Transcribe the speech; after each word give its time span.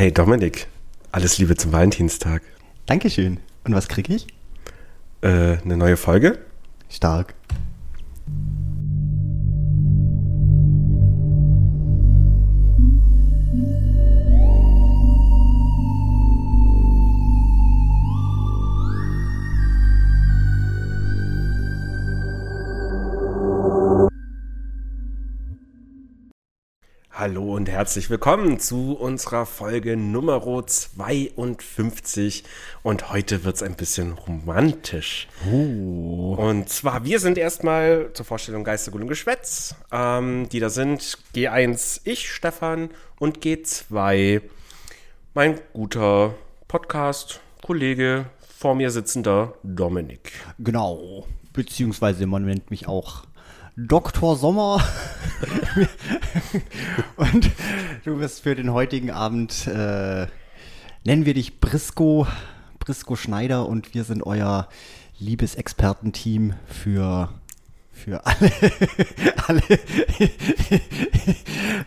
Hey 0.00 0.10
Dominik, 0.10 0.66
alles 1.12 1.36
Liebe 1.36 1.56
zum 1.56 1.72
Valentinstag. 1.72 2.40
Dankeschön. 2.86 3.38
Und 3.64 3.74
was 3.74 3.86
krieg 3.86 4.08
ich? 4.08 4.28
Äh, 5.20 5.58
eine 5.58 5.76
neue 5.76 5.98
Folge? 5.98 6.38
Stark. 6.88 7.34
Hallo 27.20 27.54
und 27.54 27.68
herzlich 27.68 28.08
willkommen 28.08 28.58
zu 28.60 28.94
unserer 28.94 29.44
Folge 29.44 29.94
Nummer 29.94 30.40
52. 30.66 32.44
Und 32.82 33.12
heute 33.12 33.44
wird 33.44 33.56
es 33.56 33.62
ein 33.62 33.74
bisschen 33.74 34.12
romantisch. 34.12 35.28
Oh. 35.52 36.34
Und 36.38 36.70
zwar, 36.70 37.04
wir 37.04 37.20
sind 37.20 37.36
erstmal 37.36 38.08
zur 38.14 38.24
Vorstellung 38.24 38.64
Geister, 38.64 38.90
Gut 38.90 39.02
und 39.02 39.08
Geschwätz. 39.08 39.74
Ähm, 39.92 40.48
die 40.48 40.60
da 40.60 40.70
sind 40.70 41.18
G1 41.34 42.00
ich, 42.04 42.32
Stefan, 42.32 42.88
und 43.18 43.40
G2 43.40 44.40
mein 45.34 45.60
guter 45.74 46.34
Podcast-Kollege, 46.68 48.30
vor 48.58 48.74
mir 48.74 48.90
sitzender 48.90 49.52
Dominik. 49.62 50.32
Genau. 50.58 51.26
Beziehungsweise 51.52 52.26
man 52.26 52.46
nennt 52.46 52.70
mich 52.70 52.88
auch 52.88 53.24
Dr. 53.86 54.36
Sommer. 54.36 54.84
Und 57.16 57.50
du 58.04 58.18
wirst 58.18 58.42
für 58.42 58.54
den 58.54 58.72
heutigen 58.72 59.10
Abend, 59.10 59.66
äh, 59.66 60.26
nennen 61.04 61.24
wir 61.24 61.32
dich 61.32 61.60
Brisco, 61.60 62.26
Brisco 62.78 63.16
Schneider 63.16 63.66
und 63.66 63.94
wir 63.94 64.04
sind 64.04 64.22
euer 64.22 64.68
Liebesexpertenteam 65.18 66.54
für 66.66 67.30
für 68.00 68.24
alle, 68.24 68.50
alle 69.46 69.62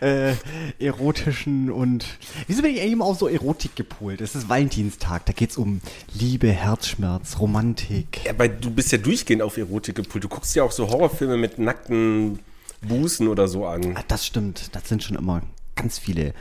äh, 0.00 0.34
erotischen 0.78 1.70
und 1.70 2.06
wieso 2.46 2.62
bin 2.62 2.72
ich 2.72 2.80
eigentlich 2.80 2.92
immer 2.92 3.04
auch 3.04 3.18
so 3.18 3.28
Erotik 3.28 3.76
gepolt? 3.76 4.20
Es 4.20 4.34
ist 4.34 4.48
Valentinstag, 4.48 5.26
da 5.26 5.32
geht 5.32 5.50
es 5.50 5.56
um 5.56 5.80
Liebe, 6.14 6.50
Herzschmerz, 6.50 7.38
Romantik. 7.40 8.24
Ja, 8.24 8.30
aber 8.30 8.48
du 8.48 8.70
bist 8.70 8.92
ja 8.92 8.98
durchgehend 8.98 9.42
auf 9.42 9.56
Erotik 9.56 9.96
gepult. 9.96 10.24
Du 10.24 10.28
guckst 10.28 10.54
ja 10.54 10.62
auch 10.62 10.72
so 10.72 10.88
Horrorfilme 10.88 11.36
mit 11.36 11.58
nackten 11.58 12.38
Busen 12.80 13.28
oder 13.28 13.48
so 13.48 13.66
an. 13.66 13.96
Ah, 13.96 14.04
das 14.06 14.26
stimmt, 14.26 14.74
das 14.74 14.88
sind 14.88 15.02
schon 15.02 15.16
immer 15.16 15.42
ganz 15.74 15.98
viele 15.98 16.32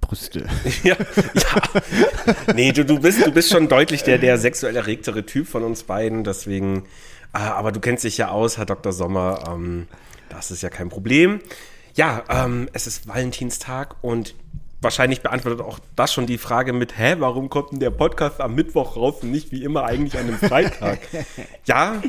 Brüste. 0.00 0.46
ja, 0.84 0.96
ja. 0.96 2.52
Nee, 2.54 2.72
du, 2.72 2.84
du, 2.84 3.00
bist, 3.00 3.24
du 3.24 3.30
bist 3.30 3.50
schon 3.50 3.68
deutlich 3.68 4.02
der, 4.02 4.18
der 4.18 4.38
sexuell 4.38 4.76
erregtere 4.76 5.24
Typ 5.24 5.48
von 5.48 5.62
uns 5.64 5.84
beiden, 5.84 6.22
deswegen 6.24 6.84
aber 7.32 7.72
du 7.72 7.80
kennst 7.80 8.04
dich 8.04 8.18
ja 8.18 8.28
aus, 8.28 8.58
Herr 8.58 8.66
Dr. 8.66 8.92
Sommer. 8.92 9.44
Ähm, 9.48 9.88
das 10.28 10.50
ist 10.50 10.62
ja 10.62 10.70
kein 10.70 10.88
Problem. 10.88 11.40
Ja, 11.94 12.22
ähm, 12.28 12.68
es 12.72 12.86
ist 12.86 13.06
Valentinstag 13.06 13.96
und 14.02 14.34
wahrscheinlich 14.82 15.20
beantwortet 15.20 15.60
auch 15.60 15.78
das 15.94 16.12
schon 16.12 16.26
die 16.26 16.38
Frage 16.38 16.72
mit, 16.72 16.98
hä, 16.98 17.16
warum 17.18 17.48
kommt 17.48 17.72
denn 17.72 17.80
der 17.80 17.90
Podcast 17.90 18.40
am 18.40 18.54
Mittwoch 18.54 18.96
raus 18.96 19.16
und 19.22 19.30
nicht 19.30 19.52
wie 19.52 19.62
immer 19.62 19.84
eigentlich 19.84 20.18
an 20.18 20.26
einem 20.26 20.38
Freitag? 20.38 20.98
ja, 21.66 22.02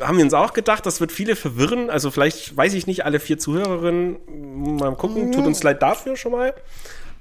haben 0.00 0.16
wir 0.16 0.24
uns 0.24 0.34
auch 0.34 0.54
gedacht, 0.54 0.86
das 0.86 1.00
wird 1.00 1.12
viele 1.12 1.36
verwirren. 1.36 1.90
Also 1.90 2.10
vielleicht, 2.10 2.56
weiß 2.56 2.74
ich 2.74 2.86
nicht, 2.86 3.04
alle 3.04 3.20
vier 3.20 3.38
Zuhörerinnen, 3.38 4.76
mal 4.78 4.94
gucken, 4.96 5.32
tut 5.32 5.44
uns 5.44 5.62
leid 5.62 5.82
dafür 5.82 6.16
schon 6.16 6.32
mal. 6.32 6.54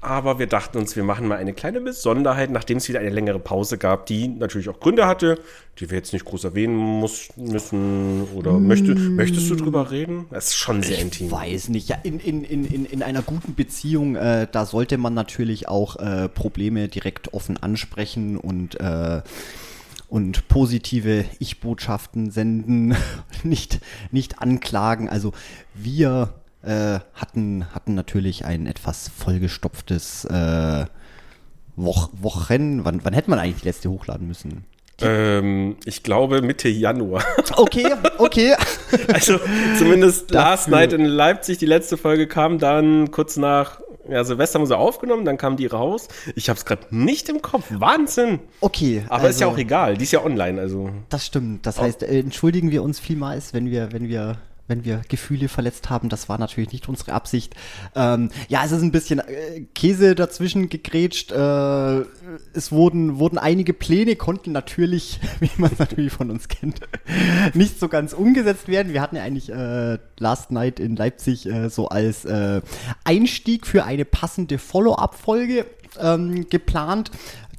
Aber 0.03 0.37
wir 0.37 0.47
dachten 0.47 0.77
uns, 0.77 0.97
wir 0.97 1.03
machen 1.03 1.27
mal 1.27 1.37
eine 1.37 1.53
kleine 1.53 1.79
Besonderheit, 1.79 2.51
nachdem 2.51 2.77
es 2.77 2.89
wieder 2.89 2.99
eine 2.99 3.09
längere 3.09 3.39
Pause 3.39 3.77
gab, 3.77 4.05
die 4.05 4.27
natürlich 4.27 4.67
auch 4.67 4.81
Gründe 4.81 5.07
hatte, 5.07 5.39
die 5.79 5.89
wir 5.89 5.97
jetzt 5.97 6.11
nicht 6.11 6.25
groß 6.25 6.43
erwähnen 6.43 6.75
muss, 6.75 7.29
müssen. 7.37 8.27
Oder 8.35 8.51
mm. 8.51 8.67
möchte, 8.67 8.95
möchtest 8.95 9.49
du 9.49 9.55
drüber 9.55 9.91
reden? 9.91 10.25
Das 10.29 10.47
ist 10.47 10.55
schon 10.55 10.83
sehr 10.83 10.97
ich 10.97 11.03
intim. 11.03 11.27
Ich 11.27 11.31
weiß 11.31 11.69
nicht. 11.69 11.87
Ja, 11.87 11.97
in, 12.03 12.19
in, 12.19 12.43
in, 12.43 12.85
in 12.85 13.01
einer 13.01 13.21
guten 13.21 13.55
Beziehung, 13.55 14.17
äh, 14.17 14.45
da 14.51 14.65
sollte 14.65 14.97
man 14.97 15.13
natürlich 15.13 15.69
auch 15.69 15.95
äh, 15.95 16.27
Probleme 16.27 16.89
direkt 16.89 17.33
offen 17.33 17.55
ansprechen 17.63 18.37
und 18.37 18.79
äh, 18.81 19.21
und 20.09 20.47
positive 20.47 21.25
Ich-Botschaften 21.39 22.29
senden, 22.29 22.95
nicht, 23.43 23.79
nicht 24.11 24.39
anklagen. 24.39 25.09
Also 25.09 25.31
wir 25.73 26.35
äh, 26.63 26.99
hatten, 27.13 27.65
hatten 27.73 27.93
natürlich 27.93 28.45
ein 28.45 28.67
etwas 28.67 29.09
vollgestopftes 29.09 30.25
äh, 30.25 30.85
Woch 31.75 32.09
Wochen. 32.13 32.85
Wann, 32.85 33.03
wann 33.03 33.13
hätte 33.13 33.29
man 33.29 33.39
eigentlich 33.39 33.61
die 33.61 33.67
letzte 33.67 33.89
hochladen 33.89 34.27
müssen? 34.27 34.65
Ähm, 35.01 35.75
ich 35.85 36.03
glaube 36.03 36.41
Mitte 36.41 36.69
Januar. 36.69 37.23
Okay, 37.55 37.85
okay. 38.17 38.55
also 39.13 39.39
zumindest 39.77 40.31
Last 40.31 40.69
Night 40.69 40.93
in 40.93 41.05
Leipzig, 41.05 41.57
die 41.57 41.65
letzte 41.65 41.97
Folge 41.97 42.27
kam 42.27 42.57
dann 42.57 43.11
kurz 43.11 43.37
nach 43.37 43.79
ja, 44.09 44.23
Silvester 44.23 44.59
haben 44.59 44.65
sie 44.65 44.77
aufgenommen, 44.77 45.23
dann 45.23 45.37
kam 45.37 45.55
die 45.55 45.65
raus. 45.65 46.09
Ich 46.35 46.49
habe 46.49 46.57
es 46.57 46.65
gerade 46.65 46.83
nicht 46.89 47.29
im 47.29 47.41
Kopf. 47.41 47.65
Wahnsinn. 47.69 48.39
Okay. 48.59 49.03
Aber 49.07 49.15
also, 49.15 49.27
ist 49.29 49.39
ja 49.39 49.47
auch 49.47 49.57
egal. 49.57 49.97
Die 49.97 50.03
ist 50.03 50.11
ja 50.11 50.23
online, 50.23 50.59
also. 50.59 50.89
Das 51.07 51.25
stimmt. 51.25 51.65
Das 51.65 51.79
heißt, 51.79 52.03
äh, 52.03 52.19
entschuldigen 52.19 52.71
wir 52.71 52.83
uns 52.83 52.99
vielmals, 52.99 53.53
wenn 53.53 53.71
wir, 53.71 53.93
wenn 53.93 54.09
wir 54.09 54.39
wenn 54.67 54.85
wir 54.85 55.01
Gefühle 55.09 55.49
verletzt 55.49 55.89
haben. 55.89 56.09
Das 56.09 56.29
war 56.29 56.37
natürlich 56.37 56.71
nicht 56.71 56.87
unsere 56.87 57.13
Absicht. 57.13 57.55
Ähm, 57.95 58.29
ja, 58.47 58.63
es 58.63 58.71
ist 58.71 58.81
ein 58.81 58.91
bisschen 58.91 59.19
äh, 59.19 59.61
Käse 59.75 60.15
dazwischen 60.15 60.69
gegrätscht. 60.69 61.31
Äh, 61.31 62.01
es 62.53 62.71
wurden, 62.71 63.19
wurden 63.19 63.37
einige 63.37 63.73
Pläne, 63.73 64.15
konnten 64.15 64.51
natürlich, 64.51 65.19
wie 65.39 65.49
man 65.57 65.71
es 65.71 65.79
natürlich 65.79 66.13
von 66.13 66.31
uns 66.31 66.47
kennt, 66.47 66.79
nicht 67.53 67.79
so 67.79 67.89
ganz 67.89 68.13
umgesetzt 68.13 68.67
werden. 68.67 68.93
Wir 68.93 69.01
hatten 69.01 69.17
ja 69.17 69.23
eigentlich 69.23 69.49
äh, 69.49 69.99
Last 70.17 70.51
Night 70.51 70.79
in 70.79 70.95
Leipzig 70.95 71.45
äh, 71.45 71.69
so 71.69 71.89
als 71.89 72.23
äh, 72.25 72.61
Einstieg 73.03 73.67
für 73.67 73.83
eine 73.83 74.05
passende 74.05 74.57
Follow-up-Folge 74.57 75.65
ähm, 75.99 76.49
geplant. 76.49 77.11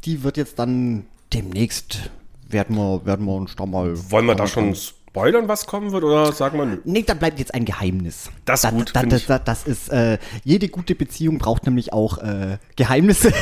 Die 0.05 0.23
wird 0.23 0.37
jetzt 0.37 0.59
dann 0.59 1.05
demnächst 1.33 2.11
werden 2.49 2.77
wir, 2.77 3.05
werden 3.05 3.27
wir 3.27 3.35
uns 3.35 3.57
da 3.57 3.67
mal. 3.67 3.95
Wollen 4.11 4.27
wir 4.27 4.35
da 4.35 4.47
schon 4.47 4.75
spoilern, 5.15 5.47
was 5.47 5.67
kommen 5.67 5.93
wird, 5.93 6.03
oder 6.03 6.33
sagen 6.33 6.59
wir 6.59 6.67
nö? 6.67 6.79
Nee, 6.83 7.05
da 7.07 7.15
bleibt 7.15 7.39
jetzt 7.39 7.55
ein 7.55 7.65
Geheimnis. 7.65 8.31
Das 8.45 8.65
ist 8.65 8.71
gut. 8.71 8.91
Da, 8.95 9.03
da, 9.03 9.17
da, 9.27 9.39
das 9.39 9.65
ist, 9.65 9.91
äh, 9.91 10.19
jede 10.45 10.69
gute 10.69 10.95
Beziehung 10.95 11.39
braucht 11.39 11.65
nämlich 11.65 11.93
auch 11.93 12.19
äh, 12.19 12.59
Geheimnisse, 12.77 13.33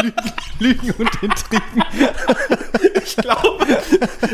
Lügen 0.58 0.92
und 0.98 1.22
Intrigen. 1.22 1.84
ich 3.04 3.16
glaube, 3.16 3.66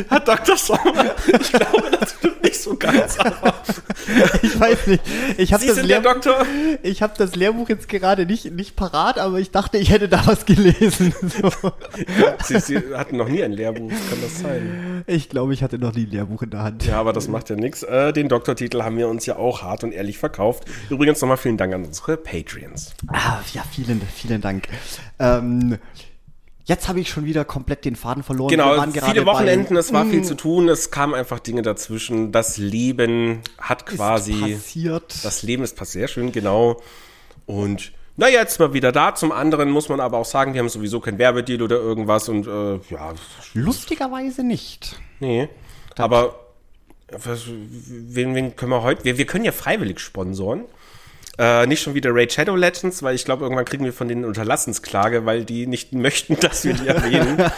Herr 0.09 0.21
Dr. 0.21 0.57
Sommer, 0.57 1.15
ich 1.27 1.53
glaube, 1.53 1.91
das 1.99 2.13
stimmt 2.13 2.43
nicht 2.43 2.61
so 2.61 2.77
ganz, 2.77 3.19
aber 3.19 3.55
ich 4.43 4.59
weiß 4.59 4.87
nicht. 4.87 5.03
Ich 5.37 5.55
Sie 5.57 5.67
das 5.67 6.03
Doktor? 6.03 6.47
Ich 6.83 7.03
habe 7.03 7.13
das 7.17 7.35
Lehrbuch 7.37 7.69
jetzt 7.69 7.89
gerade 7.89 8.27
nicht, 8.27 8.53
nicht 8.53 8.77
parat, 8.77 9.19
aber 9.19 9.39
ich 9.39 9.51
dachte, 9.51 9.79
ich 9.79 9.91
hätte 9.91 10.09
da 10.09 10.23
was 10.27 10.47
gelesen. 10.47 11.13
So. 11.21 11.73
Sie, 12.45 12.61
Sie, 12.61 12.95
hatten 12.95 13.17
noch 13.17 13.29
nie 13.29 13.43
ein 13.43 13.53
Lehrbuch, 13.53 13.91
kann 13.91 14.19
das 14.23 14.41
sein? 14.41 15.05
Ich 15.07 15.29
glaube, 15.29 15.55
ich 15.55 15.63
hatte 15.63 15.79
noch 15.79 15.95
nie 15.95 16.05
ein 16.05 16.11
Lehrbuch 16.11 16.43
in 16.43 16.51
der 16.51 16.63
Hand. 16.63 16.87
Ja, 16.87 16.99
aber 16.99 17.13
das 17.13 17.29
macht 17.29 17.51
ja 17.51 17.57
nichts. 17.57 17.83
Äh, 17.83 18.13
den 18.13 18.29
Doktortitel 18.29 18.83
haben 18.83 18.97
wir 18.97 19.09
uns 19.09 19.27
ja 19.27 19.37
auch 19.37 19.63
hart 19.63 19.85
und 19.85 19.90
ehrlich 19.93 20.19
verkauft. 20.19 20.65
Übrigens 20.89 21.21
nochmal 21.21 21.37
vielen 21.37 21.57
Dank 21.57 21.75
an 21.75 21.85
unsere 21.85 22.17
Patreons. 22.17 22.95
Ah, 23.09 23.41
ja, 23.53 23.63
vielen, 23.71 24.01
vielen 24.01 24.41
Dank. 24.41 24.69
Ähm, 25.19 25.79
Jetzt 26.71 26.89
habe 26.89 27.01
ich 27.01 27.11
schon 27.11 27.25
wieder 27.25 27.45
komplett 27.45 27.85
den 27.85 27.97
Faden 27.97 28.23
verloren. 28.23 28.49
Genau, 28.49 28.81
viele 29.05 29.27
Wochenenden, 29.27 29.77
es 29.77 29.93
war 29.93 30.07
viel 30.07 30.23
zu 30.23 30.37
tun, 30.37 30.69
es 30.69 30.93
kamen 30.93 31.15
einfach 31.15 31.41
Dinge 31.41 31.63
dazwischen. 31.63 32.31
Das 32.31 32.59
Leben 32.59 33.41
hat 33.59 33.87
quasi. 33.87 34.35
Ist 34.35 34.41
passiert. 34.41 35.25
Das 35.25 35.43
Leben 35.43 35.65
ist 35.65 35.75
passiert, 35.75 36.03
sehr 36.03 36.09
schön, 36.09 36.31
genau. 36.31 36.81
Und 37.47 37.91
na, 38.17 38.29
jetzt 38.29 38.61
mal 38.61 38.73
wieder 38.73 38.93
da. 38.93 39.15
Zum 39.17 39.33
anderen 39.33 39.71
muss 39.71 39.89
man 39.89 39.99
aber 39.99 40.19
auch 40.19 40.25
sagen, 40.25 40.55
wir 40.55 40.61
haben 40.61 40.69
sowieso 40.69 41.01
kein 41.01 41.19
Werbedeal 41.19 41.63
oder 41.63 41.77
irgendwas 41.77 42.29
und 42.29 42.47
äh, 42.47 42.79
ja. 42.89 43.15
Lustigerweise 43.55 44.45
nicht. 44.45 44.97
Nee. 45.19 45.49
Das 45.97 46.05
aber 46.05 46.50
was, 47.13 47.45
wen, 47.47 48.35
wen 48.35 48.57
können 48.57 48.73
wir 48.73 48.83
heute? 48.83 49.05
Wir, 49.05 49.19
wir 49.19 49.27
können 49.27 49.45
ja 49.45 49.53
freiwillig 49.53 50.01
sponsoren. 50.01 50.65
Äh, 51.39 51.67
nicht 51.67 51.81
schon 51.81 51.95
wieder 51.95 52.15
Raid 52.15 52.33
Shadow 52.33 52.55
Legends, 52.55 53.03
weil 53.03 53.15
ich 53.15 53.25
glaube, 53.25 53.45
irgendwann 53.45 53.65
kriegen 53.65 53.85
wir 53.85 53.95
von 53.95 54.09
denen 54.09 54.27
Unterlassensklage, 54.27 55.25
weil 55.25 55.45
die 55.45 55.67
nicht 55.67 55.93
möchten, 55.95 56.39
dass 56.39 56.65
wir 56.65 56.75
die 56.75 56.87
erwähnen. 56.87 57.39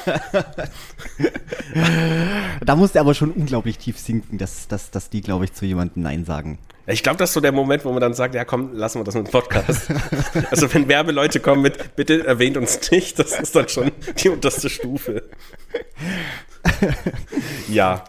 da 2.64 2.76
muss 2.76 2.92
der 2.92 3.00
aber 3.00 3.14
schon 3.14 3.32
unglaublich 3.32 3.78
tief 3.78 3.98
sinken, 3.98 4.38
dass, 4.38 4.68
dass, 4.68 4.90
dass 4.90 5.10
die, 5.10 5.20
glaube 5.20 5.46
ich, 5.46 5.52
zu 5.52 5.66
jemandem 5.66 6.04
Nein 6.04 6.24
sagen. 6.24 6.58
Ich 6.86 7.02
glaube, 7.02 7.18
das 7.18 7.30
ist 7.30 7.34
so 7.34 7.40
der 7.40 7.52
Moment, 7.52 7.84
wo 7.84 7.92
man 7.92 8.00
dann 8.00 8.14
sagt, 8.14 8.34
ja 8.34 8.44
komm, 8.44 8.74
lassen 8.74 8.98
wir 9.00 9.04
das 9.04 9.14
mit 9.14 9.28
dem 9.28 9.30
Podcast. 9.30 9.88
also 10.50 10.72
wenn 10.74 10.88
Werbeleute 10.88 11.40
kommen 11.40 11.62
mit, 11.62 11.94
bitte 11.96 12.26
erwähnt 12.26 12.56
uns 12.56 12.90
nicht, 12.90 13.18
das 13.18 13.38
ist 13.38 13.54
dann 13.54 13.68
schon 13.68 13.92
die 14.18 14.28
unterste 14.28 14.68
Stufe. 14.68 15.22
ja. 17.68 18.04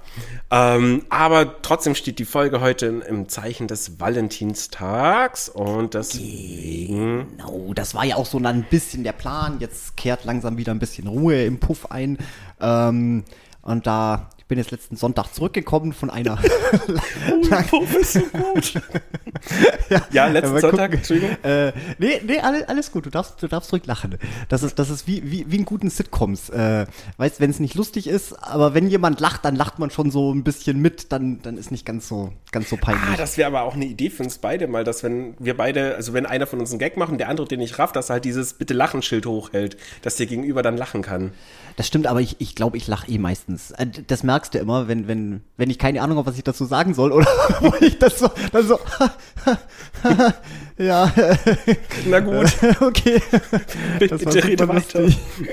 Ähm, 0.49 1.05
aber 1.09 1.61
trotzdem 1.61 1.95
steht 1.95 2.19
die 2.19 2.25
Folge 2.25 2.61
heute 2.61 2.85
im 2.85 3.27
Zeichen 3.27 3.67
des 3.67 3.99
Valentinstags 3.99 5.49
und 5.49 5.95
deswegen. 5.95 7.27
Genau, 7.37 7.73
das 7.73 7.95
war 7.95 8.05
ja 8.05 8.17
auch 8.17 8.27
so 8.27 8.37
ein 8.37 8.63
bisschen 8.69 9.03
der 9.03 9.13
Plan. 9.13 9.57
Jetzt 9.59 9.97
kehrt 9.97 10.25
langsam 10.25 10.57
wieder 10.57 10.71
ein 10.71 10.79
bisschen 10.79 11.07
Ruhe 11.07 11.43
im 11.43 11.59
Puff 11.59 11.89
ein. 11.91 12.19
Ähm, 12.61 13.23
und 13.63 13.87
da 13.87 14.29
ich 14.43 14.47
bin 14.49 14.57
jetzt 14.57 14.71
letzten 14.71 14.97
Sonntag 14.97 15.33
zurückgekommen 15.33 15.93
von 15.93 16.09
einer. 16.09 16.37
oh, 17.71 17.85
bist 17.85 18.15
du 18.15 18.21
gut? 18.27 18.73
ja, 19.89 20.01
ja, 20.11 20.27
letzten 20.27 20.59
Sonntag, 20.59 20.93
Entschuldigung. 20.95 21.37
Äh, 21.43 21.71
nee, 21.97 22.21
nee, 22.25 22.39
alles, 22.39 22.67
alles 22.67 22.91
gut, 22.91 23.05
du 23.05 23.09
darfst, 23.09 23.41
du 23.41 23.47
darfst 23.47 23.71
ruhig 23.71 23.85
lachen. 23.85 24.17
Das 24.49 24.61
ist, 24.61 24.77
das 24.77 24.89
ist 24.89 25.07
wie, 25.07 25.31
wie, 25.31 25.45
wie 25.49 25.55
in 25.55 25.63
guten 25.63 25.89
Sitcoms. 25.89 26.49
Äh, 26.49 26.87
weißt, 27.15 27.39
wenn 27.39 27.51
es 27.51 27.61
nicht 27.61 27.75
lustig 27.75 28.05
ist, 28.05 28.33
aber 28.33 28.73
wenn 28.73 28.89
jemand 28.89 29.21
lacht, 29.21 29.45
dann 29.45 29.55
lacht 29.55 29.79
man 29.79 29.89
schon 29.91 30.11
so 30.11 30.33
ein 30.33 30.43
bisschen 30.43 30.81
mit, 30.81 31.13
dann, 31.13 31.41
dann 31.41 31.57
ist 31.57 31.71
nicht 31.71 31.85
ganz 31.85 32.09
so, 32.09 32.33
ganz 32.51 32.69
so 32.69 32.75
peinlich. 32.75 33.13
Ah, 33.13 33.15
das 33.15 33.37
wäre 33.37 33.47
aber 33.47 33.61
auch 33.61 33.75
eine 33.75 33.85
Idee 33.85 34.09
für 34.09 34.23
uns 34.23 34.39
beide 34.39 34.67
mal, 34.67 34.83
dass 34.83 35.03
wenn 35.03 35.35
wir 35.39 35.55
beide, 35.55 35.95
also 35.95 36.11
wenn 36.11 36.25
einer 36.25 36.47
von 36.47 36.59
uns 36.59 36.71
einen 36.71 36.79
Gag 36.79 36.97
macht 36.97 37.13
und 37.13 37.17
der 37.17 37.29
andere 37.29 37.47
den 37.47 37.59
nicht 37.59 37.79
rafft, 37.79 37.95
dass 37.95 38.09
er 38.09 38.15
halt 38.15 38.25
dieses 38.25 38.55
Bitte 38.55 38.73
Lachen-Schild 38.73 39.25
hochhält, 39.25 39.77
dass 40.01 40.17
der 40.17 40.25
Gegenüber 40.25 40.63
dann 40.63 40.75
lachen 40.75 41.01
kann. 41.01 41.31
Das 41.75 41.87
stimmt, 41.87 42.07
aber 42.07 42.21
ich, 42.21 42.35
ich 42.39 42.55
glaube, 42.55 42.77
ich 42.77 42.87
lache 42.87 43.09
eh 43.09 43.17
meistens. 43.17 43.71
Äh, 43.71 43.87
das 44.07 44.23
merkst 44.33 44.55
du 44.55 44.57
immer, 44.57 44.87
wenn, 44.87 45.07
wenn, 45.07 45.41
wenn 45.57 45.69
ich 45.69 45.77
keine 45.77 46.01
Ahnung 46.01 46.17
habe, 46.17 46.27
was 46.27 46.37
ich 46.37 46.43
dazu 46.43 46.65
sagen 46.65 46.95
soll, 46.95 47.11
oder 47.11 47.27
wo 47.59 47.71
ich 47.79 47.99
das 47.99 48.17
so, 48.17 48.31
dann 48.51 48.67
so, 48.67 48.79
ja. 50.77 51.11
Na 52.07 52.19
gut. 52.19 52.51
okay. 52.81 53.21
Bitte, 53.99 54.17
bitte 54.17 54.43
rede 54.43 54.67
weiter. 54.67 55.03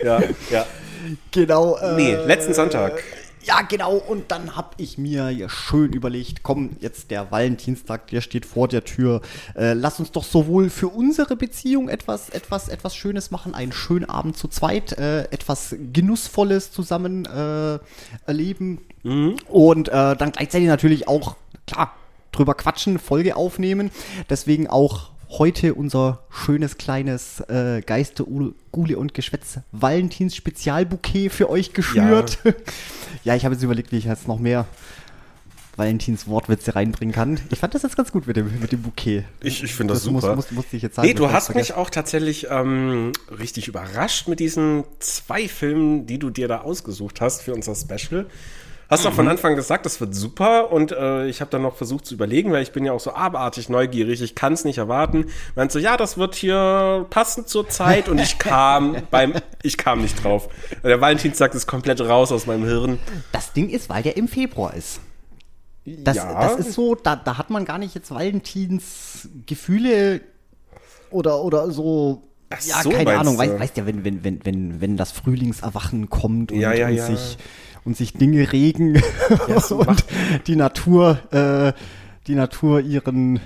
Ja, 0.02 0.20
ja. 0.50 0.66
Genau. 1.30 1.76
Äh, 1.76 1.96
nee, 1.96 2.14
letzten 2.14 2.54
Sonntag. 2.54 3.02
Ja, 3.42 3.62
genau. 3.62 3.94
Und 3.94 4.30
dann 4.30 4.54
habe 4.54 4.70
ich 4.76 4.98
mir 4.98 5.30
ja 5.30 5.48
schön 5.48 5.92
überlegt, 5.92 6.42
komm, 6.42 6.76
jetzt 6.80 7.10
der 7.10 7.30
Valentinstag, 7.30 8.08
der 8.08 8.20
steht 8.20 8.44
vor 8.44 8.68
der 8.68 8.84
Tür. 8.84 9.22
Äh, 9.56 9.72
lass 9.72 9.98
uns 9.98 10.12
doch 10.12 10.24
sowohl 10.24 10.68
für 10.68 10.88
unsere 10.88 11.36
Beziehung 11.36 11.88
etwas, 11.88 12.28
etwas, 12.28 12.68
etwas 12.68 12.94
Schönes 12.94 13.30
machen, 13.30 13.54
einen 13.54 13.72
schönen 13.72 14.04
Abend 14.04 14.36
zu 14.36 14.48
zweit, 14.48 14.92
äh, 14.98 15.22
etwas 15.30 15.74
Genussvolles 15.92 16.70
zusammen 16.70 17.24
äh, 17.24 17.78
erleben. 18.26 18.82
Mhm. 19.02 19.36
Und 19.48 19.88
äh, 19.88 20.16
dann 20.16 20.32
gleichzeitig 20.32 20.68
natürlich 20.68 21.08
auch, 21.08 21.36
klar, 21.66 21.94
drüber 22.32 22.54
quatschen, 22.54 22.98
Folge 22.98 23.36
aufnehmen. 23.36 23.90
Deswegen 24.28 24.68
auch 24.68 25.10
heute 25.30 25.74
unser 25.74 26.24
schönes 26.28 26.76
kleines 26.76 27.40
äh, 27.48 27.82
Geiste, 27.82 28.24
Gule 28.72 28.98
und 28.98 29.14
Geschwätz 29.14 29.60
Valentins 29.72 30.34
Spezialbouquet 30.34 31.30
für 31.30 31.48
euch 31.48 31.72
geschnürt. 31.72 32.38
Ja, 32.44 32.52
ja 33.24 33.34
ich 33.34 33.44
habe 33.44 33.54
jetzt 33.54 33.62
überlegt, 33.62 33.92
wie 33.92 33.98
ich 33.98 34.04
jetzt 34.04 34.28
noch 34.28 34.38
mehr 34.38 34.66
Valentins 35.76 36.26
Wortwitze 36.26 36.74
reinbringen 36.74 37.14
kann. 37.14 37.40
Ich 37.50 37.58
fand 37.58 37.74
das 37.74 37.82
jetzt 37.82 37.96
ganz 37.96 38.12
gut 38.12 38.26
mit 38.26 38.36
dem, 38.36 38.60
mit 38.60 38.72
dem 38.72 38.82
Bouquet. 38.82 39.24
Ich, 39.42 39.62
ich 39.62 39.74
finde 39.74 39.94
das, 39.94 40.02
das, 40.02 40.12
super. 40.12 40.36
Muss, 40.36 40.50
muss, 40.50 40.50
muss 40.50 40.72
ich 40.72 40.82
jetzt 40.82 40.96
sagen, 40.96 41.08
nee, 41.08 41.14
du 41.14 41.30
hast 41.30 41.54
mich 41.54 41.74
auch 41.74 41.90
tatsächlich 41.90 42.48
ähm, 42.50 43.12
richtig 43.30 43.68
überrascht 43.68 44.28
mit 44.28 44.40
diesen 44.40 44.84
zwei 44.98 45.48
Filmen, 45.48 46.06
die 46.06 46.18
du 46.18 46.30
dir 46.30 46.48
da 46.48 46.60
ausgesucht 46.60 47.20
hast 47.20 47.42
für 47.42 47.54
unser 47.54 47.74
Special. 47.74 48.26
Hast 48.90 49.04
doch 49.04 49.12
von 49.12 49.26
mhm. 49.26 49.30
Anfang 49.30 49.54
gesagt, 49.54 49.86
das 49.86 50.00
wird 50.00 50.16
super 50.16 50.72
und 50.72 50.90
äh, 50.90 51.28
ich 51.28 51.40
habe 51.40 51.48
dann 51.48 51.62
noch 51.62 51.76
versucht 51.76 52.06
zu 52.06 52.14
überlegen, 52.14 52.50
weil 52.50 52.64
ich 52.64 52.72
bin 52.72 52.84
ja 52.84 52.92
auch 52.92 52.98
so 52.98 53.12
abartig 53.12 53.68
neugierig, 53.68 54.20
ich 54.20 54.34
kann 54.34 54.52
es 54.52 54.64
nicht 54.64 54.78
erwarten. 54.78 55.26
Meint 55.54 55.70
so, 55.70 55.78
ja, 55.78 55.96
das 55.96 56.18
wird 56.18 56.34
hier 56.34 57.06
passend 57.08 57.48
zur 57.48 57.68
Zeit 57.68 58.08
und 58.08 58.20
ich 58.20 58.40
kam 58.40 58.96
beim, 59.12 59.34
ich 59.62 59.78
kam 59.78 60.02
nicht 60.02 60.24
drauf. 60.24 60.48
Der 60.82 61.00
Valentinstag 61.00 61.54
ist 61.54 61.68
komplett 61.68 62.00
raus 62.00 62.32
aus 62.32 62.46
meinem 62.46 62.64
Hirn. 62.64 62.98
Das 63.30 63.52
Ding 63.52 63.70
ist, 63.70 63.88
weil 63.88 64.02
der 64.02 64.16
im 64.16 64.26
Februar 64.26 64.74
ist. 64.74 65.00
Das, 65.84 66.16
ja. 66.16 66.40
das 66.40 66.58
ist 66.58 66.72
so, 66.72 66.96
da, 66.96 67.14
da 67.14 67.38
hat 67.38 67.48
man 67.48 67.64
gar 67.64 67.78
nicht 67.78 67.94
jetzt 67.94 68.10
Valentins 68.10 69.28
Gefühle 69.46 70.20
oder, 71.10 71.42
oder 71.44 71.70
so 71.70 72.24
ja, 72.50 72.82
so, 72.82 72.90
keine 72.90 73.16
Ahnung, 73.16 73.38
weißt, 73.38 73.60
weißt 73.60 73.76
ja, 73.76 73.86
wenn, 73.86 74.04
wenn, 74.04 74.24
wenn, 74.24 74.44
wenn, 74.44 74.80
wenn 74.80 74.96
das 74.96 75.12
Frühlingserwachen 75.12 76.10
kommt 76.10 76.50
und, 76.50 76.58
ja, 76.58 76.72
ja, 76.72 76.88
und 76.88 77.16
sich 77.16 77.38
und 77.84 77.96
sich 77.96 78.12
Dinge 78.14 78.52
regen 78.52 79.02
ja, 79.48 79.56
und 79.70 80.04
die 80.46 80.56
Natur, 80.56 81.18
äh, 81.32 81.72
die 82.26 82.34
Natur 82.34 82.80
ihren 82.80 83.40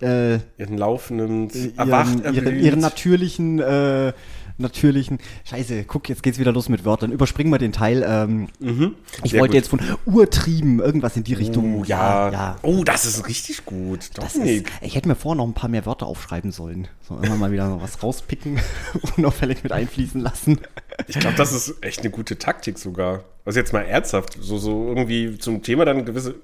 äh, 0.00 0.38
ihren 0.58 0.76
laufenden, 0.76 1.50
ihren, 1.50 2.34
ihren, 2.34 2.60
ihren, 2.60 2.80
natürlichen 2.80 3.60
äh, 3.60 4.12
natürlichen. 4.58 5.18
Scheiße, 5.44 5.84
guck, 5.84 6.08
jetzt 6.08 6.22
geht's 6.22 6.38
wieder 6.38 6.52
los 6.52 6.68
mit 6.68 6.84
Wörtern. 6.84 7.12
Überspringen 7.12 7.52
wir 7.52 7.58
den 7.58 7.72
Teil. 7.72 8.04
Ähm, 8.06 8.48
mhm, 8.60 8.94
ich 9.22 9.32
wollte 9.34 9.48
gut. 9.48 9.54
jetzt 9.54 9.68
von 9.68 9.80
Urtrieben 10.06 10.80
irgendwas 10.80 11.16
in 11.16 11.24
die 11.24 11.34
Richtung. 11.34 11.80
Oh, 11.80 11.84
ja, 11.84 12.30
ja. 12.30 12.56
Oh, 12.62 12.84
das 12.84 13.04
ist 13.04 13.26
richtig 13.26 13.64
gut. 13.64 14.10
Das 14.14 14.36
ist, 14.36 14.66
ich 14.80 14.94
hätte 14.94 15.08
mir 15.08 15.16
vorher 15.16 15.36
noch 15.36 15.46
ein 15.46 15.54
paar 15.54 15.70
mehr 15.70 15.86
Wörter 15.86 16.06
aufschreiben 16.06 16.52
sollen. 16.52 16.88
So 17.06 17.18
immer 17.18 17.36
mal 17.36 17.52
wieder 17.52 17.80
was 17.80 18.02
rauspicken 18.02 18.60
und 19.16 19.24
auffällig 19.24 19.62
mit 19.62 19.72
einfließen 19.72 20.20
lassen. 20.20 20.60
Ich 21.08 21.18
glaube, 21.18 21.36
das 21.36 21.52
ist 21.52 21.82
echt 21.82 22.00
eine 22.00 22.10
gute 22.10 22.38
Taktik 22.38 22.78
sogar. 22.78 23.24
Also 23.46 23.60
jetzt 23.60 23.74
mal 23.74 23.82
ernsthaft, 23.82 24.38
so, 24.40 24.56
so 24.56 24.88
irgendwie 24.88 25.36
zum 25.36 25.62
Thema 25.62 25.84
dann 25.84 26.06
gewisse. 26.06 26.36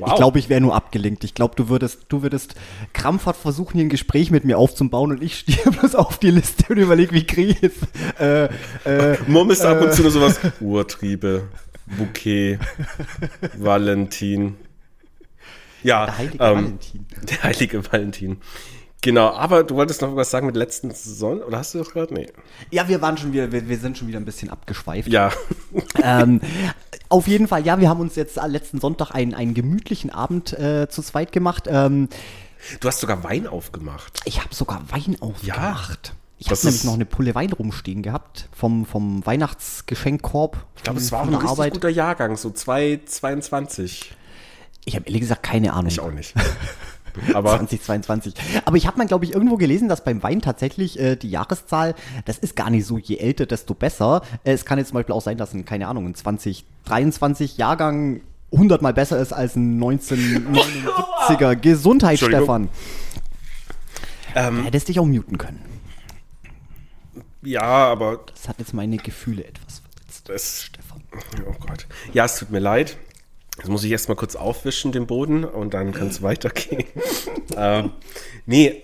Wow. 0.00 0.08
Ich 0.08 0.14
glaube, 0.16 0.38
ich 0.40 0.48
wäre 0.48 0.60
nur 0.60 0.74
abgelenkt. 0.74 1.22
Ich 1.22 1.34
glaube, 1.34 1.54
du 1.54 1.68
würdest, 1.68 2.06
du 2.08 2.22
würdest 2.22 2.56
krampfhaft 2.92 3.40
versuchen, 3.40 3.74
hier 3.74 3.84
ein 3.86 3.88
Gespräch 3.88 4.32
mit 4.32 4.44
mir 4.44 4.58
aufzubauen 4.58 5.12
und 5.12 5.22
ich 5.22 5.38
stehe 5.38 5.70
bloß 5.80 5.94
auf 5.94 6.18
die 6.18 6.32
Liste 6.32 6.64
und 6.68 6.78
überlege, 6.78 7.12
wie 7.12 7.24
kriege 7.24 7.52
ich 7.52 7.60
jetzt. 7.60 7.82
Äh, 8.18 8.46
äh, 8.84 9.16
Murmelst 9.28 9.62
äh, 9.62 9.68
ab 9.68 9.80
und 9.80 9.92
zu 9.92 10.02
nur 10.02 10.10
sowas. 10.10 10.40
Urtriebe, 10.60 11.44
Bouquet, 11.86 12.58
Valentin. 13.56 14.56
Ja, 15.84 16.06
der 16.06 16.18
heilige 16.18 16.44
ähm, 16.44 16.56
Valentin. 16.56 17.06
Der 17.28 17.42
heilige 17.44 17.92
Valentin. 17.92 18.36
Genau, 19.02 19.28
aber 19.30 19.64
du 19.64 19.76
wolltest 19.76 20.02
noch 20.02 20.14
was 20.14 20.30
sagen 20.30 20.46
mit 20.46 20.56
letzten 20.56 20.90
Saison, 20.90 21.40
oder 21.40 21.58
hast 21.58 21.72
du 21.72 21.78
das 21.78 21.90
gerade? 21.90 22.12
Nee. 22.12 22.28
Ja, 22.70 22.86
wir 22.86 23.00
waren 23.00 23.16
schon 23.16 23.32
wieder, 23.32 23.50
wir, 23.50 23.66
wir 23.66 23.78
sind 23.78 23.96
schon 23.96 24.08
wieder 24.08 24.20
ein 24.20 24.26
bisschen 24.26 24.50
abgeschweift. 24.50 25.08
Ja. 25.08 25.32
ähm, 26.02 26.40
auf 27.08 27.26
jeden 27.26 27.48
Fall, 27.48 27.64
ja, 27.64 27.80
wir 27.80 27.88
haben 27.88 28.00
uns 28.00 28.14
jetzt 28.16 28.38
letzten 28.46 28.78
Sonntag 28.78 29.12
einen, 29.12 29.34
einen 29.34 29.54
gemütlichen 29.54 30.10
Abend 30.10 30.52
äh, 30.52 30.88
zu 30.90 31.02
zweit 31.02 31.32
gemacht. 31.32 31.64
Ähm, 31.66 32.08
du 32.80 32.88
hast 32.88 33.00
sogar 33.00 33.24
Wein 33.24 33.46
aufgemacht. 33.46 34.20
Ich 34.26 34.40
habe 34.40 34.54
sogar 34.54 34.82
Wein 34.90 35.16
aufgemacht. 35.20 36.08
Ja. 36.08 36.14
Ich 36.38 36.50
habe 36.50 36.60
nämlich 36.62 36.84
noch 36.84 36.94
eine 36.94 37.04
Pulle 37.04 37.34
Wein 37.34 37.52
rumstehen 37.52 38.02
gehabt 38.02 38.48
vom, 38.52 38.86
vom 38.86 39.24
Weihnachtsgeschenkkorb. 39.26 40.64
Ich 40.76 40.82
glaube, 40.82 40.98
es 40.98 41.12
war 41.12 41.22
ein 41.22 41.28
richtig 41.28 41.50
Arbeit. 41.50 41.74
guter 41.74 41.90
Jahrgang, 41.90 42.36
so 42.36 42.48
2,22. 42.48 44.06
Ich 44.86 44.96
habe 44.96 45.06
ehrlich 45.06 45.20
gesagt 45.20 45.42
keine 45.42 45.72
Ahnung. 45.74 45.88
Ich 45.88 46.00
auch 46.00 46.10
nicht. 46.10 46.34
Aber 47.34 47.50
2022. 47.50 48.34
Aber 48.64 48.76
ich 48.76 48.86
habe 48.86 48.98
mal, 48.98 49.06
glaube 49.06 49.24
ich, 49.24 49.32
irgendwo 49.32 49.56
gelesen, 49.56 49.88
dass 49.88 50.04
beim 50.04 50.22
Wein 50.22 50.40
tatsächlich 50.40 50.98
äh, 50.98 51.16
die 51.16 51.30
Jahreszahl, 51.30 51.94
das 52.24 52.38
ist 52.38 52.56
gar 52.56 52.70
nicht 52.70 52.86
so, 52.86 52.98
je 52.98 53.16
älter, 53.16 53.46
desto 53.46 53.74
besser. 53.74 54.22
Äh, 54.44 54.52
es 54.52 54.64
kann 54.64 54.78
jetzt 54.78 54.88
zum 54.88 54.94
Beispiel 54.96 55.14
auch 55.14 55.22
sein, 55.22 55.36
dass 55.38 55.52
ein, 55.52 55.64
keine 55.64 55.88
Ahnung, 55.88 56.06
ein 56.06 56.14
2023 56.14 57.56
Jahrgang 57.56 58.20
100 58.52 58.82
mal 58.82 58.92
besser 58.92 59.18
ist 59.18 59.32
als 59.32 59.56
ein 59.56 59.80
1979er. 59.80 61.56
Gesundheit, 61.56 62.18
Stefan. 62.18 62.68
Ähm, 64.34 64.64
hättest 64.64 64.88
dich 64.88 64.98
auch 65.00 65.06
muten 65.06 65.38
können. 65.38 65.60
Ja, 67.42 67.62
aber. 67.62 68.20
Das 68.32 68.48
hat 68.48 68.58
jetzt 68.58 68.74
meine 68.74 68.96
Gefühle 68.96 69.44
etwas 69.44 69.80
verletzt. 69.80 70.28
Das, 70.28 70.62
Stefan. 70.64 71.02
Oh 71.48 71.54
Gott. 71.66 71.86
Ja, 72.12 72.24
es 72.26 72.38
tut 72.38 72.50
mir 72.50 72.58
leid. 72.58 72.96
Jetzt 73.60 73.68
muss 73.68 73.84
ich 73.84 73.92
erstmal 73.92 74.16
kurz 74.16 74.36
aufwischen, 74.36 74.90
den 74.90 75.06
Boden, 75.06 75.44
und 75.44 75.74
dann 75.74 75.92
kann 75.92 76.08
es 76.08 76.22
weitergehen. 76.22 76.84
ähm, 77.56 77.92
nee, 78.46 78.82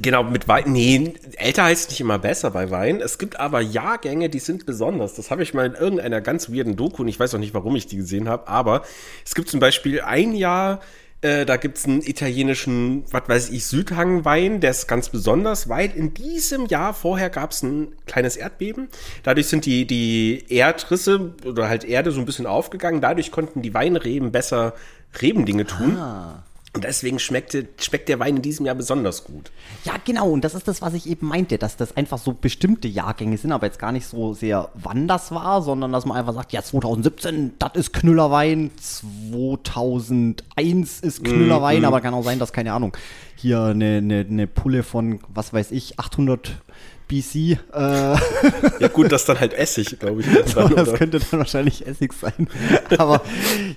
Genau, 0.00 0.22
mit 0.22 0.46
Wein. 0.46 0.64
Nee, 0.72 1.14
älter 1.36 1.64
heißt 1.64 1.90
nicht 1.90 2.00
immer 2.00 2.20
besser 2.20 2.52
bei 2.52 2.70
Wein. 2.70 3.00
Es 3.00 3.18
gibt 3.18 3.40
aber 3.40 3.60
Jahrgänge, 3.60 4.28
die 4.28 4.38
sind 4.38 4.64
besonders. 4.64 5.14
Das 5.14 5.32
habe 5.32 5.42
ich 5.42 5.54
mal 5.54 5.66
in 5.66 5.74
irgendeiner 5.74 6.20
ganz 6.20 6.52
weirden 6.52 6.76
Doku 6.76 7.02
und 7.02 7.08
ich 7.08 7.18
weiß 7.18 7.34
auch 7.34 7.40
nicht, 7.40 7.52
warum 7.52 7.74
ich 7.74 7.88
die 7.88 7.96
gesehen 7.96 8.28
habe. 8.28 8.46
Aber 8.46 8.82
es 9.24 9.34
gibt 9.34 9.48
zum 9.48 9.58
Beispiel 9.58 10.00
ein 10.00 10.34
Jahr, 10.34 10.80
äh, 11.20 11.44
da 11.44 11.56
gibt's 11.56 11.84
einen 11.84 12.02
italienischen, 12.02 13.04
was 13.10 13.28
weiß 13.28 13.50
ich, 13.50 13.66
Südhangwein, 13.66 14.60
der 14.60 14.70
ist 14.70 14.86
ganz 14.86 15.08
besonders, 15.08 15.68
weil 15.68 15.90
in 15.90 16.14
diesem 16.14 16.66
Jahr 16.66 16.94
vorher 16.94 17.28
gab's 17.28 17.62
ein 17.62 17.88
kleines 18.06 18.36
Erdbeben. 18.36 18.88
Dadurch 19.24 19.48
sind 19.48 19.66
die, 19.66 19.86
die 19.86 20.44
Erdrisse 20.48 21.34
oder 21.44 21.68
halt 21.68 21.84
Erde 21.84 22.12
so 22.12 22.20
ein 22.20 22.26
bisschen 22.26 22.46
aufgegangen. 22.46 23.00
Dadurch 23.00 23.32
konnten 23.32 23.62
die 23.62 23.74
Weinreben 23.74 24.30
besser 24.30 24.74
Rebendinge 25.20 25.66
tun. 25.66 25.96
Ah. 25.96 26.44
Und 26.74 26.84
deswegen 26.84 27.18
schmeckte, 27.18 27.66
schmeckt 27.80 28.10
der 28.10 28.18
Wein 28.18 28.36
in 28.36 28.42
diesem 28.42 28.66
Jahr 28.66 28.74
besonders 28.74 29.24
gut. 29.24 29.50
Ja, 29.84 29.94
genau. 30.04 30.30
Und 30.30 30.44
das 30.44 30.54
ist 30.54 30.68
das, 30.68 30.82
was 30.82 30.92
ich 30.92 31.08
eben 31.08 31.26
meinte, 31.26 31.56
dass 31.56 31.78
das 31.78 31.96
einfach 31.96 32.18
so 32.18 32.34
bestimmte 32.34 32.88
Jahrgänge 32.88 33.38
sind, 33.38 33.52
aber 33.52 33.64
jetzt 33.66 33.78
gar 33.78 33.90
nicht 33.90 34.06
so 34.06 34.34
sehr, 34.34 34.68
wann 34.74 35.08
das 35.08 35.30
war, 35.30 35.62
sondern 35.62 35.92
dass 35.92 36.04
man 36.04 36.18
einfach 36.18 36.34
sagt, 36.34 36.52
ja, 36.52 36.62
2017, 36.62 37.52
das 37.58 37.70
ist 37.74 37.94
Knüllerwein, 37.94 38.70
2001 38.80 41.00
ist 41.00 41.24
Knüllerwein, 41.24 41.86
aber 41.86 42.02
kann 42.02 42.12
auch 42.12 42.24
sein, 42.24 42.38
dass, 42.38 42.52
keine 42.52 42.74
Ahnung, 42.74 42.94
hier 43.34 43.62
eine, 43.62 43.96
eine, 43.96 44.26
eine 44.28 44.46
Pulle 44.46 44.82
von, 44.82 45.20
was 45.28 45.54
weiß 45.54 45.70
ich, 45.70 45.98
800 45.98 46.60
BC, 47.08 47.34
äh, 47.34 47.56
Ja, 47.72 48.88
gut, 48.92 49.10
das 49.10 49.24
dann 49.24 49.40
halt 49.40 49.54
Essig, 49.54 49.98
glaube 49.98 50.20
ich. 50.20 50.26
Dann, 50.54 50.74
das 50.74 50.92
könnte 50.92 51.18
dann 51.18 51.40
wahrscheinlich 51.40 51.86
Essig 51.86 52.12
sein. 52.12 52.48
Aber 52.98 53.22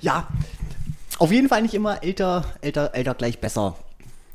ja, 0.01 0.27
auf 1.21 1.31
jeden 1.31 1.47
Fall 1.49 1.61
nicht 1.61 1.73
immer 1.73 2.03
älter, 2.03 2.45
älter, 2.61 2.95
älter 2.95 3.13
gleich 3.13 3.39
besser. 3.39 3.75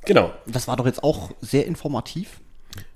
Genau. 0.05 0.31
Das 0.47 0.69
war 0.69 0.76
doch 0.76 0.87
jetzt 0.87 1.02
auch 1.02 1.31
sehr 1.40 1.66
informativ. 1.66 2.40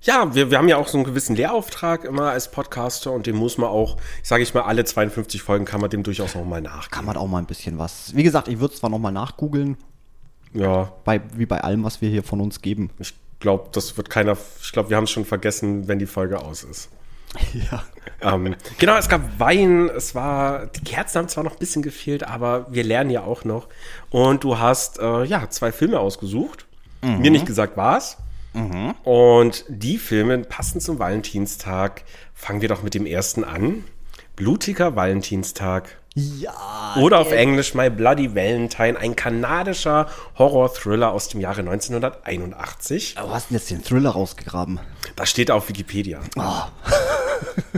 Ja, 0.02 0.34
wir, 0.34 0.50
wir 0.50 0.58
haben 0.58 0.68
ja 0.68 0.76
auch 0.76 0.88
so 0.88 0.98
einen 0.98 1.04
gewissen 1.04 1.34
Lehrauftrag 1.34 2.04
immer 2.04 2.30
als 2.30 2.50
Podcaster 2.50 3.10
und 3.12 3.26
den 3.26 3.34
muss 3.34 3.58
man 3.58 3.68
auch, 3.68 3.96
sage 4.22 4.42
ich 4.42 4.54
mal, 4.54 4.62
alle 4.62 4.84
52 4.84 5.42
Folgen 5.42 5.64
kann 5.64 5.80
man 5.80 5.90
dem 5.90 6.02
durchaus 6.02 6.34
nochmal 6.34 6.60
nachgehen. 6.60 6.90
Kann 6.90 7.04
man 7.04 7.16
auch 7.16 7.26
mal 7.26 7.38
ein 7.38 7.46
bisschen 7.46 7.78
was. 7.78 8.14
Wie 8.14 8.22
gesagt, 8.22 8.48
ich 8.48 8.60
würde 8.60 8.74
zwar 8.74 8.90
nochmal 8.90 9.12
nachgoogeln, 9.12 9.76
Ja, 10.52 10.92
bei, 11.04 11.20
wie 11.34 11.46
bei 11.46 11.60
allem, 11.62 11.82
was 11.82 12.00
wir 12.00 12.10
hier 12.10 12.22
von 12.22 12.40
uns 12.40 12.60
geben. 12.62 12.90
ich 12.98 13.14
glaube, 13.40 13.70
das 13.72 13.96
wird 13.96 14.10
keiner, 14.10 14.36
ich 14.62 14.70
glaube, 14.72 14.90
wir 14.90 14.96
haben 14.98 15.04
es 15.04 15.10
schon 15.10 15.24
vergessen, 15.24 15.88
wenn 15.88 15.98
die 15.98 16.06
Folge 16.06 16.40
aus 16.40 16.62
ist. 16.62 16.90
Ja. 17.70 17.84
Ähm, 18.22 18.54
genau, 18.78 18.96
es 18.96 19.08
gab 19.08 19.38
Wein, 19.38 19.88
es 19.88 20.14
war, 20.14 20.66
die 20.66 20.82
Kerzen 20.82 21.18
haben 21.18 21.28
zwar 21.28 21.42
noch 21.42 21.52
ein 21.52 21.58
bisschen 21.58 21.80
gefehlt, 21.82 22.22
aber 22.22 22.66
wir 22.70 22.84
lernen 22.84 23.08
ja 23.10 23.22
auch 23.22 23.44
noch. 23.44 23.68
Und 24.10 24.44
du 24.44 24.58
hast, 24.58 24.98
äh, 24.98 25.24
ja, 25.24 25.48
zwei 25.48 25.72
Filme 25.72 25.98
ausgesucht. 25.98 26.66
Mir 27.18 27.30
nicht 27.30 27.46
gesagt, 27.46 27.78
was. 27.78 28.18
Und 29.04 29.64
die 29.68 29.96
Filme 29.96 30.38
passen 30.38 30.80
zum 30.80 30.98
Valentinstag. 30.98 32.02
Fangen 32.34 32.60
wir 32.60 32.68
doch 32.68 32.82
mit 32.82 32.94
dem 32.94 33.06
ersten 33.06 33.44
an. 33.44 33.84
Blutiger 34.36 34.96
Valentinstag. 34.96 35.99
Ja. 36.14 36.96
Oder 37.00 37.20
auf 37.20 37.30
Englisch 37.32 37.74
My 37.74 37.88
Bloody 37.88 38.34
Valentine, 38.34 38.98
ein 38.98 39.14
kanadischer 39.14 40.08
Horror-Thriller 40.38 41.12
aus 41.12 41.28
dem 41.28 41.40
Jahre 41.40 41.60
1981. 41.60 43.14
Wo 43.22 43.30
hast 43.30 43.46
du 43.46 43.54
denn 43.54 43.58
jetzt 43.58 43.70
den 43.70 43.84
Thriller 43.84 44.10
rausgegraben? 44.10 44.80
Das 45.16 45.30
steht 45.30 45.50
auf 45.50 45.68
Wikipedia. 45.68 46.20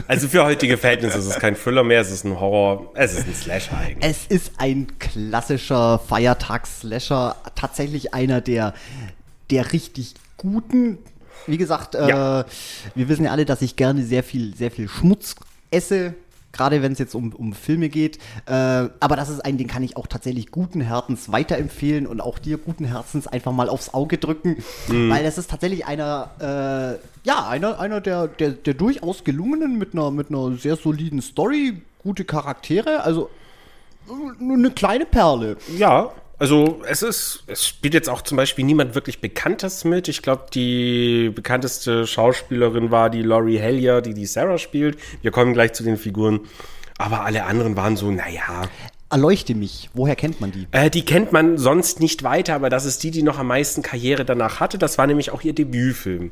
Also 0.07 0.27
für 0.27 0.43
heutige 0.43 0.77
Verhältnisse 0.77 1.17
ist 1.19 1.25
es 1.27 1.39
kein 1.39 1.55
Thriller 1.55 1.83
mehr, 1.83 2.01
es 2.01 2.11
ist 2.11 2.25
ein 2.25 2.37
Horror, 2.39 2.91
es 2.95 3.13
ist 3.13 3.25
ein 3.27 3.33
Slasher 3.33 3.77
eigentlich. 3.77 4.11
Es 4.11 4.25
ist 4.27 4.51
ein 4.57 4.87
klassischer 4.99 5.99
Feiertags-Slasher. 5.99 7.35
Tatsächlich 7.55 8.13
einer 8.13 8.41
der, 8.41 8.73
der 9.49 9.71
richtig 9.71 10.15
guten. 10.37 10.97
Wie 11.47 11.57
gesagt, 11.57 11.93
Ja. 11.95 12.41
äh, 12.41 12.45
wir 12.95 13.07
wissen 13.07 13.23
ja 13.25 13.31
alle, 13.31 13.45
dass 13.45 13.61
ich 13.61 13.75
gerne 13.77 14.03
sehr 14.03 14.23
viel, 14.23 14.55
sehr 14.55 14.71
viel 14.71 14.89
Schmutz 14.89 15.35
esse. 15.71 16.13
Gerade 16.53 16.81
wenn 16.81 16.93
es 16.93 16.99
jetzt 16.99 17.15
um, 17.15 17.33
um 17.33 17.53
Filme 17.53 17.89
geht. 17.89 18.17
Äh, 18.45 18.51
aber 18.99 19.15
das 19.15 19.29
ist 19.29 19.43
ein, 19.43 19.57
den 19.57 19.67
kann 19.67 19.83
ich 19.83 19.97
auch 19.97 20.07
tatsächlich 20.07 20.51
guten 20.51 20.81
Herzens 20.81 21.31
weiterempfehlen 21.31 22.07
und 22.07 22.21
auch 22.21 22.39
dir 22.39 22.57
guten 22.57 22.85
Herzens 22.85 23.27
einfach 23.27 23.51
mal 23.51 23.67
aufs 23.67 23.93
Auge 23.93 24.17
drücken. 24.17 24.63
Weil 25.09 25.23
das 25.23 25.37
ist 25.37 25.49
tatsächlich 25.49 25.85
einer, 25.85 26.29
äh, 26.39 27.27
ja, 27.27 27.47
einer, 27.49 27.79
einer 27.79 27.99
der, 27.99 28.27
der, 28.27 28.51
der 28.51 28.73
durchaus 28.75 29.23
gelungenen 29.23 29.77
mit 29.77 29.93
einer, 29.93 30.11
mit 30.11 30.29
einer 30.29 30.55
sehr 30.55 30.75
soliden 30.75 31.21
Story, 31.21 31.81
gute 32.03 32.23
Charaktere. 32.23 33.03
Also 33.03 33.29
nur 34.39 34.57
eine 34.57 34.71
kleine 34.71 35.05
Perle. 35.05 35.57
Ja, 35.77 36.11
also 36.39 36.81
es 36.87 37.01
ist, 37.01 37.43
es 37.47 37.67
spielt 37.67 37.93
jetzt 37.93 38.09
auch 38.09 38.21
zum 38.21 38.37
Beispiel 38.37 38.65
niemand 38.65 38.95
wirklich 38.95 39.21
Bekanntes 39.21 39.85
mit. 39.85 40.07
Ich 40.07 40.21
glaube, 40.21 40.45
die 40.53 41.31
bekannteste 41.33 42.05
Schauspielerin 42.07 42.91
war 42.91 43.09
die 43.09 43.21
Laurie 43.21 43.59
Hellier, 43.59 44.01
die 44.01 44.13
die 44.13 44.25
Sarah 44.25 44.57
spielt. 44.57 44.97
Wir 45.21 45.31
kommen 45.31 45.53
gleich 45.53 45.73
zu 45.73 45.83
den 45.83 45.97
Figuren. 45.97 46.41
Aber 46.97 47.25
alle 47.25 47.45
anderen 47.45 47.75
waren 47.75 47.97
so, 47.97 48.11
naja, 48.11 48.69
Erleuchte 49.13 49.53
mich. 49.53 49.91
Woher 49.93 50.15
kennt 50.15 50.41
man 50.41 50.51
die? 50.51 50.65
Äh, 50.71 50.89
die 50.89 51.05
kennt 51.05 51.31
man 51.31 51.59
sonst 51.59 51.99
nicht 51.99 52.23
weiter, 52.23 52.55
aber 52.55 52.71
das 52.71 52.83
ist 52.85 53.03
die, 53.03 53.11
die 53.11 53.21
noch 53.21 53.37
am 53.37 53.45
meisten 53.45 53.83
Karriere 53.83 54.25
danach 54.25 54.59
hatte. 54.59 54.79
Das 54.79 54.97
war 54.97 55.05
nämlich 55.05 55.29
auch 55.29 55.43
ihr 55.43 55.53
Debütfilm. 55.53 56.31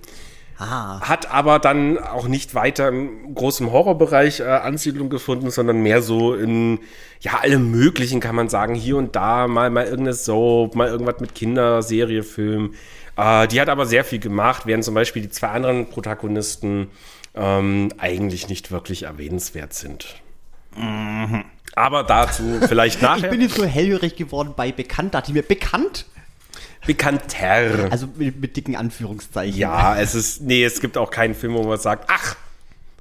Ah. 0.62 1.02
Hat 1.02 1.32
aber 1.32 1.58
dann 1.58 1.98
auch 1.98 2.28
nicht 2.28 2.54
weiter 2.54 2.88
im 2.90 3.34
großen 3.34 3.72
Horrorbereich 3.72 4.42
äh, 4.42 4.44
Ansiedlung 4.44 5.10
gefunden, 5.10 5.50
sondern 5.50 5.82
mehr 5.82 6.04
so 6.04 6.36
in, 6.36 6.80
ja, 7.20 7.40
allem 7.40 7.72
Möglichen 7.72 8.20
kann 8.20 8.36
man 8.36 8.48
sagen. 8.48 8.76
Hier 8.76 8.98
und 8.98 9.16
da 9.16 9.48
mal, 9.48 9.72
mal 9.72 9.86
irgendeine 9.86 10.14
Soap, 10.14 10.76
mal 10.76 10.88
irgendwas 10.88 11.20
mit 11.20 11.34
Kinderserie, 11.34 12.22
Film. 12.22 12.76
Äh, 13.18 13.48
die 13.48 13.60
hat 13.60 13.70
aber 13.70 13.88
sehr 13.88 14.06
viel 14.06 14.20
gemacht, 14.20 14.68
während 14.68 14.84
zum 14.86 14.94
Beispiel 14.94 15.24
die 15.24 15.32
zwei 15.32 15.48
anderen 15.48 15.90
Protagonisten 15.90 16.92
ähm, 17.34 17.92
eigentlich 17.98 18.48
nicht 18.48 18.70
wirklich 18.72 19.04
erwähnenswert 19.04 19.74
sind. 19.74 20.22
Aber 21.76 22.04
dazu 22.04 22.60
vielleicht 22.68 22.98
Ich 22.98 23.02
nachher. 23.02 23.30
bin 23.30 23.42
jetzt 23.42 23.56
so 23.56 23.66
hellhörig 23.66 24.16
geworden 24.16 24.54
bei 24.56 24.72
bekannt. 24.72 25.16
Dachte 25.16 25.32
ich 25.32 25.34
mir, 25.34 25.42
bekannt? 25.42 26.06
Bekannter. 26.88 27.92
Also 27.92 28.08
mit, 28.16 28.40
mit 28.40 28.58
dicken 28.58 28.76
Anführungszeichen. 28.76 29.58
Ja, 29.58 29.98
es 29.98 30.16
ist, 30.16 30.42
nee, 30.42 30.64
es 30.64 30.82
gibt 30.82 30.98
auch 30.98 31.12
keinen 31.12 31.36
Film, 31.36 31.54
wo 31.54 31.64
man 31.64 31.80
sagt, 31.80 32.06
ach, 32.08 32.36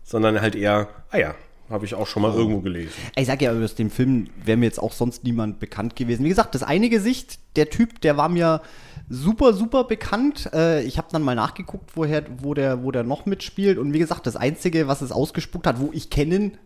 sondern 0.04 0.40
halt 0.40 0.54
eher, 0.54 0.88
ah 1.10 1.18
ja, 1.18 1.34
habe 1.70 1.86
ich 1.86 1.94
auch 1.94 2.06
schon 2.06 2.22
mal 2.22 2.34
irgendwo 2.34 2.60
gelesen. 2.60 2.92
Ich 3.16 3.26
sag 3.26 3.40
ja, 3.40 3.52
aus 3.52 3.76
dem 3.76 3.90
Film 3.90 4.28
wäre 4.44 4.58
mir 4.58 4.66
jetzt 4.66 4.80
auch 4.80 4.92
sonst 4.92 5.24
niemand 5.24 5.60
bekannt 5.60 5.94
gewesen. 5.94 6.24
Wie 6.24 6.28
gesagt, 6.28 6.54
das 6.54 6.64
eine 6.64 6.88
Gesicht, 6.88 7.38
der 7.56 7.70
Typ, 7.70 8.00
der 8.00 8.16
war 8.16 8.28
mir 8.28 8.60
super, 9.08 9.52
super 9.52 9.84
bekannt. 9.84 10.50
Äh, 10.52 10.82
ich 10.82 10.98
habe 10.98 11.08
dann 11.12 11.22
mal 11.22 11.36
nachgeguckt, 11.36 11.90
woher, 11.94 12.24
wo 12.38 12.54
der, 12.54 12.82
wo 12.82 12.90
der 12.90 13.04
noch 13.04 13.24
mitspielt. 13.24 13.78
Und 13.78 13.92
wie 13.92 14.00
gesagt, 14.00 14.26
das 14.26 14.36
Einzige, 14.36 14.88
was 14.88 15.00
es 15.00 15.12
ausgespuckt 15.12 15.66
hat, 15.66 15.80
wo 15.80 15.90
ich 15.92 16.10
kennen 16.10 16.58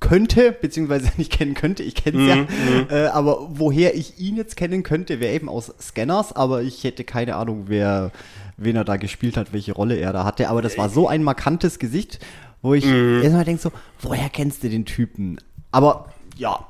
könnte, 0.00 0.52
beziehungsweise 0.52 1.10
nicht 1.16 1.32
kennen 1.32 1.54
könnte, 1.54 1.82
ich 1.82 1.94
kenne 1.94 2.22
es 2.22 2.28
ja, 2.90 2.96
äh, 2.96 3.06
aber 3.08 3.48
woher 3.50 3.94
ich 3.94 4.18
ihn 4.18 4.36
jetzt 4.36 4.56
kennen 4.56 4.82
könnte, 4.82 5.20
wäre 5.20 5.34
eben 5.34 5.48
aus 5.48 5.72
Scanners, 5.80 6.34
aber 6.34 6.62
ich 6.62 6.84
hätte 6.84 7.04
keine 7.04 7.36
Ahnung, 7.36 7.64
wer, 7.66 8.12
wen 8.56 8.76
er 8.76 8.84
da 8.84 8.96
gespielt 8.96 9.36
hat, 9.36 9.52
welche 9.52 9.72
Rolle 9.72 9.96
er 9.96 10.12
da 10.12 10.24
hatte, 10.24 10.48
aber 10.48 10.62
das 10.62 10.78
war 10.78 10.88
so 10.88 11.08
ein 11.08 11.22
markantes 11.22 11.78
Gesicht, 11.78 12.18
wo 12.62 12.74
ich 12.74 12.86
erstmal 12.86 13.44
denke 13.44 13.62
so, 13.62 13.72
woher 14.00 14.28
kennst 14.28 14.62
du 14.62 14.68
den 14.68 14.84
Typen? 14.84 15.38
Aber 15.70 16.12
ja, 16.36 16.66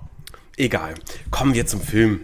Egal. 0.58 0.94
Kommen 1.30 1.54
wir 1.54 1.66
zum 1.66 1.80
Film. 1.80 2.20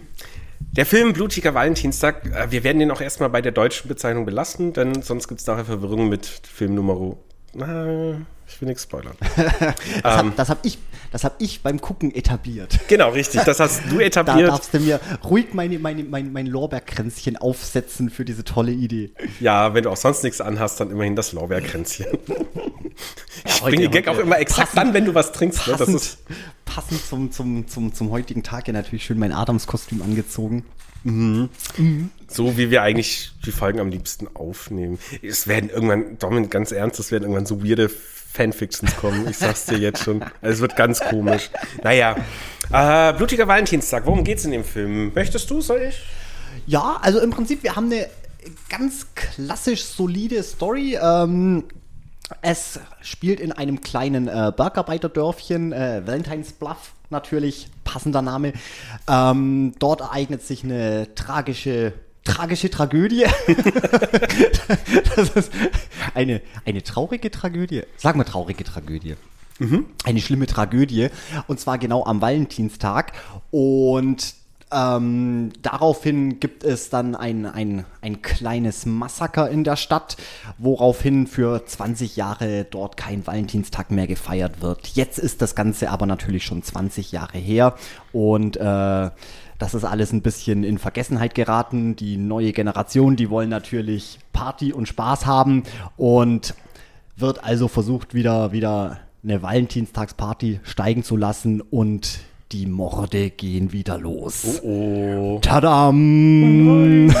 Der 0.59 0.85
Film 0.85 1.13
Blutiger 1.13 1.53
Valentinstag, 1.53 2.25
äh, 2.25 2.51
wir 2.51 2.65
werden 2.65 2.79
den 2.79 2.91
auch 2.91 2.99
erstmal 2.99 3.29
bei 3.29 3.41
der 3.41 3.53
deutschen 3.53 3.87
Bezeichnung 3.87 4.25
belassen, 4.25 4.73
denn 4.73 5.01
sonst 5.01 5.29
gibt 5.29 5.39
es 5.39 5.47
nachher 5.47 5.63
Verwirrung 5.63 6.09
mit 6.09 6.25
Filmnummer. 6.25 7.15
Na, 7.57 8.17
ich 8.47 8.59
will 8.61 8.67
nichts 8.67 8.83
spoilern. 8.83 9.15
das 10.03 10.19
Ähm. 10.21 10.33
habe 10.37 10.49
hab 10.49 10.65
ich, 10.65 10.77
das 11.11 11.23
hab 11.23 11.41
ich 11.41 11.63
beim 11.63 11.79
Gucken 11.79 12.13
etabliert. 12.13 12.79
Genau, 12.89 13.09
richtig. 13.09 13.41
Das 13.43 13.59
hast 13.59 13.81
du 13.89 13.95
Da 13.99 14.03
etabliert. 14.03 14.49
darfst 14.49 14.73
du 14.73 14.79
mir 14.79 14.99
ruhig 15.23 15.53
meine, 15.53 15.79
meine, 15.79 16.03
mein, 16.03 16.31
mein 16.33 16.45
Lorbeerkränzchen 16.47 17.37
aufsetzen 17.37 18.09
für 18.09 18.25
diese 18.25 18.43
tolle 18.43 18.71
Idee. 18.73 19.11
Ja, 19.39 19.73
wenn 19.73 19.83
du 19.83 19.89
auch 19.89 19.97
sonst 19.97 20.23
nichts 20.23 20.41
anhast, 20.41 20.79
dann 20.81 20.91
immerhin 20.91 21.15
das 21.15 21.31
Lorbeerkränzchen. 21.31 22.07
ich 23.45 23.61
heute- 23.61 23.75
bringe 23.75 23.89
Gag 23.89 24.07
auch 24.09 24.19
immer 24.19 24.37
exakt 24.37 24.71
passend- 24.73 24.77
dann, 24.77 24.93
wenn 24.93 25.05
du 25.05 25.15
was 25.15 25.31
trinkst. 25.31 25.65
Ne? 25.67 25.75
Das 25.77 25.79
Passend, 25.79 25.95
ist, 25.95 26.17
passend 26.65 27.05
zum, 27.05 27.31
zum, 27.31 27.67
zum, 27.67 27.93
zum 27.93 28.11
heutigen 28.11 28.43
Tag 28.43 28.67
ja 28.67 28.73
natürlich 28.73 29.05
schön 29.05 29.17
mein 29.17 29.31
Adams-Kostüm 29.31 30.01
angezogen. 30.01 30.65
So, 32.27 32.57
wie 32.57 32.71
wir 32.71 32.81
eigentlich 32.81 33.31
die 33.45 33.51
Folgen 33.51 33.79
am 33.79 33.89
liebsten 33.89 34.27
aufnehmen. 34.33 34.97
Es 35.21 35.47
werden 35.47 35.69
irgendwann, 35.69 36.17
Domin, 36.17 36.49
ganz 36.49 36.71
ernst, 36.71 36.99
es 36.99 37.11
werden 37.11 37.23
irgendwann 37.23 37.45
so 37.45 37.63
weirde 37.63 37.89
Fanfictions 37.89 38.97
kommen. 38.97 39.27
Ich 39.29 39.37
sag's 39.37 39.65
dir 39.65 39.77
jetzt 39.77 40.03
schon. 40.03 40.23
Also, 40.41 40.55
es 40.55 40.59
wird 40.61 40.75
ganz 40.75 40.99
komisch. 40.99 41.51
Naja, 41.83 42.15
äh, 42.71 43.13
Blutiger 43.13 43.47
Valentinstag, 43.47 44.05
worum 44.05 44.23
geht's 44.23 44.45
in 44.45 44.51
dem 44.51 44.63
Film? 44.63 45.11
Möchtest 45.13 45.49
du, 45.49 45.61
soll 45.61 45.81
ich? 45.89 46.01
Ja, 46.65 46.97
also 47.01 47.19
im 47.19 47.29
Prinzip, 47.29 47.61
wir 47.63 47.75
haben 47.75 47.91
eine 47.91 48.07
ganz 48.69 49.07
klassisch 49.13 49.83
solide 49.83 50.41
Story. 50.41 50.97
Ähm, 51.01 51.65
es 52.41 52.79
spielt 53.01 53.39
in 53.39 53.51
einem 53.51 53.81
kleinen 53.81 54.27
äh, 54.27 54.51
Bergarbeiterdörfchen, 54.55 55.71
äh, 55.71 56.01
Valentine's 56.05 56.53
Bluff 56.53 56.93
natürlich, 57.09 57.69
passender 57.83 58.21
Name. 58.21 58.53
Ähm, 59.07 59.73
dort 59.79 60.01
ereignet 60.01 60.41
sich 60.43 60.63
eine 60.63 61.13
tragische, 61.15 61.93
tragische 62.23 62.69
Tragödie. 62.69 63.25
das 65.15 65.29
ist 65.29 65.51
eine, 66.13 66.41
eine 66.65 66.83
traurige 66.83 67.31
Tragödie. 67.31 67.83
Sagen 67.97 68.19
wir 68.19 68.25
traurige 68.25 68.63
Tragödie. 68.63 69.15
Eine 70.03 70.21
schlimme 70.21 70.47
Tragödie. 70.47 71.09
Und 71.47 71.59
zwar 71.59 71.77
genau 71.77 72.03
am 72.05 72.21
Valentinstag. 72.21 73.13
Und 73.51 74.35
ähm, 74.71 75.51
daraufhin 75.61 76.39
gibt 76.39 76.63
es 76.63 76.89
dann 76.89 77.15
ein, 77.15 77.45
ein, 77.45 77.85
ein 78.01 78.21
kleines 78.21 78.85
Massaker 78.85 79.49
in 79.49 79.63
der 79.63 79.75
Stadt, 79.75 80.17
woraufhin 80.57 81.27
für 81.27 81.65
20 81.65 82.15
Jahre 82.15 82.65
dort 82.65 82.97
kein 82.97 83.25
Valentinstag 83.25 83.91
mehr 83.91 84.07
gefeiert 84.07 84.61
wird. 84.61 84.87
Jetzt 84.89 85.19
ist 85.19 85.41
das 85.41 85.55
Ganze 85.55 85.91
aber 85.91 86.05
natürlich 86.05 86.45
schon 86.45 86.63
20 86.63 87.11
Jahre 87.11 87.37
her 87.37 87.75
und 88.11 88.57
äh, 88.57 89.11
das 89.57 89.73
ist 89.73 89.85
alles 89.85 90.11
ein 90.11 90.21
bisschen 90.21 90.63
in 90.63 90.77
Vergessenheit 90.77 91.35
geraten. 91.35 91.95
Die 91.95 92.17
neue 92.17 92.51
Generation, 92.51 93.15
die 93.15 93.29
wollen 93.29 93.49
natürlich 93.49 94.19
Party 94.33 94.73
und 94.73 94.87
Spaß 94.87 95.25
haben 95.25 95.63
und 95.95 96.55
wird 97.15 97.43
also 97.43 97.67
versucht, 97.67 98.13
wieder, 98.13 98.51
wieder 98.51 98.99
eine 99.23 99.41
Valentinstagsparty 99.41 100.59
steigen 100.63 101.03
zu 101.03 101.15
lassen 101.15 101.61
und 101.61 102.19
die 102.55 102.67
Morde 102.67 103.31
gehen 103.31 103.73
wieder 103.73 103.97
los. 103.97 104.61
Oh, 104.63 105.35
oh. 105.35 105.39
Tadam! 105.41 107.13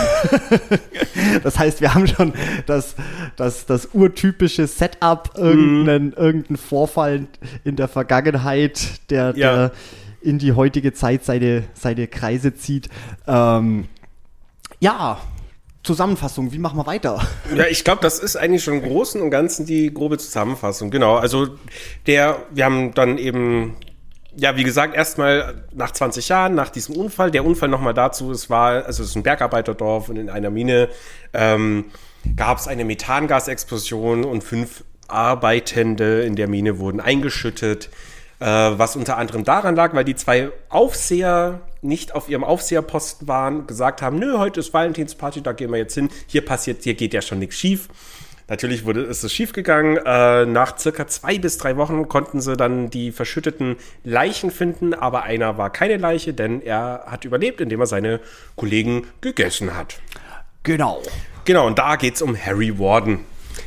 das 1.43 1.59
heißt, 1.59 1.81
wir 1.81 1.93
haben 1.93 2.07
schon 2.07 2.31
das, 2.67 2.95
das, 3.35 3.65
das 3.65 3.89
urtypische 3.91 4.65
Setup, 4.65 5.31
irgendeinen, 5.35 6.13
irgendeinen 6.13 6.55
Vorfall 6.55 7.27
in 7.65 7.75
der 7.75 7.89
Vergangenheit, 7.89 9.01
der, 9.09 9.33
Ja. 9.35 9.55
der 9.55 9.71
in 10.21 10.39
die 10.39 10.53
heutige 10.53 10.93
Zeit 10.93 11.25
seine, 11.25 11.65
seine 11.73 12.07
Kreise 12.07 12.55
zieht. 12.55 12.87
Ähm, 13.27 13.89
ja, 14.79 15.19
Zusammenfassung, 15.83 16.53
wie 16.53 16.59
machen 16.59 16.79
wir 16.79 16.87
weiter? 16.87 17.21
Ja, 17.53 17.65
ich 17.67 17.83
glaube, 17.83 18.01
das 18.01 18.19
ist 18.19 18.37
eigentlich 18.37 18.63
schon 18.63 18.75
im 18.75 18.83
Großen 18.83 19.21
und 19.21 19.31
Ganzen 19.31 19.65
die 19.65 19.93
grobe 19.93 20.17
Zusammenfassung. 20.17 20.91
Genau. 20.91 21.17
Also 21.17 21.49
der, 22.07 22.37
wir 22.51 22.65
haben 22.65 22.93
dann 22.93 23.17
eben, 23.17 23.75
ja, 24.37 24.55
wie 24.57 24.63
gesagt, 24.63 24.95
erstmal 24.95 25.63
nach 25.73 25.91
20 25.91 26.29
Jahren, 26.29 26.55
nach 26.55 26.69
diesem 26.69 26.95
Unfall, 26.95 27.31
der 27.31 27.45
Unfall 27.45 27.69
nochmal 27.69 27.93
dazu, 27.93 28.31
es 28.31 28.49
war, 28.49 28.85
also 28.85 29.03
es 29.03 29.09
ist 29.09 29.15
ein 29.15 29.23
Bergarbeiterdorf 29.23 30.09
und 30.09 30.17
in 30.17 30.29
einer 30.29 30.49
Mine 30.49 30.89
ähm, 31.33 31.85
gab 32.35 32.57
es 32.57 32.67
eine 32.67 32.85
Methangasexplosion 32.85 34.25
und 34.25 34.43
fünf 34.43 34.83
Arbeitende 35.07 36.23
in 36.23 36.35
der 36.35 36.47
Mine 36.47 36.79
wurden 36.79 36.99
eingeschüttet. 36.99 37.89
Äh, 38.39 38.45
was 38.45 38.97
unter 38.97 39.17
anderem 39.17 39.45
daran 39.45 39.75
lag, 39.75 39.93
weil 39.93 40.03
die 40.03 40.15
zwei 40.15 40.51
Aufseher 40.67 41.61
nicht 41.81 42.13
auf 42.13 42.27
ihrem 42.27 42.43
Aufseherposten 42.43 43.29
waren, 43.29 43.65
gesagt 43.65 44.01
haben, 44.01 44.19
nö, 44.19 44.37
heute 44.37 44.59
ist 44.59 44.73
Valentinsparty, 44.73 45.41
da 45.41 45.53
gehen 45.53 45.71
wir 45.71 45.77
jetzt 45.77 45.93
hin. 45.93 46.09
Hier 46.27 46.43
passiert, 46.43 46.83
hier 46.83 46.95
geht 46.95 47.13
ja 47.13 47.21
schon 47.21 47.39
nichts 47.39 47.55
schief. 47.55 47.87
Natürlich 48.47 48.85
wurde, 48.85 49.01
ist 49.01 49.23
es 49.23 49.33
schief 49.33 49.53
gegangen. 49.53 49.97
Äh, 49.97 50.45
nach 50.45 50.77
circa 50.77 51.07
zwei 51.07 51.39
bis 51.39 51.57
drei 51.57 51.77
Wochen 51.77 52.07
konnten 52.07 52.41
sie 52.41 52.55
dann 52.55 52.89
die 52.89 53.11
verschütteten 53.11 53.77
Leichen 54.03 54.51
finden, 54.51 54.93
aber 54.93 55.23
einer 55.23 55.57
war 55.57 55.71
keine 55.71 55.97
Leiche, 55.97 56.33
denn 56.33 56.61
er 56.61 57.05
hat 57.07 57.25
überlebt, 57.25 57.59
indem 57.59 57.79
er 57.79 57.87
seine 57.87 58.19
Kollegen 58.55 59.07
gegessen 59.21 59.75
hat. 59.75 59.99
Genau. 60.63 61.01
Genau, 61.45 61.67
und 61.67 61.79
da 61.79 61.95
geht's 61.95 62.21
um 62.21 62.35
Harry 62.37 62.77
Warden. 62.77 63.19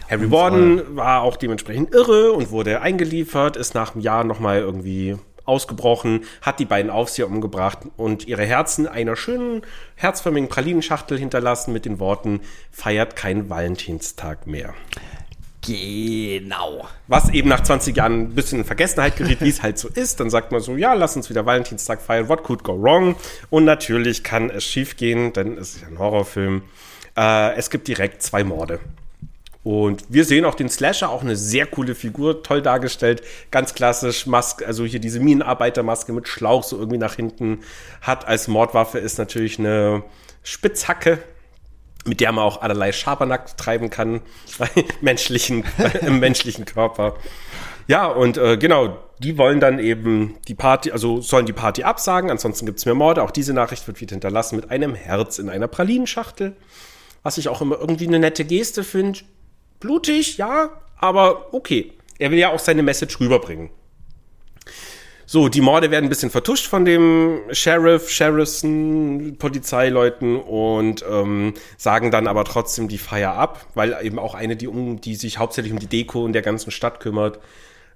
Harry 0.09 0.31
Warden 0.31 0.97
war 0.97 1.23
auch 1.23 1.37
dementsprechend 1.37 1.95
irre 1.95 2.33
und 2.33 2.51
wurde 2.51 2.81
eingeliefert, 2.81 3.57
ist 3.57 3.75
nach 3.75 3.95
einem 3.95 4.03
Jahr 4.03 4.25
nochmal 4.25 4.59
irgendwie 4.59 5.17
ausgebrochen, 5.49 6.25
hat 6.43 6.61
die 6.61 6.65
beiden 6.65 6.91
Aufseher 6.91 7.27
umgebracht 7.27 7.79
und 7.97 8.29
ihre 8.29 8.45
Herzen 8.45 8.87
einer 8.87 9.17
schönen, 9.17 9.63
herzförmigen 9.97 10.49
Pralinenschachtel 10.49 11.19
hinterlassen 11.19 11.73
mit 11.73 11.85
den 11.85 11.99
Worten, 11.99 12.41
feiert 12.71 13.17
keinen 13.17 13.51
Valentinstag 13.51 14.47
mehr. 14.47 14.75
Genau. 15.67 16.87
Was 17.09 17.31
eben 17.31 17.49
nach 17.49 17.63
20 17.63 17.97
Jahren 17.97 18.21
ein 18.21 18.35
bisschen 18.35 18.61
in 18.61 18.65
Vergessenheit 18.65 19.17
geriet, 19.17 19.41
wie 19.41 19.49
es 19.49 19.63
halt 19.63 19.79
so 19.79 19.89
ist. 19.89 20.21
Dann 20.21 20.31
sagt 20.31 20.53
man 20.53 20.61
so, 20.61 20.77
ja, 20.77 20.95
lass 20.95 21.17
uns 21.17 21.29
wieder 21.29 21.45
Valentinstag 21.45 22.01
feiern. 22.01 22.29
What 22.29 22.45
could 22.45 22.63
go 22.63 22.81
wrong? 22.81 23.17
Und 23.51 23.65
natürlich 23.65 24.23
kann 24.23 24.51
es 24.51 24.65
schief 24.65 24.97
gehen, 24.97 25.33
denn 25.33 25.59
es 25.59 25.77
ist 25.77 25.87
ein 25.87 25.99
Horrorfilm. 25.99 26.63
Äh, 27.17 27.55
es 27.57 27.71
gibt 27.71 27.89
direkt 27.89 28.23
zwei 28.23 28.45
Morde. 28.45 28.81
Und 29.65 30.05
wir 30.09 30.25
sehen 30.25 30.45
auch 30.45 30.55
den 30.55 30.69
Slasher, 30.69 31.11
auch 31.11 31.23
eine 31.23 31.37
sehr 31.37 31.67
coole 31.67 31.95
Figur, 31.95 32.43
toll 32.43 32.63
dargestellt, 32.63 33.23
ganz 33.51 33.75
klassisch, 33.75 34.27
Maske, 34.27 34.67
also 34.67 34.85
hier 34.85 35.01
diese 35.01 35.21
Minenarbeitermaske 35.21 36.13
mit 36.13 36.29
Schlauch 36.29 36.63
so 36.63 36.79
irgendwie 36.79 36.99
nach 36.99 37.15
hinten, 37.15 37.61
hat 38.01 38.27
als 38.27 38.49
Mordwaffe 38.49 38.99
ist 38.99 39.19
natürlich 39.19 39.59
eine 39.59 40.05
Spitzhacke, 40.43 41.19
mit 42.07 42.21
der 42.21 42.33
man 42.33 42.45
auch 42.45 42.63
allerlei 42.63 42.93
Schabernack 42.93 43.57
treiben 43.57 43.91
kann 43.91 44.23
menschlichen, 45.01 45.65
im 46.01 46.21
menschlichen 46.21 46.65
Körper. 46.65 47.17
Ja, 47.89 48.07
und 48.07 48.37
äh, 48.37 48.59
genau, 48.59 48.99
die 49.19 49.39
wollen 49.39 49.61
dann 49.61 49.79
eben 49.79 50.37
die 50.47 50.55
Party, 50.55 50.93
also 50.93 51.21
sollen 51.21 51.47
die 51.47 51.53
Party 51.53 51.83
absagen, 51.83 52.31
ansonsten 52.31 52.67
gibt's 52.67 52.85
mehr 52.85 52.95
Morde. 52.95 53.23
Auch 53.23 53.31
diese 53.31 53.55
Nachricht 53.55 53.87
wird 53.87 54.01
wieder 54.01 54.15
hinterlassen 54.15 54.57
mit 54.57 54.71
einem 54.71 54.95
Herz 54.95 55.39
in 55.39 55.49
einer 55.49 55.69
Pralinenschachtel. 55.69 56.55
Was 57.23 57.39
ich 57.39 57.49
auch 57.49 57.61
immer 57.61 57.79
irgendwie 57.79 58.07
eine 58.07 58.19
nette 58.19 58.45
Geste 58.45 58.85
finde. 58.85 59.21
Blutig, 59.81 60.39
ja, 60.39 60.71
aber 60.97 61.55
okay. 61.55 61.93
Er 62.19 62.31
will 62.31 62.39
ja 62.39 62.51
auch 62.51 62.59
seine 62.59 62.83
Message 62.83 63.21
rüberbringen. 63.21 63.71
So, 65.31 65.51
die 65.51 65.61
Morde 65.61 65.91
werden 65.91 66.07
ein 66.07 66.09
bisschen 66.09 66.31
vertuscht 66.31 66.67
von 66.67 66.87
dem 66.87 67.43
Sheriff, 67.51 68.09
Sheriffson, 68.09 69.37
Polizeileuten 69.39 70.37
und 70.37 71.05
ähm, 71.07 71.53
sagen 71.77 72.11
dann 72.11 72.27
aber 72.27 72.45
trotzdem 72.45 72.89
die 72.89 72.97
Feier 72.97 73.35
ab, 73.35 73.67
weil 73.75 73.95
eben 74.03 74.19
auch 74.19 74.35
eine, 74.35 74.57
die, 74.57 74.67
um, 74.67 75.03
die 75.03 75.17
sich 75.17 75.37
hauptsächlich 75.37 75.71
um 75.71 75.79
die 75.79 75.87
Deko 75.87 76.25
in 76.25 76.33
der 76.33 76.41
ganzen 76.41 76.71
Stadt 76.71 77.01
kümmert, 77.01 77.41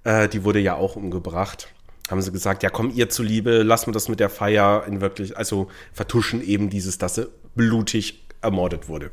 äh, 0.03 0.29
die 0.29 0.43
wurde 0.43 0.59
ja 0.59 0.75
auch 0.75 0.95
umgebracht. 0.95 1.69
Haben 2.07 2.21
sie 2.21 2.31
gesagt, 2.31 2.61
ja 2.61 2.69
komm, 2.69 2.91
ihr 2.91 3.09
zuliebe, 3.09 3.63
lassen 3.63 3.87
wir 3.87 3.93
das 3.93 4.09
mit 4.09 4.19
der 4.19 4.29
Feier 4.29 4.83
in 4.87 5.01
wirklich, 5.01 5.35
also 5.35 5.69
vertuschen 5.91 6.43
eben 6.43 6.69
dieses, 6.69 6.99
dass 6.99 7.15
sie 7.15 7.31
blutig 7.55 8.27
ermordet 8.41 8.87
wurde. 8.87 9.09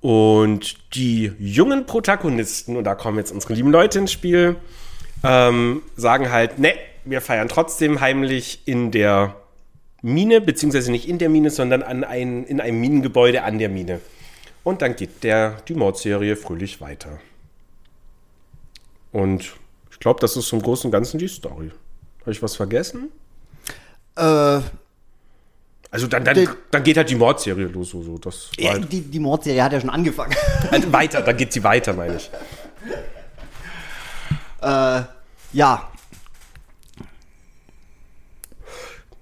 Und 0.00 0.94
die 0.94 1.32
jungen 1.38 1.86
Protagonisten, 1.86 2.76
und 2.76 2.84
da 2.84 2.94
kommen 2.94 3.18
jetzt 3.18 3.32
unsere 3.32 3.54
lieben 3.54 3.70
Leute 3.70 3.98
ins 3.98 4.12
Spiel, 4.12 4.56
ähm, 5.24 5.82
sagen 5.96 6.30
halt, 6.30 6.58
ne, 6.58 6.74
wir 7.04 7.20
feiern 7.20 7.48
trotzdem 7.48 8.00
heimlich 8.00 8.62
in 8.66 8.90
der 8.90 9.36
Mine, 10.02 10.40
beziehungsweise 10.40 10.90
nicht 10.90 11.08
in 11.08 11.18
der 11.18 11.28
Mine, 11.28 11.50
sondern 11.50 11.82
an 11.82 12.04
ein, 12.04 12.44
in 12.44 12.60
einem 12.60 12.80
Minengebäude 12.80 13.42
an 13.42 13.58
der 13.58 13.68
Mine. 13.68 14.00
Und 14.62 14.82
dann 14.82 14.96
geht 14.96 15.24
der, 15.24 15.62
die 15.68 15.74
Mordserie 15.74 16.36
fröhlich 16.36 16.80
weiter. 16.80 17.18
Und 19.12 19.54
ich 19.90 19.98
glaube, 19.98 20.20
das 20.20 20.36
ist 20.36 20.48
zum 20.48 20.60
Großen 20.60 20.88
und 20.88 20.92
Ganzen 20.92 21.18
die 21.18 21.28
Story. 21.28 21.70
Habe 22.20 22.32
ich 22.32 22.42
was 22.42 22.56
vergessen? 22.56 23.10
Äh, 24.16 24.60
Also 25.96 26.08
dann, 26.08 26.24
dann, 26.24 26.48
dann 26.70 26.82
geht 26.82 26.98
halt 26.98 27.08
die 27.08 27.14
Mordserie 27.14 27.64
los. 27.64 27.90
So, 27.90 28.02
so. 28.02 28.18
Das 28.18 28.50
ja, 28.58 28.72
halt, 28.72 28.92
die, 28.92 29.00
die 29.00 29.18
Mordserie 29.18 29.62
hat 29.62 29.72
ja 29.72 29.80
schon 29.80 29.88
angefangen. 29.88 30.34
halt 30.70 30.92
weiter, 30.92 31.22
dann 31.22 31.36
geht 31.36 31.54
sie 31.54 31.64
weiter, 31.64 31.94
meine 31.94 32.16
ich. 32.16 32.30
äh, 34.60 35.02
ja, 35.52 35.88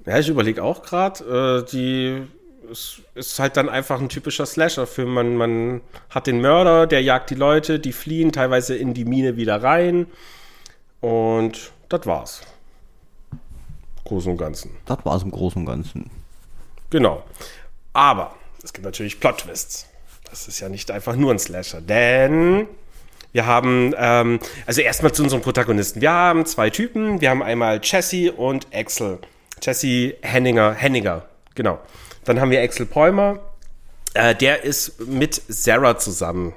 Ja, 0.06 0.18
ich 0.18 0.28
überlege 0.28 0.62
auch 0.62 0.82
gerade, 0.82 1.62
äh, 1.64 1.70
die 1.70 2.22
es 2.70 3.00
ist 3.14 3.38
halt 3.38 3.56
dann 3.56 3.68
einfach 3.68 4.00
ein 4.00 4.08
typischer 4.08 4.46
Slasher-Film. 4.46 5.14
Man, 5.14 5.36
man 5.36 5.80
hat 6.10 6.26
den 6.26 6.40
Mörder, 6.40 6.88
der 6.88 7.02
jagt 7.02 7.30
die 7.30 7.36
Leute, 7.36 7.78
die 7.78 7.92
fliehen 7.92 8.32
teilweise 8.32 8.74
in 8.74 8.94
die 8.94 9.04
Mine 9.04 9.36
wieder 9.36 9.62
rein. 9.62 10.06
Und 11.00 11.70
das 11.88 12.04
war's. 12.06 12.40
Großen 14.04 14.32
und 14.32 14.38
Ganzen. 14.38 14.72
das 14.86 14.98
war 15.04 15.16
es 15.16 15.22
im 15.22 15.30
Großen 15.30 15.60
und 15.60 15.66
Ganzen. 15.66 16.10
Genau. 16.94 17.24
Aber 17.92 18.36
es 18.62 18.72
gibt 18.72 18.84
natürlich 18.84 19.18
Plot-Twists. 19.18 19.88
Das 20.30 20.46
ist 20.46 20.60
ja 20.60 20.68
nicht 20.68 20.92
einfach 20.92 21.16
nur 21.16 21.32
ein 21.32 21.40
Slasher, 21.40 21.80
denn 21.80 22.68
wir 23.32 23.46
haben, 23.46 23.92
ähm, 23.98 24.38
also 24.64 24.80
erstmal 24.80 25.10
zu 25.10 25.24
unseren 25.24 25.40
Protagonisten. 25.40 26.00
Wir 26.00 26.12
haben 26.12 26.46
zwei 26.46 26.70
Typen. 26.70 27.20
Wir 27.20 27.30
haben 27.30 27.42
einmal 27.42 27.80
Jesse 27.82 28.30
und 28.30 28.68
Axel. 28.72 29.18
Jesse 29.60 30.14
Henninger, 30.22 30.72
Henninger, 30.72 31.26
genau. 31.56 31.80
Dann 32.26 32.40
haben 32.40 32.52
wir 32.52 32.62
Axel 32.62 32.86
Päumer. 32.86 33.40
Äh, 34.14 34.36
der 34.36 34.62
ist 34.62 35.00
mit 35.00 35.42
Sarah 35.48 35.98
zusammen. 35.98 36.52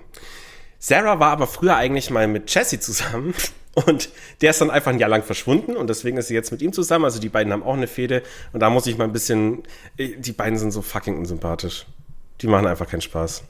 Sarah 0.77 1.19
war 1.19 1.31
aber 1.31 1.47
früher 1.47 1.77
eigentlich 1.77 2.11
mal 2.11 2.27
mit 2.27 2.53
Jesse 2.53 2.79
zusammen 2.79 3.33
und 3.85 4.09
der 4.41 4.49
ist 4.51 4.59
dann 4.61 4.71
einfach 4.71 4.91
ein 4.91 4.99
Jahr 4.99 5.09
lang 5.09 5.23
verschwunden 5.23 5.75
und 5.77 5.87
deswegen 5.89 6.17
ist 6.17 6.27
sie 6.27 6.33
jetzt 6.33 6.51
mit 6.51 6.61
ihm 6.61 6.73
zusammen. 6.73 7.05
Also 7.05 7.19
die 7.19 7.29
beiden 7.29 7.53
haben 7.53 7.63
auch 7.63 7.73
eine 7.75 7.87
Fehde 7.87 8.23
und 8.53 8.59
da 8.59 8.69
muss 8.69 8.87
ich 8.87 8.97
mal 8.97 9.03
ein 9.05 9.13
bisschen, 9.13 9.63
äh, 9.97 10.15
die 10.17 10.31
beiden 10.31 10.57
sind 10.57 10.71
so 10.71 10.81
fucking 10.81 11.17
unsympathisch. 11.17 11.85
Die 12.41 12.47
machen 12.47 12.65
einfach 12.67 12.87
keinen 12.87 13.01
Spaß. 13.01 13.43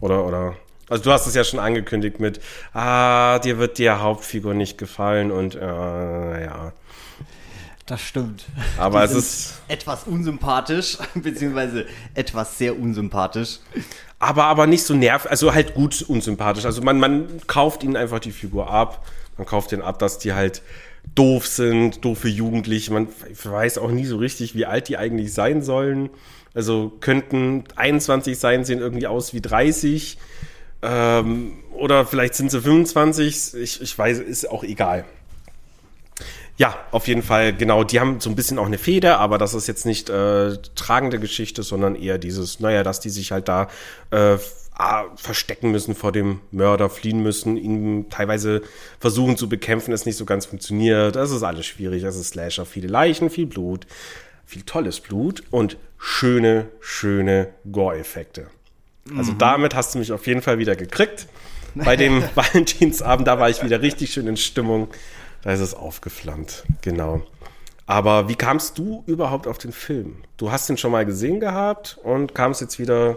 Oder, 0.00 0.24
oder. 0.26 0.56
Also 0.88 1.04
du 1.04 1.12
hast 1.12 1.26
es 1.26 1.34
ja 1.34 1.44
schon 1.44 1.60
angekündigt 1.60 2.18
mit, 2.18 2.40
ah, 2.72 3.38
dir 3.40 3.58
wird 3.58 3.78
die 3.78 3.90
Hauptfigur 3.90 4.54
nicht 4.54 4.78
gefallen 4.78 5.30
und 5.30 5.54
äh, 5.54 5.60
ja. 6.44 6.72
Das 7.86 8.00
stimmt. 8.02 8.44
Aber 8.76 9.06
Die 9.06 9.12
es 9.12 9.18
ist- 9.18 9.60
etwas 9.68 10.04
unsympathisch, 10.04 10.98
beziehungsweise 11.14 11.86
etwas 12.14 12.58
sehr 12.58 12.78
unsympathisch. 12.78 13.60
Aber, 14.18 14.44
aber 14.44 14.66
nicht 14.66 14.82
so 14.82 14.94
nerv, 14.94 15.26
also 15.26 15.54
halt 15.54 15.74
gut 15.74 16.02
unsympathisch. 16.02 16.64
Also 16.64 16.82
man, 16.82 16.98
man 16.98 17.28
kauft 17.46 17.84
ihnen 17.84 17.96
einfach 17.96 18.18
die 18.18 18.32
Figur 18.32 18.70
ab. 18.70 19.06
Man 19.36 19.46
kauft 19.46 19.72
ihnen 19.72 19.82
ab, 19.82 19.98
dass 20.00 20.18
die 20.18 20.32
halt 20.32 20.62
doof 21.14 21.46
sind, 21.46 22.04
doofe 22.04 22.28
Jugendliche. 22.28 22.92
Man 22.92 23.08
weiß 23.44 23.78
auch 23.78 23.90
nie 23.90 24.06
so 24.06 24.16
richtig, 24.16 24.54
wie 24.54 24.66
alt 24.66 24.88
die 24.88 24.96
eigentlich 24.96 25.32
sein 25.32 25.62
sollen. 25.62 26.10
Also 26.54 26.92
könnten 27.00 27.64
21 27.76 28.38
sein, 28.38 28.64
sehen 28.64 28.80
irgendwie 28.80 29.06
aus 29.06 29.32
wie 29.32 29.40
30. 29.40 30.18
Ähm, 30.82 31.58
oder 31.72 32.04
vielleicht 32.04 32.34
sind 32.34 32.50
sie 32.50 32.60
25. 32.60 33.54
Ich, 33.54 33.80
ich 33.80 33.98
weiß, 33.98 34.18
ist 34.18 34.50
auch 34.50 34.64
egal. 34.64 35.04
Ja, 36.58 36.76
auf 36.90 37.06
jeden 37.06 37.22
Fall, 37.22 37.54
genau. 37.54 37.84
Die 37.84 38.00
haben 38.00 38.20
so 38.20 38.28
ein 38.28 38.34
bisschen 38.34 38.58
auch 38.58 38.66
eine 38.66 38.78
Feder, 38.78 39.20
aber 39.20 39.38
das 39.38 39.54
ist 39.54 39.68
jetzt 39.68 39.86
nicht 39.86 40.10
äh, 40.10 40.56
tragende 40.74 41.20
Geschichte, 41.20 41.62
sondern 41.62 41.94
eher 41.94 42.18
dieses, 42.18 42.58
naja, 42.58 42.82
dass 42.82 42.98
die 42.98 43.10
sich 43.10 43.30
halt 43.30 43.46
da 43.46 43.68
äh, 44.10 44.38
verstecken 45.14 45.70
müssen 45.70 45.94
vor 45.94 46.10
dem 46.10 46.40
Mörder, 46.50 46.90
fliehen 46.90 47.22
müssen, 47.22 47.56
ihn 47.56 48.10
teilweise 48.10 48.62
versuchen 48.98 49.36
zu 49.36 49.48
bekämpfen, 49.48 49.92
es 49.92 50.04
nicht 50.04 50.16
so 50.16 50.24
ganz 50.24 50.46
funktioniert. 50.46 51.14
Das 51.14 51.30
ist 51.30 51.44
alles 51.44 51.64
schwierig. 51.66 52.02
Es 52.02 52.16
ist 52.16 52.30
Slasher, 52.30 52.66
viele 52.66 52.88
Leichen, 52.88 53.30
viel 53.30 53.46
Blut, 53.46 53.86
viel 54.44 54.62
tolles 54.62 54.98
Blut 54.98 55.44
und 55.50 55.76
schöne, 55.96 56.66
schöne 56.80 57.50
Gore-Effekte. 57.70 58.48
Also 59.16 59.32
mhm. 59.32 59.38
damit 59.38 59.74
hast 59.76 59.94
du 59.94 60.00
mich 60.00 60.10
auf 60.10 60.26
jeden 60.26 60.42
Fall 60.42 60.58
wieder 60.58 60.74
gekriegt. 60.74 61.28
Bei 61.76 61.94
dem 61.96 62.24
Valentinsabend, 62.34 63.28
da 63.28 63.38
war 63.38 63.48
ich 63.48 63.62
wieder 63.62 63.80
richtig 63.80 64.12
schön 64.12 64.26
in 64.26 64.36
Stimmung. 64.36 64.88
Da 65.42 65.52
ist 65.52 65.60
es 65.60 65.74
aufgeflammt, 65.74 66.64
genau. 66.82 67.22
Aber 67.86 68.28
wie 68.28 68.34
kamst 68.34 68.76
du 68.78 69.02
überhaupt 69.06 69.46
auf 69.46 69.56
den 69.56 69.72
Film? 69.72 70.16
Du 70.36 70.52
hast 70.52 70.68
ihn 70.68 70.76
schon 70.76 70.92
mal 70.92 71.06
gesehen 71.06 71.40
gehabt 71.40 71.98
und 72.02 72.34
kamst 72.34 72.60
jetzt 72.60 72.78
wieder. 72.78 73.16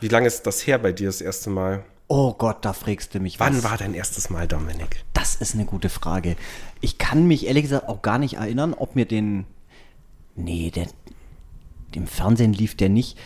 Wie 0.00 0.08
lange 0.08 0.26
ist 0.26 0.46
das 0.46 0.66
her 0.66 0.78
bei 0.78 0.92
dir 0.92 1.06
das 1.08 1.20
erste 1.20 1.48
Mal? 1.50 1.84
Oh 2.06 2.34
Gott, 2.34 2.58
da 2.62 2.72
fragst 2.72 3.14
du 3.14 3.20
mich 3.20 3.40
was. 3.40 3.48
Wann 3.48 3.62
war 3.62 3.76
dein 3.76 3.94
erstes 3.94 4.30
Mal, 4.30 4.46
Dominik? 4.46 5.04
Das 5.12 5.36
ist 5.36 5.54
eine 5.54 5.64
gute 5.64 5.88
Frage. 5.88 6.36
Ich 6.80 6.98
kann 6.98 7.26
mich 7.26 7.46
ehrlich 7.46 7.64
gesagt 7.64 7.88
auch 7.88 8.02
gar 8.02 8.18
nicht 8.18 8.34
erinnern, 8.34 8.74
ob 8.74 8.94
mir 8.94 9.06
den. 9.06 9.46
Nee, 10.34 10.70
der. 10.70 10.86
Im 11.94 12.06
Fernsehen 12.06 12.52
lief 12.52 12.76
der 12.76 12.90
nicht. 12.90 13.18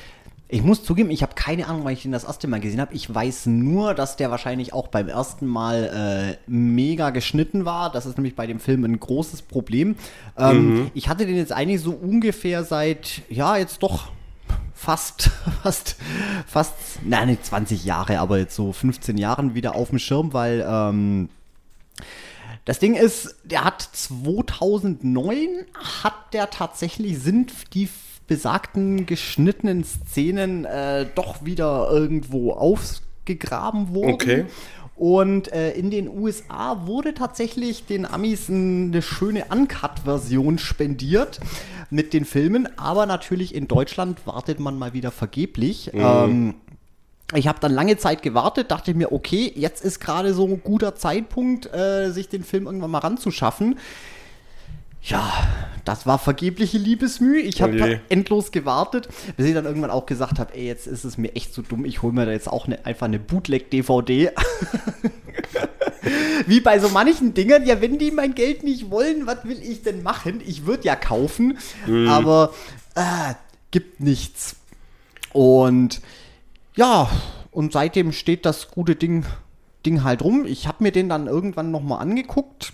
Ich 0.52 0.62
muss 0.62 0.84
zugeben, 0.84 1.10
ich 1.10 1.22
habe 1.22 1.34
keine 1.34 1.66
Ahnung, 1.66 1.82
wann 1.84 1.94
ich 1.94 2.02
den 2.02 2.12
das 2.12 2.24
erste 2.24 2.46
Mal 2.46 2.60
gesehen 2.60 2.82
habe. 2.82 2.92
Ich 2.92 3.12
weiß 3.12 3.46
nur, 3.46 3.94
dass 3.94 4.16
der 4.16 4.30
wahrscheinlich 4.30 4.74
auch 4.74 4.88
beim 4.88 5.08
ersten 5.08 5.46
Mal 5.46 6.36
äh, 6.46 6.50
mega 6.50 7.08
geschnitten 7.08 7.64
war. 7.64 7.90
Das 7.90 8.04
ist 8.04 8.18
nämlich 8.18 8.36
bei 8.36 8.46
dem 8.46 8.60
Film 8.60 8.84
ein 8.84 9.00
großes 9.00 9.40
Problem. 9.40 9.96
Ähm, 10.36 10.74
mhm. 10.74 10.90
Ich 10.92 11.08
hatte 11.08 11.24
den 11.24 11.36
jetzt 11.36 11.52
eigentlich 11.52 11.80
so 11.80 11.92
ungefähr 11.92 12.64
seit, 12.64 13.22
ja, 13.30 13.56
jetzt 13.56 13.82
doch 13.82 14.10
fast, 14.74 15.30
fast, 15.62 15.96
fast, 16.46 16.74
nein, 17.02 17.28
nicht 17.28 17.46
20 17.46 17.86
Jahre, 17.86 18.18
aber 18.18 18.36
jetzt 18.36 18.54
so 18.54 18.74
15 18.74 19.16
Jahren 19.16 19.54
wieder 19.54 19.74
auf 19.74 19.88
dem 19.88 19.98
Schirm, 19.98 20.34
weil 20.34 20.62
ähm, 20.68 21.30
das 22.66 22.78
Ding 22.78 22.92
ist, 22.92 23.36
der 23.42 23.64
hat 23.64 23.80
2009 23.80 25.48
hat 26.02 26.34
der 26.34 26.50
tatsächlich 26.50 27.18
sind 27.20 27.72
die 27.72 27.88
besagten 28.32 29.04
geschnittenen 29.04 29.84
Szenen 29.84 30.64
äh, 30.64 31.04
doch 31.14 31.44
wieder 31.44 31.90
irgendwo 31.90 32.52
aufgegraben 32.52 33.90
wurden. 33.90 34.14
Okay. 34.14 34.46
Und 34.96 35.52
äh, 35.52 35.72
in 35.72 35.90
den 35.90 36.08
USA 36.08 36.86
wurde 36.86 37.12
tatsächlich 37.12 37.84
den 37.84 38.06
Amis 38.06 38.48
eine 38.48 39.02
schöne 39.02 39.44
Uncut-Version 39.50 40.58
spendiert 40.58 41.40
mit 41.90 42.14
den 42.14 42.24
Filmen, 42.24 42.66
aber 42.78 43.04
natürlich 43.04 43.54
in 43.54 43.68
Deutschland 43.68 44.26
wartet 44.26 44.58
man 44.60 44.78
mal 44.78 44.94
wieder 44.94 45.10
vergeblich. 45.10 45.90
Mhm. 45.92 46.00
Ähm, 46.00 46.54
ich 47.34 47.48
habe 47.48 47.60
dann 47.60 47.72
lange 47.72 47.98
Zeit 47.98 48.22
gewartet, 48.22 48.70
dachte 48.70 48.94
mir, 48.94 49.12
okay, 49.12 49.52
jetzt 49.54 49.84
ist 49.84 50.00
gerade 50.00 50.32
so 50.32 50.46
ein 50.46 50.62
guter 50.62 50.94
Zeitpunkt, 50.94 51.66
äh, 51.74 52.10
sich 52.10 52.30
den 52.30 52.44
Film 52.44 52.64
irgendwann 52.64 52.92
mal 52.92 52.98
ranzuschaffen. 52.98 53.76
Ja, 55.02 55.32
das 55.84 56.06
war 56.06 56.18
vergebliche 56.18 56.78
Liebesmühe. 56.78 57.40
Ich 57.40 57.60
habe 57.60 57.82
oh 57.82 57.98
endlos 58.08 58.52
gewartet, 58.52 59.08
bis 59.36 59.46
ich 59.46 59.54
dann 59.54 59.64
irgendwann 59.64 59.90
auch 59.90 60.06
gesagt 60.06 60.38
habe, 60.38 60.54
ey, 60.54 60.66
jetzt 60.66 60.86
ist 60.86 61.04
es 61.04 61.18
mir 61.18 61.34
echt 61.34 61.52
zu 61.52 61.62
so 61.62 61.68
dumm. 61.68 61.84
Ich 61.84 62.02
hole 62.02 62.12
mir 62.12 62.24
da 62.24 62.30
jetzt 62.30 62.48
auch 62.48 62.68
ne, 62.68 62.78
einfach 62.84 63.06
eine 63.06 63.18
Bootleg-DVD. 63.18 64.30
Wie 66.46 66.60
bei 66.60 66.78
so 66.78 66.88
manchen 66.88 67.34
Dingern, 67.34 67.66
ja, 67.66 67.80
wenn 67.80 67.98
die 67.98 68.12
mein 68.12 68.34
Geld 68.34 68.62
nicht 68.62 68.90
wollen, 68.90 69.26
was 69.26 69.44
will 69.44 69.60
ich 69.60 69.82
denn 69.82 70.04
machen? 70.04 70.40
Ich 70.46 70.66
würde 70.66 70.84
ja 70.84 70.94
kaufen, 70.94 71.58
mhm. 71.86 72.08
aber 72.08 72.52
äh, 72.94 73.34
gibt 73.72 74.00
nichts. 74.00 74.56
Und 75.32 76.00
ja, 76.76 77.10
und 77.50 77.72
seitdem 77.72 78.12
steht 78.12 78.46
das 78.46 78.70
gute 78.70 78.94
Ding, 78.94 79.24
Ding 79.84 80.04
halt 80.04 80.22
rum. 80.22 80.46
Ich 80.46 80.68
habe 80.68 80.84
mir 80.84 80.92
den 80.92 81.08
dann 81.08 81.26
irgendwann 81.26 81.72
nochmal 81.72 82.00
angeguckt 82.00 82.72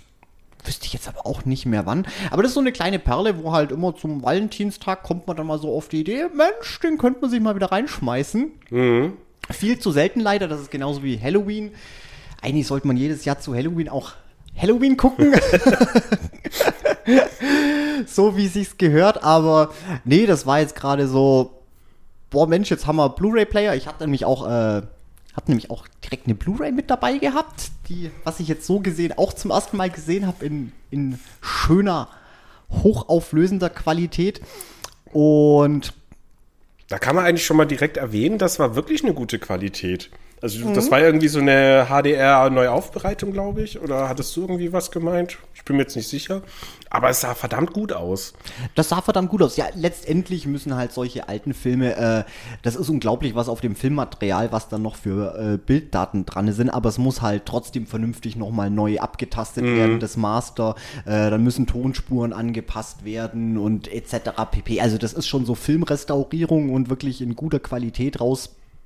Wüsste 0.65 0.85
ich 0.85 0.93
jetzt 0.93 1.07
aber 1.07 1.25
auch 1.25 1.45
nicht 1.45 1.65
mehr 1.65 1.85
wann. 1.85 2.05
Aber 2.31 2.43
das 2.43 2.51
ist 2.51 2.55
so 2.55 2.59
eine 2.59 2.71
kleine 2.71 2.99
Perle, 2.99 3.41
wo 3.41 3.53
halt 3.53 3.71
immer 3.71 3.95
zum 3.95 4.23
Valentinstag 4.23 5.03
kommt 5.03 5.27
man 5.27 5.37
dann 5.37 5.47
mal 5.47 5.59
so 5.59 5.75
auf 5.75 5.87
die 5.87 6.01
Idee, 6.01 6.25
Mensch, 6.33 6.79
den 6.81 6.97
könnte 6.97 7.21
man 7.21 7.29
sich 7.29 7.39
mal 7.39 7.55
wieder 7.55 7.71
reinschmeißen. 7.71 8.51
Mhm. 8.69 9.13
Viel 9.49 9.79
zu 9.79 9.91
selten 9.91 10.19
leider, 10.19 10.47
das 10.47 10.61
ist 10.61 10.71
genauso 10.71 11.01
wie 11.01 11.19
Halloween. 11.19 11.71
Eigentlich 12.41 12.67
sollte 12.67 12.87
man 12.87 12.97
jedes 12.97 13.25
Jahr 13.25 13.39
zu 13.39 13.55
Halloween 13.55 13.89
auch 13.89 14.13
Halloween 14.57 14.97
gucken. 14.97 15.33
so 18.05 18.37
wie 18.37 18.47
sich's 18.47 18.77
gehört, 18.77 19.23
aber 19.23 19.71
nee, 20.03 20.25
das 20.25 20.45
war 20.45 20.59
jetzt 20.59 20.75
gerade 20.75 21.07
so, 21.07 21.61
boah 22.29 22.47
Mensch, 22.47 22.69
jetzt 22.69 22.85
haben 22.85 22.97
wir 22.97 23.09
Blu-ray-Player. 23.09 23.75
Ich 23.75 23.87
hatte 23.87 24.03
nämlich 24.03 24.25
auch 24.25 24.47
äh, 24.47 24.81
hab 25.39 25.47
nämlich 25.47 25.71
auch 25.71 25.87
direkt 26.03 26.25
eine 26.25 26.35
Blu-ray 26.35 26.73
mit 26.73 26.89
dabei 26.89 27.17
gehabt, 27.17 27.71
die, 27.87 28.11
was 28.25 28.41
ich 28.41 28.49
jetzt 28.49 28.65
so 28.65 28.81
gesehen, 28.81 29.13
auch 29.17 29.31
zum 29.31 29.51
ersten 29.51 29.77
Mal 29.77 29.89
gesehen 29.89 30.27
habe, 30.27 30.45
in, 30.45 30.73
in 30.91 31.17
schöner, 31.41 32.09
hochauflösender 32.69 33.69
Qualität. 33.69 34.41
Und 35.13 35.93
da 36.89 36.99
kann 36.99 37.15
man 37.15 37.23
eigentlich 37.23 37.45
schon 37.45 37.55
mal 37.55 37.63
direkt 37.63 37.95
erwähnen, 37.95 38.37
das 38.37 38.59
war 38.59 38.75
wirklich 38.75 39.01
eine 39.01 39.13
gute 39.13 39.39
Qualität. 39.39 40.09
Also 40.41 40.67
mhm. 40.67 40.73
das 40.73 40.89
war 40.89 41.01
irgendwie 41.01 41.27
so 41.27 41.39
eine 41.39 41.87
HDR-Neuaufbereitung, 41.89 43.33
glaube 43.33 43.61
ich. 43.63 43.81
Oder 43.81 44.07
hattest 44.07 44.35
du 44.35 44.41
irgendwie 44.41 44.71
was 44.71 44.91
gemeint? 44.91 45.37
Ich 45.53 45.65
bin 45.65 45.75
mir 45.75 45.83
jetzt 45.83 45.95
nicht 45.95 46.07
sicher. 46.07 46.41
Aber 46.89 47.09
es 47.09 47.21
sah 47.21 47.35
verdammt 47.35 47.73
gut 47.73 47.91
aus. 47.93 48.33
Das 48.75 48.89
sah 48.89 49.01
verdammt 49.01 49.29
gut 49.29 49.41
aus. 49.41 49.57
Ja, 49.57 49.65
letztendlich 49.75 50.47
müssen 50.47 50.75
halt 50.75 50.93
solche 50.93 51.27
alten 51.27 51.53
Filme, 51.53 51.95
äh, 51.95 52.23
das 52.61 52.75
ist 52.75 52.89
unglaublich, 52.89 53.35
was 53.35 53.49
auf 53.49 53.61
dem 53.61 53.75
Filmmaterial, 53.75 54.51
was 54.51 54.69
dann 54.69 54.81
noch 54.81 54.95
für 54.95 55.37
äh, 55.37 55.57
Bilddaten 55.57 56.25
dran 56.25 56.51
sind, 56.51 56.69
aber 56.69 56.89
es 56.89 56.97
muss 56.97 57.21
halt 57.21 57.45
trotzdem 57.45 57.85
vernünftig 57.85 58.35
nochmal 58.35 58.69
neu 58.69 58.99
abgetastet 58.99 59.65
mhm. 59.65 59.75
werden, 59.75 59.99
das 59.99 60.17
Master. 60.17 60.75
Äh, 61.05 61.29
dann 61.29 61.43
müssen 61.43 61.67
Tonspuren 61.67 62.33
angepasst 62.33 63.03
werden 63.03 63.57
und 63.57 63.91
etc. 63.91 64.31
pp. 64.49 64.81
Also 64.81 64.97
das 64.97 65.13
ist 65.13 65.27
schon 65.27 65.45
so 65.45 65.53
Filmrestaurierung 65.53 66.71
und 66.71 66.89
wirklich 66.89 67.21
in 67.21 67.35
guter 67.35 67.59
Qualität 67.59 68.19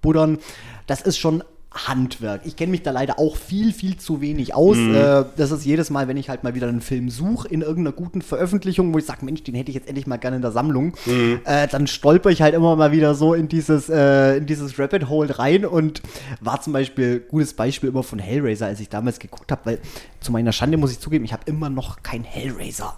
rausbuddern. 0.04 0.40
Das 0.88 1.02
ist 1.02 1.18
schon 1.18 1.44
Handwerk. 1.72 2.42
Ich 2.46 2.56
kenne 2.56 2.70
mich 2.70 2.84
da 2.84 2.92
leider 2.92 3.18
auch 3.18 3.36
viel, 3.36 3.74
viel 3.74 3.98
zu 3.98 4.22
wenig 4.22 4.54
aus. 4.54 4.78
Mhm. 4.78 4.94
Äh, 4.94 5.24
das 5.38 5.50
ist 5.50 5.66
jedes 5.66 5.90
Mal, 5.90 6.08
wenn 6.08 6.18
ich 6.18 6.30
halt 6.30 6.44
mal 6.44 6.54
wieder 6.54 6.68
einen 6.68 6.82
Film 6.82 7.10
suche 7.10 7.48
in 7.48 7.62
irgendeiner 7.62 7.96
guten 7.96 8.22
Veröffentlichung, 8.22 8.94
wo 8.94 9.00
ich 9.00 9.06
sage, 9.06 9.26
Mensch, 9.26 9.42
den 9.42 9.56
hätte 9.56 9.72
ich 9.72 9.76
jetzt 9.76 9.88
endlich 9.88 10.06
mal 10.06 10.18
gerne 10.18 10.36
in 10.36 10.44
der 10.44 10.52
Sammlung, 10.52 10.94
mhm. 11.08 11.40
äh, 11.46 11.68
dann 11.68 11.88
stolper 11.88 12.30
ich 12.30 12.44
halt 12.44 12.54
immer 12.54 12.76
mal 12.76 12.92
wieder 12.92 13.16
so 13.16 13.34
in 13.34 13.48
dieses, 13.48 13.90
äh, 13.90 14.38
in 14.38 14.46
dieses 14.46 14.78
Rapid 14.78 15.10
Hole 15.10 15.40
rein 15.40 15.66
und 15.66 16.04
war 16.42 16.62
zum 16.62 16.74
Beispiel, 16.74 17.22
gutes 17.22 17.56
Beispiel 17.56 17.90
immer 17.90 18.04
von 18.04 18.20
Hellraiser, 18.20 18.68
als 18.68 18.80
ich 18.80 18.90
damals 18.90 19.18
geguckt 19.18 19.52
habe, 19.52 19.62
weil 19.64 19.80
zu 20.20 20.32
meiner 20.32 20.52
Schande 20.52 20.78
muss 20.78 20.92
ich 20.92 21.00
zugeben, 21.00 21.26
ich 21.26 21.34
habe 21.34 21.44
immer 21.48 21.72
noch 21.72 22.04
kein 22.04 22.24
Hellraiser 22.24 22.96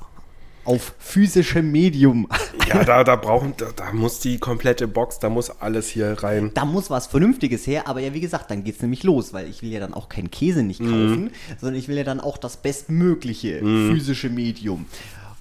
auf 0.66 0.96
physischem 1.00 1.72
Medium. 1.72 2.28
Ja, 2.68 2.84
da, 2.84 3.04
da 3.04 3.16
brauchen, 3.16 3.54
da, 3.58 3.68
da, 3.76 3.94
muss 3.94 4.20
die 4.20 4.40
komplette 4.40 4.88
Box, 4.88 5.20
da 5.20 5.30
muss 5.30 5.50
alles 5.50 5.88
hier 5.88 6.24
rein. 6.24 6.52
Da 6.56 6.66
muss 6.66 6.90
was 6.90 7.08
Vernünftiges 7.08 7.68
her, 7.68 7.88
aber 7.88 8.00
ja, 8.00 8.14
wie 8.14 8.22
gesagt, 8.22 8.50
dann 8.50 8.64
geht 8.64 8.76
es 8.76 8.82
nämlich 8.82 9.04
los, 9.04 9.34
weil 9.34 9.48
ich 9.48 9.62
will 9.62 9.72
ja 9.72 9.80
dann 9.80 9.94
auch 9.94 10.10
keinen 10.10 10.32
Käse 10.32 10.64
nicht 10.64 10.82
mhm. 10.82 10.86
kaufen, 10.86 11.24
mm. 11.26 11.32
sondern 11.60 11.76
ich 11.80 11.88
will 11.88 11.98
ja 11.98 12.04
dann 12.04 12.20
auch 12.20 12.38
das 12.38 12.58
bestmögliche 12.58 13.64
mm. 13.64 13.92
physische 13.92 14.30
Medium. 14.30 14.86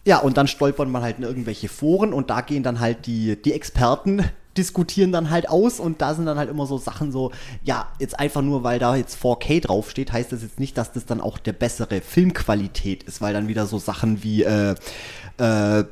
Ja, 0.05 0.19
und 0.19 0.37
dann 0.37 0.49
stolpert 0.49 0.89
man 0.89 1.03
halt 1.03 1.19
in 1.19 1.25
irgendwelche 1.25 1.69
Foren 1.69 2.13
und 2.13 2.29
da 2.29 2.43
gehen 2.43 2.63
dann 2.63 2.79
halt 2.79 3.07
die, 3.07 3.41
die 3.41 3.55
Experten 3.55 4.25
diskutieren 4.57 5.12
dann 5.12 5.31
halt 5.31 5.49
aus 5.49 5.81
und 5.81 6.01
da 6.01 6.14
sind 6.14 6.27
dann 6.27 6.38
halt 6.38 6.51
immer 6.51 6.67
so 6.67 6.79
Sachen 6.79 7.12
so, 7.12 7.33
ja, 7.64 7.88
jetzt 7.99 8.19
einfach 8.19 8.43
nur, 8.43 8.62
weil 8.62 8.79
da 8.79 8.97
jetzt 8.97 9.17
4K 9.17 9.61
draufsteht, 9.61 10.12
heißt 10.12 10.33
das 10.33 10.43
jetzt 10.43 10.61
nicht, 10.61 10.79
dass 10.79 10.93
das 10.93 11.07
dann 11.07 11.21
auch 11.21 11.38
der 11.38 11.53
bessere 11.53 12.01
Filmqualität 12.01 13.03
ist, 13.03 13.21
weil 13.21 13.33
dann 13.33 13.49
wieder 13.49 13.67
so 13.67 13.79
Sachen 13.79 14.23
wie, 14.23 14.43
äh, 14.43 14.75
äh, 15.38 15.85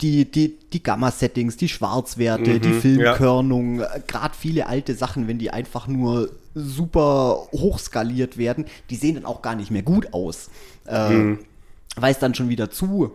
die, 0.00 0.30
die, 0.30 0.58
die 0.72 0.82
Gamma-Settings, 0.82 1.56
die 1.56 1.68
Schwarzwerte, 1.68 2.54
mhm, 2.54 2.60
die 2.60 2.72
Filmkörnung, 2.72 3.80
ja. 3.80 3.94
Äh, 3.94 4.00
gerade 4.06 4.34
viele 4.38 4.66
alte 4.66 4.94
Sachen, 4.94 5.28
wenn 5.28 5.38
die 5.38 5.50
einfach 5.50 5.86
nur 5.86 6.30
super 6.54 7.48
hochskaliert 7.52 8.38
werden, 8.38 8.66
die 8.90 8.96
sehen 8.96 9.16
dann 9.16 9.24
auch 9.24 9.42
gar 9.42 9.54
nicht 9.54 9.70
mehr 9.70 9.82
gut 9.82 10.12
aus. 10.12 10.50
Äh, 10.86 11.10
mhm. 11.10 11.38
Weil 11.96 12.12
es 12.12 12.18
dann 12.18 12.34
schon 12.34 12.48
wieder 12.48 12.70
zu 12.70 13.12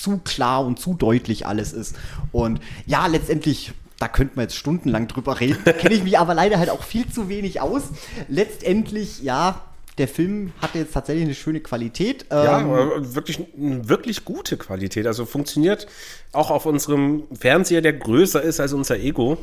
zu 0.00 0.18
klar 0.18 0.64
und 0.64 0.78
zu 0.78 0.94
deutlich 0.94 1.46
alles 1.46 1.72
ist. 1.72 1.96
Und 2.32 2.60
ja, 2.86 3.06
letztendlich 3.06 3.72
da 3.98 4.08
könnte 4.08 4.36
man 4.36 4.44
jetzt 4.44 4.56
stundenlang 4.56 5.08
drüber 5.08 5.40
reden. 5.40 5.58
Da 5.64 5.72
kenne 5.72 5.94
ich 5.94 6.02
mich 6.02 6.18
aber 6.18 6.34
leider 6.34 6.58
halt 6.58 6.70
auch 6.70 6.82
viel 6.82 7.08
zu 7.10 7.28
wenig 7.28 7.60
aus. 7.60 7.84
Letztendlich, 8.28 9.22
ja, 9.22 9.60
der 9.98 10.08
Film 10.08 10.52
hatte 10.60 10.78
jetzt 10.78 10.92
tatsächlich 10.92 11.24
eine 11.24 11.34
schöne 11.34 11.60
Qualität. 11.60 12.26
Ja, 12.30 12.60
ähm, 12.60 13.14
wirklich, 13.14 13.40
wirklich 13.56 14.24
gute 14.24 14.56
Qualität. 14.56 15.06
Also 15.06 15.24
funktioniert 15.24 15.86
auch 16.32 16.50
auf 16.50 16.66
unserem 16.66 17.24
Fernseher, 17.32 17.80
der 17.80 17.92
größer 17.92 18.42
ist 18.42 18.58
als 18.58 18.72
unser 18.72 18.98
Ego. 18.98 19.38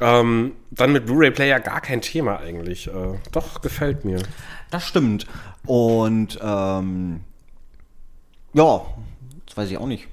Ähm, 0.00 0.52
dann 0.72 0.92
mit 0.92 1.06
Blu-ray-Player 1.06 1.60
gar 1.60 1.80
kein 1.80 2.00
Thema 2.00 2.38
eigentlich. 2.38 2.88
Äh, 2.88 3.18
doch, 3.30 3.60
gefällt 3.60 4.04
mir. 4.04 4.20
Das 4.70 4.84
stimmt. 4.84 5.26
Und 5.66 6.38
ähm, 6.42 7.20
Ja, 8.54 8.84
das 9.52 9.56
weiß 9.58 9.70
ich 9.70 9.76
auch 9.76 9.86
nicht. 9.86 10.08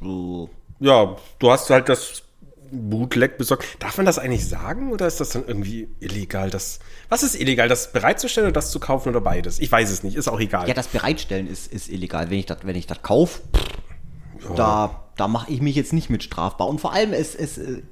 So. 0.00 0.50
Ja, 0.78 1.16
du 1.40 1.50
hast 1.50 1.68
halt 1.68 1.88
das 1.88 2.22
Bootleg 2.70 3.36
besorgt. 3.38 3.64
Darf 3.80 3.96
man 3.96 4.06
das 4.06 4.20
eigentlich 4.20 4.48
sagen 4.48 4.92
oder 4.92 5.08
ist 5.08 5.18
das 5.18 5.30
dann 5.30 5.44
irgendwie 5.48 5.88
illegal? 5.98 6.48
Das, 6.48 6.78
was 7.08 7.24
ist 7.24 7.34
illegal? 7.34 7.68
Das 7.68 7.92
bereitzustellen 7.92 8.46
oder 8.46 8.52
das 8.52 8.70
zu 8.70 8.78
kaufen 8.78 9.08
oder 9.08 9.20
beides? 9.20 9.58
Ich 9.58 9.72
weiß 9.72 9.90
es 9.90 10.04
nicht, 10.04 10.14
ist 10.14 10.28
auch 10.28 10.38
egal. 10.38 10.68
Ja, 10.68 10.74
das 10.74 10.86
Bereitstellen 10.86 11.48
ist, 11.48 11.72
ist 11.72 11.88
illegal. 11.88 12.30
Wenn 12.30 12.38
ich 12.38 12.46
das, 12.46 12.58
wenn 12.62 12.76
ich 12.76 12.86
das 12.86 13.02
kaufe, 13.02 13.40
da, 14.54 15.08
da 15.16 15.26
mache 15.26 15.50
ich 15.50 15.60
mich 15.60 15.74
jetzt 15.74 15.92
nicht 15.92 16.08
mit 16.08 16.22
strafbar. 16.22 16.68
Und 16.68 16.80
vor 16.80 16.92
allem, 16.92 17.12
es, 17.12 17.34
es, 17.34 17.58
äh, 17.58 17.82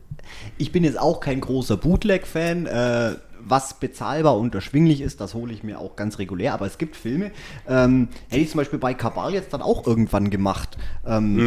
ich 0.57 0.71
bin 0.71 0.85
jetzt 0.85 1.01
auch 1.01 1.19
kein 1.19 1.41
großer 1.41 1.77
Bootleg-Fan. 1.77 2.67
Äh, 2.67 3.17
was 3.41 3.75
bezahlbar 3.75 4.39
und 4.39 4.55
erschwinglich 4.55 5.01
ist, 5.01 5.21
das 5.21 5.35
hole 5.35 5.53
ich 5.53 5.63
mir 5.63 5.79
auch 5.79 5.97
ganz 5.97 6.19
regulär. 6.19 6.55
Aber 6.55 6.67
es 6.67 6.79
gibt 6.79 6.97
Filme, 6.97 7.31
ähm, 7.67 8.09
hätte 8.29 8.43
ich 8.43 8.51
zum 8.51 8.59
Beispiel 8.59 8.79
bei 8.79 8.95
Kabal 8.95 9.35
jetzt 9.35 9.53
dann 9.53 9.63
auch 9.63 9.87
irgendwann 9.87 10.31
gemacht. 10.31 10.77
Ähm, 11.07 11.39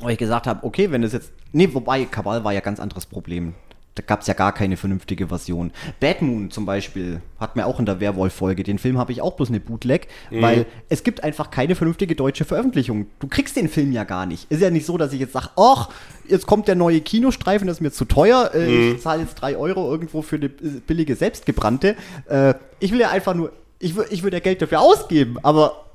Weil 0.00 0.12
ich 0.12 0.18
gesagt 0.18 0.46
habe, 0.46 0.64
okay, 0.64 0.90
wenn 0.90 1.02
es 1.02 1.12
jetzt. 1.12 1.32
Nee, 1.52 1.68
wobei, 1.72 2.04
Kabal 2.04 2.44
war 2.44 2.52
ja 2.52 2.60
ganz 2.60 2.80
anderes 2.80 3.06
Problem. 3.06 3.54
Da 3.96 4.04
gab 4.06 4.20
es 4.20 4.28
ja 4.28 4.34
gar 4.34 4.52
keine 4.54 4.76
vernünftige 4.76 5.26
Version. 5.28 5.72
Bad 5.98 6.22
Moon 6.22 6.50
zum 6.52 6.64
Beispiel 6.64 7.20
hat 7.40 7.56
mir 7.56 7.66
auch 7.66 7.80
in 7.80 7.86
der 7.86 7.98
Werwolf-Folge. 7.98 8.62
Den 8.62 8.78
Film 8.78 8.98
habe 8.98 9.10
ich 9.10 9.20
auch 9.20 9.34
bloß 9.34 9.48
eine 9.48 9.58
Bootleg, 9.58 10.06
weil 10.30 10.66
es 10.88 11.02
gibt 11.02 11.24
einfach 11.24 11.50
keine 11.50 11.74
vernünftige 11.74 12.14
deutsche 12.14 12.44
Veröffentlichung. 12.44 13.06
Du 13.18 13.26
kriegst 13.26 13.56
den 13.56 13.68
Film 13.68 13.90
ja 13.90 14.04
gar 14.04 14.26
nicht. 14.26 14.50
Ist 14.50 14.62
ja 14.62 14.70
nicht 14.70 14.86
so, 14.86 14.96
dass 14.96 15.12
ich 15.12 15.18
jetzt 15.18 15.32
sage, 15.32 15.48
ach, 15.56 15.88
jetzt 16.28 16.46
kommt 16.46 16.68
der 16.68 16.76
neue 16.76 17.00
Kinostreifen, 17.00 17.66
das 17.66 17.78
ist 17.78 17.80
mir 17.80 17.90
zu 17.90 18.04
teuer. 18.04 18.52
Äh, 18.54 18.92
Ich 18.92 19.02
zahle 19.02 19.22
jetzt 19.22 19.34
drei 19.34 19.56
Euro 19.56 19.90
irgendwo 19.90 20.22
für 20.22 20.36
eine 20.36 20.46
äh, 20.46 20.80
billige 20.86 21.16
Selbstgebrannte. 21.16 21.96
Äh, 22.28 22.54
ich 22.78 22.92
will 22.92 23.00
ja 23.00 23.10
einfach 23.10 23.34
nur, 23.34 23.50
ich, 23.80 23.98
ich 24.10 24.22
würde 24.22 24.36
ja 24.36 24.40
Geld 24.40 24.62
dafür 24.62 24.80
ausgeben, 24.80 25.36
aber 25.42 25.86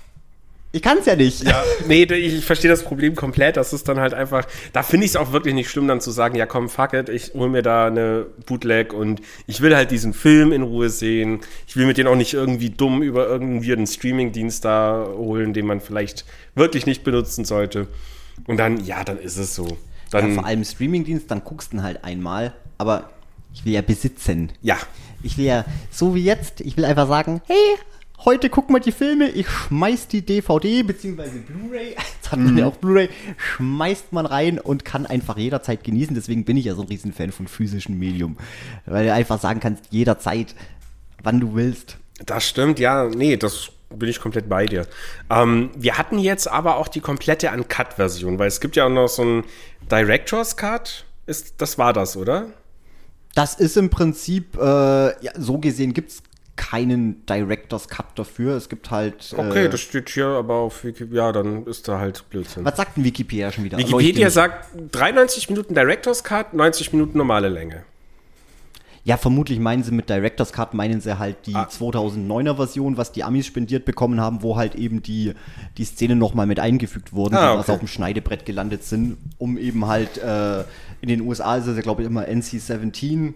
ich 0.76 0.82
kann 0.82 0.98
es 0.98 1.06
ja 1.06 1.16
nicht. 1.16 1.44
Ja, 1.44 1.64
nee, 1.88 2.04
ich 2.04 2.44
verstehe 2.44 2.70
das 2.70 2.84
Problem 2.84 3.16
komplett. 3.16 3.56
Das 3.56 3.72
ist 3.72 3.88
dann 3.88 4.00
halt 4.00 4.14
einfach, 4.14 4.46
da 4.74 4.84
finde 4.84 5.06
ich 5.06 5.12
es 5.12 5.16
auch 5.16 5.32
wirklich 5.32 5.54
nicht 5.54 5.70
schlimm, 5.70 5.88
dann 5.88 6.02
zu 6.02 6.12
sagen, 6.12 6.36
ja 6.36 6.46
komm, 6.46 6.68
fuck 6.68 6.94
it, 6.94 7.08
ich 7.08 7.34
hole 7.34 7.50
mir 7.50 7.62
da 7.62 7.88
eine 7.88 8.26
Bootleg 8.46 8.94
und 8.94 9.22
ich 9.48 9.62
will 9.62 9.74
halt 9.74 9.92
diesen 9.92 10.14
Film 10.14 10.52
in 10.52 10.64
Ruhe 10.64 10.90
sehen. 10.90 11.40
Ich 11.66 11.78
will 11.78 11.86
mir 11.86 11.94
den 11.94 12.08
auch 12.08 12.16
nicht 12.16 12.34
irgendwie 12.34 12.70
dumm 12.72 13.02
über 13.02 13.26
irgendwie 13.26 13.72
einen 13.72 13.88
Streamingdienst 13.88 14.66
da 14.66 15.08
holen, 15.16 15.54
den 15.54 15.66
man 15.66 15.80
vielleicht 15.80 16.26
wirklich 16.56 16.86
nicht 16.86 17.06
benutzen 17.06 17.46
sollte. 17.46 17.88
Und 18.46 18.58
dann, 18.58 18.84
ja, 18.84 19.06
dann 19.06 19.18
ist 19.18 19.38
es 19.38 19.56
so. 19.56 19.78
Ja, 20.12 20.20
Dann, 20.22 20.36
vor 20.36 20.46
allem 20.46 20.66
Streamingdienst, 20.66 21.32
dann 21.32 21.44
guckst 21.46 21.72
du 21.72 21.78
ihn 21.78 21.84
halt 21.84 22.04
einmal, 22.04 22.54
aber 22.78 23.10
ich 23.54 23.64
will 23.64 23.72
ja 23.72 23.82
besitzen. 23.82 24.52
ja, 24.62 24.78
Ich 25.24 25.38
will 25.38 25.46
ja, 25.46 25.64
so 25.90 26.16
wie 26.16 26.24
jetzt, 26.26 26.60
ich 26.60 26.76
will 26.76 26.84
einfach 26.84 27.08
sagen, 27.08 27.42
hey, 27.48 27.78
heute 28.26 28.50
gucken 28.50 28.76
wir 28.76 28.80
die 28.80 28.92
Filme, 28.92 29.30
ich 29.30 29.48
schmeiß 29.48 30.08
die 30.08 30.26
DVD 30.26 30.84
bzw. 30.84 31.40
Blu-ray, 31.48 31.96
jetzt 32.16 32.32
hat 32.32 32.40
man 32.40 32.58
ja 32.58 32.66
auch 32.66 32.76
Blu-ray, 32.76 33.10
schmeißt 33.38 34.12
man 34.12 34.26
rein 34.26 34.60
und 34.60 34.84
kann 34.84 35.06
einfach 35.06 35.38
jederzeit 35.38 35.84
genießen. 35.84 36.16
Deswegen 36.16 36.44
bin 36.44 36.58
ich 36.58 36.66
ja 36.66 36.76
so 36.76 36.82
ein 36.82 36.88
Riesenfan 36.88 37.32
von 37.32 37.48
physischem 37.48 37.98
Medium. 37.98 38.38
Weil 38.86 39.06
du 39.06 39.14
einfach 39.14 39.40
sagen 39.40 39.60
kannst, 39.60 39.86
jederzeit, 39.92 40.56
wann 41.24 41.40
du 41.40 41.56
willst. 41.56 41.98
Das 42.26 42.48
stimmt, 42.48 42.80
ja, 42.80 43.06
nee, 43.06 43.38
das 43.38 43.70
bin 43.90 44.10
ich 44.10 44.20
komplett 44.20 44.50
bei 44.50 44.66
dir. 44.66 44.88
Ähm, 45.30 45.70
wir 45.76 45.98
hatten 45.98 46.20
jetzt 46.20 46.48
aber 46.50 46.78
auch 46.78 46.88
die 46.88 47.02
komplette 47.02 47.52
Uncut-Version, 47.52 48.40
weil 48.40 48.48
es 48.48 48.60
gibt 48.60 48.76
ja 48.76 48.86
auch 48.86 48.90
noch 48.90 49.08
so 49.08 49.24
ein 49.24 49.44
Director's 49.92 50.58
Cut. 50.58 51.06
Ist, 51.28 51.62
das 51.62 51.78
war 51.78 51.94
das, 51.94 52.18
oder? 52.18 52.48
Das 53.36 53.56
ist 53.56 53.78
im 53.78 53.90
Prinzip, 53.90 54.58
äh, 54.58 54.62
ja, 55.24 55.32
so 55.38 55.58
gesehen 55.58 55.94
gibt 55.94 56.12
es 56.12 56.24
keinen 56.56 57.26
Director's 57.26 57.88
Cut 57.90 58.06
dafür. 58.16 58.56
Es 58.56 58.70
gibt 58.70 58.92
halt. 58.92 59.34
Okay, 59.36 59.66
äh, 59.66 59.70
das 59.70 59.82
steht 59.82 60.10
hier 60.10 60.28
aber 60.28 60.56
auf 60.56 60.84
Wikipedia, 60.84 61.26
ja, 61.28 61.32
dann 61.32 61.66
ist 61.66 61.88
da 61.88 62.00
halt 62.00 62.30
Blödsinn. 62.30 62.64
was 62.66 62.78
sagt 62.78 62.98
denn 62.98 63.04
Wikipedia 63.04 63.52
schon 63.52 63.64
wieder? 63.64 63.78
Wikipedia 63.78 64.30
sagt 64.30 64.68
93 64.92 65.50
Minuten 65.50 65.74
Director's 65.74 66.24
Cut, 66.24 66.54
90 66.54 66.94
Minuten 66.94 67.18
normale 67.18 67.50
Länge. 67.50 67.84
Ja, 69.04 69.18
vermutlich 69.18 69.60
meinen 69.60 69.84
sie 69.84 69.92
mit 69.92 70.10
Director's 70.10 70.52
Cut, 70.52 70.74
meinen 70.74 71.00
sie 71.00 71.20
halt 71.20 71.46
die 71.46 71.54
Ah. 71.54 71.68
2009er 71.70 72.56
Version, 72.56 72.98
was 72.98 73.12
die 73.12 73.24
Amis 73.24 73.46
spendiert 73.46 73.86
bekommen 73.86 74.20
haben, 74.20 74.42
wo 74.42 74.56
halt 74.58 74.74
eben 74.74 75.04
die, 75.04 75.34
die 75.78 75.84
Szenen 75.86 76.18
nochmal 76.18 76.48
mit 76.48 76.60
eingefügt 76.60 77.14
wurden, 77.14 77.36
Ah, 77.36 77.52
die 77.52 77.58
was 77.60 77.66
okay. 77.66 77.74
auf 77.74 77.80
dem 77.80 77.88
Schneidebrett 77.88 78.48
gelandet 78.48 78.84
sind, 78.84 79.18
um 79.38 79.60
eben 79.60 79.86
halt, 79.86 80.18
äh, 80.18 80.62
in 81.02 81.10
den 81.10 81.22
USA 81.22 81.58
ist 81.58 81.68
es 81.68 81.76
ja, 81.76 81.84
glaube 81.84 82.02
ich, 82.02 82.08
immer 82.08 82.28
NC-17 82.28 83.34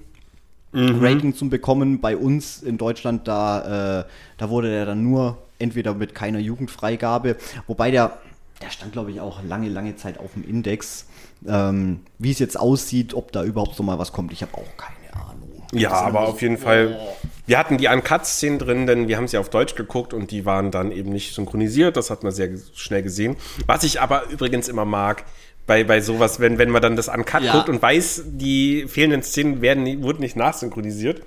Mhm. 0.72 1.04
Rating 1.04 1.36
zu 1.36 1.50
bekommen. 1.50 2.00
Bei 2.00 2.16
uns 2.16 2.62
in 2.62 2.78
Deutschland, 2.78 3.28
da, 3.28 4.02
äh, 4.02 4.06
da 4.38 4.50
wurde 4.50 4.70
der 4.70 4.86
dann 4.86 5.04
nur 5.04 5.38
entweder 5.58 5.94
mit 5.94 6.16
keiner 6.16 6.40
Jugendfreigabe, 6.40 7.36
wobei 7.68 7.92
der, 7.92 8.18
der 8.62 8.70
stand, 8.70 8.94
glaube 8.94 9.12
ich, 9.12 9.20
auch 9.20 9.44
lange, 9.44 9.70
lange 9.70 9.96
Zeit 9.96 10.20
auf 10.20 10.34
dem 10.34 10.48
Index. 10.48 11.06
Ähm, 11.48 12.02
wie 12.18 12.32
es 12.32 12.40
jetzt 12.40 12.60
aussieht, 12.60 13.14
ob 13.14 13.32
da 13.32 13.44
überhaupt 13.44 13.76
so 13.76 13.84
mal 13.84 13.98
was 13.98 14.12
kommt, 14.12 14.34
ich 14.34 14.42
habe 14.42 14.54
auch 14.56 14.78
keine 14.78 15.26
Ahnung. 15.26 15.50
Ja, 15.72 15.92
aber 15.92 16.22
auf 16.22 16.42
jeden 16.42 16.58
Fall. 16.58 16.98
Wir 17.46 17.58
hatten 17.58 17.78
die 17.78 17.88
Uncut-Szenen 17.88 18.60
drin, 18.60 18.86
denn 18.86 19.08
wir 19.08 19.18
haben 19.18 19.28
sie 19.28 19.38
auf 19.38 19.50
Deutsch 19.50 19.76
geguckt 19.76 20.14
und 20.14 20.32
die 20.32 20.46
waren 20.46 20.70
dann 20.70 20.92
eben 20.92 21.12
nicht 21.12 21.34
synchronisiert. 21.34 21.98
Das 21.98 22.10
hat 22.10 22.24
man 22.24 22.32
sehr 22.32 22.50
schnell 22.76 23.02
gesehen. 23.02 23.38
Was 23.66 23.84
ich 23.84 24.02
aber 24.02 24.30
übrigens 24.30 24.68
immer 24.68 24.86
mag, 24.86 25.26
bei, 25.70 25.86
bei 25.86 26.02
sowas, 26.02 26.40
wenn, 26.42 26.58
wenn 26.58 26.70
man 26.72 26.82
dann 26.82 26.96
das 26.98 27.08
Uncut 27.08 27.44
Ja. 27.44 27.54
guckt 27.54 27.70
und 27.70 27.82
weiß, 27.82 28.24
die 28.26 28.86
fehlenden 28.88 29.24
Szenen 29.24 29.62
werden, 29.62 30.04
wurden 30.04 30.20
nicht 30.20 30.36
nachsynchronisiert, 30.36 31.22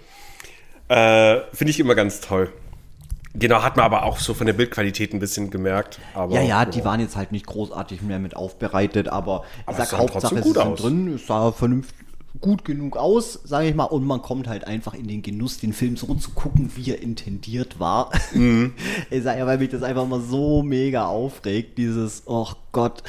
äh, 0.88 1.38
finde 1.55 1.70
ich 1.70 1.81
immer 1.81 1.94
ganz 1.94 2.20
toll. 2.20 2.52
Genau, 3.35 3.62
hat 3.62 3.76
man 3.76 3.87
aber 3.87 4.02
auch 4.02 4.18
so 4.18 4.35
von 4.35 4.46
der 4.46 4.52
Bildqualität 4.52 5.14
ein 5.14 5.20
bisschen 5.20 5.50
gemerkt. 5.50 6.00
Aber, 6.12 6.35
Ja, 6.35 6.42
ja, 6.42 6.64
die 6.66 6.85
waren 6.85 7.00
jetzt 7.00 7.16
halt 7.16 7.33
nicht 7.33 7.46
großartig 7.46 8.02
mehr 8.02 8.18
mit 8.18 8.37
aufbereitet, 8.37 9.09
aber, 9.09 9.44
Aber 9.64 9.78
ich 9.78 9.85
es 9.85 9.90
sag, 9.90 9.90
sah 9.90 9.98
Hauptsache 9.98 10.38
es 10.38 10.46
ist 10.46 10.55
drin, 10.55 11.14
es 11.14 11.26
sah 11.26 11.52
vernünftig 11.52 11.96
gut 12.40 12.64
genug 12.64 12.96
aus, 12.96 13.40
sage 13.44 13.68
ich 13.68 13.74
mal, 13.74 13.85
und 13.85 14.05
man 14.05 14.20
kommt 14.22 14.48
halt 14.48 14.66
einfach 14.66 14.94
in 14.94 15.07
den 15.07 15.22
Genuss, 15.22 15.59
den 15.59 15.72
Film 15.72 15.96
so 15.96 16.12
zu 16.14 16.31
gucken, 16.31 16.72
wie 16.74 16.90
er 16.90 17.00
intendiert 17.00 17.78
war. 17.78 18.11
Mhm. 18.35 18.74
ich 19.11 19.22
sag 19.22 19.38
ja, 19.38 19.46
weil 19.46 19.59
mich 19.59 19.70
das 19.70 19.83
einfach 19.83 20.07
mal 20.07 20.20
so 20.20 20.62
mega 20.62 21.07
aufregt, 21.07 21.78
dieses, 21.78 22.24
oh 22.26 22.48
Gott, 22.72 23.02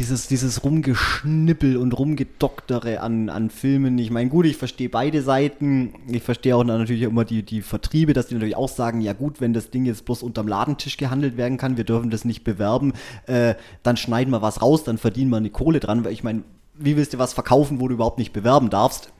dieses, 0.00 0.28
dieses 0.28 0.64
Rumgeschnippel 0.64 1.76
und 1.76 1.92
Rumgedoktere 1.92 3.00
an, 3.00 3.28
an 3.28 3.50
Filmen. 3.50 3.98
Ich 3.98 4.10
meine, 4.10 4.30
gut, 4.30 4.46
ich 4.46 4.56
verstehe 4.56 4.88
beide 4.88 5.20
Seiten. 5.20 5.92
Ich 6.08 6.22
verstehe 6.22 6.56
auch 6.56 6.64
natürlich 6.64 7.02
immer 7.02 7.26
die, 7.26 7.42
die 7.42 7.60
Vertriebe, 7.60 8.14
dass 8.14 8.28
die 8.28 8.34
natürlich 8.34 8.56
auch 8.56 8.70
sagen, 8.70 9.02
ja 9.02 9.12
gut, 9.12 9.42
wenn 9.42 9.52
das 9.52 9.68
Ding 9.68 9.84
jetzt 9.84 10.06
bloß 10.06 10.22
unterm 10.22 10.48
Ladentisch 10.48 10.96
gehandelt 10.96 11.36
werden 11.36 11.58
kann, 11.58 11.76
wir 11.76 11.84
dürfen 11.84 12.08
das 12.08 12.24
nicht 12.24 12.44
bewerben, 12.44 12.94
äh, 13.26 13.56
dann 13.82 13.98
schneiden 13.98 14.32
wir 14.32 14.40
was 14.40 14.62
raus, 14.62 14.84
dann 14.84 14.96
verdienen 14.96 15.28
wir 15.28 15.36
eine 15.36 15.50
Kohle 15.50 15.80
dran, 15.80 16.02
weil 16.02 16.12
ich 16.12 16.24
meine, 16.24 16.44
wie 16.78 16.96
willst 16.96 17.12
du 17.12 17.18
was 17.18 17.34
verkaufen, 17.34 17.78
wo 17.78 17.86
du 17.86 17.94
überhaupt 17.94 18.18
nicht 18.18 18.32
bewerben 18.32 18.70
darfst? 18.70 19.12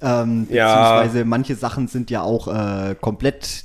Ähm, 0.00 0.46
Ja. 0.50 1.00
Beziehungsweise 1.00 1.24
manche 1.24 1.56
Sachen 1.56 1.88
sind 1.88 2.12
ja 2.12 2.22
auch 2.22 2.46
äh, 2.46 2.94
komplett 3.00 3.64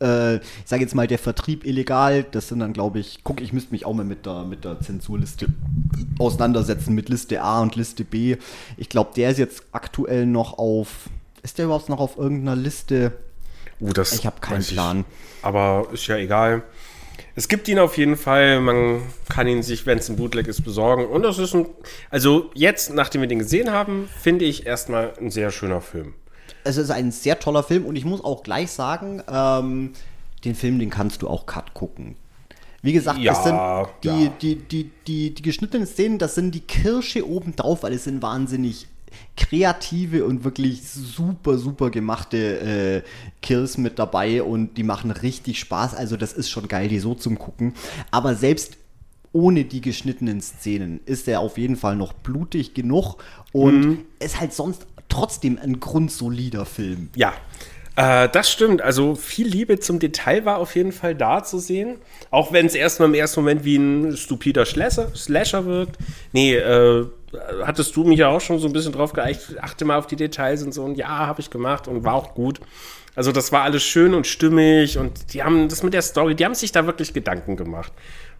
äh, 0.00 0.36
ich 0.36 0.42
sage 0.64 0.82
jetzt 0.82 0.94
mal, 0.94 1.06
der 1.06 1.18
Vertrieb 1.18 1.64
illegal, 1.64 2.24
das 2.30 2.48
sind 2.48 2.60
dann, 2.60 2.72
glaube 2.72 2.98
ich, 2.98 3.20
guck, 3.24 3.40
ich 3.40 3.52
müsste 3.52 3.72
mich 3.72 3.84
auch 3.86 3.94
mal 3.94 4.04
mit 4.04 4.26
der, 4.26 4.44
mit 4.44 4.64
der 4.64 4.80
Zensurliste 4.80 5.48
auseinandersetzen, 6.18 6.94
mit 6.94 7.08
Liste 7.08 7.42
A 7.42 7.60
und 7.60 7.76
Liste 7.76 8.04
B. 8.04 8.36
Ich 8.76 8.88
glaube, 8.88 9.10
der 9.16 9.30
ist 9.30 9.38
jetzt 9.38 9.64
aktuell 9.72 10.26
noch 10.26 10.58
auf, 10.58 11.08
ist 11.42 11.58
der 11.58 11.66
überhaupt 11.66 11.88
noch 11.88 12.00
auf 12.00 12.16
irgendeiner 12.16 12.56
Liste? 12.56 13.12
Uh, 13.80 13.92
das 13.92 14.12
Ich 14.12 14.26
hab 14.26 14.42
keinen 14.42 14.64
Plan. 14.64 15.04
Aber 15.42 15.88
ist 15.92 16.06
ja 16.06 16.16
egal. 16.16 16.62
Es 17.34 17.46
gibt 17.46 17.68
ihn 17.68 17.78
auf 17.78 17.96
jeden 17.96 18.16
Fall. 18.16 18.60
Man 18.60 19.02
kann 19.28 19.46
ihn 19.46 19.62
sich, 19.62 19.86
wenn 19.86 19.98
es 19.98 20.08
ein 20.08 20.16
Bootleg 20.16 20.48
ist, 20.48 20.64
besorgen. 20.64 21.06
Und 21.06 21.22
das 21.22 21.38
ist 21.38 21.54
ein. 21.54 21.66
Also, 22.10 22.50
jetzt, 22.54 22.92
nachdem 22.92 23.20
wir 23.20 23.28
den 23.28 23.38
gesehen 23.38 23.70
haben, 23.70 24.08
finde 24.20 24.44
ich 24.44 24.66
erstmal 24.66 25.12
ein 25.20 25.30
sehr 25.30 25.52
schöner 25.52 25.80
Film. 25.80 26.14
Es 26.68 26.76
ist 26.76 26.90
ein 26.90 27.10
sehr 27.12 27.38
toller 27.38 27.62
Film 27.62 27.86
und 27.86 27.96
ich 27.96 28.04
muss 28.04 28.22
auch 28.22 28.42
gleich 28.42 28.70
sagen, 28.70 29.22
ähm, 29.30 29.92
den 30.44 30.54
Film, 30.54 30.78
den 30.78 30.90
kannst 30.90 31.22
du 31.22 31.28
auch 31.28 31.46
cut 31.46 31.72
gucken. 31.74 32.14
Wie 32.82 32.92
gesagt, 32.92 33.18
Ja, 33.18 33.32
das 33.32 33.44
sind 33.44 33.58
die, 34.04 34.24
ja. 34.24 34.32
die, 34.40 34.56
die, 34.56 34.90
die, 35.06 35.34
die 35.34 35.42
geschnittenen 35.42 35.86
Szenen, 35.86 36.18
das 36.18 36.34
sind 36.34 36.54
die 36.54 36.60
Kirsche 36.60 37.26
obendrauf, 37.28 37.82
weil 37.82 37.92
es 37.94 38.04
sind 38.04 38.22
wahnsinnig 38.22 38.86
kreative 39.36 40.24
und 40.26 40.44
wirklich 40.44 40.82
super, 40.82 41.56
super 41.58 41.90
gemachte 41.90 42.60
äh, 42.60 43.02
Kills 43.40 43.78
mit 43.78 43.98
dabei 43.98 44.42
und 44.42 44.76
die 44.76 44.82
machen 44.82 45.10
richtig 45.10 45.58
Spaß. 45.60 45.94
Also 45.94 46.16
das 46.16 46.32
ist 46.34 46.50
schon 46.50 46.68
geil, 46.68 46.88
die 46.88 46.98
so 46.98 47.14
zum 47.14 47.38
Gucken. 47.38 47.74
Aber 48.10 48.34
selbst 48.34 48.76
ohne 49.32 49.64
die 49.64 49.80
geschnittenen 49.80 50.40
Szenen 50.40 51.00
ist 51.06 51.26
er 51.28 51.40
auf 51.40 51.58
jeden 51.58 51.76
Fall 51.76 51.96
noch 51.96 52.12
blutig 52.12 52.74
genug 52.74 53.16
und 53.52 53.80
Mhm. 53.80 53.98
ist 54.20 54.40
halt 54.40 54.52
sonst 54.52 54.86
trotzdem 55.08 55.58
ein 55.62 55.80
grundsolider 55.80 56.66
Film. 56.66 57.10
Ja, 57.16 57.32
äh, 57.96 58.28
das 58.28 58.50
stimmt. 58.50 58.80
Also, 58.80 59.14
viel 59.14 59.48
Liebe 59.48 59.80
zum 59.80 59.98
Detail 59.98 60.44
war 60.44 60.58
auf 60.58 60.76
jeden 60.76 60.92
Fall 60.92 61.14
da 61.14 61.42
zu 61.42 61.58
sehen. 61.58 61.96
Auch 62.30 62.52
wenn 62.52 62.66
es 62.66 62.74
erstmal 62.74 63.08
im 63.08 63.14
ersten 63.14 63.40
Moment 63.40 63.64
wie 63.64 63.76
ein 63.76 64.16
stupider 64.16 64.64
Slasher, 64.64 65.08
Slasher 65.16 65.66
wirkt. 65.66 65.96
Nee, 66.32 66.54
äh, 66.54 67.06
hattest 67.64 67.96
du 67.96 68.04
mich 68.04 68.20
ja 68.20 68.28
auch 68.28 68.40
schon 68.40 68.58
so 68.58 68.68
ein 68.68 68.72
bisschen 68.72 68.92
drauf 68.92 69.12
geeicht, 69.12 69.56
achte 69.60 69.84
mal 69.84 69.98
auf 69.98 70.06
die 70.06 70.16
Details 70.16 70.62
und 70.62 70.72
so. 70.72 70.84
Und 70.84 70.96
ja, 70.96 71.08
habe 71.08 71.40
ich 71.40 71.50
gemacht 71.50 71.88
und 71.88 72.04
war 72.04 72.14
auch 72.14 72.34
gut. 72.34 72.60
Also 73.14 73.32
das 73.32 73.50
war 73.50 73.62
alles 73.62 73.82
schön 73.82 74.14
und 74.14 74.28
stimmig 74.28 74.96
und 74.96 75.34
die 75.34 75.42
haben 75.42 75.68
das 75.68 75.82
mit 75.82 75.92
der 75.92 76.02
Story, 76.02 76.36
die 76.36 76.44
haben 76.44 76.54
sich 76.54 76.70
da 76.70 76.86
wirklich 76.86 77.12
Gedanken 77.12 77.56
gemacht. 77.56 77.92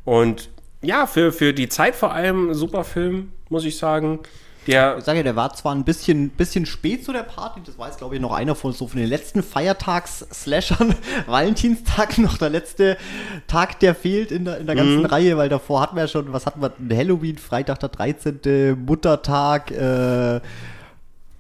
Und 0.04 0.50
ja, 0.83 1.07
für, 1.09 1.33
für 1.33 1.52
die 1.52 1.68
Zeit 1.68 1.96
vor 1.96 2.12
allem 2.12 2.54
super 2.54 2.85
Film, 2.85 3.33
muss 3.48 3.64
ich 3.64 3.76
sagen. 3.76 4.20
Der, 4.68 4.98
ich 4.98 5.04
sage 5.04 5.18
ja, 5.18 5.22
der 5.22 5.35
war 5.35 5.52
zwar 5.54 5.74
ein 5.74 5.83
bisschen, 5.83 6.28
bisschen 6.28 6.66
spät 6.66 7.02
zu 7.02 7.12
der 7.12 7.22
Party, 7.22 7.61
das 7.64 7.78
war 7.78 7.88
jetzt, 7.88 7.98
glaube 7.98 8.14
ich, 8.14 8.20
noch 8.20 8.33
einer 8.33 8.54
von 8.54 8.72
so 8.72 8.87
von 8.87 9.00
den 9.00 9.09
letzten 9.09 9.42
Feiertags-Slashern. 9.42 10.94
Valentinstag 11.26 12.18
noch 12.18 12.37
der 12.37 12.50
letzte 12.50 12.98
Tag, 13.46 13.81
der 13.81 13.94
fehlt 13.94 14.31
in 14.31 14.44
der, 14.44 14.59
in 14.59 14.66
der 14.66 14.76
ganzen 14.76 15.00
mhm. 15.00 15.07
Reihe, 15.07 15.37
weil 15.38 15.48
davor 15.48 15.81
hatten 15.81 15.96
wir 15.96 16.02
ja 16.02 16.09
schon, 16.09 16.33
was 16.35 16.44
hatten 16.44 16.61
wir, 16.61 16.96
Halloween, 16.96 17.38
Freitag 17.38 17.81
der 17.81 17.88
13., 17.88 18.76
Muttertag, 18.85 19.70
äh, 19.70 20.40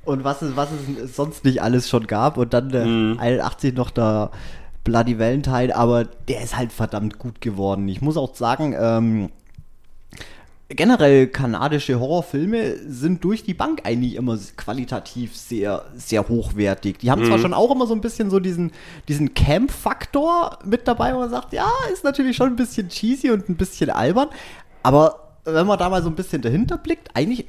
und 0.06 0.24
was 0.24 0.40
es, 0.40 0.56
was 0.56 0.70
es 0.72 1.14
sonst 1.14 1.44
nicht 1.44 1.60
alles 1.60 1.86
schon 1.86 2.06
gab. 2.06 2.38
Und 2.38 2.54
dann 2.54 3.12
mhm. 3.12 3.18
81 3.20 3.74
noch 3.74 3.90
der 3.90 4.30
Bloody 4.82 5.18
Valentine, 5.18 5.76
aber 5.76 6.04
der 6.04 6.40
ist 6.40 6.56
halt 6.56 6.72
verdammt 6.72 7.18
gut 7.18 7.42
geworden. 7.42 7.86
Ich 7.88 8.00
muss 8.00 8.16
auch 8.16 8.34
sagen, 8.34 8.74
ähm, 8.78 9.28
generell 10.68 11.28
kanadische 11.28 11.98
Horrorfilme 11.98 12.76
sind 12.86 13.24
durch 13.24 13.42
die 13.42 13.54
Bank 13.54 13.82
eigentlich 13.84 14.16
immer 14.16 14.38
qualitativ 14.56 15.34
sehr, 15.34 15.86
sehr 15.96 16.28
hochwertig. 16.28 16.98
Die 16.98 17.10
haben 17.10 17.22
mhm. 17.22 17.26
zwar 17.26 17.38
schon 17.38 17.54
auch 17.54 17.70
immer 17.70 17.86
so 17.86 17.94
ein 17.94 18.02
bisschen 18.02 18.28
so 18.28 18.38
diesen, 18.38 18.72
diesen 19.08 19.32
Camp-Faktor 19.32 20.58
mit 20.64 20.86
dabei, 20.86 21.14
wo 21.14 21.20
man 21.20 21.30
sagt, 21.30 21.52
ja, 21.54 21.70
ist 21.92 22.04
natürlich 22.04 22.36
schon 22.36 22.48
ein 22.48 22.56
bisschen 22.56 22.88
cheesy 22.88 23.30
und 23.30 23.48
ein 23.48 23.56
bisschen 23.56 23.90
albern, 23.90 24.28
aber 24.82 25.34
wenn 25.44 25.66
man 25.66 25.78
da 25.78 25.88
mal 25.88 26.02
so 26.02 26.10
ein 26.10 26.16
bisschen 26.16 26.42
dahinter 26.42 26.76
blickt, 26.76 27.08
eigentlich 27.14 27.46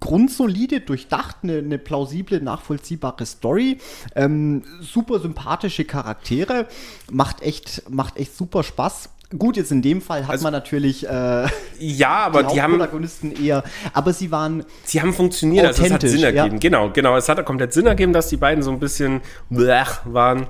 grundsolide, 0.00 0.80
durchdacht, 0.80 1.36
eine, 1.42 1.58
eine, 1.58 1.78
plausible, 1.78 2.40
nachvollziehbare 2.40 3.26
Story, 3.26 3.78
ähm, 4.14 4.62
super 4.80 5.20
sympathische 5.20 5.84
Charaktere, 5.84 6.66
macht 7.10 7.42
echt, 7.42 7.82
macht 7.90 8.16
echt 8.16 8.34
super 8.34 8.62
Spaß. 8.62 9.10
Gut, 9.36 9.56
jetzt 9.56 9.72
in 9.72 9.82
dem 9.82 10.00
Fall 10.00 10.22
hat 10.24 10.30
also, 10.30 10.44
man 10.44 10.52
natürlich 10.52 11.04
äh, 11.04 11.46
ja, 11.80 12.08
aber 12.26 12.44
die, 12.44 12.54
die 12.54 12.62
haben 12.62 12.78
Protagonisten 12.78 13.32
eher, 13.32 13.64
aber 13.92 14.12
sie 14.12 14.30
waren 14.30 14.64
sie 14.84 15.00
haben 15.00 15.12
funktioniert, 15.12 15.66
also 15.66 15.82
es 15.82 15.92
hat 15.92 16.02
Sinn 16.02 16.22
ergeben. 16.22 16.54
Ja. 16.54 16.58
Genau, 16.58 16.90
genau, 16.90 17.16
es 17.16 17.28
hat 17.28 17.44
komplett 17.44 17.72
Sinn 17.72 17.86
ergeben, 17.86 18.12
dass 18.12 18.28
die 18.28 18.36
beiden 18.36 18.62
so 18.62 18.70
ein 18.70 18.78
bisschen 18.78 19.20
blech 19.50 19.88
waren, 20.04 20.46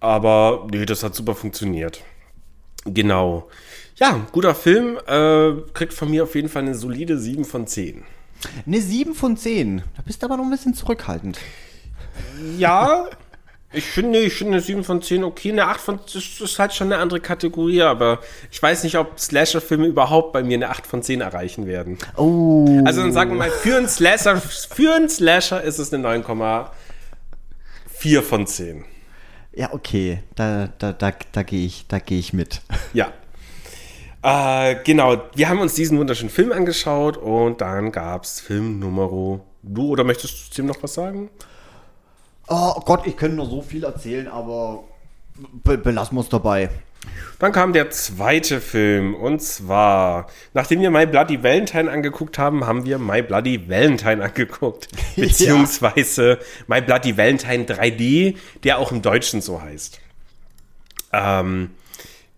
aber 0.00 0.66
nee, 0.70 0.84
das 0.84 1.02
hat 1.02 1.14
super 1.14 1.34
funktioniert. 1.34 2.02
Genau. 2.84 3.48
Ja, 3.96 4.20
guter 4.32 4.54
Film, 4.54 4.98
äh, 5.06 5.52
kriegt 5.72 5.94
von 5.94 6.10
mir 6.10 6.24
auf 6.24 6.34
jeden 6.34 6.48
Fall 6.48 6.62
eine 6.62 6.74
solide 6.74 7.18
7 7.18 7.44
von 7.44 7.66
10. 7.66 8.02
Eine 8.66 8.80
7 8.80 9.14
von 9.14 9.36
10. 9.36 9.82
Da 9.96 10.02
bist 10.02 10.22
du 10.22 10.26
aber 10.26 10.36
noch 10.36 10.44
ein 10.44 10.50
bisschen 10.50 10.74
zurückhaltend. 10.74 11.38
Ja, 12.58 13.06
ich 13.72 13.84
finde, 13.84 14.20
ich 14.20 14.34
finde 14.34 14.54
eine 14.54 14.62
7 14.62 14.84
von 14.84 15.02
10 15.02 15.24
okay. 15.24 15.50
Eine 15.50 15.66
8 15.66 15.80
von 15.80 16.00
das 16.04 16.40
ist 16.40 16.58
halt 16.58 16.74
schon 16.74 16.92
eine 16.92 17.00
andere 17.00 17.20
Kategorie, 17.20 17.82
aber 17.82 18.20
ich 18.50 18.62
weiß 18.62 18.84
nicht, 18.84 18.96
ob 18.96 19.18
Slasher-Filme 19.18 19.86
überhaupt 19.86 20.32
bei 20.32 20.42
mir 20.42 20.56
eine 20.56 20.68
8 20.68 20.86
von 20.86 21.02
10 21.02 21.20
erreichen 21.20 21.66
werden. 21.66 21.98
Oh. 22.16 22.80
Also 22.84 23.02
dann 23.02 23.12
sagen 23.12 23.30
wir 23.30 23.38
mal, 23.38 23.50
für 23.50 23.76
einen 23.76 23.88
Slasher, 23.88 24.40
für 24.40 24.94
einen 24.94 25.08
Slasher 25.08 25.62
ist 25.62 25.78
es 25.78 25.92
eine 25.92 26.06
9,4 26.06 28.22
von 28.22 28.46
10. 28.46 28.84
Ja, 29.54 29.72
okay. 29.72 30.22
Da, 30.34 30.68
da, 30.78 30.92
da, 30.92 31.12
da 31.32 31.42
gehe 31.42 31.66
ich, 31.66 31.86
geh 32.06 32.18
ich 32.18 32.32
mit. 32.32 32.62
Ja. 32.92 33.12
Äh, 34.24 34.76
genau, 34.84 35.20
wir 35.34 35.48
haben 35.48 35.58
uns 35.58 35.74
diesen 35.74 35.98
wunderschönen 35.98 36.30
Film 36.30 36.52
angeschaut 36.52 37.16
und 37.16 37.60
dann 37.60 37.90
gab 37.90 38.22
es 38.22 38.38
Film 38.38 38.78
Nummer. 38.78 39.40
Du 39.64 39.88
oder 39.88 40.04
möchtest 40.04 40.56
du 40.56 40.62
dem 40.62 40.66
noch 40.66 40.80
was 40.80 40.94
sagen? 40.94 41.28
Oh 42.48 42.80
Gott, 42.84 43.06
ich 43.06 43.16
könnte 43.16 43.36
noch 43.36 43.48
so 43.48 43.62
viel 43.62 43.84
erzählen, 43.84 44.28
aber 44.28 44.84
be 45.64 45.78
belassen 45.78 46.16
wir 46.16 46.22
es 46.22 46.28
dabei. 46.28 46.70
Dann 47.38 47.50
kam 47.50 47.72
der 47.72 47.90
zweite 47.90 48.60
Film 48.60 49.14
und 49.14 49.42
zwar, 49.42 50.28
nachdem 50.54 50.80
wir 50.80 50.90
My 50.90 51.06
Bloody 51.06 51.42
Valentine 51.42 51.90
angeguckt 51.90 52.38
haben, 52.38 52.66
haben 52.66 52.84
wir 52.84 52.98
My 52.98 53.22
Bloody 53.22 53.68
Valentine 53.68 54.22
angeguckt. 54.22 54.88
Beziehungsweise. 55.16 56.38
My 56.68 56.80
Bloody 56.80 57.16
Valentine 57.16 57.64
3D, 57.64 58.36
der 58.62 58.78
auch 58.78 58.92
im 58.92 59.02
Deutschen 59.02 59.40
so 59.40 59.60
heißt. 59.60 60.00
Ähm, 61.12 61.70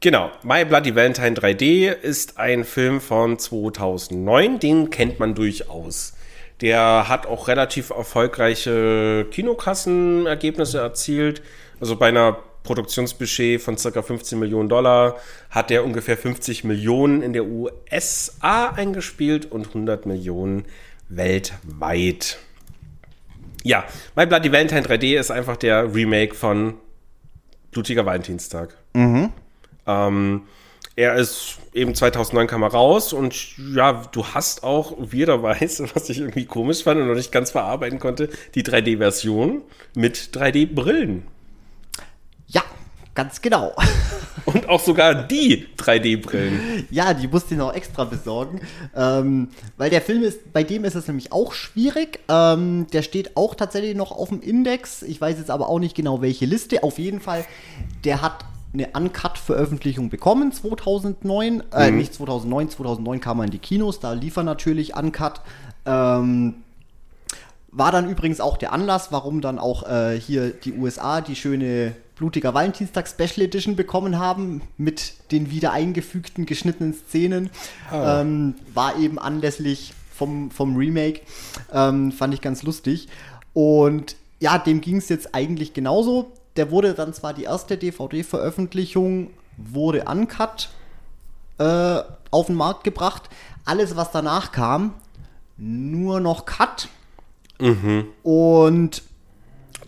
genau, 0.01 0.31
My 0.43 0.65
Bloody 0.65 0.97
Valentine 0.97 1.37
3D 1.37 1.93
ist 1.93 2.39
ein 2.39 2.65
Film 2.65 3.03
von 3.03 3.39
2009, 3.39 4.59
den 4.59 4.89
kennt 4.89 5.21
man 5.21 5.35
durchaus. 5.35 6.14
Der 6.61 7.09
hat 7.09 7.27
auch 7.27 7.49
relativ 7.49 7.91
erfolgreiche 7.91 9.27
Kinokassenergebnisse 9.31 10.79
erzielt. 10.79 11.43
Also 11.81 11.97
bei 11.97 12.09
einer 12.09 12.39
Produktionsbudget 12.63 13.61
von 13.61 13.77
ca. 13.77 14.03
15 14.03 14.39
Millionen 14.39 14.69
Dollar 14.69 15.17
hat 15.51 15.71
er 15.71 15.85
ungefähr 15.85 16.17
50 16.17 16.65
Millionen 16.65 17.23
in 17.23 17.33
der 17.33 17.45
USA 17.45 18.71
eingespielt 18.71 19.51
und 19.51 19.69
100 19.69 20.07
Millionen 20.07 20.65
weltweit. 21.09 22.39
Ja, 23.63 23.85
My 24.17 24.27
Bloody 24.27 24.51
Valentine 24.51 24.83
3D 24.83 25.19
ist 25.19 25.31
einfach 25.31 25.57
der 25.57 25.95
Remake 25.95 26.35
von 26.35 26.75
Blutiger 27.71 28.07
Valentinstag. 28.07 28.77
Mhm. 28.95 29.31
Ähm, 29.87 30.43
er 30.97 31.17
ist 31.17 31.59
eben 31.73 31.95
2009 31.95 32.47
kam 32.47 32.63
er 32.63 32.69
raus 32.69 33.13
und 33.13 33.59
ja, 33.75 34.05
du 34.13 34.25
hast 34.27 34.63
auch, 34.63 34.95
wie 34.99 35.19
jeder 35.19 35.43
weiß, 35.43 35.83
was 35.95 36.09
ich 36.09 36.19
irgendwie 36.19 36.45
komisch 36.45 36.85
fand 36.85 37.01
und 37.01 37.09
noch 37.09 37.15
nicht 37.15 37.33
ganz 37.33 37.51
verarbeiten 37.51 37.99
konnte, 37.99 38.29
die 38.55 38.63
3D-Version 38.63 39.63
mit 39.95 40.31
3D-Brillen. 40.33 41.25
Ja, 42.47 42.63
ganz 43.15 43.43
genau. 43.43 43.75
Und 44.47 44.69
auch 44.69 44.81
sogar 44.81 45.15
die 45.15 45.67
3D-Brillen. 45.79 46.87
Ja, 46.91 47.15
die 47.15 47.29
musste 47.29 47.55
ich 47.55 47.59
noch 47.59 47.73
extra 47.73 48.05
besorgen. 48.05 48.61
Ähm, 48.95 49.49
weil 49.79 49.89
der 49.89 50.03
Film 50.03 50.23
ist, 50.23 50.53
bei 50.53 50.63
dem 50.63 50.85
ist 50.85 50.95
es 50.95 51.07
nämlich 51.07 51.33
auch 51.33 51.55
schwierig. 51.55 52.21
Ähm, 52.29 52.87
der 52.93 53.01
steht 53.01 53.39
auch 53.39 53.55
tatsächlich 53.55 53.97
noch 53.97 54.13
auf 54.13 54.29
dem 54.29 54.43
Index. 54.43 55.01
Ich 55.03 55.19
weiß 55.19 55.39
jetzt 55.39 55.51
aber 55.51 55.71
auch 55.71 55.79
nicht 55.79 55.97
genau, 55.97 56.21
welche 56.21 56.45
Liste. 56.45 56.83
Auf 56.83 56.99
jeden 56.99 57.21
Fall, 57.21 57.47
der 58.05 58.21
hat 58.21 58.45
eine 58.75 58.89
Uncut-Veröffentlichung 58.93 60.11
bekommen, 60.11 60.53
2009. 60.53 61.63
Äh, 61.73 61.91
mhm. 61.91 61.97
nicht 61.97 62.15
2009, 62.15 62.71
2009 62.71 63.21
kam 63.21 63.39
er 63.39 63.45
in 63.45 63.51
die 63.51 63.59
Kinos, 63.59 64.01
da 64.01 64.13
lief 64.13 64.37
er 64.37 64.43
natürlich 64.43 64.97
Uncut. 64.97 65.41
Ähm, 65.87 66.55
war 67.71 67.91
dann 67.91 68.09
übrigens 68.09 68.41
auch 68.41 68.57
der 68.57 68.73
Anlass, 68.73 69.11
warum 69.11 69.41
dann 69.41 69.59
auch 69.59 69.89
äh, 69.89 70.19
hier 70.19 70.51
die 70.51 70.73
USA 70.73 71.21
die 71.21 71.35
schöne 71.35 71.95
Blutiger 72.17 72.55
Valentinstag 72.55 73.09
Special 73.09 73.47
Edition 73.47 73.75
bekommen 73.75 74.19
haben 74.19 74.63
mit 74.77 75.15
den 75.33 75.51
wieder 75.51 75.73
eingefügten 75.73 76.47
geschnittenen 76.47 76.95
Szenen. 76.95 77.51
Ah. 77.91 78.21
Ähm, 78.21 78.55
war 78.73 78.99
eben 78.99 79.19
anlässlich 79.19 79.93
vom, 80.13 80.53
vom 80.53 80.77
Remake. 80.77 81.23
Ähm, 81.73 82.13
fand 82.13 82.35
ich 82.35 82.41
ganz 82.41 82.63
lustig. 82.63 83.09
Und 83.53 84.15
ja, 84.39 84.59
dem 84.59 84.81
ging 84.81 84.99
es 84.99 85.09
jetzt 85.09 85.35
eigentlich 85.35 85.75
genauso 85.75 86.31
der 86.57 86.71
wurde 86.71 86.95
dann 86.95 87.13
zwar 87.13 87.35
die 87.35 87.45
erste 87.45 87.77
DVD-Veröffentlichung, 87.77 89.31
wurde 89.57 90.05
uncut 90.05 90.69
äh, 91.59 92.01
auf 92.31 92.47
den 92.47 92.57
Markt 92.57 92.85
gebracht. 92.85 93.29
Alles, 93.65 93.97
was 93.97 94.11
danach 94.11 94.53
kam, 94.53 94.95
nur 95.57 96.21
noch 96.21 96.45
Cut. 96.45 96.89
Mhm. 97.61 98.07
Und 98.23 99.03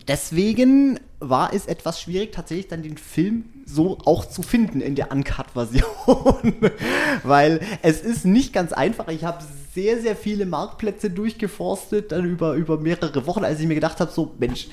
deswegen 0.07 0.99
war 1.19 1.53
es 1.53 1.65
etwas 1.65 1.99
schwierig, 2.01 2.31
tatsächlich 2.31 2.67
dann 2.67 2.83
den 2.83 2.97
Film 2.97 3.45
so 3.65 3.97
auch 4.05 4.25
zu 4.25 4.43
finden 4.43 4.81
in 4.81 4.95
der 4.95 5.11
Uncut-Version. 5.11 6.53
Weil 7.23 7.59
es 7.81 8.01
ist 8.01 8.25
nicht 8.25 8.53
ganz 8.53 8.71
einfach. 8.71 9.07
Ich 9.09 9.23
habe 9.23 9.43
sehr, 9.73 9.99
sehr 10.01 10.15
viele 10.15 10.45
Marktplätze 10.45 11.09
durchgeforstet, 11.09 12.11
dann 12.11 12.25
über, 12.25 12.53
über 12.53 12.77
mehrere 12.77 13.25
Wochen, 13.25 13.43
als 13.43 13.59
ich 13.59 13.67
mir 13.67 13.75
gedacht 13.75 13.99
habe, 13.99 14.11
so, 14.11 14.33
Mensch, 14.39 14.67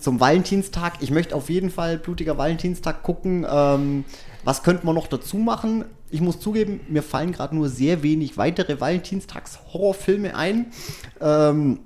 zum 0.00 0.20
Valentinstag. 0.20 0.94
Ich 1.00 1.10
möchte 1.10 1.34
auf 1.34 1.50
jeden 1.50 1.70
Fall 1.70 1.98
blutiger 1.98 2.38
Valentinstag 2.38 3.02
gucken. 3.02 3.46
Ähm, 3.50 4.04
was 4.44 4.62
könnte 4.62 4.86
man 4.86 4.94
noch 4.94 5.06
dazu 5.06 5.36
machen? 5.36 5.84
Ich 6.10 6.20
muss 6.20 6.40
zugeben, 6.40 6.80
mir 6.88 7.02
fallen 7.02 7.32
gerade 7.32 7.54
nur 7.54 7.68
sehr 7.68 8.02
wenig 8.02 8.36
weitere 8.36 8.80
Valentinstags-Horrorfilme 8.80 10.34
ein. 10.34 10.72
Ähm, 11.20 11.80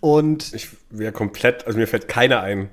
und 0.00 0.54
ich 0.54 0.68
wäre 0.90 1.10
komplett, 1.10 1.66
also 1.66 1.76
mir 1.76 1.88
fällt 1.88 2.06
keiner 2.06 2.40
ein. 2.40 2.68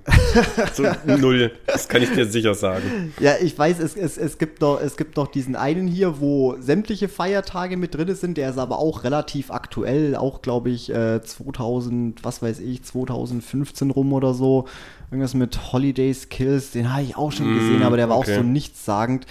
so 0.73 0.83
null, 1.05 1.51
das 1.65 1.87
kann 1.87 2.03
ich 2.03 2.11
dir 2.11 2.27
sicher 2.27 2.53
sagen. 2.53 3.13
Ja, 3.19 3.33
ich 3.41 3.57
weiß, 3.57 3.79
es, 3.79 3.95
es, 3.95 4.17
es, 4.17 4.37
gibt 4.37 4.61
noch, 4.61 4.79
es 4.79 4.95
gibt 4.95 5.17
noch 5.17 5.27
diesen 5.27 5.55
einen 5.55 5.87
hier, 5.87 6.19
wo 6.19 6.55
sämtliche 6.59 7.07
Feiertage 7.09 7.77
mit 7.77 7.95
drin 7.95 8.13
sind, 8.13 8.37
der 8.37 8.51
ist 8.51 8.59
aber 8.59 8.77
auch 8.77 9.03
relativ 9.03 9.49
aktuell, 9.49 10.15
auch 10.15 10.43
glaube 10.43 10.69
ich 10.69 10.91
äh, 10.91 11.19
2000, 11.19 12.23
was 12.23 12.43
weiß 12.43 12.59
ich, 12.59 12.83
2015 12.83 13.89
rum 13.89 14.13
oder 14.13 14.35
so. 14.35 14.65
Irgendwas 15.09 15.33
mit 15.33 15.71
Holidays 15.73 16.29
Kills, 16.29 16.71
den 16.71 16.93
habe 16.93 17.03
ich 17.03 17.15
auch 17.15 17.31
schon 17.31 17.55
gesehen, 17.55 17.79
mm, 17.79 17.83
aber 17.83 17.97
der 17.97 18.09
war 18.09 18.17
okay. 18.17 18.33
auch 18.33 18.37
so 18.37 18.43
nichtssagend. 18.43 19.25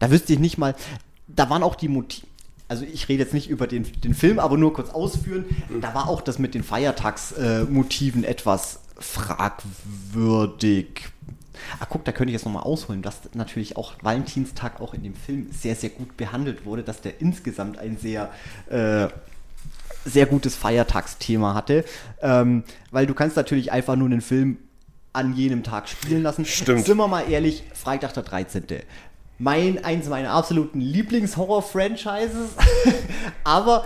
Da 0.00 0.10
wüsste 0.10 0.32
ich 0.32 0.38
nicht 0.40 0.58
mal, 0.58 0.74
da 1.28 1.50
waren 1.50 1.62
auch 1.62 1.76
die 1.76 1.88
Motive 1.88 2.27
also 2.68 2.84
ich 2.84 3.08
rede 3.08 3.22
jetzt 3.22 3.34
nicht 3.34 3.48
über 3.48 3.66
den, 3.66 3.86
den 4.02 4.14
Film, 4.14 4.38
aber 4.38 4.58
nur 4.58 4.74
kurz 4.74 4.90
ausführen. 4.90 5.46
Da 5.80 5.94
war 5.94 6.08
auch 6.08 6.20
das 6.20 6.38
mit 6.38 6.54
den 6.54 6.62
Feiertagsmotiven 6.62 8.24
äh, 8.24 8.28
etwas 8.28 8.80
fragwürdig. 8.98 11.08
Ah, 11.80 11.86
guck, 11.88 12.04
da 12.04 12.12
könnte 12.12 12.30
ich 12.30 12.34
jetzt 12.34 12.44
nochmal 12.44 12.62
ausholen, 12.62 13.02
dass 13.02 13.20
natürlich 13.34 13.76
auch 13.76 13.94
Valentinstag 14.02 14.80
auch 14.80 14.94
in 14.94 15.02
dem 15.02 15.14
Film 15.14 15.48
sehr, 15.50 15.74
sehr 15.74 15.90
gut 15.90 16.16
behandelt 16.16 16.64
wurde, 16.64 16.82
dass 16.82 17.00
der 17.00 17.20
insgesamt 17.20 17.78
ein 17.78 17.96
sehr, 17.96 18.30
äh, 18.68 19.08
sehr 20.04 20.26
gutes 20.26 20.54
Feiertagsthema 20.54 21.54
hatte. 21.54 21.84
Ähm, 22.22 22.64
weil 22.90 23.06
du 23.06 23.14
kannst 23.14 23.36
natürlich 23.36 23.72
einfach 23.72 23.96
nur 23.96 24.08
einen 24.08 24.20
Film 24.20 24.58
an 25.12 25.34
jenem 25.34 25.62
Tag 25.62 25.88
spielen 25.88 26.22
lassen. 26.22 26.44
Stimmt. 26.44 26.84
Sind 26.84 26.96
wir 26.96 27.08
mal 27.08 27.28
ehrlich, 27.28 27.64
Freitag 27.74 28.14
der 28.14 28.22
13. 28.22 28.64
Mein, 29.38 29.84
eins 29.84 30.08
meiner 30.08 30.30
absoluten 30.30 30.80
Lieblings-Horror-Franchises. 30.80 32.50
Aber 33.44 33.84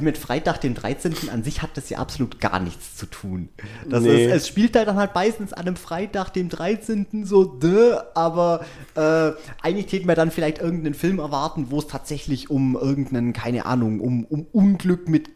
mit 0.00 0.18
Freitag, 0.18 0.60
den 0.60 0.74
13. 0.74 1.28
an 1.30 1.44
sich 1.44 1.62
hat 1.62 1.76
das 1.76 1.88
ja 1.90 1.98
absolut 1.98 2.40
gar 2.40 2.58
nichts 2.58 2.96
zu 2.96 3.06
tun. 3.06 3.50
Das 3.88 4.02
Nee. 4.02 4.24
ist, 4.26 4.32
es 4.34 4.48
spielt 4.48 4.74
halt 4.74 4.88
dann 4.88 4.96
halt 4.96 5.14
meistens 5.14 5.52
an 5.52 5.66
einem 5.66 5.76
Freitag, 5.76 6.30
dem 6.30 6.48
13. 6.48 7.24
so, 7.24 7.44
dö, 7.44 7.96
aber 8.14 8.64
äh, 8.96 9.30
eigentlich 9.62 9.86
täten 9.86 10.08
wir 10.08 10.16
dann 10.16 10.32
vielleicht 10.32 10.58
irgendeinen 10.58 10.94
Film 10.94 11.20
erwarten, 11.20 11.70
wo 11.70 11.78
es 11.78 11.86
tatsächlich 11.86 12.50
um 12.50 12.74
irgendeinen, 12.74 13.32
keine 13.32 13.64
Ahnung, 13.64 14.00
um, 14.00 14.24
um 14.24 14.46
Unglück 14.52 15.08
mit 15.08 15.28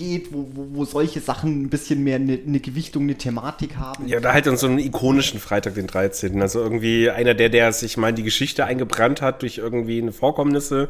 geht, 0.00 0.32
wo, 0.32 0.48
wo, 0.54 0.66
wo 0.72 0.84
solche 0.86 1.20
Sachen 1.20 1.62
ein 1.62 1.68
bisschen 1.68 2.02
mehr 2.02 2.16
eine, 2.16 2.38
eine 2.44 2.58
Gewichtung, 2.58 3.02
eine 3.02 3.16
Thematik 3.16 3.76
haben. 3.76 4.08
Ja, 4.08 4.18
da 4.18 4.32
halt 4.32 4.46
dann 4.46 4.56
so 4.56 4.66
einen 4.66 4.78
ikonischen 4.78 5.38
Freitag, 5.38 5.74
den 5.74 5.86
13. 5.86 6.40
Also 6.40 6.60
irgendwie 6.60 7.10
einer, 7.10 7.34
der, 7.34 7.50
der 7.50 7.72
sich 7.72 7.98
mal 7.98 8.08
in 8.08 8.16
die 8.16 8.22
Geschichte 8.22 8.64
eingebrannt 8.64 9.20
hat 9.20 9.42
durch 9.42 9.58
irgendwie 9.58 10.00
eine 10.00 10.12
Vorkommnisse. 10.12 10.88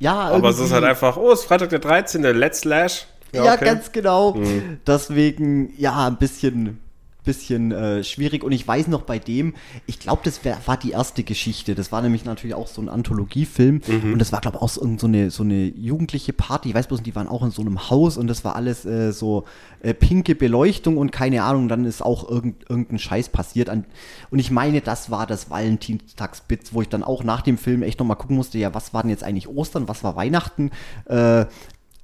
Ja, 0.00 0.14
Aber 0.14 0.48
es 0.48 0.58
ist 0.58 0.72
halt 0.72 0.84
einfach, 0.84 1.18
oh, 1.18 1.30
es 1.32 1.40
ist 1.40 1.46
Freitag 1.46 1.68
der 1.68 1.80
13. 1.80 2.22
Let's 2.22 2.60
Slash. 2.60 3.06
Ja, 3.32 3.52
okay. 3.54 3.64
ganz 3.66 3.92
genau. 3.92 4.34
Mhm. 4.34 4.78
Deswegen, 4.86 5.74
ja, 5.76 6.06
ein 6.06 6.16
bisschen, 6.16 6.78
bisschen 7.26 7.72
äh, 7.72 8.02
schwierig. 8.02 8.42
Und 8.42 8.52
ich 8.52 8.66
weiß 8.66 8.88
noch 8.88 9.02
bei 9.02 9.18
dem, 9.18 9.54
ich 9.86 9.98
glaube, 9.98 10.22
das 10.24 10.44
wär, 10.44 10.56
war 10.64 10.78
die 10.78 10.92
erste 10.92 11.22
Geschichte. 11.22 11.74
Das 11.74 11.92
war 11.92 12.00
nämlich 12.00 12.24
natürlich 12.24 12.54
auch 12.54 12.68
so 12.68 12.80
ein 12.80 12.88
Anthologiefilm. 12.88 13.82
Mhm. 13.86 14.14
Und 14.14 14.18
das 14.18 14.32
war, 14.32 14.40
glaube 14.40 14.56
ich, 14.56 14.62
auch 14.62 14.70
so, 14.70 14.80
eine, 15.06 15.30
so 15.30 15.42
eine 15.42 15.64
jugendliche 15.64 16.32
Party. 16.32 16.70
Ich 16.70 16.74
weiß 16.74 16.86
bloß, 16.86 17.02
die 17.02 17.14
waren 17.14 17.28
auch 17.28 17.42
in 17.42 17.50
so 17.50 17.60
einem 17.60 17.90
Haus 17.90 18.16
und 18.16 18.28
das 18.28 18.44
war 18.44 18.56
alles 18.56 18.86
äh, 18.86 19.12
so 19.12 19.44
äh, 19.80 19.92
pinke 19.92 20.34
Beleuchtung 20.34 20.96
und 20.96 21.12
keine 21.12 21.42
Ahnung. 21.42 21.68
Dann 21.68 21.84
ist 21.84 22.02
auch 22.02 22.28
irgend, 22.28 22.68
irgendein 22.70 22.98
Scheiß 22.98 23.28
passiert. 23.28 23.68
An, 23.68 23.84
und 24.30 24.38
ich 24.38 24.50
meine, 24.50 24.80
das 24.80 25.10
war 25.10 25.26
das 25.26 25.50
Valentinstagsbits, 25.50 26.72
wo 26.72 26.80
ich 26.80 26.88
dann 26.88 27.02
auch 27.02 27.24
nach 27.24 27.42
dem 27.42 27.58
Film 27.58 27.82
echt 27.82 27.98
nochmal 27.98 28.16
gucken 28.16 28.36
musste, 28.36 28.58
ja, 28.58 28.72
was 28.72 28.94
war 28.94 29.02
denn 29.02 29.10
jetzt 29.10 29.24
eigentlich 29.24 29.48
Ostern, 29.48 29.88
was 29.88 30.02
war 30.04 30.16
Weihnachten? 30.16 30.70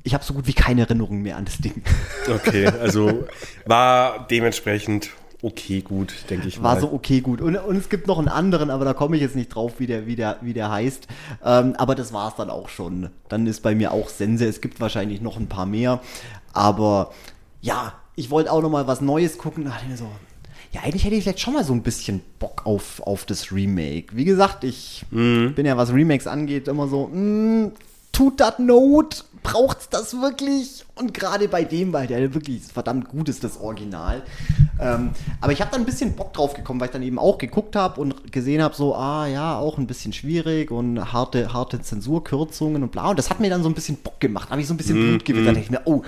Ich 0.05 0.15
habe 0.15 0.25
so 0.25 0.35
gut 0.35 0.47
wie 0.47 0.53
keine 0.53 0.83
Erinnerung 0.83 1.23
mehr 1.23 1.37
an 1.37 1.45
das 1.45 1.59
Ding. 1.59 1.83
Okay, 2.29 2.67
also 2.67 3.25
war 3.67 4.27
dementsprechend 4.29 5.11
okay, 5.43 5.81
gut, 5.81 6.15
denke 6.31 6.47
ich 6.47 6.63
War 6.63 6.75
mal. 6.77 6.81
so 6.81 6.93
okay, 6.93 7.21
gut. 7.21 7.41
Und, 7.41 7.57
und 7.57 7.75
es 7.77 7.89
gibt 7.89 8.07
noch 8.07 8.19
einen 8.21 8.29
anderen, 8.29 8.71
aber 8.71 8.85
da 8.85 8.95
komme 8.95 9.17
ich 9.17 9.23
jetzt 9.23 9.35
nicht 9.35 9.49
drauf, 9.49 9.75
wie 9.81 9.89
der, 9.89 10.07
wie 10.07 10.15
der, 10.15 10.37
wie 10.41 10.53
der 10.55 10.71
heißt. 10.71 11.09
Ähm, 11.45 11.75
aber 11.79 11.97
das 11.97 12.13
war 12.13 12.29
es 12.29 12.37
dann 12.37 12.49
auch 12.49 12.69
schon. 12.69 13.11
Dann 13.29 13.49
ist 13.49 13.61
bei 13.61 13.75
mir 13.75 13.91
auch 13.93 14.09
Sense. 14.09 14.47
Es 14.47 14.61
gibt 14.61 14.81
wahrscheinlich 14.81 15.21
noch 15.21 15.37
ein 15.39 15.49
paar 15.49 15.67
mehr. 15.67 16.01
Aber 16.53 17.13
ja, 17.61 17.95
ich 18.15 18.31
wollte 18.31 18.53
auch 18.53 18.63
noch 18.63 18.71
mal 18.71 18.87
was 18.87 19.01
Neues 19.01 19.37
gucken. 19.37 19.65
Mir 19.65 19.97
so, 19.97 20.07
ja, 20.73 20.83
eigentlich 20.83 21.05
hätte 21.05 21.17
ich 21.17 21.25
vielleicht 21.25 21.41
schon 21.41 21.55
mal 21.55 21.65
so 21.65 21.73
ein 21.73 21.83
bisschen 21.83 22.21
Bock 22.39 22.65
auf, 22.65 23.01
auf 23.01 23.25
das 23.25 23.51
Remake. 23.51 24.15
Wie 24.15 24.25
gesagt, 24.25 24.63
ich 24.63 25.05
Mhm. 25.11 25.55
bin 25.55 25.67
ja, 25.67 25.77
was 25.77 25.93
Remakes 25.93 26.29
angeht, 26.29 26.69
immer 26.69 26.87
so, 26.87 27.09
mm, 27.09 27.73
tut 28.13 28.39
das 28.39 28.61
Not? 28.61 29.25
Braucht's 29.43 29.89
das 29.89 30.15
wirklich? 30.21 30.85
Und 30.95 31.15
gerade 31.15 31.49
bei 31.49 31.65
dem, 31.65 31.93
weil 31.93 32.07
der 32.07 32.33
wirklich 32.35 32.63
verdammt 32.63 33.09
gut 33.09 33.29
ist, 33.29 33.43
das 33.43 33.59
Original. 33.59 34.23
Ähm, 34.81 35.11
aber 35.41 35.53
ich 35.53 35.61
habe 35.61 35.71
dann 35.71 35.83
ein 35.83 35.87
bisschen 35.87 36.15
Bock 36.15 36.33
drauf 36.33 36.55
gekommen, 36.55 36.81
weil 36.81 36.87
ich 36.87 36.93
dann 36.93 37.03
eben 37.03 37.19
auch 37.19 37.39
geguckt 37.39 37.75
habe 37.75 38.01
und 38.01 38.33
gesehen 38.33 38.63
habe, 38.63 38.75
so, 38.75 38.95
ah 38.95 39.27
ja, 39.27 39.59
auch 39.59 39.79
ein 39.79 39.87
bisschen 39.87 40.13
schwierig 40.13 40.71
und 40.71 41.13
harte, 41.13 41.53
harte 41.53 41.81
Zensurkürzungen 41.81 42.83
und 42.83 42.93
bla. 42.93 43.11
Und 43.11 43.19
das 43.19 43.31
hat 43.31 43.41
mir 43.41 43.51
dann 43.51 43.63
so 43.63 43.69
ein 43.69 43.75
bisschen 43.75 43.97
Bock 43.97 44.21
gemacht. 44.21 44.51
habe 44.51 44.61
ich 44.61 44.67
so 44.67 44.75
ein 44.75 44.77
bisschen 44.77 44.97
Blut 44.97 45.25
gewittert. 45.25 45.49
Da 45.49 45.53
dachte 45.53 45.65
ich 45.65 45.71
mir, 45.71 45.83
oh, 45.87 46.03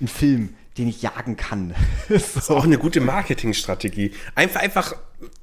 ein 0.00 0.08
Film, 0.08 0.54
den 0.78 0.88
ich 0.88 1.02
jagen 1.02 1.36
kann. 1.36 1.74
ist 2.08 2.50
auch 2.50 2.64
eine 2.64 2.78
gute 2.78 3.00
Marketingstrategie. 3.00 4.12
Einfach, 4.34 4.60
einfach 4.60 4.94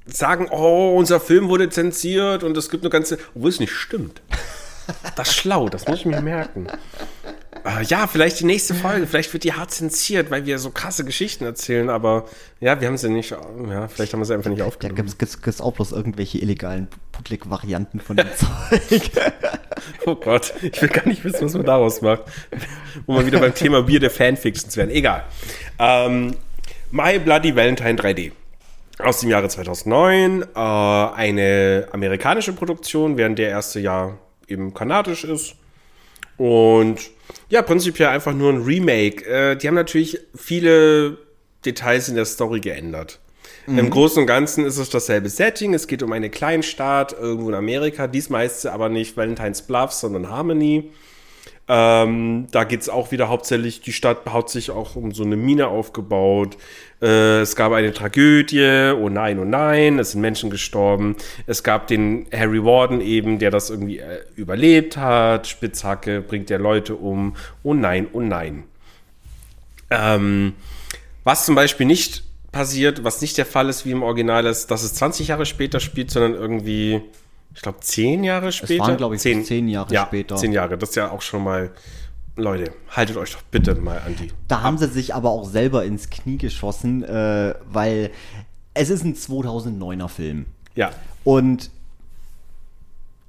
sagen, 0.06 0.48
oh, 0.50 0.96
unser 0.96 1.20
Film 1.20 1.48
wurde 1.48 1.68
zensiert 1.68 2.42
und 2.42 2.56
es 2.56 2.70
gibt 2.70 2.82
eine 2.82 2.90
ganze, 2.90 3.18
obwohl 3.34 3.50
es 3.50 3.60
nicht 3.60 3.72
stimmt. 3.72 4.22
Das 5.16 5.28
ist 5.28 5.34
schlau, 5.34 5.68
das 5.68 5.86
muss 5.86 6.00
ich 6.00 6.06
mir 6.06 6.20
merken. 6.20 6.68
Äh, 7.66 7.82
ja, 7.84 8.06
vielleicht 8.06 8.38
die 8.40 8.44
nächste 8.44 8.74
Folge, 8.74 9.06
vielleicht 9.06 9.32
wird 9.32 9.42
die 9.42 9.52
hart 9.52 9.72
zensiert, 9.72 10.30
weil 10.30 10.46
wir 10.46 10.58
so 10.60 10.70
krasse 10.70 11.04
Geschichten 11.04 11.44
erzählen, 11.44 11.90
aber 11.90 12.26
ja, 12.60 12.80
wir 12.80 12.86
haben 12.86 12.96
sie 12.96 13.08
nicht, 13.10 13.30
ja, 13.30 13.88
vielleicht 13.88 14.12
haben 14.12 14.20
wir 14.20 14.24
sie 14.24 14.34
einfach 14.34 14.50
nicht 14.50 14.60
Da 14.60 14.66
aufgenommen. 14.66 15.12
gibt 15.18 15.46
es 15.46 15.60
auch 15.60 15.72
bloß 15.72 15.90
irgendwelche 15.92 16.38
illegalen 16.38 16.86
Bootleg-Varianten 17.12 17.98
von 18.00 18.16
dem 18.16 18.28
Zeug. 18.36 19.10
Oh 20.06 20.14
Gott, 20.14 20.54
ich 20.62 20.80
will 20.80 20.88
gar 20.88 21.06
nicht 21.08 21.24
wissen, 21.24 21.44
was 21.44 21.54
man 21.54 21.66
daraus 21.66 22.02
macht. 22.02 22.22
Wo 23.06 23.16
wir 23.16 23.26
wieder 23.26 23.40
beim 23.40 23.54
Thema 23.54 23.82
Bier 23.82 24.00
der 24.00 24.10
Fanfictions 24.10 24.76
werden. 24.76 24.90
Egal. 24.90 25.24
Ähm, 25.78 26.36
My 26.92 27.18
Bloody 27.18 27.54
Valentine 27.56 27.94
3D. 27.94 28.32
Aus 28.98 29.20
dem 29.20 29.30
Jahre 29.30 29.48
2009. 29.48 30.42
Äh, 30.42 30.58
eine 30.58 31.88
amerikanische 31.92 32.52
Produktion, 32.52 33.16
während 33.16 33.38
der 33.38 33.50
erste 33.50 33.80
Jahr 33.80 34.18
eben 34.46 34.72
kanadisch 34.72 35.24
ist. 35.24 35.56
Und 36.36 37.10
ja, 37.48 37.62
prinzipiell 37.62 38.08
einfach 38.08 38.34
nur 38.34 38.52
ein 38.52 38.62
Remake. 38.62 39.24
Äh, 39.24 39.56
die 39.56 39.68
haben 39.68 39.74
natürlich 39.74 40.18
viele 40.34 41.18
Details 41.64 42.08
in 42.08 42.16
der 42.16 42.24
Story 42.24 42.60
geändert. 42.60 43.20
Im 43.66 43.90
Großen 43.90 44.20
und 44.20 44.26
Ganzen 44.26 44.64
ist 44.64 44.78
es 44.78 44.90
dasselbe 44.90 45.28
Setting. 45.28 45.74
Es 45.74 45.88
geht 45.88 46.02
um 46.04 46.12
eine 46.12 46.30
Kleinstadt 46.30 47.12
irgendwo 47.12 47.48
in 47.48 47.54
Amerika. 47.54 48.06
Diesmal 48.06 48.44
heißt 48.44 48.62
sie 48.62 48.72
aber 48.72 48.88
nicht 48.88 49.16
Valentine's 49.16 49.62
Bluffs, 49.62 50.00
sondern 50.00 50.30
Harmony. 50.30 50.92
Ähm, 51.68 52.46
da 52.52 52.62
geht 52.62 52.82
es 52.82 52.88
auch 52.88 53.10
wieder 53.10 53.28
hauptsächlich, 53.28 53.80
die 53.80 53.92
Stadt 53.92 54.18
hat 54.26 54.48
sich 54.50 54.70
auch 54.70 54.94
um 54.94 55.12
so 55.12 55.24
eine 55.24 55.36
Mine 55.36 55.66
aufgebaut. 55.66 56.56
Äh, 57.02 57.40
es 57.40 57.56
gab 57.56 57.72
eine 57.72 57.92
Tragödie, 57.92 58.92
oh 58.96 59.08
nein, 59.08 59.40
oh 59.40 59.44
nein, 59.44 59.98
es 59.98 60.12
sind 60.12 60.20
Menschen 60.20 60.50
gestorben. 60.50 61.16
Es 61.46 61.64
gab 61.64 61.88
den 61.88 62.26
Harry 62.32 62.64
Warden 62.64 63.00
eben, 63.00 63.40
der 63.40 63.50
das 63.50 63.70
irgendwie 63.70 63.98
äh, 63.98 64.20
überlebt 64.36 64.96
hat. 64.96 65.48
Spitzhacke 65.48 66.20
bringt 66.20 66.50
der 66.50 66.60
Leute 66.60 66.94
um, 66.94 67.34
oh 67.64 67.74
nein, 67.74 68.06
oh 68.12 68.20
nein. 68.20 68.62
Ähm, 69.90 70.54
was 71.24 71.46
zum 71.46 71.56
Beispiel 71.56 71.86
nicht 71.86 72.22
passiert, 72.52 73.02
was 73.02 73.20
nicht 73.20 73.36
der 73.38 73.46
Fall 73.46 73.68
ist 73.68 73.84
wie 73.84 73.90
im 73.90 74.04
Original 74.04 74.46
ist, 74.46 74.70
dass 74.70 74.84
es 74.84 74.94
20 74.94 75.28
Jahre 75.28 75.46
später 75.46 75.80
spielt, 75.80 76.12
sondern 76.12 76.34
irgendwie, 76.34 77.02
ich 77.56 77.62
glaube, 77.62 77.80
10 77.80 78.22
Jahre 78.22 78.52
später. 78.52 78.84
waren, 78.84 78.96
glaub 78.98 79.12
ich, 79.14 79.20
10 79.20 79.68
Jahre 79.68 79.92
ja, 79.92 80.06
später. 80.06 80.36
10 80.36 80.52
Jahre, 80.52 80.78
das 80.78 80.90
ist 80.90 80.96
ja 80.96 81.10
auch 81.10 81.22
schon 81.22 81.42
mal. 81.42 81.72
Leute, 82.38 82.70
haltet 82.90 83.16
euch 83.16 83.32
doch 83.32 83.40
bitte 83.50 83.74
mal 83.76 83.98
an 84.04 84.14
die. 84.14 84.30
Da 84.46 84.60
haben 84.60 84.76
sie 84.76 84.88
sich 84.88 85.14
aber 85.14 85.30
auch 85.30 85.48
selber 85.48 85.86
ins 85.86 86.10
Knie 86.10 86.36
geschossen, 86.36 87.02
äh, 87.02 87.54
weil 87.72 88.10
es 88.74 88.90
ist 88.90 89.04
ein 89.04 89.14
2009er 89.14 90.08
Film. 90.08 90.44
Ja, 90.74 90.90
Und 91.24 91.70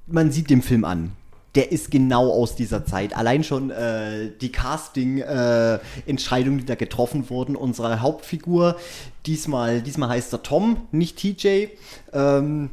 man 0.06 0.30
sieht 0.30 0.50
dem 0.50 0.60
Film 0.60 0.84
an. 0.84 1.12
Der 1.54 1.72
ist 1.72 1.90
genau 1.90 2.30
aus 2.30 2.54
dieser 2.54 2.84
Zeit. 2.84 3.16
Allein 3.16 3.42
schon 3.42 3.70
äh, 3.70 4.30
die 4.42 4.52
Casting-Entscheidungen, 4.52 6.58
die 6.58 6.66
da 6.66 6.74
getroffen 6.74 7.30
wurden. 7.30 7.56
Unsere 7.56 8.02
Hauptfigur, 8.02 8.76
diesmal, 9.24 9.80
diesmal 9.80 10.10
heißt 10.10 10.34
er 10.34 10.42
Tom, 10.42 10.86
nicht 10.92 11.16
TJ. 11.16 11.68
Ähm, 12.12 12.68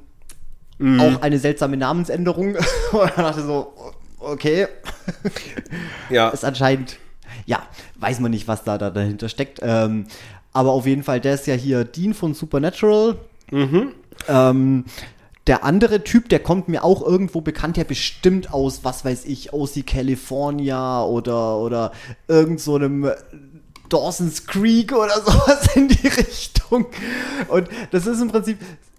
Auch 1.00 1.22
eine 1.22 1.40
seltsame 1.40 1.78
Namensänderung. 1.78 2.56
Und 2.92 3.06
ich 3.06 3.16
dachte 3.16 3.44
so, 3.44 3.74
okay. 4.20 4.68
ja. 6.10 6.30
ist 6.30 6.44
anscheinend, 6.44 6.98
ja, 7.46 7.64
weiß 7.96 8.20
man 8.20 8.32
nicht, 8.32 8.48
was 8.48 8.64
da, 8.64 8.78
da 8.78 8.90
dahinter 8.90 9.30
steckt. 9.30 9.60
Ähm, 9.62 10.08
aber 10.52 10.72
auf 10.72 10.86
jeden 10.86 11.04
Fall, 11.04 11.20
der 11.20 11.36
ist 11.36 11.48
ja 11.48 11.54
hier 11.54 11.84
Dean 11.84 12.14
von 12.14 12.34
Supernatural. 12.34 13.18
Ähm, 14.28 14.86
der 15.48 15.64
andere 15.64 16.04
Typ, 16.04 16.30
der 16.30 16.40
kommt 16.40 16.70
mir 16.70 16.84
auch 16.84 17.06
irgendwo 17.06 17.42
bekannt, 17.42 17.78
der 17.78 17.84
bestimmt 17.84 18.52
aus, 18.54 18.84
was 18.84 19.06
weiß 19.06 19.26
ich, 19.26 19.54
OC 19.54 19.86
California 19.86 21.04
oder, 21.04 21.58
oder 21.58 21.92
irgend 22.28 22.60
so 22.60 22.76
einem 22.76 23.12
Dawson's 23.90 24.48
Creek 24.48 24.92
oder 24.94 25.22
sowas 25.26 25.76
in 25.76 25.88
die 25.88 26.08
Richtung. 26.08 26.88
Und 27.48 27.70
das 27.92 28.08
ist 28.08 28.22
im 28.22 28.30
Prinzip, 28.30 28.58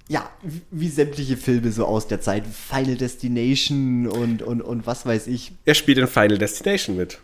ja, 0.09 0.29
wie, 0.71 0.89
sämtliche 0.89 1.37
Filme 1.37 1.73
so 1.73 1.85
aus 1.85 2.07
der 2.07 2.21
Zeit. 2.21 2.45
Final 2.47 2.97
Destination 2.97 4.07
und, 4.07 4.43
und, 4.43 4.63
und 4.63 4.87
was 4.87 5.05
weiß 5.05 5.27
ich. 5.27 5.53
Er 5.65 5.75
spielt 5.75 5.99
in 5.99 6.07
Final 6.07 6.39
Destination 6.39 6.97
mit. 6.97 7.19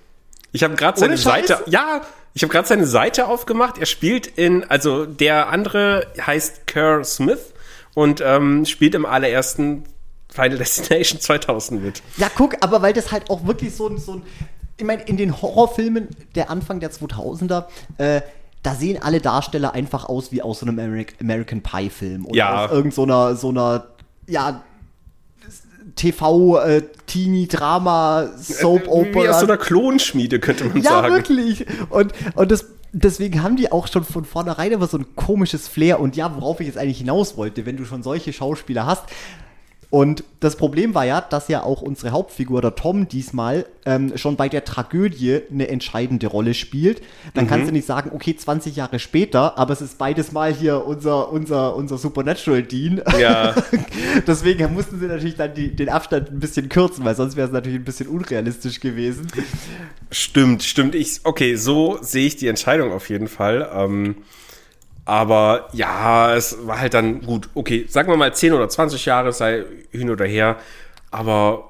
Ich 0.52 0.62
habe 0.64 0.74
gerade 0.74 0.98
seine 0.98 1.16
Seite, 1.16 1.62
ja, 1.66 2.02
ich 2.34 2.42
habe 2.42 2.52
gerade 2.52 2.68
seine 2.68 2.86
Seite 2.86 3.28
aufgemacht. 3.28 3.78
Er 3.78 3.86
spielt 3.86 4.26
in, 4.26 4.64
also 4.64 5.06
der 5.06 5.48
andere 5.48 6.06
heißt 6.20 6.66
Kerr 6.66 7.04
Smith 7.04 7.52
und 7.94 8.20
ähm, 8.20 8.64
spielt 8.64 8.94
im 8.94 9.06
allerersten 9.06 9.84
Final 10.28 10.58
Destination 10.58 11.20
2000 11.20 11.82
wird. 11.82 12.02
Ja, 12.16 12.30
guck, 12.34 12.56
aber 12.60 12.82
weil 12.82 12.92
das 12.92 13.12
halt 13.12 13.30
auch 13.30 13.46
wirklich 13.46 13.74
so 13.74 13.88
ein, 13.88 13.98
so 13.98 14.14
ein 14.14 14.22
ich 14.76 14.84
meine, 14.84 15.02
in 15.02 15.16
den 15.16 15.40
Horrorfilmen 15.40 16.08
der 16.34 16.50
Anfang 16.50 16.80
der 16.80 16.90
2000er, 16.90 17.66
äh, 17.98 18.22
da 18.62 18.74
sehen 18.74 19.02
alle 19.02 19.20
Darsteller 19.20 19.74
einfach 19.74 20.04
aus 20.04 20.30
wie 20.32 20.42
aus 20.42 20.60
so 20.60 20.66
einem 20.66 20.78
Ameri 20.78 21.06
American 21.20 21.62
Pie 21.62 21.90
Film 21.90 22.26
oder 22.26 22.36
Ja. 22.36 22.64
aus 22.66 22.70
irgendeiner 22.70 23.34
so 23.36 23.48
einer 23.48 23.86
ja 24.28 24.62
TV 25.96 26.58
äh, 26.60 26.82
Teenie 27.06 27.48
Drama 27.48 28.28
Soap 28.36 28.86
Wie 28.86 29.28
aus 29.28 29.40
so 29.40 29.46
einer 29.46 29.56
Klonschmiede, 29.56 30.38
könnte 30.40 30.64
man 30.64 30.76
ja, 30.78 30.90
sagen. 30.90 31.14
wirklich. 31.14 31.66
Und, 31.90 32.12
und 32.34 32.50
das, 32.50 32.66
deswegen 32.92 33.42
haben 33.42 33.56
die 33.56 33.70
auch 33.72 33.88
schon 33.88 34.04
von 34.04 34.24
vornherein 34.24 34.72
immer 34.72 34.86
so 34.86 34.96
ein 34.98 35.16
komisches 35.16 35.68
Flair. 35.68 36.00
Und 36.00 36.16
ja, 36.16 36.34
worauf 36.34 36.60
ich 36.60 36.66
jetzt 36.66 36.78
eigentlich 36.78 36.98
hinaus 36.98 37.36
wollte, 37.36 37.66
wenn 37.66 37.76
du 37.76 37.84
schon 37.84 38.02
solche 38.02 38.32
Schauspieler 38.32 38.86
hast. 38.86 39.04
Und 39.92 40.24
das 40.40 40.56
Problem 40.56 40.94
war 40.94 41.04
ja, 41.04 41.20
dass 41.20 41.48
ja 41.48 41.62
auch 41.62 41.82
unsere 41.82 42.12
Hauptfigur, 42.12 42.62
der 42.62 42.74
Tom, 42.74 43.08
diesmal 43.08 43.66
ähm, 43.84 44.16
schon 44.16 44.36
bei 44.36 44.48
der 44.48 44.64
Tragödie 44.64 45.42
eine 45.50 45.68
entscheidende 45.68 46.28
Rolle 46.28 46.54
spielt. 46.54 47.02
Dann 47.34 47.46
kannst 47.46 47.68
du 47.68 47.72
nicht 47.72 47.86
sagen, 47.86 48.10
okay, 48.14 48.34
20 48.34 48.74
Jahre 48.74 48.98
später, 48.98 49.58
aber 49.58 49.74
es 49.74 49.82
ist 49.82 49.98
beides 49.98 50.32
mal 50.32 50.50
hier 50.50 50.86
unser, 50.86 51.30
unser, 51.30 51.76
unser 51.76 51.98
Supernatural 51.98 52.62
Dean. 52.62 53.02
Ja. 53.20 53.54
Deswegen 54.26 54.72
mussten 54.72 54.98
sie 54.98 55.08
natürlich 55.08 55.36
dann 55.36 55.52
die, 55.52 55.76
den 55.76 55.90
Abstand 55.90 56.30
ein 56.30 56.40
bisschen 56.40 56.70
kürzen, 56.70 57.04
weil 57.04 57.14
sonst 57.14 57.36
wäre 57.36 57.48
es 57.48 57.52
natürlich 57.52 57.78
ein 57.78 57.84
bisschen 57.84 58.08
unrealistisch 58.08 58.80
gewesen. 58.80 59.26
Stimmt, 60.10 60.62
stimmt. 60.62 60.94
Ich, 60.94 61.20
okay, 61.24 61.56
so 61.56 61.98
sehe 62.00 62.26
ich 62.26 62.36
die 62.36 62.48
Entscheidung 62.48 62.92
auf 62.92 63.10
jeden 63.10 63.28
Fall. 63.28 63.70
Ähm, 63.74 64.16
aber 65.12 65.68
ja, 65.74 66.34
es 66.34 66.66
war 66.66 66.80
halt 66.80 66.94
dann 66.94 67.20
gut. 67.20 67.50
Okay, 67.52 67.84
sagen 67.86 68.08
wir 68.08 68.16
mal 68.16 68.34
10 68.34 68.54
oder 68.54 68.66
20 68.66 69.04
Jahre, 69.04 69.30
sei 69.34 69.64
hin 69.90 70.08
oder 70.08 70.24
her. 70.24 70.56
Aber, 71.10 71.68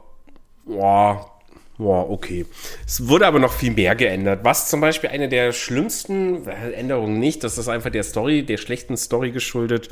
boah, 0.65 1.29
boah, 1.77 2.09
okay. 2.09 2.47
Es 2.87 3.09
wurde 3.09 3.27
aber 3.27 3.41
noch 3.41 3.53
viel 3.53 3.73
mehr 3.73 3.97
geändert. 3.97 4.45
Was 4.45 4.71
zum 4.71 4.81
Beispiel 4.81 5.11
eine 5.11 5.29
der 5.29 5.51
schlimmsten 5.51 6.47
Änderungen 6.47 7.19
nicht, 7.19 7.43
das 7.43 7.59
ist 7.59 7.67
einfach 7.67 7.91
der 7.91 8.05
Story, 8.05 8.45
der 8.45 8.59
schlechten 8.59 8.97
Story 8.97 9.33
geschuldet. 9.33 9.89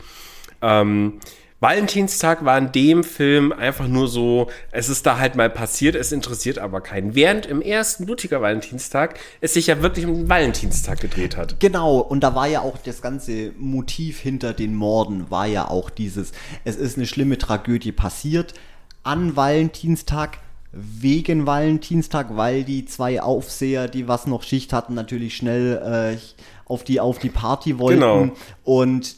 Ähm, 0.63 1.19
Valentinstag 1.61 2.43
war 2.45 2.57
in 2.57 2.73
dem 2.73 3.05
Film 3.05 3.53
einfach 3.53 3.87
nur 3.87 4.09
so, 4.09 4.49
es 4.71 4.89
ist 4.89 5.05
da 5.05 5.19
halt 5.19 5.37
mal 5.37 5.51
passiert, 5.51 5.95
es 5.95 6.11
interessiert 6.11 6.59
aber 6.59 6.81
keinen. 6.81 7.15
Während 7.15 7.45
im 7.45 7.61
ersten 7.61 8.07
blutiger 8.07 8.41
Valentinstag 8.41 9.21
es 9.43 9.53
sich 9.53 9.67
ja 9.67 9.83
wirklich 9.83 10.07
um 10.07 10.15
den 10.15 10.29
Valentinstag 10.29 11.01
gedreht 11.01 11.37
hat. 11.37 11.61
Genau, 11.61 11.99
und 11.99 12.21
da 12.21 12.35
war 12.35 12.47
ja 12.47 12.63
auch 12.63 12.79
das 12.79 13.03
ganze 13.03 13.53
Motiv 13.59 14.21
hinter 14.21 14.55
den 14.55 14.75
Morden, 14.75 15.31
war 15.31 15.47
ja 15.47 15.69
auch 15.69 15.91
dieses, 15.91 16.33
es 16.65 16.77
ist 16.77 16.97
eine 16.97 17.07
schlimme 17.07 17.37
Tragödie 17.37 17.93
passiert 17.93 18.55
an 19.03 19.37
Valentinstag, 19.37 20.39
wegen 20.73 21.47
Valentinstag, 21.47 22.37
weil 22.37 22.63
die 22.65 22.85
zwei 22.85 23.21
Aufseher, 23.21 23.89
die 23.89 24.09
was 24.09 24.27
noch 24.27 24.43
Schicht 24.43 24.73
hatten, 24.73 24.95
natürlich 24.95 25.37
schnell 25.37 26.17
äh, 26.17 26.19
auf, 26.65 26.85
die, 26.85 27.01
auf 27.01 27.19
die 27.19 27.29
Party 27.29 27.79
wollten. 27.79 28.01
Genau. 28.01 28.31
Und 28.63 29.17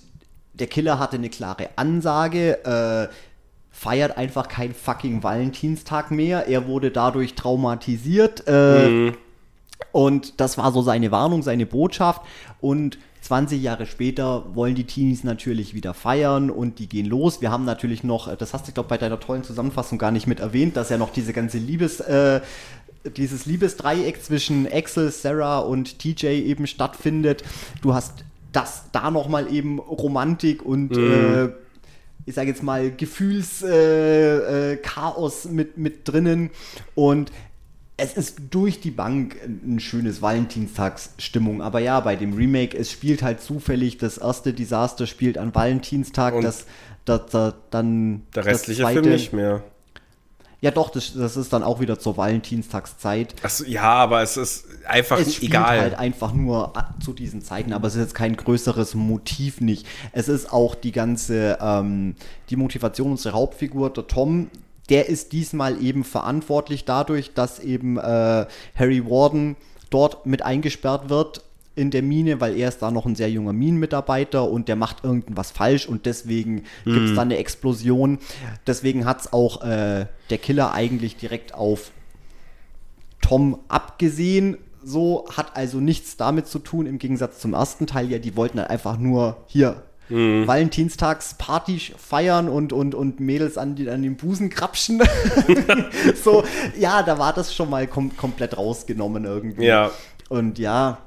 der 0.62 0.68
Killer 0.68 1.00
hatte 1.00 1.16
eine 1.16 1.28
klare 1.28 1.70
Ansage, 1.74 2.64
äh, 2.64 3.12
feiert 3.72 4.16
einfach 4.16 4.46
keinen 4.46 4.74
fucking 4.74 5.24
Valentinstag 5.24 6.12
mehr. 6.12 6.46
Er 6.46 6.68
wurde 6.68 6.92
dadurch 6.92 7.34
traumatisiert. 7.34 8.46
Äh, 8.46 9.12
und 9.90 10.40
das 10.40 10.58
war 10.58 10.70
so 10.70 10.80
seine 10.80 11.10
Warnung, 11.10 11.42
seine 11.42 11.66
Botschaft. 11.66 12.22
Und 12.60 12.98
20 13.22 13.60
Jahre 13.60 13.86
später 13.86 14.54
wollen 14.54 14.76
die 14.76 14.84
Teenies 14.84 15.24
natürlich 15.24 15.74
wieder 15.74 15.94
feiern 15.94 16.48
und 16.48 16.78
die 16.78 16.88
gehen 16.88 17.06
los. 17.06 17.40
Wir 17.40 17.50
haben 17.50 17.64
natürlich 17.64 18.04
noch, 18.04 18.28
äh, 18.28 18.36
das 18.36 18.54
hast 18.54 18.68
du, 18.68 18.72
glaube 18.72 18.88
bei 18.88 18.98
deiner 18.98 19.18
tollen 19.18 19.42
Zusammenfassung 19.42 19.98
gar 19.98 20.12
nicht 20.12 20.28
mit 20.28 20.38
erwähnt, 20.38 20.76
dass 20.76 20.90
ja 20.90 20.96
noch 20.96 21.10
diese 21.10 21.32
ganze 21.32 21.58
Liebes, 21.58 21.98
äh, 21.98 22.40
dieses 23.16 23.46
Liebesdreieck 23.46 24.22
zwischen 24.22 24.72
Axel, 24.72 25.10
Sarah 25.10 25.58
und 25.58 25.98
TJ 25.98 26.26
eben 26.26 26.68
stattfindet. 26.68 27.42
Du 27.80 27.94
hast 27.94 28.24
das 28.52 28.84
da 28.92 29.10
nochmal 29.10 29.52
eben 29.52 29.78
Romantik 29.78 30.62
und 30.62 30.96
äh, 30.96 31.48
ich 32.24 32.34
sage 32.34 32.48
jetzt 32.50 32.62
mal, 32.62 32.90
Gefühlschaos 32.92 33.62
äh, 33.68 34.76
Chaos 34.76 35.44
mit, 35.46 35.76
mit 35.78 36.06
drinnen. 36.06 36.50
Und 36.94 37.32
es 37.96 38.14
ist 38.14 38.38
durch 38.50 38.80
die 38.80 38.90
Bank 38.90 39.36
ein 39.44 39.80
schönes 39.80 40.22
Valentinstagsstimmung. 40.22 41.62
Aber 41.62 41.80
ja, 41.80 41.98
bei 42.00 42.16
dem 42.16 42.34
Remake, 42.34 42.76
es 42.76 42.90
spielt 42.90 43.22
halt 43.22 43.40
zufällig, 43.40 43.98
das 43.98 44.18
erste 44.18 44.52
Desaster 44.52 45.06
spielt 45.06 45.36
an 45.38 45.54
Valentinstag, 45.54 46.34
Und 46.34 46.44
das, 46.44 46.66
das, 47.04 47.26
das 47.30 47.54
dann. 47.70 48.22
Der 48.34 48.44
restliche 48.44 48.82
zweite- 48.82 49.02
Film 49.02 49.12
nicht 49.14 49.32
mehr. 49.32 49.62
Ja, 50.62 50.70
doch, 50.70 50.90
das, 50.90 51.12
das 51.14 51.36
ist 51.36 51.52
dann 51.52 51.64
auch 51.64 51.80
wieder 51.80 51.98
zur 51.98 52.16
Valentinstagszeit. 52.16 53.34
Achso, 53.42 53.64
ja, 53.64 53.82
aber 53.82 54.22
es 54.22 54.36
ist 54.36 54.64
einfach 54.86 55.18
Es 55.18 55.34
spielt 55.34 55.50
egal. 55.50 55.80
halt 55.80 55.98
einfach 55.98 56.32
nur 56.32 56.72
zu 57.04 57.12
diesen 57.12 57.42
Zeiten, 57.42 57.72
aber 57.72 57.88
es 57.88 57.96
ist 57.96 58.00
jetzt 58.00 58.14
kein 58.14 58.36
größeres 58.36 58.94
Motiv 58.94 59.60
nicht. 59.60 59.88
Es 60.12 60.28
ist 60.28 60.52
auch 60.52 60.76
die 60.76 60.92
ganze, 60.92 61.58
ähm, 61.60 62.14
die 62.48 62.54
Motivation 62.54 63.10
unserer 63.10 63.34
Hauptfigur, 63.34 63.90
der 63.90 64.06
Tom, 64.06 64.50
der 64.88 65.08
ist 65.08 65.32
diesmal 65.32 65.82
eben 65.82 66.04
verantwortlich 66.04 66.84
dadurch, 66.84 67.34
dass 67.34 67.58
eben 67.58 67.98
äh, 67.98 68.46
Harry 68.76 69.04
Warden 69.04 69.56
dort 69.90 70.26
mit 70.26 70.42
eingesperrt 70.42 71.08
wird 71.10 71.42
in 71.74 71.90
der 71.90 72.02
Mine, 72.02 72.40
weil 72.40 72.56
er 72.56 72.68
ist 72.68 72.80
da 72.80 72.90
noch 72.90 73.06
ein 73.06 73.14
sehr 73.14 73.30
junger 73.30 73.52
Minenmitarbeiter 73.52 74.48
und 74.48 74.68
der 74.68 74.76
macht 74.76 75.04
irgendwas 75.04 75.50
falsch 75.50 75.86
und 75.86 76.06
deswegen 76.06 76.64
gibt 76.84 77.08
es 77.08 77.14
dann 77.14 77.28
eine 77.28 77.38
Explosion. 77.38 78.18
Deswegen 78.66 79.04
hat 79.04 79.22
es 79.22 79.32
auch 79.32 79.62
äh, 79.62 80.06
der 80.30 80.38
Killer 80.38 80.72
eigentlich 80.72 81.16
direkt 81.16 81.54
auf 81.54 81.90
Tom 83.20 83.58
abgesehen. 83.68 84.58
So 84.84 85.26
hat 85.34 85.56
also 85.56 85.78
nichts 85.78 86.16
damit 86.16 86.46
zu 86.46 86.58
tun, 86.58 86.86
im 86.86 86.98
Gegensatz 86.98 87.38
zum 87.38 87.54
ersten 87.54 87.86
Teil. 87.86 88.10
Ja, 88.10 88.18
die 88.18 88.36
wollten 88.36 88.58
halt 88.58 88.70
einfach 88.70 88.98
nur 88.98 89.38
hier 89.46 89.82
Valentinstagsparty 90.12 91.94
feiern 91.96 92.48
und, 92.48 92.72
und, 92.72 92.94
und 92.94 93.20
Mädels 93.20 93.56
an, 93.56 93.74
die, 93.76 93.88
an 93.88 94.02
den 94.02 94.16
Busen 94.16 94.50
krapschen. 94.50 95.02
so, 96.22 96.44
ja, 96.78 97.02
da 97.02 97.18
war 97.18 97.32
das 97.32 97.54
schon 97.54 97.70
mal 97.70 97.86
kom 97.86 98.14
komplett 98.16 98.58
rausgenommen 98.58 99.24
irgendwie. 99.24 99.64
Ja. 99.64 99.90
Und 100.28 100.58
ja, 100.58 100.98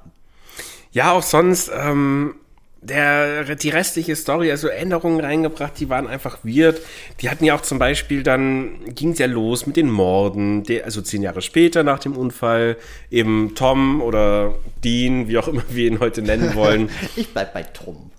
Ja, 0.95 1.11
auch 1.11 1.23
sonst, 1.23 1.69
ähm, 1.77 2.35
der, 2.81 3.55
die 3.55 3.67
restliche 3.67 4.15
Story, 4.15 4.49
also 4.49 4.69
Änderungen 4.69 5.19
reingebracht, 5.19 5.73
die 5.77 5.89
waren 5.89 6.07
einfach 6.07 6.37
weird. 6.43 6.79
Die 7.19 7.29
hatten 7.29 7.43
ja 7.43 7.53
auch 7.53 7.63
zum 7.63 7.79
Beispiel, 7.79 8.23
dann 8.23 8.79
ging 8.95 9.11
es 9.11 9.19
ja 9.19 9.25
los 9.25 9.67
mit 9.67 9.75
den 9.75 9.89
Morden, 9.89 10.63
der, 10.63 10.85
also 10.85 11.01
zehn 11.01 11.21
Jahre 11.21 11.41
später 11.41 11.83
nach 11.83 11.99
dem 11.99 12.15
Unfall, 12.15 12.77
eben 13.11 13.55
Tom 13.55 14.01
oder 14.01 14.55
Dean, 14.85 15.27
wie 15.27 15.37
auch 15.37 15.49
immer 15.49 15.63
wir 15.67 15.85
ihn 15.85 15.99
heute 15.99 16.21
nennen 16.21 16.55
wollen. 16.55 16.89
ich 17.17 17.27
bleib 17.27 17.53
bei 17.53 17.63
Tom. 17.63 18.11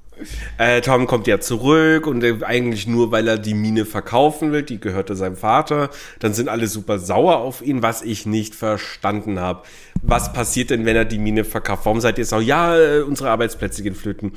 Äh, 0.58 0.80
Tom 0.80 1.06
kommt 1.06 1.26
ja 1.26 1.40
zurück 1.40 2.06
und 2.06 2.24
äh, 2.24 2.38
eigentlich 2.42 2.86
nur, 2.86 3.12
weil 3.12 3.28
er 3.28 3.38
die 3.38 3.54
Mine 3.54 3.84
verkaufen 3.84 4.52
will, 4.52 4.62
die 4.62 4.80
gehörte 4.80 5.14
seinem 5.14 5.36
Vater. 5.36 5.90
Dann 6.18 6.32
sind 6.32 6.48
alle 6.48 6.66
super 6.66 6.98
sauer 6.98 7.36
auf 7.38 7.60
ihn, 7.60 7.82
was 7.82 8.02
ich 8.02 8.26
nicht 8.26 8.54
verstanden 8.54 9.38
habe. 9.38 9.62
Was 10.02 10.32
passiert 10.32 10.70
denn, 10.70 10.86
wenn 10.86 10.96
er 10.96 11.04
die 11.04 11.18
Mine 11.18 11.44
verkauft? 11.44 11.84
Warum 11.84 12.00
seid 12.00 12.18
ihr 12.18 12.24
sauer? 12.24 12.40
Ja, 12.40 12.76
äh, 12.78 13.02
unsere 13.02 13.30
Arbeitsplätze 13.30 13.82
gehen 13.82 13.94
flöten. 13.94 14.32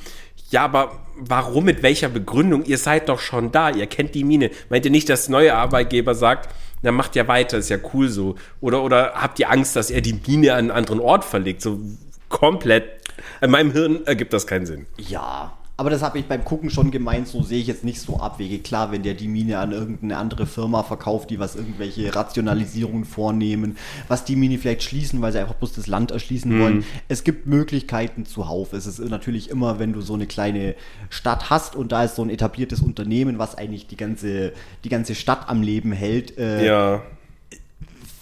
Ja, 0.50 0.64
aber 0.64 0.98
warum, 1.16 1.64
mit 1.64 1.82
welcher 1.82 2.08
Begründung? 2.08 2.64
Ihr 2.64 2.78
seid 2.78 3.08
doch 3.08 3.20
schon 3.20 3.52
da, 3.52 3.70
ihr 3.70 3.86
kennt 3.86 4.14
die 4.14 4.24
Mine. 4.24 4.50
Meint 4.68 4.84
ihr 4.84 4.90
nicht, 4.90 5.08
dass 5.08 5.26
der 5.26 5.32
neue 5.32 5.54
Arbeitgeber 5.54 6.14
sagt, 6.14 6.50
na 6.82 6.92
macht 6.92 7.14
ja 7.14 7.28
weiter, 7.28 7.58
ist 7.58 7.68
ja 7.68 7.78
cool 7.94 8.08
so. 8.08 8.36
Oder, 8.60 8.82
oder 8.82 9.12
habt 9.14 9.38
ihr 9.38 9.50
Angst, 9.50 9.76
dass 9.76 9.90
er 9.90 10.00
die 10.00 10.18
Mine 10.26 10.52
an 10.52 10.58
einen 10.58 10.70
anderen 10.70 11.00
Ort 11.00 11.24
verlegt? 11.24 11.62
So 11.62 11.78
komplett. 12.28 12.84
In 13.40 13.50
meinem 13.50 13.72
Hirn 13.72 14.04
ergibt 14.06 14.32
das 14.32 14.46
keinen 14.46 14.66
Sinn. 14.66 14.86
Ja, 14.96 15.52
aber 15.80 15.88
das 15.88 16.02
habe 16.02 16.18
ich 16.18 16.26
beim 16.26 16.44
Gucken 16.44 16.68
schon 16.68 16.90
gemeint, 16.90 17.26
so 17.26 17.42
sehe 17.42 17.58
ich 17.58 17.66
jetzt 17.66 17.84
nicht 17.84 18.02
so 18.02 18.18
Abwege. 18.18 18.58
Klar, 18.58 18.92
wenn 18.92 19.02
der 19.02 19.14
die 19.14 19.28
Mine 19.28 19.56
an 19.60 19.72
irgendeine 19.72 20.18
andere 20.18 20.44
Firma 20.44 20.82
verkauft, 20.82 21.30
die 21.30 21.38
was 21.38 21.56
irgendwelche 21.56 22.14
Rationalisierungen 22.14 23.06
vornehmen, 23.06 23.78
was 24.06 24.26
die 24.26 24.36
Mine 24.36 24.58
vielleicht 24.58 24.82
schließen, 24.82 25.22
weil 25.22 25.32
sie 25.32 25.38
einfach 25.38 25.54
bloß 25.54 25.72
das 25.72 25.86
Land 25.86 26.10
erschließen 26.10 26.60
wollen. 26.60 26.84
Es 27.08 27.24
gibt 27.24 27.46
Möglichkeiten 27.46 28.26
zuhauf. 28.26 28.74
Es 28.74 28.84
ist 28.86 28.98
natürlich 28.98 29.48
immer, 29.48 29.78
wenn 29.78 29.94
du 29.94 30.02
so 30.02 30.12
eine 30.12 30.26
kleine 30.26 30.74
Stadt 31.08 31.48
hast 31.48 31.76
und 31.76 31.92
da 31.92 32.04
ist 32.04 32.16
so 32.16 32.22
ein 32.22 32.28
etabliertes 32.28 32.82
Unternehmen, 32.82 33.38
was 33.38 33.54
eigentlich 33.54 33.86
die 33.86 33.96
ganze, 33.96 34.52
die 34.84 34.90
ganze 34.90 35.14
Stadt 35.14 35.48
am 35.48 35.62
Leben 35.62 35.92
hält, 35.92 36.36
äh, 36.36 36.66
Ja. 36.66 37.02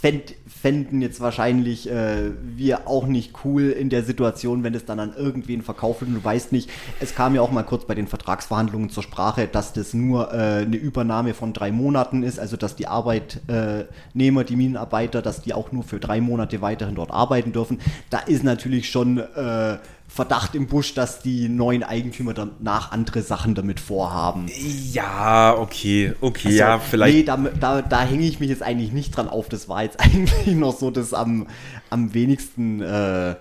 Fänd, 0.01 0.35
fänden 0.47 1.03
jetzt 1.03 1.21
wahrscheinlich 1.21 1.91
äh, 1.91 2.31
wir 2.41 2.87
auch 2.87 3.07
nicht 3.07 3.33
cool 3.45 3.71
in 3.71 3.89
der 3.91 4.05
Situation, 4.05 4.63
wenn 4.63 4.75
es 4.75 4.85
dann 4.85 5.01
an 5.01 5.13
irgendwen 5.15 5.63
verkauft 5.63 6.01
wird 6.01 6.11
und 6.11 6.17
du 6.17 6.25
weißt 6.25 6.53
nicht, 6.53 6.71
es 7.01 7.15
kam 7.15 7.35
ja 7.35 7.43
auch 7.43 7.51
mal 7.51 7.65
kurz 7.65 7.85
bei 7.85 7.95
den 7.95 8.07
Vertragsverhandlungen 8.07 8.91
zur 8.91 9.03
Sprache, 9.03 9.49
dass 9.49 9.73
das 9.73 9.95
nur 9.95 10.33
äh, 10.33 10.63
eine 10.63 10.77
Übernahme 10.77 11.35
von 11.35 11.53
drei 11.53 11.73
Monaten 11.73 12.23
ist, 12.23 12.39
also 12.39 12.57
dass 12.57 12.77
die 12.77 12.87
Arbeitnehmer, 12.87 14.45
die 14.45 14.57
Minenarbeiter, 14.57 15.21
dass 15.21 15.43
die 15.43 15.53
auch 15.53 15.73
nur 15.73 15.83
für 15.83 15.99
drei 15.99 16.21
Monate 16.21 16.61
weiterhin 16.61 16.95
dort 16.95 17.11
arbeiten 17.11 17.53
dürfen. 17.53 17.81
Da 18.11 18.19
ist 18.19 18.45
natürlich 18.45 18.91
schon 18.91 19.19
äh, 19.19 19.79
Verdacht 20.11 20.55
im 20.55 20.67
Busch, 20.67 20.95
dass 20.95 21.21
die 21.21 21.49
neuen 21.51 21.83
Eigentümer 21.83 22.33
danach 22.33 22.93
andere 22.93 23.21
Sachen 23.21 23.55
damit 23.55 23.79
vorhaben. 23.79 24.47
Ja, 24.93 25.55
okay, 25.57 26.15
okay, 26.23 26.49
also, 26.49 26.59
ja, 26.59 26.79
vielleicht. 26.79 27.15
Nee, 27.15 27.23
da, 27.25 27.37
da, 27.37 27.83
da 27.83 28.01
hänge 28.03 28.25
ich 28.25 28.41
mich 28.41 28.49
jetzt 28.49 28.63
eigentlich 28.63 28.93
nicht 28.93 29.17
dran 29.17 29.29
auf. 29.29 29.49
Das 29.51 29.69
war 29.69 29.83
jetzt 29.83 30.01
eigentlich 30.01 30.57
noch 30.57 30.77
so 30.77 30.91
das 30.91 31.13
am, 31.13 31.47
am 31.91 32.15
wenigsten 32.15 32.81
äh, 32.81 33.37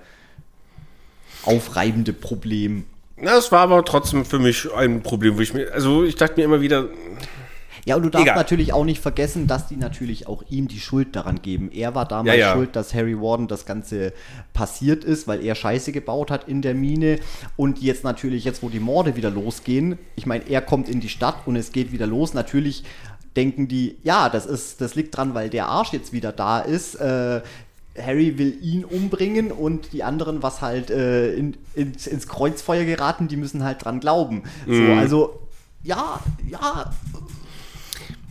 aufreibende 1.44 2.12
Problem. 2.14 2.84
Das 3.22 3.52
war 3.52 3.62
aber 3.62 3.84
trotzdem 3.84 4.26
für 4.26 4.38
mich 4.38 4.72
ein 4.74 5.02
Problem, 5.02 5.38
wo 5.38 5.42
ich 5.42 5.54
mir, 5.54 5.74
also 5.74 6.04
ich 6.04 6.16
dachte 6.16 6.36
mir 6.36 6.44
immer 6.44 6.62
wieder, 6.62 6.90
ja, 7.88 7.96
und 7.96 8.04
du 8.04 8.10
darfst 8.10 8.26
Egal. 8.26 8.36
natürlich 8.36 8.74
auch 8.74 8.84
nicht 8.84 9.02
vergessen, 9.02 9.48
dass 9.48 9.68
die 9.68 9.78
natürlich 9.78 10.28
auch 10.28 10.44
ihm 10.50 10.68
die 10.68 10.80
Schuld 10.82 11.16
daran 11.16 11.42
geben. 11.42 11.72
Er 11.72 11.96
war 11.96 12.06
damals 12.06 12.38
ja, 12.38 12.48
ja. 12.48 12.54
schuld, 12.54 12.76
dass 12.76 12.94
Harry 12.94 13.18
Warden 13.18 13.48
das 13.48 13.66
Ganze 13.66 14.12
passiert 14.52 15.06
ist, 15.06 15.26
weil 15.26 15.42
er 15.42 15.56
Scheiße 15.56 15.94
gebaut 15.94 16.30
hat 16.30 16.50
in 16.50 16.62
der 16.62 16.76
Mine. 16.76 17.20
Und 17.56 17.82
jetzt 17.82 18.04
natürlich, 18.04 18.44
jetzt 18.44 18.62
wo 18.62 18.68
die 18.68 18.82
Morde 18.82 19.16
wieder 19.16 19.30
losgehen, 19.30 19.98
ich 20.18 20.26
meine, 20.26 20.50
er 20.50 20.60
kommt 20.62 20.90
in 20.90 21.00
die 21.00 21.08
Stadt 21.08 21.48
und 21.48 21.56
es 21.56 21.72
geht 21.72 21.94
wieder 21.94 22.08
los. 22.08 22.34
Natürlich 22.34 22.84
denken 23.38 23.70
die, 23.70 23.96
ja, 24.04 24.28
das 24.28 24.46
ist, 24.46 24.82
das 24.82 24.96
liegt 24.96 25.16
dran, 25.16 25.34
weil 25.34 25.50
der 25.50 25.68
Arsch 25.68 25.94
jetzt 25.94 26.12
wieder 26.12 26.34
da 26.34 26.60
ist. 26.60 26.96
Äh, 26.96 27.42
Harry 27.98 28.38
will 28.38 28.58
ihn 28.62 28.84
umbringen 28.84 29.50
und 29.50 29.94
die 29.94 30.04
anderen, 30.04 30.44
was 30.44 30.62
halt 30.62 30.90
äh, 30.90 31.34
in, 31.36 31.56
ins, 31.74 32.06
ins 32.06 32.28
Kreuzfeuer 32.28 32.84
geraten, 32.84 33.30
die 33.30 33.38
müssen 33.38 33.64
halt 33.64 33.86
dran 33.86 34.02
glauben. 34.02 34.44
Mm. 34.66 34.74
So, 34.74 34.82
mhm. 34.82 34.98
also 35.00 35.40
ja, 35.84 36.20
ja, 36.50 36.92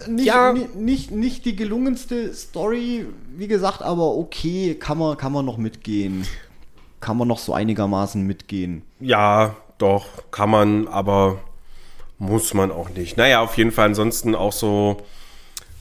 nicht, 0.08 0.26
ja. 0.26 0.52
nicht, 0.52 1.10
nicht 1.10 1.44
die 1.44 1.56
gelungenste 1.56 2.32
Story, 2.34 3.06
wie 3.36 3.48
gesagt, 3.48 3.82
aber 3.82 4.16
okay, 4.16 4.74
kann 4.74 4.98
man, 4.98 5.16
kann 5.16 5.32
man 5.32 5.44
noch 5.44 5.56
mitgehen. 5.56 6.26
Kann 7.00 7.16
man 7.16 7.28
noch 7.28 7.38
so 7.38 7.52
einigermaßen 7.52 8.22
mitgehen. 8.22 8.82
Ja, 9.00 9.56
doch, 9.78 10.06
kann 10.30 10.50
man, 10.50 10.88
aber 10.88 11.38
muss 12.18 12.54
man 12.54 12.72
auch 12.72 12.90
nicht. 12.90 13.16
Naja, 13.16 13.40
auf 13.40 13.56
jeden 13.56 13.72
Fall 13.72 13.86
ansonsten 13.86 14.34
auch 14.34 14.52
so 14.52 14.98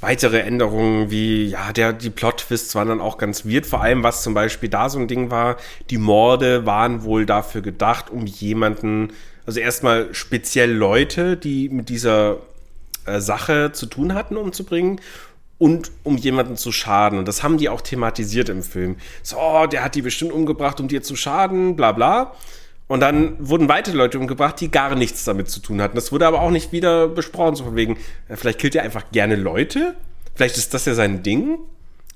weitere 0.01 0.39
Änderungen 0.39 1.09
wie, 1.09 1.47
ja, 1.47 1.71
der, 1.73 1.93
die 1.93 2.09
Plot-Twists 2.09 2.75
waren 2.75 2.89
dann 2.89 3.01
auch 3.01 3.17
ganz 3.17 3.45
weird. 3.45 3.65
Vor 3.65 3.81
allem, 3.81 4.03
was 4.03 4.23
zum 4.23 4.33
Beispiel 4.33 4.69
da 4.69 4.89
so 4.89 4.99
ein 4.99 5.07
Ding 5.07 5.31
war, 5.31 5.57
die 5.89 5.97
Morde 5.97 6.65
waren 6.65 7.03
wohl 7.03 7.25
dafür 7.25 7.61
gedacht, 7.61 8.09
um 8.09 8.25
jemanden, 8.25 9.13
also 9.45 9.59
erstmal 9.59 10.13
speziell 10.13 10.71
Leute, 10.71 11.37
die 11.37 11.69
mit 11.69 11.89
dieser 11.89 12.37
äh, 13.05 13.19
Sache 13.19 13.71
zu 13.71 13.85
tun 13.85 14.13
hatten, 14.13 14.37
umzubringen 14.37 14.99
und 15.57 15.91
um 16.03 16.17
jemanden 16.17 16.57
zu 16.57 16.71
schaden. 16.71 17.19
Und 17.19 17.27
das 17.27 17.43
haben 17.43 17.57
die 17.57 17.69
auch 17.69 17.81
thematisiert 17.81 18.49
im 18.49 18.63
Film. 18.63 18.97
So, 19.23 19.37
oh, 19.39 19.67
der 19.67 19.83
hat 19.83 19.95
die 19.95 20.01
bestimmt 20.01 20.31
umgebracht, 20.31 20.79
um 20.79 20.87
dir 20.87 21.01
zu 21.01 21.15
schaden, 21.15 21.75
bla 21.75 21.91
bla. 21.91 22.33
Und 22.87 22.99
dann 22.99 23.35
wurden 23.39 23.67
weitere 23.67 23.97
Leute 23.97 24.19
umgebracht, 24.19 24.59
die 24.61 24.69
gar 24.69 24.93
nichts 24.95 25.23
damit 25.23 25.49
zu 25.49 25.59
tun 25.59 25.81
hatten. 25.81 25.95
Das 25.95 26.11
wurde 26.11 26.27
aber 26.27 26.41
auch 26.41 26.51
nicht 26.51 26.71
wieder 26.71 27.07
besprochen, 27.07 27.55
so 27.55 27.63
von 27.63 27.75
wegen, 27.75 27.97
ja, 28.29 28.35
vielleicht 28.35 28.59
killt 28.59 28.75
er 28.75 28.83
einfach 28.83 29.11
gerne 29.11 29.35
Leute. 29.35 29.95
Vielleicht 30.35 30.57
ist 30.57 30.73
das 30.73 30.85
ja 30.85 30.93
sein 30.93 31.23
Ding. 31.23 31.57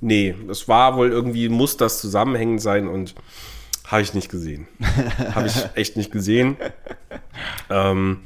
Nee, 0.02 0.36
es 0.50 0.68
war 0.68 0.96
wohl 0.96 1.10
irgendwie, 1.10 1.50
muss 1.50 1.78
das 1.78 2.00
zusammenhängend 2.00 2.62
sein 2.62 2.88
und 2.88 3.16
habe 3.86 4.04
ich 4.04 4.14
nicht 4.14 4.30
gesehen. 4.30 4.68
habe 5.34 5.48
ich 5.48 5.66
echt 5.76 5.98
nicht 5.98 6.12
gesehen. 6.12 6.58
Ähm, 7.70 8.20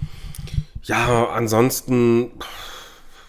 ja, 0.84 1.28
ansonsten, 1.30 2.32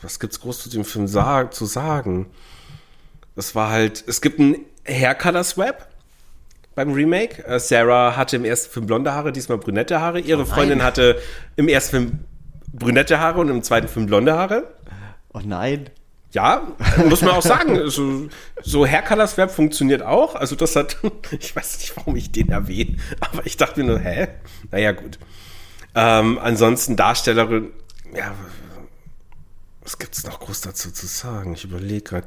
was 0.03 0.19
gibt's 0.19 0.41
groß 0.41 0.63
zu 0.63 0.71
dem 0.71 0.85
Film 0.85 1.07
sa 1.07 1.51
zu 1.51 1.67
sagen? 1.67 2.27
Das 3.37 3.55
war 3.55 3.71
halt, 3.71 4.05
es 4.07 4.21
gibt 4.21 4.39
ein 4.39 4.57
Haircolor 4.87 5.45
Swap 5.45 5.89
beim 6.75 6.93
Remake. 6.93 7.45
Äh, 7.47 7.59
Sarah 7.59 8.17
hatte 8.17 8.37
im 8.37 8.45
ersten 8.45 8.73
Film 8.73 8.87
blonde 8.87 9.13
Haare, 9.13 9.33
diesmal 9.33 9.59
brünette 9.59 10.01
Haare. 10.01 10.21
Ihre 10.21 10.43
oh 10.43 10.47
Freundin 10.47 10.83
hatte 10.83 11.21
im 11.57 11.69
ersten 11.69 11.91
Film 11.91 12.19
brünette 12.73 13.21
Haare 13.21 13.41
und 13.41 13.49
im 13.49 13.63
zweiten 13.63 13.89
Film 13.89 14.07
blonde 14.07 14.35
Haare. 14.35 14.75
Oh 15.33 15.41
nein. 15.45 15.91
Ja, 16.33 16.67
muss 17.09 17.23
man 17.23 17.31
auch 17.31 17.43
sagen, 17.43 17.89
so, 17.89 18.29
so 18.61 18.87
Haircolor 18.87 19.29
Swap 19.29 19.53
funktioniert 19.53 20.03
auch. 20.03 20.35
Also 20.35 20.57
das 20.57 20.75
hat, 20.75 20.97
ich 21.39 21.55
weiß 21.55 21.79
nicht, 21.79 21.97
warum 21.97 22.17
ich 22.17 22.33
den 22.33 22.51
erwähne, 22.51 22.97
aber 23.21 23.47
ich 23.47 23.57
dachte 23.57 23.81
mir 23.81 23.87
nur, 23.87 24.01
hä? 24.01 24.29
Naja, 24.73 24.93
gut. 24.93 25.19
Ähm, 25.95 26.39
ansonsten 26.43 26.97
Darstellerin, 26.97 27.71
ja, 28.17 28.35
was 29.83 29.99
gibt 29.99 30.17
es 30.17 30.25
noch 30.25 30.41
groß 30.41 30.63
dazu 30.63 30.91
zu 30.91 31.07
sagen? 31.07 31.55
Ich 31.55 31.65
überlege 31.65 32.03
gerade. 32.03 32.27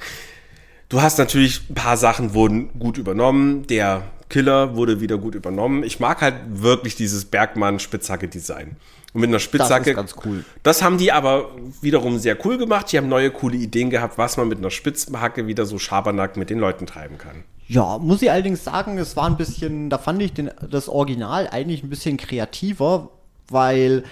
Du 0.90 1.02
hast 1.02 1.18
natürlich 1.18 1.70
ein 1.70 1.74
paar 1.76 1.98
Sachen 1.98 2.34
wurden 2.34 2.80
gut 2.80 2.98
übernommen. 2.98 3.68
Der 3.68 4.04
Killer 4.30 4.76
wurde 4.76 5.02
wieder 5.02 5.18
gut 5.18 5.36
übernommen. 5.36 5.84
Ich 5.84 6.00
mag 6.00 6.22
halt 6.22 6.36
wirklich 6.48 6.96
dieses 6.96 7.26
Bergmann-Spitzhacke-Design. 7.26 8.78
Und 9.14 9.22
mit 9.22 9.30
einer 9.30 9.40
Spitzhacke. 9.40 9.94
Das 9.96 10.06
ist 10.06 10.16
ganz 10.16 10.26
cool. 10.26 10.46
Das 10.64 10.82
haben 10.82 10.98
die 10.98 11.12
aber 11.12 11.50
wiederum 11.82 12.20
sehr 12.20 12.38
cool 12.46 12.58
gemacht. 12.58 12.92
Die 12.92 12.98
haben 12.98 13.10
neue 13.10 13.32
coole 13.32 13.58
Ideen 13.58 13.90
gehabt, 13.90 14.18
was 14.18 14.38
man 14.38 14.48
mit 14.48 14.60
einer 14.60 14.70
Spitzhacke 14.70 15.48
wieder 15.48 15.66
so 15.66 15.80
Schabernack 15.80 16.38
mit 16.38 16.50
den 16.50 16.60
Leuten 16.60 16.86
treiben 16.86 17.18
kann. 17.18 17.44
Ja, 17.68 17.98
muss 17.98 18.22
ich 18.22 18.32
allerdings 18.32 18.64
sagen, 18.64 18.98
es 18.98 19.18
war 19.18 19.26
ein 19.26 19.36
bisschen, 19.36 19.90
da 19.90 19.98
fand 19.98 20.22
ich 20.22 20.34
den, 20.34 20.52
das 20.70 20.88
Original 20.88 21.50
eigentlich 21.50 21.84
ein 21.84 21.90
bisschen 21.90 22.16
kreativer, 22.16 23.10
weil 23.50 24.04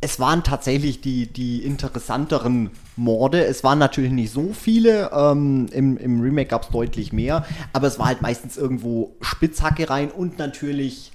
es 0.00 0.20
waren 0.20 0.44
tatsächlich 0.44 1.00
die, 1.00 1.26
die 1.26 1.64
interessanteren 1.64 2.70
Morde. 2.96 3.44
Es 3.44 3.64
waren 3.64 3.78
natürlich 3.78 4.12
nicht 4.12 4.32
so 4.32 4.52
viele. 4.52 5.10
Ähm, 5.12 5.66
im, 5.72 5.96
Im 5.96 6.20
Remake 6.20 6.50
gab 6.50 6.64
es 6.64 6.68
deutlich 6.68 7.12
mehr. 7.12 7.44
Aber 7.72 7.88
es 7.88 7.98
war 7.98 8.06
halt 8.06 8.22
meistens 8.22 8.56
irgendwo 8.56 9.16
Spitzhacke 9.20 9.90
rein 9.90 10.10
und 10.10 10.38
natürlich. 10.38 11.12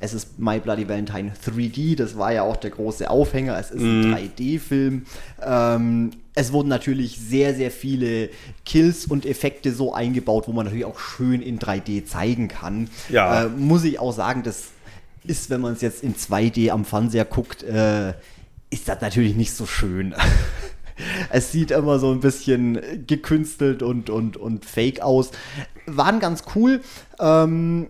Es 0.00 0.12
ist 0.12 0.38
My 0.38 0.58
Bloody 0.58 0.86
Valentine 0.86 1.32
3D, 1.46 1.96
das 1.96 2.18
war 2.18 2.30
ja 2.30 2.42
auch 2.42 2.56
der 2.56 2.70
große 2.70 3.08
Aufhänger. 3.08 3.58
Es 3.58 3.70
ist 3.70 3.80
ein 3.80 4.10
mm. 4.10 4.14
3D-Film. 4.14 5.06
Ähm, 5.40 6.10
es 6.34 6.52
wurden 6.52 6.68
natürlich 6.68 7.18
sehr, 7.18 7.54
sehr 7.54 7.70
viele 7.70 8.28
Kills 8.66 9.06
und 9.06 9.24
Effekte 9.24 9.72
so 9.72 9.94
eingebaut, 9.94 10.46
wo 10.46 10.52
man 10.52 10.66
natürlich 10.66 10.84
auch 10.84 10.98
schön 10.98 11.40
in 11.40 11.58
3D 11.58 12.04
zeigen 12.04 12.48
kann. 12.48 12.90
Ja. 13.08 13.44
Äh, 13.44 13.48
muss 13.48 13.84
ich 13.84 13.98
auch 13.98 14.12
sagen, 14.12 14.42
das 14.42 14.73
ist, 15.26 15.50
wenn 15.50 15.60
man 15.60 15.74
es 15.74 15.80
jetzt 15.80 16.02
in 16.02 16.14
2D 16.14 16.70
am 16.70 16.84
Fernseher 16.84 17.24
guckt, 17.24 17.62
äh, 17.62 18.14
ist 18.70 18.88
das 18.88 19.00
natürlich 19.00 19.36
nicht 19.36 19.52
so 19.52 19.66
schön. 19.66 20.14
es 21.30 21.52
sieht 21.52 21.70
immer 21.70 21.98
so 21.98 22.12
ein 22.12 22.20
bisschen 22.20 23.06
gekünstelt 23.06 23.82
und, 23.82 24.10
und, 24.10 24.36
und 24.36 24.64
fake 24.64 25.00
aus. 25.00 25.30
Waren 25.86 26.20
ganz 26.20 26.44
cool. 26.54 26.80
Ähm, 27.18 27.88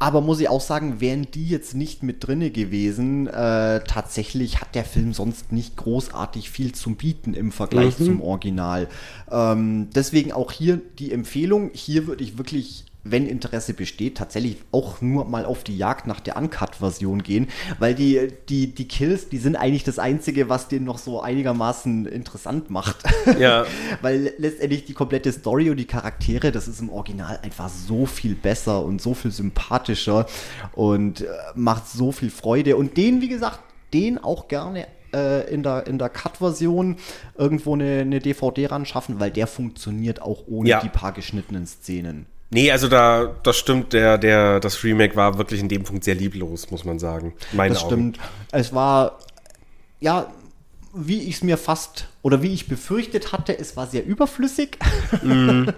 aber 0.00 0.20
muss 0.20 0.38
ich 0.38 0.48
auch 0.48 0.60
sagen, 0.60 1.00
wären 1.00 1.26
die 1.32 1.48
jetzt 1.48 1.74
nicht 1.74 2.04
mit 2.04 2.24
drinne 2.24 2.52
gewesen, 2.52 3.26
äh, 3.26 3.80
tatsächlich 3.80 4.60
hat 4.60 4.76
der 4.76 4.84
Film 4.84 5.12
sonst 5.12 5.50
nicht 5.50 5.76
großartig 5.76 6.50
viel 6.50 6.72
zum 6.72 6.94
Bieten 6.94 7.34
im 7.34 7.50
Vergleich 7.50 7.98
mhm. 7.98 8.04
zum 8.04 8.20
Original. 8.22 8.88
Ähm, 9.28 9.88
deswegen 9.92 10.32
auch 10.32 10.52
hier 10.52 10.80
die 11.00 11.10
Empfehlung. 11.10 11.70
Hier 11.74 12.06
würde 12.06 12.22
ich 12.22 12.38
wirklich 12.38 12.84
wenn 13.10 13.26
Interesse 13.26 13.74
besteht, 13.74 14.16
tatsächlich 14.16 14.58
auch 14.72 15.00
nur 15.00 15.24
mal 15.24 15.44
auf 15.44 15.64
die 15.64 15.76
Jagd 15.76 16.06
nach 16.06 16.20
der 16.20 16.36
Uncut-Version 16.36 17.22
gehen, 17.22 17.48
weil 17.78 17.94
die, 17.94 18.28
die, 18.48 18.74
die 18.74 18.88
Kills, 18.88 19.28
die 19.28 19.38
sind 19.38 19.56
eigentlich 19.56 19.84
das 19.84 19.98
Einzige, 19.98 20.48
was 20.48 20.68
den 20.68 20.84
noch 20.84 20.98
so 20.98 21.20
einigermaßen 21.20 22.06
interessant 22.06 22.70
macht. 22.70 22.96
Ja. 23.38 23.64
weil 24.02 24.32
letztendlich 24.38 24.84
die 24.84 24.94
komplette 24.94 25.32
Story 25.32 25.70
und 25.70 25.76
die 25.76 25.86
Charaktere, 25.86 26.52
das 26.52 26.68
ist 26.68 26.80
im 26.80 26.90
Original 26.90 27.38
einfach 27.42 27.68
so 27.68 28.06
viel 28.06 28.34
besser 28.34 28.84
und 28.84 29.00
so 29.00 29.14
viel 29.14 29.30
sympathischer 29.30 30.26
und 30.72 31.22
äh, 31.22 31.26
macht 31.54 31.88
so 31.88 32.12
viel 32.12 32.30
Freude. 32.30 32.76
Und 32.76 32.96
den, 32.96 33.20
wie 33.20 33.28
gesagt, 33.28 33.60
den 33.92 34.18
auch 34.18 34.48
gerne 34.48 34.86
äh, 35.12 35.52
in 35.52 35.62
der, 35.62 35.86
in 35.86 35.98
der 35.98 36.08
Cut-Version 36.08 36.96
irgendwo 37.36 37.74
eine, 37.74 38.00
eine 38.00 38.20
DVD 38.20 38.66
ran 38.66 38.86
schaffen, 38.86 39.20
weil 39.20 39.30
der 39.30 39.46
funktioniert 39.46 40.22
auch 40.22 40.44
ohne 40.46 40.68
ja. 40.68 40.80
die 40.80 40.88
paar 40.88 41.12
geschnittenen 41.12 41.66
Szenen. 41.66 42.26
Nee, 42.50 42.70
also 42.70 42.88
da, 42.88 43.34
das 43.42 43.56
stimmt, 43.56 43.92
der, 43.92 44.16
der, 44.16 44.60
das 44.60 44.82
Remake 44.82 45.14
war 45.16 45.36
wirklich 45.36 45.60
in 45.60 45.68
dem 45.68 45.84
Punkt 45.84 46.04
sehr 46.04 46.14
lieblos, 46.14 46.70
muss 46.70 46.84
man 46.84 46.98
sagen. 46.98 47.34
Meine 47.52 47.74
das 47.74 47.84
Augen. 47.84 48.14
stimmt. 48.14 48.18
Es 48.52 48.72
war, 48.72 49.18
ja, 50.00 50.26
wie 50.94 51.24
ich 51.24 51.36
es 51.36 51.42
mir 51.42 51.58
fast, 51.58 52.08
oder 52.22 52.42
wie 52.42 52.54
ich 52.54 52.66
befürchtet 52.66 53.32
hatte, 53.32 53.58
es 53.58 53.76
war 53.76 53.86
sehr 53.86 54.04
überflüssig. 54.06 54.78
Mm. 55.22 55.68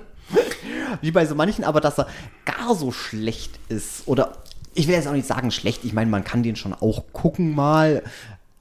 wie 1.00 1.10
bei 1.10 1.26
so 1.26 1.34
manchen, 1.34 1.64
aber 1.64 1.80
dass 1.80 1.98
er 1.98 2.06
gar 2.44 2.74
so 2.76 2.92
schlecht 2.92 3.58
ist, 3.68 4.06
oder 4.06 4.38
ich 4.74 4.86
will 4.86 4.94
jetzt 4.94 5.08
auch 5.08 5.12
nicht 5.12 5.26
sagen 5.26 5.50
schlecht, 5.50 5.84
ich 5.84 5.92
meine, 5.92 6.08
man 6.08 6.22
kann 6.22 6.44
den 6.44 6.54
schon 6.54 6.72
auch 6.72 7.04
gucken 7.12 7.52
mal, 7.52 8.04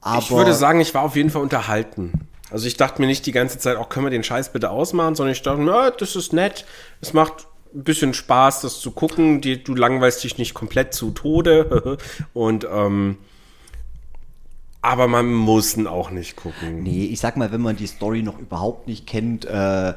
aber. 0.00 0.18
Ich 0.18 0.30
würde 0.32 0.54
sagen, 0.54 0.80
ich 0.80 0.92
war 0.94 1.02
auf 1.02 1.14
jeden 1.14 1.30
Fall 1.30 1.42
unterhalten. 1.42 2.26
Also 2.50 2.66
ich 2.66 2.76
dachte 2.76 3.00
mir 3.00 3.06
nicht 3.06 3.26
die 3.26 3.32
ganze 3.32 3.58
Zeit, 3.58 3.76
auch 3.76 3.88
können 3.88 4.06
wir 4.06 4.10
den 4.10 4.24
Scheiß 4.24 4.52
bitte 4.52 4.70
ausmachen, 4.70 5.14
sondern 5.14 5.32
ich 5.32 5.42
dachte, 5.42 5.60
na, 5.60 5.90
das 5.90 6.16
ist 6.16 6.32
nett, 6.32 6.64
es 7.00 7.12
macht 7.12 7.46
ein 7.74 7.84
bisschen 7.84 8.14
Spaß, 8.14 8.62
das 8.62 8.80
zu 8.80 8.90
gucken. 8.90 9.40
Die, 9.40 9.62
du 9.62 9.74
langweilst 9.74 10.22
dich 10.24 10.38
nicht 10.38 10.54
komplett 10.54 10.94
zu 10.94 11.10
Tode. 11.10 11.98
Und 12.32 12.66
ähm, 12.70 13.18
aber 14.82 15.08
man 15.08 15.32
muss 15.32 15.76
ihn 15.76 15.86
auch 15.86 16.10
nicht 16.10 16.36
gucken. 16.36 16.82
Nee, 16.82 17.04
ich 17.04 17.20
sag 17.20 17.36
mal, 17.36 17.52
wenn 17.52 17.60
man 17.60 17.76
die 17.76 17.86
Story 17.86 18.22
noch 18.22 18.38
überhaupt 18.38 18.86
nicht 18.86 19.06
kennt, 19.06 19.44
äh, 19.44 19.94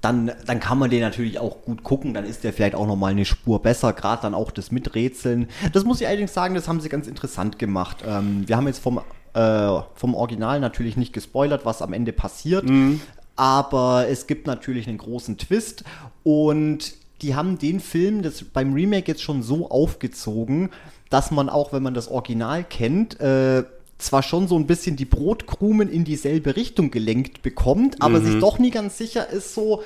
dann, 0.00 0.32
dann 0.46 0.60
kann 0.60 0.78
man 0.78 0.88
den 0.88 1.00
natürlich 1.00 1.38
auch 1.38 1.62
gut 1.62 1.82
gucken, 1.82 2.14
dann 2.14 2.24
ist 2.24 2.44
der 2.44 2.52
vielleicht 2.52 2.74
auch 2.74 2.86
nochmal 2.86 3.10
eine 3.10 3.24
Spur 3.24 3.60
besser, 3.60 3.92
gerade 3.92 4.22
dann 4.22 4.34
auch 4.34 4.50
das 4.50 4.70
Miträtseln. 4.70 5.48
Das 5.72 5.84
muss 5.84 6.00
ich 6.00 6.06
allerdings 6.06 6.32
sagen, 6.32 6.54
das 6.54 6.68
haben 6.68 6.80
sie 6.80 6.88
ganz 6.88 7.06
interessant 7.06 7.58
gemacht. 7.58 7.98
Ähm, 8.06 8.44
wir 8.46 8.56
haben 8.56 8.66
jetzt 8.66 8.78
vom, 8.78 9.00
äh, 9.34 9.80
vom 9.94 10.14
Original 10.14 10.60
natürlich 10.60 10.96
nicht 10.96 11.12
gespoilert, 11.12 11.66
was 11.66 11.82
am 11.82 11.92
Ende 11.92 12.12
passiert, 12.12 12.64
mhm. 12.64 13.00
aber 13.36 14.06
es 14.08 14.26
gibt 14.26 14.46
natürlich 14.46 14.88
einen 14.88 14.98
großen 14.98 15.36
Twist 15.36 15.84
und 16.22 16.94
die 17.22 17.34
haben 17.34 17.58
den 17.58 17.80
Film 17.80 18.22
das 18.22 18.44
beim 18.44 18.72
Remake 18.72 19.08
jetzt 19.08 19.22
schon 19.22 19.42
so 19.42 19.70
aufgezogen, 19.70 20.70
dass 21.10 21.30
man 21.30 21.48
auch, 21.48 21.72
wenn 21.72 21.82
man 21.82 21.94
das 21.94 22.08
Original 22.08 22.64
kennt, 22.64 23.20
äh, 23.20 23.64
zwar 23.98 24.22
schon 24.22 24.48
so 24.48 24.56
ein 24.56 24.66
bisschen 24.66 24.96
die 24.96 25.04
Brotkrumen 25.04 25.88
in 25.88 26.04
dieselbe 26.04 26.56
Richtung 26.56 26.90
gelenkt 26.90 27.42
bekommt, 27.42 28.00
aber 28.00 28.20
mhm. 28.20 28.24
sich 28.24 28.40
doch 28.40 28.58
nie 28.58 28.70
ganz 28.70 28.96
sicher 28.96 29.28
ist, 29.28 29.54
so, 29.54 29.82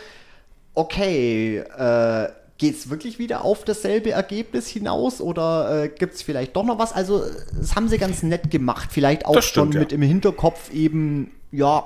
okay, 0.74 1.58
äh, 1.58 2.28
geht 2.58 2.76
es 2.76 2.88
wirklich 2.88 3.18
wieder 3.18 3.44
auf 3.44 3.64
dasselbe 3.64 4.12
Ergebnis 4.12 4.68
hinaus 4.68 5.20
oder 5.20 5.84
äh, 5.84 5.88
gibt 5.88 6.14
es 6.14 6.22
vielleicht 6.22 6.54
doch 6.54 6.64
noch 6.64 6.78
was? 6.78 6.92
Also, 6.92 7.24
das 7.58 7.74
haben 7.74 7.88
sie 7.88 7.98
ganz 7.98 8.22
nett 8.22 8.50
gemacht. 8.50 8.90
Vielleicht 8.92 9.26
auch 9.26 9.42
stimmt, 9.42 9.74
schon 9.74 9.80
mit 9.80 9.90
ja. 9.90 9.96
im 9.96 10.02
Hinterkopf 10.02 10.72
eben, 10.72 11.32
ja. 11.50 11.84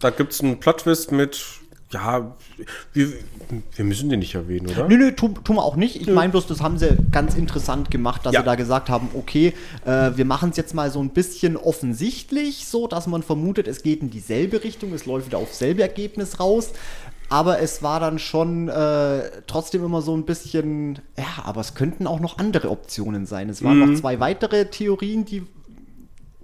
Da 0.00 0.10
gibt 0.10 0.32
es 0.32 0.40
einen 0.40 0.60
Plot-Twist 0.60 1.10
mit 1.12 1.57
ja, 1.92 2.36
wir, 2.92 3.12
wir 3.74 3.84
müssen 3.84 4.10
den 4.10 4.18
nicht 4.18 4.34
erwähnen, 4.34 4.66
oder? 4.66 4.88
Nö, 4.88 4.96
nö, 4.98 5.12
tun, 5.12 5.38
wir 5.46 5.64
auch 5.64 5.76
nicht. 5.76 5.96
Ich 5.96 6.08
meine 6.08 6.30
bloß, 6.30 6.46
das 6.46 6.60
haben 6.60 6.78
sie 6.78 6.96
ganz 7.10 7.34
interessant 7.34 7.90
gemacht, 7.90 8.26
dass 8.26 8.34
ja. 8.34 8.40
sie 8.40 8.46
da 8.46 8.56
gesagt 8.56 8.90
haben, 8.90 9.08
okay, 9.14 9.54
äh, 9.86 10.10
wir 10.14 10.26
machen 10.26 10.50
es 10.50 10.58
jetzt 10.58 10.74
mal 10.74 10.90
so 10.90 11.00
ein 11.00 11.10
bisschen 11.10 11.56
offensichtlich, 11.56 12.66
so 12.66 12.86
dass 12.88 13.06
man 13.06 13.22
vermutet, 13.22 13.66
es 13.68 13.82
geht 13.82 14.02
in 14.02 14.10
dieselbe 14.10 14.62
Richtung, 14.64 14.92
es 14.92 15.06
läuft 15.06 15.26
wieder 15.26 15.38
aufs 15.38 15.58
selbe 15.58 15.82
Ergebnis 15.82 16.40
raus. 16.40 16.72
Aber 17.30 17.60
es 17.60 17.82
war 17.82 18.00
dann 18.00 18.18
schon 18.18 18.68
äh, 18.68 19.30
trotzdem 19.46 19.84
immer 19.84 20.00
so 20.00 20.16
ein 20.16 20.24
bisschen, 20.24 20.98
ja, 21.16 21.44
aber 21.44 21.60
es 21.60 21.74
könnten 21.74 22.06
auch 22.06 22.20
noch 22.20 22.38
andere 22.38 22.70
Optionen 22.70 23.26
sein. 23.26 23.50
Es 23.50 23.62
waren 23.62 23.78
mhm. 23.78 23.92
noch 23.92 24.00
zwei 24.00 24.18
weitere 24.18 24.66
Theorien, 24.66 25.26
die, 25.26 25.42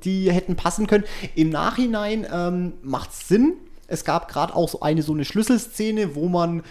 die 0.05 0.31
hätten 0.31 0.57
passen 0.57 0.87
können. 0.87 1.05
Im 1.35 1.49
Nachhinein 1.49 2.27
ähm, 2.31 2.75
macht 2.83 3.11
es 3.13 3.29
Sinn, 3.29 3.55
es 3.89 4.05
gab 4.05 4.29
gerade 4.29 4.55
auch 4.55 4.69
so 4.69 4.81
eine 4.81 5.03
so 5.03 5.13
eine 5.13 5.25
Schlüsselszene, 5.25 6.15
wo 6.15 6.29
man 6.29 6.63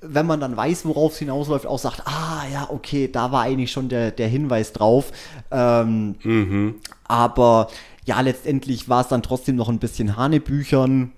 wenn 0.00 0.26
man 0.26 0.40
dann 0.40 0.56
weiß, 0.56 0.84
worauf 0.84 1.12
es 1.12 1.18
hinausläuft, 1.18 1.66
auch 1.66 1.78
sagt, 1.78 2.02
ah 2.06 2.42
ja, 2.52 2.68
okay, 2.70 3.08
da 3.10 3.32
war 3.32 3.42
eigentlich 3.42 3.72
schon 3.72 3.88
der, 3.88 4.10
der 4.10 4.28
Hinweis 4.28 4.72
drauf. 4.72 5.12
Ähm, 5.50 6.16
mhm. 6.22 6.74
Aber 7.04 7.68
ja, 8.04 8.20
letztendlich 8.20 8.88
war 8.88 9.00
es 9.00 9.08
dann 9.08 9.22
trotzdem 9.22 9.56
noch 9.56 9.68
ein 9.68 9.78
bisschen 9.78 10.16
Hanebüchern. 10.16 11.12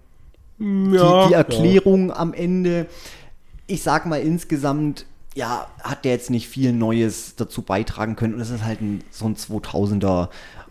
Ja, 0.58 1.24
die, 1.24 1.28
die 1.28 1.34
Erklärung 1.34 2.08
ja. 2.08 2.16
am 2.16 2.32
Ende. 2.34 2.86
Ich 3.66 3.82
sag 3.82 4.06
mal 4.06 4.20
insgesamt, 4.20 5.06
ja, 5.34 5.68
hat 5.82 6.04
der 6.04 6.12
jetzt 6.12 6.30
nicht 6.30 6.48
viel 6.48 6.72
Neues 6.72 7.36
dazu 7.36 7.62
beitragen 7.62 8.16
können. 8.16 8.34
Und 8.34 8.40
es 8.40 8.50
ist 8.50 8.64
halt 8.64 8.80
ein, 8.80 9.02
so 9.10 9.26
ein 9.26 9.36
2000er 9.36 10.28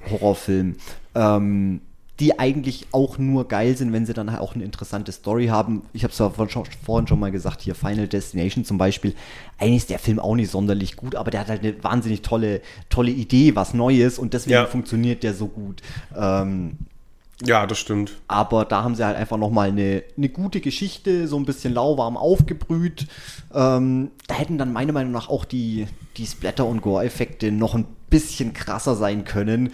Horrorfilm. 0.09 0.78
Ähm, 1.13 1.82
die 2.20 2.39
eigentlich 2.39 2.88
auch 2.91 3.18
nur 3.18 3.47
geil 3.47 3.78
sind, 3.78 3.93
wenn 3.93 4.05
sie 4.05 4.13
dann 4.13 4.30
auch 4.30 4.55
eine 4.55 4.63
interessante 4.63 5.11
Story 5.11 5.47
haben. 5.47 5.84
Ich 5.93 6.03
habe 6.03 6.11
es 6.11 6.18
ja 6.18 6.30
vorhin 6.30 7.07
schon 7.07 7.20
mal 7.20 7.32
gesagt, 7.32 7.61
hier 7.61 7.76
Final 7.76 8.07
Destination 8.07 8.65
zum 8.65 8.78
Beispiel. 8.78 9.13
Eigentlich 9.59 9.78
ist 9.78 9.89
der 9.91 9.99
Film 9.99 10.20
auch 10.20 10.36
nicht 10.36 10.49
sonderlich 10.49 10.95
gut, 10.95 11.15
aber 11.15 11.30
der 11.30 11.41
hat 11.41 11.49
halt 11.49 11.63
eine 11.63 11.84
wahnsinnig 11.84 12.24
tolle, 12.24 12.61
tolle 12.89 13.11
Idee, 13.11 13.55
was 13.55 13.74
Neues 13.74 14.18
und 14.18 14.34
deswegen 14.34 14.53
ja. 14.55 14.65
funktioniert 14.65 15.22
der 15.22 15.36
so 15.36 15.47
gut. 15.47 15.82
Ähm, 16.15 16.78
ja, 17.45 17.68
das 17.68 17.78
stimmt. 17.78 18.18
Aber 18.28 18.65
da 18.65 18.84
haben 18.84 18.95
sie 18.95 19.05
halt 19.05 19.15
einfach 19.15 19.38
nochmal 19.38 19.70
eine, 19.70 20.03
eine 20.18 20.30
gute 20.30 20.59
Geschichte, 20.59 21.28
so 21.28 21.38
ein 21.38 21.45
bisschen 21.45 21.74
lauwarm 21.74 22.18
aufgebrüht. 22.18 23.05
Ähm, 23.53 24.09
da 24.26 24.36
hätten 24.36 24.57
dann 24.57 24.74
meiner 24.74 24.91
Meinung 24.93 25.11
nach 25.11 25.30
auch 25.30 25.45
die, 25.45 25.86
die 26.18 26.26
Splatter- 26.26 26.65
und 26.65 26.82
Gore-Effekte 26.82 27.51
noch 27.51 27.76
ein 27.76 27.86
bisschen 28.09 28.53
krasser 28.53 28.95
sein 28.95 29.24
können. 29.24 29.72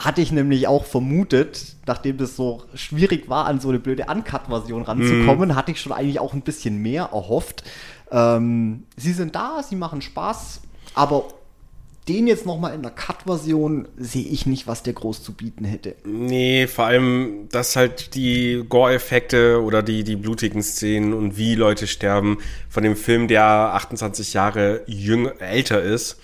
Hatte 0.00 0.22
ich 0.22 0.32
nämlich 0.32 0.66
auch 0.66 0.86
vermutet, 0.86 1.76
nachdem 1.84 2.16
das 2.16 2.34
so 2.34 2.62
schwierig 2.74 3.28
war, 3.28 3.44
an 3.44 3.60
so 3.60 3.68
eine 3.68 3.78
blöde 3.78 4.06
Uncut-Version 4.06 4.80
ranzukommen, 4.80 5.50
mm. 5.50 5.54
hatte 5.54 5.72
ich 5.72 5.80
schon 5.80 5.92
eigentlich 5.92 6.18
auch 6.20 6.32
ein 6.32 6.40
bisschen 6.40 6.78
mehr 6.78 7.10
erhofft. 7.12 7.64
Ähm, 8.10 8.84
sie 8.96 9.12
sind 9.12 9.34
da, 9.34 9.62
sie 9.62 9.76
machen 9.76 10.00
Spaß, 10.00 10.62
aber 10.94 11.26
den 12.08 12.26
jetzt 12.26 12.46
nochmal 12.46 12.74
in 12.74 12.80
der 12.80 12.92
Cut-Version 12.92 13.88
sehe 13.98 14.24
ich 14.24 14.46
nicht, 14.46 14.66
was 14.66 14.82
der 14.82 14.94
groß 14.94 15.22
zu 15.22 15.34
bieten 15.34 15.66
hätte. 15.66 15.96
Nee, 16.04 16.66
vor 16.66 16.86
allem, 16.86 17.48
dass 17.52 17.76
halt 17.76 18.14
die 18.14 18.64
Gore-Effekte 18.66 19.62
oder 19.62 19.82
die, 19.82 20.02
die 20.02 20.16
blutigen 20.16 20.62
Szenen 20.62 21.12
und 21.12 21.36
wie 21.36 21.56
Leute 21.56 21.86
sterben 21.86 22.38
von 22.70 22.82
dem 22.82 22.96
Film, 22.96 23.28
der 23.28 23.44
28 23.44 24.32
Jahre 24.32 24.82
jünger, 24.86 25.40
älter 25.40 25.82
ist, 25.82 26.16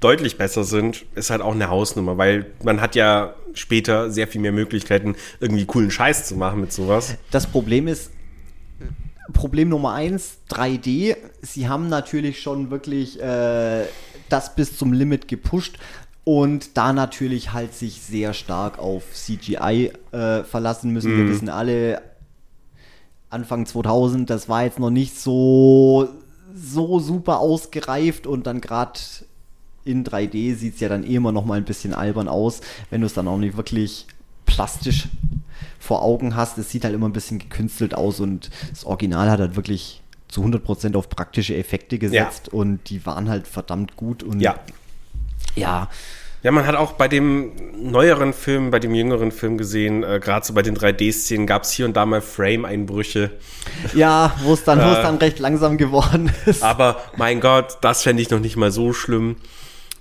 deutlich 0.00 0.38
besser 0.38 0.64
sind, 0.64 1.04
ist 1.14 1.30
halt 1.30 1.42
auch 1.42 1.54
eine 1.54 1.68
Hausnummer, 1.68 2.16
weil 2.16 2.46
man 2.62 2.80
hat 2.80 2.94
ja 2.94 3.34
später 3.54 4.10
sehr 4.10 4.28
viel 4.28 4.40
mehr 4.40 4.52
Möglichkeiten, 4.52 5.16
irgendwie 5.40 5.64
coolen 5.64 5.90
Scheiß 5.90 6.26
zu 6.28 6.36
machen 6.36 6.60
mit 6.60 6.72
sowas. 6.72 7.16
Das 7.30 7.46
Problem 7.46 7.88
ist, 7.88 8.10
Problem 9.32 9.70
Nummer 9.70 9.94
eins, 9.94 10.38
3D. 10.50 11.16
Sie 11.42 11.68
haben 11.68 11.88
natürlich 11.88 12.40
schon 12.40 12.70
wirklich 12.70 13.20
äh, 13.20 13.84
das 14.28 14.54
bis 14.54 14.76
zum 14.76 14.92
Limit 14.92 15.28
gepusht 15.28 15.78
und 16.24 16.76
da 16.76 16.92
natürlich 16.92 17.52
halt 17.52 17.74
sich 17.74 18.00
sehr 18.00 18.32
stark 18.32 18.78
auf 18.78 19.04
CGI 19.12 19.92
äh, 20.12 20.44
verlassen 20.44 20.90
müssen. 20.90 21.14
Mm. 21.14 21.16
Wir 21.16 21.24
mhm. 21.24 21.30
wissen 21.30 21.48
alle, 21.48 22.02
Anfang 23.30 23.66
2000, 23.66 24.30
das 24.30 24.48
war 24.48 24.64
jetzt 24.64 24.78
noch 24.78 24.90
nicht 24.90 25.18
so 25.18 26.08
so 26.54 27.00
super 27.00 27.40
ausgereift 27.40 28.28
und 28.28 28.46
dann 28.46 28.60
gerade 28.60 29.00
in 29.84 30.04
3D 30.04 30.54
sieht 30.54 30.74
es 30.74 30.80
ja 30.80 30.88
dann 30.88 31.04
eh 31.04 31.14
immer 31.14 31.32
noch 31.32 31.44
mal 31.44 31.58
ein 31.58 31.64
bisschen 31.64 31.94
albern 31.94 32.28
aus, 32.28 32.60
wenn 32.90 33.00
du 33.00 33.06
es 33.06 33.14
dann 33.14 33.28
auch 33.28 33.38
nicht 33.38 33.56
wirklich 33.56 34.06
plastisch 34.46 35.08
vor 35.78 36.02
Augen 36.02 36.36
hast. 36.36 36.58
Es 36.58 36.70
sieht 36.70 36.84
halt 36.84 36.94
immer 36.94 37.08
ein 37.08 37.12
bisschen 37.12 37.38
gekünstelt 37.38 37.94
aus 37.94 38.20
und 38.20 38.50
das 38.70 38.84
Original 38.84 39.30
hat 39.30 39.40
halt 39.40 39.56
wirklich 39.56 40.02
zu 40.28 40.42
100% 40.42 40.96
auf 40.96 41.08
praktische 41.08 41.56
Effekte 41.56 41.98
gesetzt 41.98 42.48
ja. 42.48 42.58
und 42.58 42.90
die 42.90 43.04
waren 43.06 43.28
halt 43.28 43.46
verdammt 43.46 43.96
gut 43.96 44.22
und 44.22 44.40
ja. 44.40 44.56
Ja. 45.54 45.88
Ja, 46.42 46.50
man 46.50 46.66
hat 46.66 46.74
auch 46.74 46.92
bei 46.92 47.08
dem 47.08 47.52
neueren 47.74 48.34
Film, 48.34 48.70
bei 48.70 48.78
dem 48.78 48.94
jüngeren 48.94 49.32
Film 49.32 49.56
gesehen, 49.56 50.02
äh, 50.02 50.20
gerade 50.22 50.44
so 50.44 50.52
bei 50.52 50.60
den 50.60 50.76
3D-Szenen 50.76 51.46
gab 51.46 51.62
es 51.62 51.70
hier 51.70 51.86
und 51.86 51.96
da 51.96 52.04
mal 52.04 52.20
Frame-Einbrüche. 52.20 53.30
Ja, 53.94 54.36
wo 54.42 54.52
es 54.52 54.62
dann, 54.62 54.78
äh, 54.78 54.82
dann 54.82 55.16
recht 55.16 55.38
langsam 55.38 55.78
geworden 55.78 56.30
ist. 56.44 56.62
Aber 56.62 57.00
mein 57.16 57.40
Gott, 57.40 57.78
das 57.80 58.02
fände 58.02 58.20
ich 58.20 58.28
noch 58.28 58.40
nicht 58.40 58.56
mal 58.56 58.70
so 58.70 58.92
schlimm. 58.92 59.36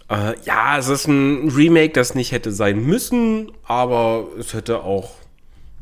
Äh, 0.10 0.36
ja, 0.46 0.78
es 0.78 0.90
ist 0.90 1.08
ein 1.08 1.50
Remake, 1.50 1.94
das 1.94 2.16
nicht 2.16 2.32
hätte 2.32 2.52
sein 2.52 2.84
müssen, 2.86 3.52
aber 3.66 4.28
es 4.40 4.54
hätte 4.54 4.84
auch 4.84 5.12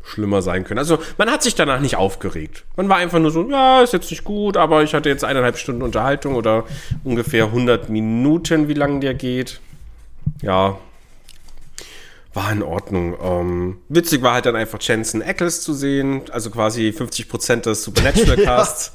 schlimmer 0.04 0.42
sein 0.42 0.64
können. 0.64 0.80
Also 0.80 1.00
man 1.18 1.30
hat 1.30 1.44
sich 1.44 1.56
danach 1.56 1.80
nicht 1.80 1.96
aufgeregt. 1.96 2.64
Man 2.76 2.90
war 2.90 2.98
einfach 2.98 3.20
nur 3.20 3.32
so, 3.32 3.50
ja, 3.50 3.82
ist 3.82 3.94
jetzt 3.94 4.10
nicht 4.10 4.24
gut, 4.24 4.58
aber 4.58 4.84
ich 4.84 4.94
hatte 4.94 5.10
jetzt 5.10 5.24
eineinhalb 5.24 5.58
Stunden 5.58 5.82
Unterhaltung 5.82 6.36
oder 6.36 6.66
ungefähr 7.04 7.46
100 7.46 7.90
Minuten, 7.90 8.68
wie 8.68 8.74
lange 8.74 9.00
der 9.00 9.14
geht. 9.14 9.60
Ja, 10.42 10.78
war 12.34 12.52
in 12.52 12.64
Ordnung. 12.64 13.18
Ähm, 13.22 13.78
witzig 13.90 14.22
war 14.22 14.34
halt 14.34 14.46
dann 14.46 14.56
einfach 14.56 14.80
Jensen 14.82 15.22
Ackles 15.22 15.62
zu 15.62 15.74
sehen, 15.74 16.24
also 16.32 16.50
quasi 16.50 16.90
50% 16.90 17.62
des 17.62 17.84
Supernatural 17.84 18.38
Casts. 18.38 18.94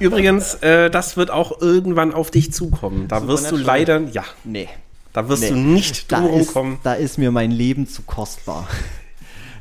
Übrigens, 0.00 0.54
äh, 0.54 0.90
das 0.90 1.16
wird 1.16 1.30
auch 1.30 1.60
irgendwann 1.60 2.12
auf 2.12 2.30
dich 2.30 2.52
zukommen. 2.52 3.08
Da 3.08 3.26
wirst 3.26 3.50
du 3.50 3.56
leider, 3.56 4.00
ja. 4.00 4.24
Nee. 4.44 4.68
Da 5.12 5.28
wirst 5.28 5.42
nee. 5.42 5.50
du 5.50 5.56
nicht 5.56 6.10
drum 6.10 6.46
kommen. 6.46 6.78
Da 6.82 6.94
ist 6.94 7.18
mir 7.18 7.30
mein 7.30 7.50
Leben 7.50 7.86
zu 7.86 8.02
kostbar. 8.02 8.68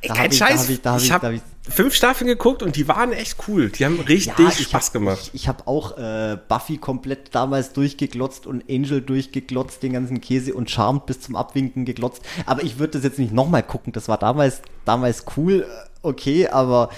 Da 0.06 0.16
Kein 0.16 0.32
ich, 0.32 0.38
Scheiß. 0.38 0.70
ich, 0.70 0.82
ich, 0.84 1.04
ich 1.04 1.12
habe 1.14 1.40
fünf 1.70 1.94
Staffeln 1.94 2.28
geguckt 2.28 2.62
und 2.62 2.76
die 2.76 2.88
waren 2.88 3.14
echt 3.14 3.38
cool. 3.48 3.70
Die 3.70 3.86
haben 3.86 4.00
richtig 4.02 4.38
ja, 4.38 4.52
Spaß 4.52 4.88
hab, 4.88 4.94
gemacht. 4.94 5.32
Ich, 5.34 5.44
ich 5.44 5.48
habe 5.48 5.66
auch 5.66 5.98
äh, 5.98 6.38
Buffy 6.50 6.78
komplett 6.78 7.34
damals 7.34 7.72
durchgeglotzt 7.72 8.46
und 8.46 8.70
Angel 8.70 9.02
durchgeglotzt, 9.02 9.82
den 9.82 9.94
ganzen 9.94 10.20
Käse 10.20 10.54
und 10.54 10.70
Charmed 10.70 11.06
bis 11.06 11.22
zum 11.22 11.36
Abwinken 11.36 11.86
geglotzt. 11.86 12.22
Aber 12.46 12.64
ich 12.64 12.80
würde 12.80 12.94
das 12.94 13.04
jetzt 13.04 13.20
nicht 13.20 13.32
nochmal 13.32 13.64
gucken. 13.64 13.94
Das 13.94 14.10
war 14.10 14.18
damals, 14.18 14.62
damals 14.84 15.24
cool, 15.38 15.62
äh, 15.62 15.88
okay, 16.02 16.50
aber 16.50 16.90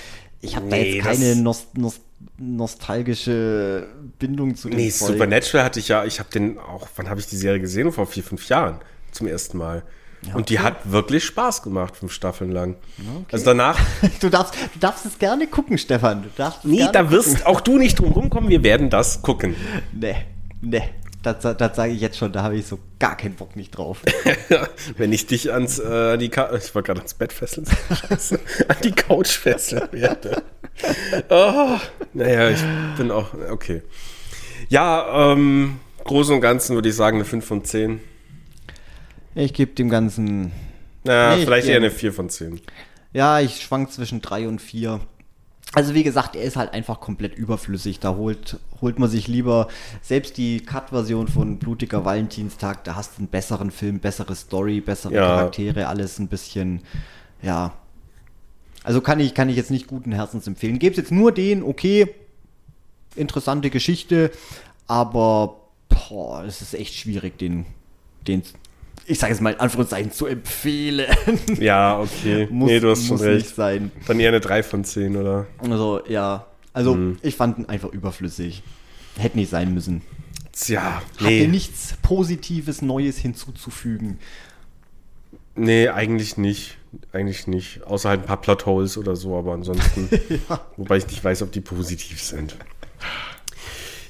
ich 0.42 0.56
habe 0.56 0.66
nee, 0.66 0.72
da 0.72 0.78
jetzt 0.78 1.06
keine 1.06 1.36
Nost 1.36 1.78
Nost 1.78 2.02
nostalgische 2.38 3.88
Bindung 4.20 4.56
zu 4.56 4.70
dem 4.70 4.78
Nee, 4.78 4.92
Folgen. 4.92 5.14
Supernatural 5.14 5.66
hatte 5.66 5.80
ich 5.80 5.88
ja, 5.88 6.06
ich 6.06 6.20
habe 6.20 6.30
den 6.30 6.58
auch, 6.58 6.88
wann 6.96 7.10
habe 7.10 7.20
ich 7.20 7.28
die 7.28 7.38
Serie 7.38 7.60
gesehen? 7.60 7.92
Vor 7.92 8.08
vier, 8.08 8.24
fünf 8.24 8.48
Jahren 8.50 8.80
zum 9.12 9.28
ersten 9.28 9.58
Mal. 9.58 9.84
Ja, 10.28 10.36
und 10.36 10.50
die 10.50 10.60
hat 10.60 10.92
wirklich 10.92 11.24
Spaß 11.24 11.62
gemacht, 11.62 11.96
fünf 11.98 12.12
Staffeln 12.12 12.52
lang. 12.52 12.76
Okay. 12.98 13.26
Also 13.32 13.46
danach. 13.46 13.80
du, 14.20 14.30
darfst, 14.30 14.56
du 14.56 14.80
darfst 14.80 15.06
es 15.06 15.20
gerne 15.20 15.48
gucken, 15.48 15.78
Stefan. 15.78 16.24
Du 16.24 16.30
darfst 16.36 16.66
nee, 16.66 16.88
da 16.92 17.12
wirst 17.12 17.38
gucken. 17.40 17.46
auch 17.46 17.62
du 17.62 17.78
nicht 17.78 18.00
drum 18.00 18.12
rumkommen, 18.12 18.50
wir 18.50 18.64
werden 18.64 18.90
das 18.90 19.22
gucken. 19.22 19.56
Nee, 19.94 20.16
nee. 20.62 20.84
Das, 21.26 21.58
das 21.58 21.76
sage 21.76 21.92
ich 21.92 22.02
jetzt 22.02 22.18
schon, 22.18 22.32
da 22.32 22.44
habe 22.44 22.56
ich 22.56 22.68
so 22.68 22.80
gar 23.00 23.18
keinen 23.18 23.36
Bock 23.36 23.56
nicht 23.56 23.72
drauf. 23.72 24.02
Wenn 24.98 25.12
ich 25.12 25.26
dich 25.26 25.52
ans, 25.52 25.80
äh, 25.80 26.18
die 26.18 26.30
Ka 26.30 26.54
ich 26.56 26.76
wollte 26.76 26.88
gerade 26.88 27.00
ans 27.00 27.16
Bett 27.16 27.34
fesseln, 27.34 27.66
an 28.68 28.78
die 28.84 28.92
Couch 28.92 29.30
fesseln 29.30 29.88
werde. 29.92 30.44
Oh, 31.30 31.78
Naja, 32.14 32.50
ich 32.50 32.62
bin 32.98 33.10
auch, 33.10 33.34
okay. 33.50 33.82
Ja, 34.70 35.32
ähm, 35.32 35.80
Großen 36.04 36.36
und 36.36 36.42
Ganzen 36.42 36.76
würde 36.76 36.90
ich 36.90 36.96
sagen 36.96 37.18
eine 37.18 37.26
5 37.26 37.46
von 37.46 37.64
10. 37.64 38.00
Ich 39.34 39.54
gebe 39.54 39.74
dem 39.74 39.90
Ganzen. 39.90 40.52
Naja, 41.04 41.30
Nee, 41.32 41.40
ich 41.40 41.46
vielleicht 41.46 41.68
eher 41.68 41.78
eine 41.78 41.92
4 41.92 42.14
von 42.14 42.30
10. 42.30 42.62
Ja, 43.14 43.40
ich 43.40 43.64
schwank 43.64 43.92
zwischen 43.92 44.22
drei 44.22 44.48
und 44.48 44.62
vier. 44.62 45.00
Also 45.76 45.94
wie 45.94 46.04
gesagt, 46.04 46.36
er 46.38 46.44
ist 46.44 46.56
halt 46.56 46.74
einfach 46.74 47.02
komplett 47.02 47.36
überflüssig. 47.38 48.00
Da 48.00 48.16
holt, 48.16 48.60
holt 48.82 48.98
man 48.98 49.10
sich 49.10 49.28
lieber 49.28 49.68
selbst 50.02 50.38
die 50.38 50.62
Cut-Version 50.62 51.28
von 51.28 51.58
Blutiger 51.60 52.06
Valentinstag, 52.06 52.86
da 52.86 52.96
hast 52.96 53.18
du 53.18 53.20
einen 53.20 53.28
besseren 53.28 53.72
Film, 53.72 54.00
bessere 54.00 54.36
Story, 54.36 54.80
bessere 54.80 55.14
Ja. 55.14 55.28
Charaktere, 55.28 55.88
alles 55.88 56.18
ein 56.18 56.30
bisschen, 56.30 56.82
ja. 57.42 57.74
Also 58.84 59.02
kann 59.02 59.20
ich, 59.20 59.34
kann 59.34 59.50
ich 59.50 59.58
jetzt 59.58 59.72
nicht 59.72 59.88
guten 59.88 60.14
Herzens 60.14 60.48
empfehlen. 60.48 60.80
Geb's 60.80 60.98
jetzt 60.98 61.12
nur 61.12 61.32
den, 61.32 61.62
okay, 61.62 62.08
interessante 63.16 63.70
Geschichte, 63.70 64.32
aber 64.88 65.58
boah, 65.90 66.44
es 66.46 66.62
ist 66.62 66.74
echt 66.74 66.94
schwierig, 66.94 67.38
den, 67.38 67.66
den, 68.28 68.44
ich 69.06 69.20
sage 69.20 69.34
jetzt 69.34 69.42
mal 69.42 69.54
in 69.54 69.60
Anführungszeichen, 69.60 70.12
zu 70.12 70.26
empfehlen. 70.26 71.08
Ja, 71.60 72.00
okay. 72.00 72.48
muss, 72.52 72.70
nee, 72.70 72.80
du 72.80 72.90
hast 72.90 73.06
schon 73.08 73.18
recht. 73.18 73.46
nicht 73.46 73.56
sein. 73.56 73.92
Dann 74.08 74.20
eher 74.20 74.30
eine 74.30 74.40
3 74.40 74.64
von 74.64 74.84
10, 74.84 75.16
oder? 75.16 75.46
Also, 75.60 76.02
ja. 76.08 76.48
Also, 76.74 76.96
Mhm. 76.96 77.18
ich 77.22 77.36
fand 77.36 77.58
ihn 77.60 77.66
einfach 77.68 77.90
überflüssig. 77.90 78.64
Hätte 79.18 79.38
nicht 79.38 79.50
sein 79.50 79.74
müssen. 79.74 80.02
Tja, 80.52 81.02
Hatte 81.16 81.26
nee. 81.26 81.48
nichts 81.48 81.96
Positives, 82.02 82.82
Neues 82.82 83.18
hinzuzufügen. 83.18 84.20
Nee, 85.56 85.88
eigentlich 85.90 86.38
nicht. 86.38 86.78
Eigentlich 87.14 87.48
nicht. 87.48 87.84
Außer 87.84 88.10
halt 88.10 88.22
ein 88.22 88.26
paar 88.26 88.42
Plotholes 88.42 88.98
oder 88.98 89.16
so, 89.16 89.38
aber 89.38 89.54
ansonsten. 89.54 90.10
Wobei 90.78 90.98
ich 90.98 91.08
nicht 91.08 91.24
weiß, 91.24 91.42
ob 91.44 91.52
die 91.52 91.62
positiv 91.62 92.22
sind. 92.22 92.56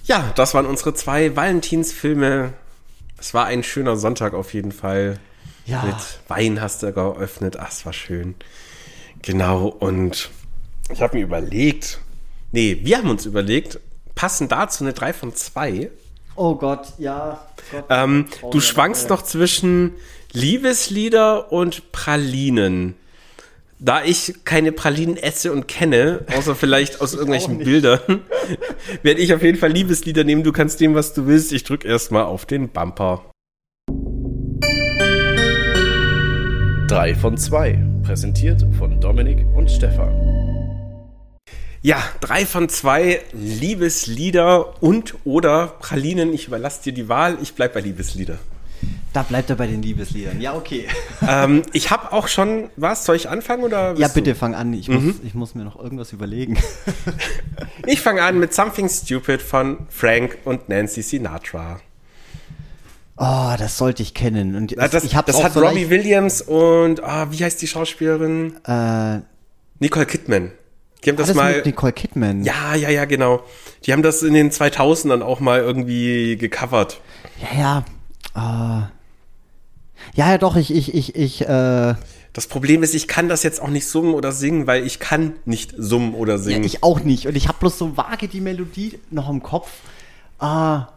Ja, 0.06 0.32
das 0.36 0.54
waren 0.54 0.66
unsere 0.68 0.94
zwei 0.94 1.36
Valentinsfilme. 1.36 2.54
Es 3.18 3.34
war 3.34 3.46
ein 3.46 3.64
schöner 3.64 3.98
Sonntag 3.98 4.34
auf 4.34 4.54
jeden 4.54 4.72
Fall. 4.72 5.20
Ja. 5.66 5.84
Mit 5.84 5.96
Wein 6.28 6.62
hast 6.62 6.84
du 6.84 6.92
geöffnet. 6.92 7.58
Ach, 7.60 7.70
es 7.72 7.86
war 7.86 7.94
schön. 7.94 8.36
Genau, 9.22 9.68
und 9.68 10.30
ich 10.92 11.02
habe 11.02 11.18
mir 11.18 11.24
überlegt, 11.24 12.00
nee, 12.52 12.80
wir 12.84 12.98
haben 13.00 13.10
uns 13.10 13.26
überlegt, 13.26 13.80
passend 14.14 14.52
dazu 14.52 14.84
eine 14.84 14.94
3 14.94 15.14
von 15.14 15.34
2. 15.34 15.90
Oh 16.36 16.56
Gott, 16.56 16.94
ja. 17.00 17.48
Gott. 17.72 17.86
Ähm, 17.90 18.28
Oh, 18.42 18.52
du 18.52 18.60
ja, 18.60 18.64
schwankst 18.64 19.04
ja. 19.04 19.10
noch 19.10 19.24
zwischen 19.24 19.94
Liebeslieder 20.34 21.52
und 21.52 21.92
Pralinen. 21.92 22.96
Da 23.86 24.04
ich 24.04 24.34
keine 24.46 24.72
Pralinen 24.72 25.16
esse 25.16 25.52
und 25.52 25.68
kenne, 25.68 26.26
außer 26.36 26.56
vielleicht 26.56 27.02
aus 27.02 27.14
irgendwelchen. 27.14 27.60
Bildern, 27.60 28.00
werde 29.04 29.22
ich 29.22 29.32
auf 29.32 29.44
jeden 29.44 29.60
Fall 29.60 29.72
Liebeslieder 29.72 30.24
nehmen. 30.24 30.44
Du 30.44 30.52
kannst 30.52 30.82
nehmen, 30.82 30.96
was 30.96 31.14
du 31.14 31.28
willst. 31.28 31.54
Ich 31.54 31.64
drücke 31.64 31.88
erstmal 31.88 32.24
auf 32.24 32.48
den 32.48 32.70
Bumper. 32.70 33.30
3 36.88 37.14
von 37.14 37.38
2. 37.38 37.86
Präsentiert 38.04 38.66
von 38.80 39.00
Dominik 39.00 39.46
und 39.56 39.70
Stefan. 39.70 40.36
Ja, 41.84 42.02
drei 42.20 42.48
von 42.48 42.68
zwei 42.68 43.22
Liebeslieder 43.34 44.82
und 44.82 45.14
oder 45.24 45.68
Pralinen. 45.80 46.34
Ich 46.34 46.48
überlasse 46.48 46.82
dir 46.82 46.94
die 46.94 47.08
Wahl. 47.08 47.38
Ich 47.44 47.54
bleib 47.54 47.76
bei 47.76 47.82
Liebeslieder. 47.82 48.40
Da 49.16 49.24
bleibt 49.24 49.50
er 49.50 49.56
bei 49.56 49.66
den 49.66 49.82
Liebesliedern. 49.82 50.42
Ja, 50.42 50.56
okay. 50.56 50.88
ähm, 51.28 51.62
ich 51.72 51.90
habe 51.90 52.12
auch 52.12 52.28
schon, 52.28 52.70
was, 52.76 53.06
soll 53.06 53.16
ich 53.16 53.30
anfangen 53.30 53.64
oder? 53.64 53.94
ja, 53.94 53.98
willst 53.98 54.18
du? 54.18 54.22
bitte 54.22 54.36
fang 54.36 54.54
an. 54.56 54.74
Ich, 54.74 54.90
muss, 54.90 55.16
ich 55.24 55.34
muss 55.34 55.56
mir 55.56 55.64
noch 55.64 55.80
irgendwas 55.80 56.12
überlegen. 56.12 56.58
Ich 57.88 58.02
fange 58.02 58.24
an 58.24 58.40
mit 58.40 58.52
Something 58.52 58.90
Stupid 58.90 59.44
von 59.44 59.86
Frank 59.90 60.40
und 60.44 60.70
Nancy 60.70 61.04
Sinatra. 61.04 61.80
Oh, 63.16 63.54
das 63.60 63.78
sollte 63.78 64.02
ich 64.02 64.16
kennen. 64.16 64.56
Und 64.56 64.76
Das, 64.76 65.04
ich 65.04 65.14
das 65.14 65.44
hat 65.44 65.54
so 65.54 65.60
Robbie 65.60 65.90
Williams 65.92 66.42
und, 66.42 67.04
ah, 67.04 67.28
wie 67.30 67.44
heißt 67.44 67.62
die 67.62 67.68
Schauspielerin? 67.68 68.56
Äh, 68.66 69.20
Nicole 69.80 70.08
Kidman. 70.08 70.52
Die 71.04 71.12
haben 71.12 71.18
das, 71.18 71.34
mal. 71.36 71.62
Nicole 71.64 71.94
Kidman. 71.94 72.44
Ja, 72.44 72.74
ja, 72.74 72.90
ja, 72.90 73.06
genau. 73.06 73.44
Die 73.86 73.94
haben 73.94 74.02
das 74.02 74.24
in 74.24 74.34
den 74.34 74.50
2000ern 74.50 75.22
auch 75.22 75.40
mal 75.40 75.60
irgendwie 75.60 76.38
gecovert. 76.38 77.00
Ja, 77.54 77.84
ja. 78.36 78.82
Äh, 78.82 78.95
ja, 80.14 80.32
ja, 80.32 80.38
doch, 80.38 80.56
ich, 80.56 80.74
ich, 80.74 80.94
ich, 80.94 81.16
ich, 81.16 81.42
äh, 81.42 81.96
Das 82.34 82.48
Problem 82.48 82.84
ist, 82.84 82.94
ich 82.94 83.08
kann 83.08 83.30
das 83.30 83.44
jetzt 83.44 83.62
auch 83.62 83.70
nicht 83.70 83.88
summen 83.88 84.14
oder 84.14 84.32
singen, 84.32 84.68
weil 84.68 84.86
ich 84.86 85.00
kann 85.00 85.34
nicht 85.46 85.74
summen 85.78 86.14
oder 86.14 86.34
Ja, 86.34 86.40
singen. 86.40 86.64
ich 86.64 86.84
auch 86.84 87.00
nicht. 87.00 87.28
Und 87.28 87.36
ich 87.36 87.48
habe 87.48 87.58
bloß 87.60 87.78
so 87.78 87.98
vage 87.98 88.28
die 88.28 88.42
Melodie 88.42 89.00
noch 89.10 89.30
im 89.30 89.42
Kopf. 89.42 89.70
Ah. 90.40 90.88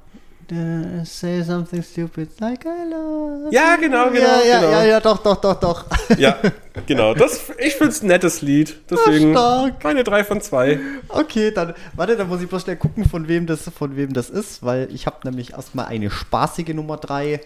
Say 1.05 1.43
something 1.43 1.83
stupid 1.83 2.31
like 2.41 2.65
I 2.65 2.91
love. 2.91 3.49
Ja, 3.51 3.77
genau, 3.77 4.09
genau, 4.11 4.25
Ja, 4.25 4.43
ja, 4.47 4.61
genau. 4.61 4.71
ja, 4.73 4.85
ja, 4.85 5.01
doch, 5.01 5.19
doch, 5.19 5.37
doch, 5.37 5.61
doch. 5.61 5.85
Ja, 6.19 6.39
genau. 6.87 7.13
Das, 7.13 7.39
ich 7.59 7.75
finde 7.75 7.93
es 7.93 8.03
ein 8.03 8.07
nettes 8.07 8.41
Lied. 8.41 8.75
Deswegen 8.91 9.33
stark. 9.33 9.85
meine 9.85 10.05
drei 10.05 10.25
von 10.25 10.41
zwei. 10.41 10.81
Okay, 11.11 11.51
dann, 11.51 11.75
warte, 11.95 12.17
dann 12.17 12.29
muss 12.29 12.41
ich 12.41 12.49
bloß 12.49 12.63
schnell 12.63 12.77
gucken, 12.77 13.07
von 13.07 13.29
wem 13.29 13.47
das, 13.47 13.71
von 13.79 13.95
wem 13.97 14.15
das 14.15 14.31
ist, 14.31 14.63
weil 14.63 14.89
ich 14.91 15.05
habe 15.05 15.19
nämlich 15.25 15.53
erstmal 15.53 15.85
eine 15.87 16.11
spaßige 16.11 16.69
Nummer 16.69 16.97
3. 16.97 17.41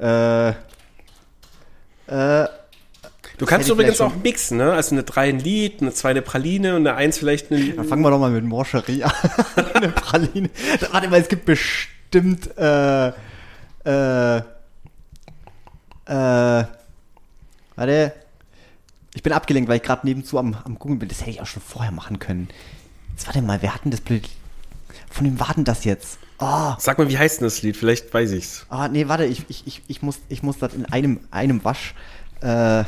Äh, 0.00 0.52
äh, 2.06 2.46
Du 3.38 3.44
kannst 3.44 3.68
übrigens 3.68 4.00
auch 4.00 4.14
mixen, 4.16 4.56
ne? 4.56 4.72
Also 4.72 4.94
eine 4.94 5.02
3 5.02 5.28
ein 5.28 5.38
Lied, 5.38 5.82
eine 5.82 5.92
2 5.92 6.10
eine 6.10 6.22
Praline 6.22 6.76
und 6.76 6.86
eine 6.86 6.96
1 6.96 7.18
vielleicht 7.18 7.52
eine. 7.52 7.72
dann 7.74 7.86
fangen 7.86 8.02
wir 8.02 8.10
doch 8.10 8.18
mal 8.18 8.30
mit 8.30 8.44
Morcherie 8.44 9.04
an. 9.04 9.12
eine 9.74 9.88
Praline. 9.88 10.48
Warte 10.90 11.08
mal, 11.08 11.20
es 11.20 11.28
gibt 11.28 11.44
bestimmt, 11.44 12.56
äh, 12.56 13.08
äh, 13.08 14.36
äh, 16.06 16.64
warte. 17.76 18.12
Ich 19.14 19.22
bin 19.22 19.32
abgelenkt, 19.32 19.68
weil 19.68 19.76
ich 19.76 19.82
gerade 19.82 20.06
nebenzu 20.06 20.38
am, 20.38 20.56
am 20.64 20.78
Googeln 20.78 20.98
bin. 20.98 21.08
Das 21.08 21.20
hätte 21.20 21.30
ich 21.30 21.40
auch 21.40 21.46
schon 21.46 21.62
vorher 21.62 21.92
machen 21.92 22.18
können. 22.18 22.48
Jetzt 23.10 23.26
warte 23.26 23.42
mal, 23.42 23.60
wer 23.60 23.74
hat 23.74 23.84
denn 23.84 23.90
das 23.90 24.00
blöd? 24.00 24.28
Von 25.10 25.26
wem 25.26 25.40
war 25.40 25.52
denn 25.54 25.64
das 25.64 25.84
jetzt? 25.84 26.18
Oh, 26.38 26.74
Sag 26.78 26.98
mal, 26.98 27.08
wie 27.08 27.16
heißt 27.18 27.40
denn 27.40 27.46
das 27.46 27.62
Lied? 27.62 27.76
Vielleicht 27.76 28.12
weiß 28.12 28.32
ich's. 28.32 28.66
ah, 28.68 28.88
nee, 28.88 29.08
warte, 29.08 29.24
ich, 29.24 29.44
ich, 29.48 29.66
ich, 29.66 29.82
ich, 29.88 30.02
muss, 30.02 30.18
ich 30.28 30.42
muss 30.42 30.58
das 30.58 30.74
in 30.74 30.84
einem, 30.86 31.20
einem 31.30 31.64
Wasch. 31.64 31.94
Äh, 32.42 32.80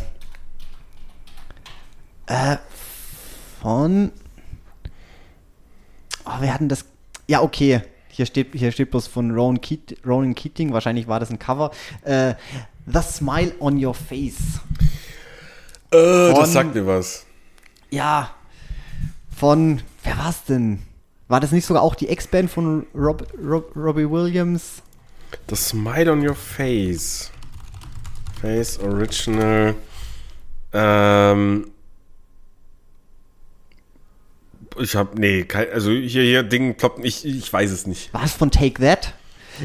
äh, 2.26 2.56
von. 3.62 4.12
Oh, 6.26 6.32
wer 6.40 6.52
hat 6.52 6.60
denn 6.60 6.68
das? 6.68 6.84
Ja, 7.26 7.40
okay. 7.40 7.80
Hier 8.10 8.26
steht, 8.26 8.48
hier 8.52 8.70
steht 8.72 8.90
bloß 8.90 9.06
von 9.06 9.30
Rowan, 9.30 9.60
Keat, 9.60 9.96
Ronan 10.04 10.34
Keating. 10.34 10.72
Wahrscheinlich 10.72 11.08
war 11.08 11.20
das 11.20 11.30
ein 11.30 11.38
Cover. 11.38 11.70
Äh, 12.02 12.34
The 12.86 13.00
Smile 13.00 13.54
on 13.60 13.82
Your 13.82 13.94
Face. 13.94 14.60
Äh, 15.90 16.32
Von- 16.32 16.34
das 16.40 16.52
sagt 16.52 16.74
mir 16.74 16.86
was. 16.86 17.24
Ja. 17.90 18.30
Von. 19.34 19.80
Wer 20.04 20.18
war's 20.18 20.44
denn? 20.44 20.82
War 21.28 21.40
das 21.40 21.52
nicht 21.52 21.66
sogar 21.66 21.82
auch 21.82 21.94
die 21.94 22.08
Ex-Band 22.08 22.50
von 22.50 22.86
Rob, 22.94 23.26
Rob, 23.42 23.70
Robbie 23.76 24.10
Williams? 24.10 24.82
The 25.48 25.56
Smile 25.56 26.12
on 26.12 26.26
Your 26.26 26.34
Face. 26.34 27.30
Face 28.40 28.78
Original. 28.78 29.74
Ähm. 30.72 31.70
Ich 34.80 34.94
hab, 34.94 35.18
nee, 35.18 35.44
kein, 35.44 35.70
also 35.72 35.90
hier, 35.90 36.22
hier, 36.22 36.42
Ding 36.44 36.76
ploppt, 36.76 37.04
ich, 37.04 37.24
ich 37.24 37.52
weiß 37.52 37.72
es 37.72 37.86
nicht. 37.86 38.14
War 38.14 38.22
es 38.22 38.32
von 38.32 38.50
Take 38.50 38.80
That? 38.80 39.12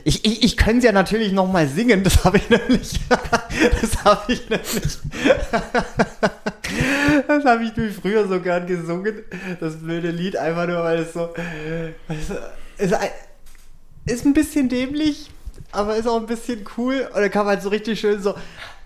Ich, 0.03 0.25
ich, 0.25 0.43
ich 0.43 0.57
könnte 0.57 0.79
es 0.79 0.83
ja 0.85 0.91
natürlich 0.91 1.31
noch 1.31 1.51
mal 1.51 1.67
singen, 1.67 2.03
das 2.03 2.23
habe 2.23 2.37
ich 2.37 2.49
nämlich. 2.49 2.99
das 3.09 4.03
habe 4.03 4.33
ich 4.33 4.49
nämlich. 4.49 4.71
das 7.27 7.45
habe 7.45 7.63
ich 7.63 7.75
nämlich 7.75 7.95
früher 7.95 8.27
so 8.27 8.39
gern 8.39 8.65
gesungen. 8.67 9.23
Das 9.59 9.77
blöde 9.77 10.11
Lied, 10.11 10.37
einfach 10.37 10.67
nur, 10.67 10.83
weil 10.83 10.99
es 10.99 11.13
so. 11.13 11.29
Ist, 12.77 12.93
ist 14.05 14.25
ein 14.25 14.33
bisschen 14.33 14.69
dämlich, 14.69 15.29
aber 15.71 15.95
ist 15.95 16.07
auch 16.07 16.19
ein 16.19 16.27
bisschen 16.27 16.65
cool. 16.77 17.07
Und 17.13 17.21
dann 17.21 17.31
kann 17.31 17.45
man 17.45 17.55
halt 17.55 17.63
so 17.63 17.69
richtig 17.69 17.99
schön 17.99 18.21
so. 18.21 18.35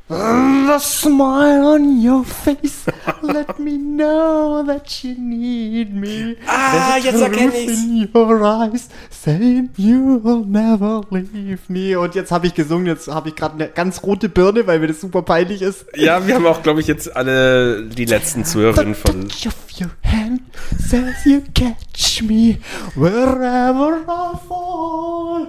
The 0.09 0.79
smile 0.79 1.73
on 1.73 2.01
your 2.01 2.23
face, 2.23 2.85
let 3.21 3.59
me 3.59 3.77
know 3.77 4.63
that 4.65 5.03
you 5.03 5.15
need 5.19 5.93
me. 5.93 6.37
Ah, 6.47 6.95
jetzt 6.97 7.19
erkenn 7.21 7.49
truth 7.51 7.67
ich's. 7.67 7.83
in 7.83 8.09
your 8.13 8.41
eyes, 8.41 8.87
saying 9.09 9.69
you'll 9.75 10.45
never 10.45 11.01
leave 11.11 11.59
me. 11.67 11.97
Und 11.99 12.15
jetzt 12.15 12.31
habe 12.31 12.47
ich 12.47 12.53
gesungen, 12.53 12.85
jetzt 12.85 13.09
habe 13.09 13.29
ich 13.29 13.35
gerade 13.35 13.55
eine 13.55 13.67
ganz 13.67 14.01
rote 14.01 14.29
Birne, 14.29 14.65
weil 14.65 14.79
mir 14.79 14.87
das 14.87 15.01
super 15.01 15.23
peinlich 15.23 15.61
ist. 15.61 15.85
Ja, 15.93 16.25
wir 16.25 16.35
haben 16.35 16.45
auch, 16.45 16.63
glaube 16.63 16.79
ich, 16.79 16.87
jetzt 16.87 17.13
alle 17.13 17.83
die 17.89 18.05
letzten 18.05 18.45
Zuhörerinnen 18.45 18.93
The 18.95 19.01
von. 19.01 19.27
touch 19.27 19.47
of 19.47 19.55
your 19.81 19.91
hand 20.09 20.39
says 20.79 21.25
you 21.25 21.41
catch 21.53 22.21
me 22.23 22.59
wherever 22.95 23.97
I 24.07 24.37
fall. 24.47 25.47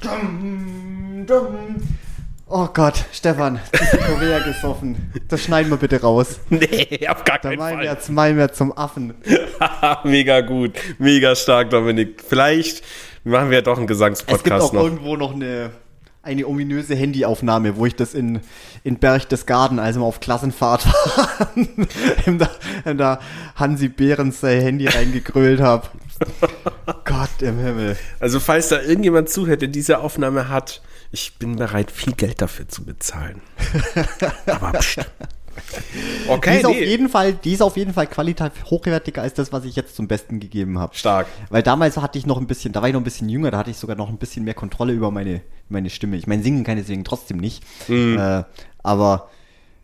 Dum, 0.00 1.24
dum. 1.26 1.76
Oh 2.50 2.66
Gott, 2.72 3.04
Stefan, 3.12 3.60
viel 3.72 3.98
Korea 3.98 4.38
gesoffen. 4.38 5.12
Das 5.28 5.42
schneiden 5.44 5.70
wir 5.70 5.76
bitte 5.76 6.00
raus. 6.00 6.40
Nee, 6.50 7.06
auf 7.08 7.24
gar 7.24 7.38
Da 7.38 7.50
keinen 7.50 7.58
Fall. 7.58 7.84
jetzt 7.84 8.08
meinen 8.10 8.38
wir 8.38 8.50
zum 8.52 8.76
Affen. 8.76 9.14
mega 10.04 10.40
gut, 10.40 10.72
mega 10.98 11.34
stark, 11.36 11.68
Dominik. 11.70 12.22
Vielleicht 12.26 12.82
machen 13.24 13.50
wir 13.50 13.60
doch 13.60 13.76
einen 13.76 13.82
Es 13.84 13.88
gibt 13.98 13.98
Gesangspodcast 13.98 14.64
auch 14.64 14.72
noch. 14.72 14.82
irgendwo 14.84 15.16
noch 15.16 15.34
eine, 15.34 15.70
eine 16.22 16.46
ominöse 16.46 16.94
Handyaufnahme, 16.94 17.76
wo 17.76 17.84
ich 17.84 17.96
das 17.96 18.14
in, 18.14 18.40
in 18.82 18.96
Berchtesgaden, 18.96 19.78
also 19.78 20.00
mal 20.00 20.06
auf 20.06 20.20
Klassenfahrt 20.20 20.86
war, 20.86 21.48
in 22.26 22.38
der, 22.38 22.50
in 22.86 22.96
der 22.96 23.20
Hansi 23.56 23.88
Behrens 23.88 24.40
sein 24.40 24.62
Handy 24.62 24.86
reingegrölt 24.86 25.60
habe. 25.60 25.88
Gott 27.04 27.42
im 27.42 27.58
Himmel. 27.58 27.96
Also 28.20 28.40
falls 28.40 28.68
da 28.68 28.80
irgendjemand 28.80 29.28
zuhört, 29.28 29.60
der 29.60 29.68
diese 29.68 29.98
Aufnahme 29.98 30.48
hat, 30.48 30.80
ich 31.10 31.36
bin 31.38 31.56
bereit, 31.56 31.90
viel 31.90 32.12
Geld 32.14 32.42
dafür 32.42 32.68
zu 32.68 32.84
bezahlen. 32.84 33.40
Aber 34.46 34.72
pst. 34.78 34.98
Die 35.94 36.30
Okay, 36.30 36.58
ist, 36.58 36.66
auf 36.66 36.74
nee. 36.74 36.84
jeden 36.84 37.08
Fall, 37.08 37.32
die 37.32 37.52
ist 37.52 37.62
auf 37.62 37.76
jeden 37.76 37.92
Fall 37.92 38.06
qualitativ 38.06 38.64
hochwertiger 38.66 39.22
als 39.22 39.34
das, 39.34 39.52
was 39.52 39.64
ich 39.64 39.74
jetzt 39.76 39.96
zum 39.96 40.06
Besten 40.06 40.40
gegeben 40.40 40.78
habe. 40.78 40.94
Stark. 40.94 41.26
Weil 41.50 41.62
damals 41.62 41.96
hatte 41.96 42.18
ich 42.18 42.26
noch 42.26 42.38
ein 42.38 42.46
bisschen, 42.46 42.72
da 42.72 42.80
war 42.80 42.88
ich 42.88 42.94
noch 42.94 43.00
ein 43.00 43.04
bisschen 43.04 43.28
jünger, 43.28 43.50
da 43.50 43.58
hatte 43.58 43.70
ich 43.70 43.76
sogar 43.76 43.96
noch 43.96 44.08
ein 44.08 44.18
bisschen 44.18 44.44
mehr 44.44 44.54
Kontrolle 44.54 44.92
über 44.92 45.10
meine, 45.10 45.40
meine 45.68 45.90
Stimme. 45.90 46.16
Ich 46.16 46.26
meine, 46.26 46.42
singen 46.42 46.64
kann 46.64 46.78
ich 46.78 46.84
deswegen 46.84 47.04
trotzdem 47.04 47.38
nicht. 47.38 47.64
Mhm. 47.88 48.18
Äh, 48.18 48.44
aber 48.82 49.30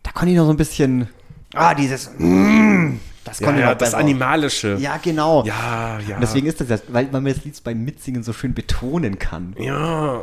da 0.03 0.13
konnte 0.13 0.31
ich 0.31 0.37
noch 0.37 0.47
so 0.47 0.53
ein 0.53 0.57
bisschen, 0.57 1.09
ah, 1.55 1.75
dieses, 1.75 2.11
mm, 2.19 2.99
das 3.25 3.41
Ja, 3.41 3.57
ja, 3.57 3.75
das. 3.75 3.95
Animalische. 3.95 4.77
Ja, 4.79 4.99
genau. 4.99 5.45
ja. 5.45 5.99
ja. 6.07 6.17
Und 6.17 6.21
deswegen 6.21 6.47
ist 6.47 6.61
das 6.61 6.69
ja, 6.69 6.79
weil 6.89 7.09
man 7.11 7.25
das 7.25 7.45
Lied 7.45 7.63
beim 7.65 7.85
Mitsingen 7.85 8.23
so 8.23 8.33
schön 8.33 8.55
betonen 8.55 9.19
kann. 9.19 9.55
Ja, 9.59 10.23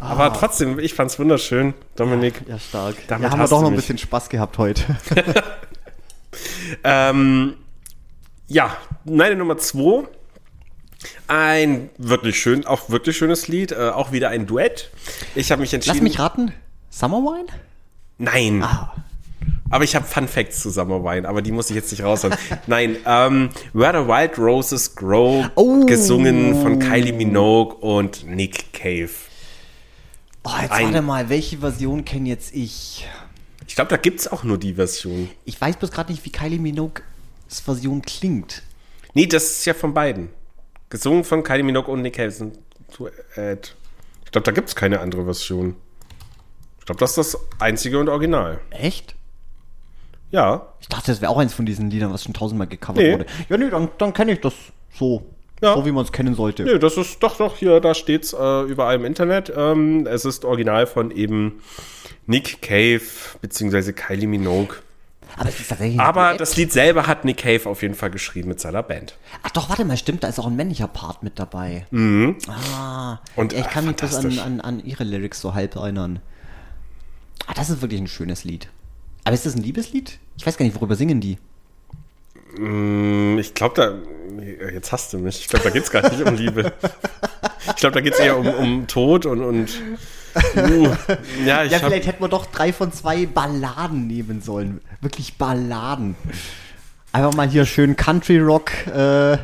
aber 0.00 0.32
trotzdem, 0.32 0.78
ich 0.78 0.94
fand's 0.94 1.18
wunderschön, 1.18 1.74
Dominik. 1.96 2.42
Ja, 2.46 2.58
stark. 2.58 2.96
Damit 3.08 3.24
ja, 3.24 3.30
haben 3.32 3.40
wir 3.40 3.48
doch 3.48 3.62
noch 3.62 3.70
ein 3.70 3.76
bisschen 3.76 3.98
Spaß 3.98 4.28
gehabt 4.28 4.58
heute. 4.58 4.84
Ähm, 6.84 7.54
ja, 8.46 8.76
meine 9.04 9.36
Nummer 9.36 9.58
zwei. 9.58 10.04
Ein 11.28 11.90
wirklich 11.98 12.40
schön, 12.40 12.66
auch 12.66 12.90
wirklich 12.90 13.16
schönes 13.16 13.46
Lied, 13.46 13.72
äh, 13.72 13.90
auch 13.90 14.10
wieder 14.10 14.30
ein 14.30 14.46
Duett. 14.46 14.90
Ich 15.34 15.52
habe 15.52 15.60
mich 15.60 15.72
entschieden. 15.72 15.98
Lass 15.98 16.02
mich 16.02 16.18
raten. 16.18 16.52
Summer 16.90 17.18
Wine? 17.18 17.46
Nein. 18.18 18.62
Ah. 18.62 18.94
Aber 19.70 19.84
ich 19.84 19.94
habe 19.94 20.06
Fun 20.06 20.26
Facts 20.28 20.60
zu 20.62 20.70
Summer 20.70 21.02
Wine, 21.04 21.28
aber 21.28 21.42
die 21.42 21.52
muss 21.52 21.68
ich 21.68 21.76
jetzt 21.76 21.90
nicht 21.90 22.02
raushauen. 22.02 22.34
Nein, 22.66 22.96
ähm, 23.04 23.50
Where 23.74 24.02
the 24.02 24.08
Wild 24.08 24.38
Roses 24.38 24.94
Grow, 24.96 25.46
Oh. 25.56 25.84
gesungen 25.84 26.60
von 26.62 26.78
Kylie 26.78 27.12
Minogue 27.12 27.74
und 27.76 28.24
Nick 28.26 28.72
Cave. 28.72 29.10
Oh, 30.44 30.50
jetzt 30.62 30.72
Ein- 30.72 30.86
warte 30.86 31.02
mal, 31.02 31.28
welche 31.28 31.58
Version 31.58 32.04
kenne 32.04 32.30
jetzt 32.30 32.54
ich? 32.54 33.06
Ich 33.66 33.74
glaube, 33.74 33.90
da 33.90 33.98
gibt's 33.98 34.26
auch 34.26 34.42
nur 34.44 34.56
die 34.56 34.74
Version. 34.74 35.28
Ich 35.44 35.60
weiß 35.60 35.76
bloß 35.76 35.90
gerade 35.90 36.10
nicht, 36.12 36.24
wie 36.24 36.30
Kylie 36.32 36.58
Minogue's 36.58 37.02
Version 37.62 38.00
klingt. 38.00 38.62
Nee, 39.12 39.26
das 39.26 39.44
ist 39.44 39.64
ja 39.66 39.74
von 39.74 39.92
beiden. 39.92 40.30
Gesungen 40.88 41.24
von 41.24 41.42
Kylie 41.42 41.62
Minogue 41.64 41.92
und 41.92 42.00
Nick 42.00 42.14
Cave. 42.14 42.52
Ich 42.88 44.30
glaube, 44.32 44.44
da 44.44 44.52
gibt's 44.52 44.74
keine 44.74 45.00
andere 45.00 45.24
Version. 45.24 45.76
Ich 46.80 46.86
glaube, 46.86 46.98
das 47.00 47.18
ist 47.18 47.34
das 47.34 47.40
einzige 47.58 47.98
und 47.98 48.08
Original. 48.08 48.60
Echt? 48.70 49.14
Ja. 50.30 50.66
Ich 50.80 50.88
dachte, 50.88 51.10
das 51.10 51.20
wäre 51.20 51.30
auch 51.32 51.38
eins 51.38 51.54
von 51.54 51.66
diesen 51.66 51.90
Liedern, 51.90 52.12
was 52.12 52.24
schon 52.24 52.34
tausendmal 52.34 52.66
gecovert 52.66 53.02
Nee. 53.02 53.12
wurde. 53.12 53.26
Ja, 53.48 53.56
nee, 53.56 53.70
dann, 53.70 53.88
dann 53.98 54.12
kenne 54.12 54.32
ich 54.32 54.40
das 54.40 54.54
so. 54.92 55.24
Ja. 55.62 55.74
So, 55.74 55.84
wie 55.84 55.90
man 55.92 56.04
es 56.04 56.12
kennen 56.12 56.34
sollte. 56.34 56.62
Nee, 56.64 56.78
das 56.78 56.96
ist 56.96 57.20
doch, 57.20 57.36
doch, 57.36 57.56
hier, 57.56 57.80
da 57.80 57.92
steht's 57.94 58.32
äh, 58.32 58.62
überall 58.62 58.94
im 58.96 59.04
Internet. 59.04 59.52
Ähm, 59.56 60.06
es 60.06 60.24
ist 60.24 60.44
original 60.44 60.86
von 60.86 61.10
eben 61.10 61.60
Nick 62.26 62.62
Cave, 62.62 63.00
beziehungsweise 63.40 63.92
Kylie 63.92 64.28
Minogue. 64.28 64.76
Aber 65.36 65.48
es 65.50 65.98
Aber 65.98 66.34
das 66.34 66.56
Lied 66.56 66.72
selber 66.72 67.06
hat 67.06 67.24
Nick 67.24 67.38
Cave 67.38 67.68
auf 67.68 67.82
jeden 67.82 67.94
Fall 67.94 68.10
geschrieben 68.10 68.48
mit 68.48 68.60
seiner 68.60 68.82
Band. 68.82 69.16
Ach 69.42 69.50
doch, 69.50 69.68
warte 69.68 69.84
mal, 69.84 69.96
stimmt, 69.96 70.24
da 70.24 70.28
ist 70.28 70.38
auch 70.38 70.46
ein 70.46 70.56
männlicher 70.56 70.88
Part 70.88 71.22
mit 71.22 71.38
dabei. 71.38 71.86
Mhm. 71.90 72.36
Ah, 72.48 73.18
Und, 73.36 73.52
ich 73.52 73.64
ach, 73.64 73.70
kann 73.70 73.86
mich 73.86 73.96
bloß 73.96 74.14
an, 74.16 74.38
an, 74.38 74.60
an 74.60 74.84
ihre 74.84 75.04
Lyrics 75.04 75.40
so 75.40 75.54
halb 75.54 75.76
erinnern. 75.76 76.20
Ah, 77.46 77.54
das 77.54 77.70
ist 77.70 77.82
wirklich 77.82 78.00
ein 78.00 78.08
schönes 78.08 78.44
Lied. 78.44 78.68
Aber 79.28 79.34
ist 79.34 79.44
das 79.44 79.54
ein 79.56 79.62
Liebeslied? 79.62 80.18
Ich 80.38 80.46
weiß 80.46 80.56
gar 80.56 80.64
nicht, 80.64 80.74
worüber 80.74 80.94
singen 80.96 81.20
die. 81.20 81.36
Hm, 82.56 83.38
Ich 83.38 83.52
glaube, 83.52 83.74
da. 83.74 83.94
Jetzt 84.72 84.90
hasst 84.90 85.12
du 85.12 85.18
mich. 85.18 85.40
Ich 85.40 85.48
glaube, 85.48 85.64
da 85.64 85.70
geht's 85.70 85.90
gar 85.90 86.08
nicht 86.08 86.22
um 86.26 86.34
Liebe. 86.34 86.72
Ich 87.68 87.76
glaube, 87.76 87.92
da 87.92 88.00
geht's 88.00 88.18
eher 88.18 88.38
um, 88.38 88.46
um 88.48 88.86
Tod 88.86 89.26
und. 89.26 89.42
und 89.44 89.68
uh, 90.56 90.88
ja, 91.44 91.62
Ja, 91.64 91.78
vielleicht 91.78 92.06
hätten 92.06 92.22
wir 92.24 92.28
doch 92.28 92.46
drei 92.46 92.72
von 92.72 92.90
zwei 92.92 93.26
Balladen 93.26 94.06
nehmen 94.06 94.40
sollen. 94.40 94.80
Wirklich 95.02 95.36
Balladen. 95.36 96.16
Einfach 97.12 97.34
mal 97.34 97.46
hier 97.46 97.66
schön 97.66 97.94
Country 97.94 98.38
Rock. 98.38 98.70
Äh, 98.86 99.36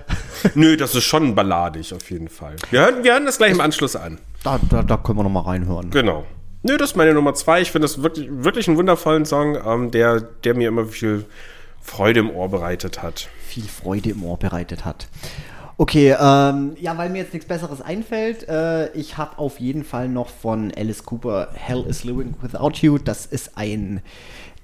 Nö, 0.54 0.78
das 0.78 0.94
ist 0.94 1.04
schon 1.04 1.34
balladig 1.34 1.92
auf 1.92 2.10
jeden 2.10 2.28
Fall. 2.28 2.56
Wir 2.70 2.80
hören, 2.80 3.04
wir 3.04 3.12
hören 3.12 3.26
das 3.26 3.36
gleich 3.36 3.52
im 3.52 3.60
Anschluss 3.60 3.94
an. 3.94 4.18
da, 4.42 4.58
da, 4.70 4.82
da 4.82 4.96
können 4.96 5.18
wir 5.18 5.24
noch 5.24 5.30
mal 5.30 5.42
reinhören. 5.42 5.90
Genau. 5.90 6.24
Nö, 6.66 6.76
das 6.78 6.90
ist 6.90 6.96
meine 6.96 7.12
Nummer 7.14 7.34
zwei. 7.34 7.60
Ich 7.60 7.70
finde 7.70 7.84
das 7.84 8.02
wirklich, 8.02 8.26
wirklich 8.30 8.66
einen 8.68 8.76
wundervollen 8.78 9.26
Song, 9.26 9.56
ähm, 9.64 9.90
der, 9.90 10.20
der 10.22 10.54
mir 10.54 10.68
immer 10.68 10.86
viel 10.86 11.26
Freude 11.82 12.20
im 12.20 12.30
Ohr 12.30 12.48
bereitet 12.48 13.02
hat. 13.02 13.28
viel 13.46 13.64
Freude 13.64 14.10
im 14.10 14.24
Ohr 14.24 14.38
bereitet 14.38 14.84
hat. 14.86 15.06
Okay, 15.76 16.16
ähm, 16.18 16.74
ja, 16.80 16.96
weil 16.96 17.10
mir 17.10 17.18
jetzt 17.18 17.34
nichts 17.34 17.46
Besseres 17.48 17.82
einfällt, 17.82 18.48
äh, 18.48 18.90
ich 18.92 19.18
habe 19.18 19.38
auf 19.38 19.60
jeden 19.60 19.84
Fall 19.84 20.08
noch 20.08 20.28
von 20.30 20.72
Alice 20.76 21.04
Cooper 21.04 21.48
Hell 21.52 21.84
is 21.88 22.04
Living 22.04 22.34
Without 22.40 22.72
You. 22.80 22.96
Das 22.98 23.26
ist 23.26 23.58
ein, 23.58 24.00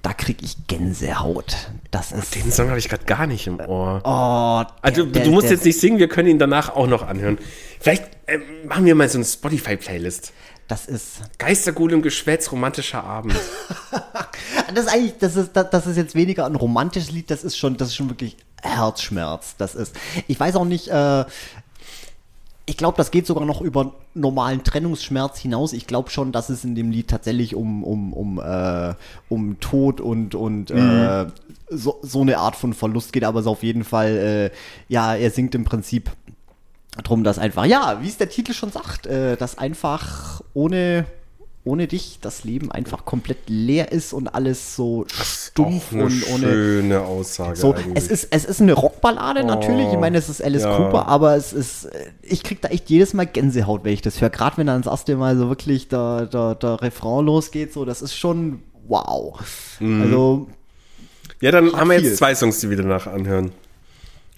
da 0.01 0.13
krieg 0.13 0.37
ich 0.41 0.55
Gänsehaut. 0.67 1.55
Das 1.91 2.11
ist. 2.13 2.33
Den 2.33 2.49
Song 2.51 2.69
habe 2.69 2.79
ich 2.79 2.87
gerade 2.89 3.03
gar 3.05 3.27
nicht 3.27 3.45
im 3.45 3.59
Ohr. 3.59 4.01
Oh, 4.05 4.63
der- 4.63 4.73
Also, 4.81 5.05
der- 5.05 5.23
du 5.25 5.31
musst 5.31 5.45
der- 5.47 5.51
jetzt 5.57 5.65
nicht 5.65 5.79
singen, 5.79 5.99
wir 5.99 6.07
können 6.07 6.29
ihn 6.29 6.39
danach 6.39 6.73
auch 6.75 6.87
noch 6.87 7.05
anhören. 7.05 7.37
Vielleicht 7.79 8.05
ähm, 8.27 8.41
machen 8.67 8.85
wir 8.85 8.95
mal 8.95 9.09
so 9.09 9.17
eine 9.17 9.25
Spotify-Playlist. 9.25 10.31
Das 10.71 10.85
ist. 10.85 11.19
Geistergut 11.37 11.91
im 11.91 12.01
Geschwätz, 12.01 12.49
romantischer 12.49 13.03
Abend. 13.03 13.35
Das 14.73 14.85
ist 14.85 14.93
eigentlich, 14.93 15.17
das 15.19 15.35
ist, 15.35 15.51
das, 15.53 15.69
das 15.69 15.85
ist 15.85 15.97
jetzt 15.97 16.15
weniger 16.15 16.45
ein 16.45 16.55
romantisches 16.55 17.11
Lied, 17.11 17.29
das 17.29 17.43
ist 17.43 17.57
schon, 17.57 17.75
das 17.75 17.89
ist 17.89 17.95
schon 17.95 18.09
wirklich 18.09 18.37
Herzschmerz. 18.61 19.55
Das 19.57 19.75
ist. 19.75 19.93
Ich 20.29 20.39
weiß 20.39 20.55
auch 20.55 20.63
nicht, 20.63 20.87
äh, 20.87 21.25
ich 22.65 22.77
glaube, 22.77 22.95
das 22.95 23.11
geht 23.11 23.27
sogar 23.27 23.45
noch 23.45 23.59
über 23.59 23.93
normalen 24.13 24.63
Trennungsschmerz 24.63 25.39
hinaus. 25.39 25.73
Ich 25.73 25.87
glaube 25.87 26.09
schon, 26.09 26.31
dass 26.31 26.47
es 26.47 26.63
in 26.63 26.73
dem 26.73 26.89
Lied 26.89 27.09
tatsächlich 27.09 27.53
um, 27.53 27.83
um, 27.83 28.13
um, 28.13 28.39
äh, 28.39 28.93
um 29.27 29.59
Tod 29.59 29.99
und, 29.99 30.35
und 30.35 30.71
äh, 30.71 31.25
so, 31.69 31.99
so 32.01 32.21
eine 32.21 32.37
Art 32.37 32.55
von 32.55 32.73
Verlust 32.73 33.11
geht, 33.11 33.25
aber 33.25 33.39
es 33.39 33.45
ist 33.45 33.51
auf 33.51 33.63
jeden 33.63 33.83
Fall, 33.83 34.51
äh, 34.51 34.57
ja, 34.87 35.15
er 35.15 35.31
singt 35.31 35.53
im 35.53 35.65
Prinzip 35.65 36.11
drum, 37.03 37.23
dass 37.23 37.39
einfach, 37.39 37.65
ja, 37.65 37.99
wie 38.01 38.07
es 38.07 38.17
der 38.17 38.29
Titel 38.29 38.53
schon 38.53 38.71
sagt, 38.71 39.07
äh, 39.07 39.37
dass 39.37 39.57
einfach 39.57 40.41
ohne, 40.53 41.05
ohne 41.63 41.87
dich 41.87 42.19
das 42.21 42.43
Leben 42.43 42.71
einfach 42.71 43.05
komplett 43.05 43.37
leer 43.47 43.91
ist 43.91 44.13
und 44.13 44.27
alles 44.27 44.75
so 44.75 45.05
stumpf 45.07 45.93
und 45.93 46.23
ohne. 46.33 46.47
schöne 46.47 47.01
Aussage 47.01 47.55
So, 47.55 47.73
eigentlich. 47.73 47.95
es 47.95 48.07
ist, 48.07 48.27
es 48.31 48.45
ist 48.45 48.61
eine 48.61 48.73
Rockballade 48.73 49.43
natürlich. 49.45 49.87
Ich 49.93 49.99
meine, 49.99 50.17
es 50.17 50.27
ist 50.27 50.43
Alice 50.43 50.63
ja. 50.63 50.75
Cooper, 50.75 51.07
aber 51.07 51.35
es 51.37 51.53
ist, 51.53 51.85
äh, 51.85 52.11
ich 52.23 52.43
krieg 52.43 52.61
da 52.61 52.67
echt 52.69 52.89
jedes 52.89 53.13
Mal 53.13 53.25
Gänsehaut, 53.25 53.83
wenn 53.85 53.93
ich 53.93 54.01
das 54.01 54.19
höre. 54.19 54.29
Gerade 54.29 54.57
wenn 54.57 54.67
dann 54.67 54.81
das 54.81 54.91
erste 54.91 55.15
Mal 55.15 55.37
so 55.37 55.47
wirklich 55.47 55.87
der, 55.87 56.25
der, 56.25 56.55
der 56.55 56.81
Refrain 56.81 57.25
losgeht, 57.25 57.71
so, 57.71 57.85
das 57.85 58.01
ist 58.01 58.15
schon 58.17 58.63
wow. 58.87 59.39
Mhm. 59.79 60.01
Also, 60.01 60.47
ja, 61.39 61.51
dann 61.51 61.73
haben 61.73 61.89
wir 61.89 61.97
viel. 61.99 62.07
jetzt 62.07 62.17
zwei 62.17 62.35
Songs, 62.35 62.59
die 62.59 62.69
wir 62.69 62.77
danach 62.77 63.07
anhören. 63.07 63.51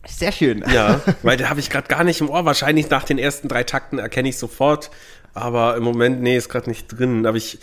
Sehr 0.07 0.31
schön. 0.31 0.63
Ja, 0.73 1.01
weil 1.23 1.37
da 1.37 1.49
habe 1.49 1.59
ich 1.59 1.69
gerade 1.69 1.87
gar 1.87 2.03
nicht 2.03 2.21
im 2.21 2.29
Ohr. 2.29 2.45
Wahrscheinlich 2.45 2.89
nach 2.89 3.03
den 3.03 3.17
ersten 3.17 3.47
drei 3.47 3.63
Takten 3.63 3.99
erkenne 3.99 4.29
ich 4.29 4.37
sofort. 4.37 4.91
Aber 5.33 5.75
im 5.77 5.83
Moment, 5.83 6.21
nee, 6.21 6.37
ist 6.37 6.49
gerade 6.49 6.69
nicht 6.69 6.87
drin. 6.87 7.25
Aber 7.25 7.37
ich, 7.37 7.59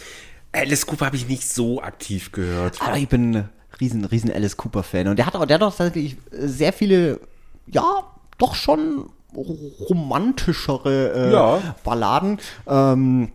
Alice 0.52 0.86
Cooper 0.86 1.06
habe 1.06 1.16
ich 1.16 1.28
nicht 1.28 1.48
so 1.48 1.80
aktiv 1.82 2.32
gehört. 2.32 2.80
Aber 2.80 2.96
ich 2.96 3.08
bin 3.08 3.34
ein 3.36 3.48
riesen, 3.80 4.04
riesen 4.04 4.32
Alice 4.32 4.56
Cooper-Fan. 4.56 5.08
Und 5.08 5.18
der 5.18 5.26
hat 5.26 5.36
auch, 5.36 5.46
der 5.46 5.54
hat 5.56 5.62
auch 5.62 5.74
tatsächlich 5.74 6.16
sehr 6.30 6.72
viele, 6.72 7.20
ja, 7.66 7.84
doch 8.38 8.54
schon 8.54 9.10
romantischere 9.36 11.12
äh, 11.28 11.32
Ja. 11.32 11.74
Balladen. 11.84 12.38
Ähm, 12.66 13.30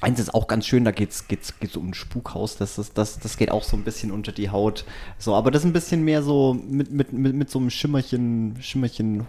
eins 0.00 0.20
ist 0.20 0.34
auch 0.34 0.46
ganz 0.46 0.66
schön, 0.66 0.84
da 0.84 0.90
geht's, 0.90 1.28
geht's, 1.28 1.58
geht's 1.58 1.76
um 1.76 1.90
ein 1.90 1.94
Spukhaus, 1.94 2.56
das, 2.56 2.78
ist, 2.78 2.98
das, 2.98 3.18
das 3.18 3.36
geht 3.36 3.50
auch 3.50 3.62
so 3.62 3.76
ein 3.76 3.84
bisschen 3.84 4.12
unter 4.12 4.32
die 4.32 4.50
Haut. 4.50 4.84
So, 5.18 5.34
aber 5.34 5.50
das 5.50 5.62
ist 5.62 5.66
ein 5.66 5.72
bisschen 5.72 6.04
mehr 6.04 6.22
so 6.22 6.54
mit, 6.54 6.90
mit, 6.90 7.12
mit, 7.12 7.34
mit 7.34 7.50
so 7.50 7.58
einem 7.58 7.70
Schimmerchen, 7.70 8.58
Schimmerchen 8.60 9.26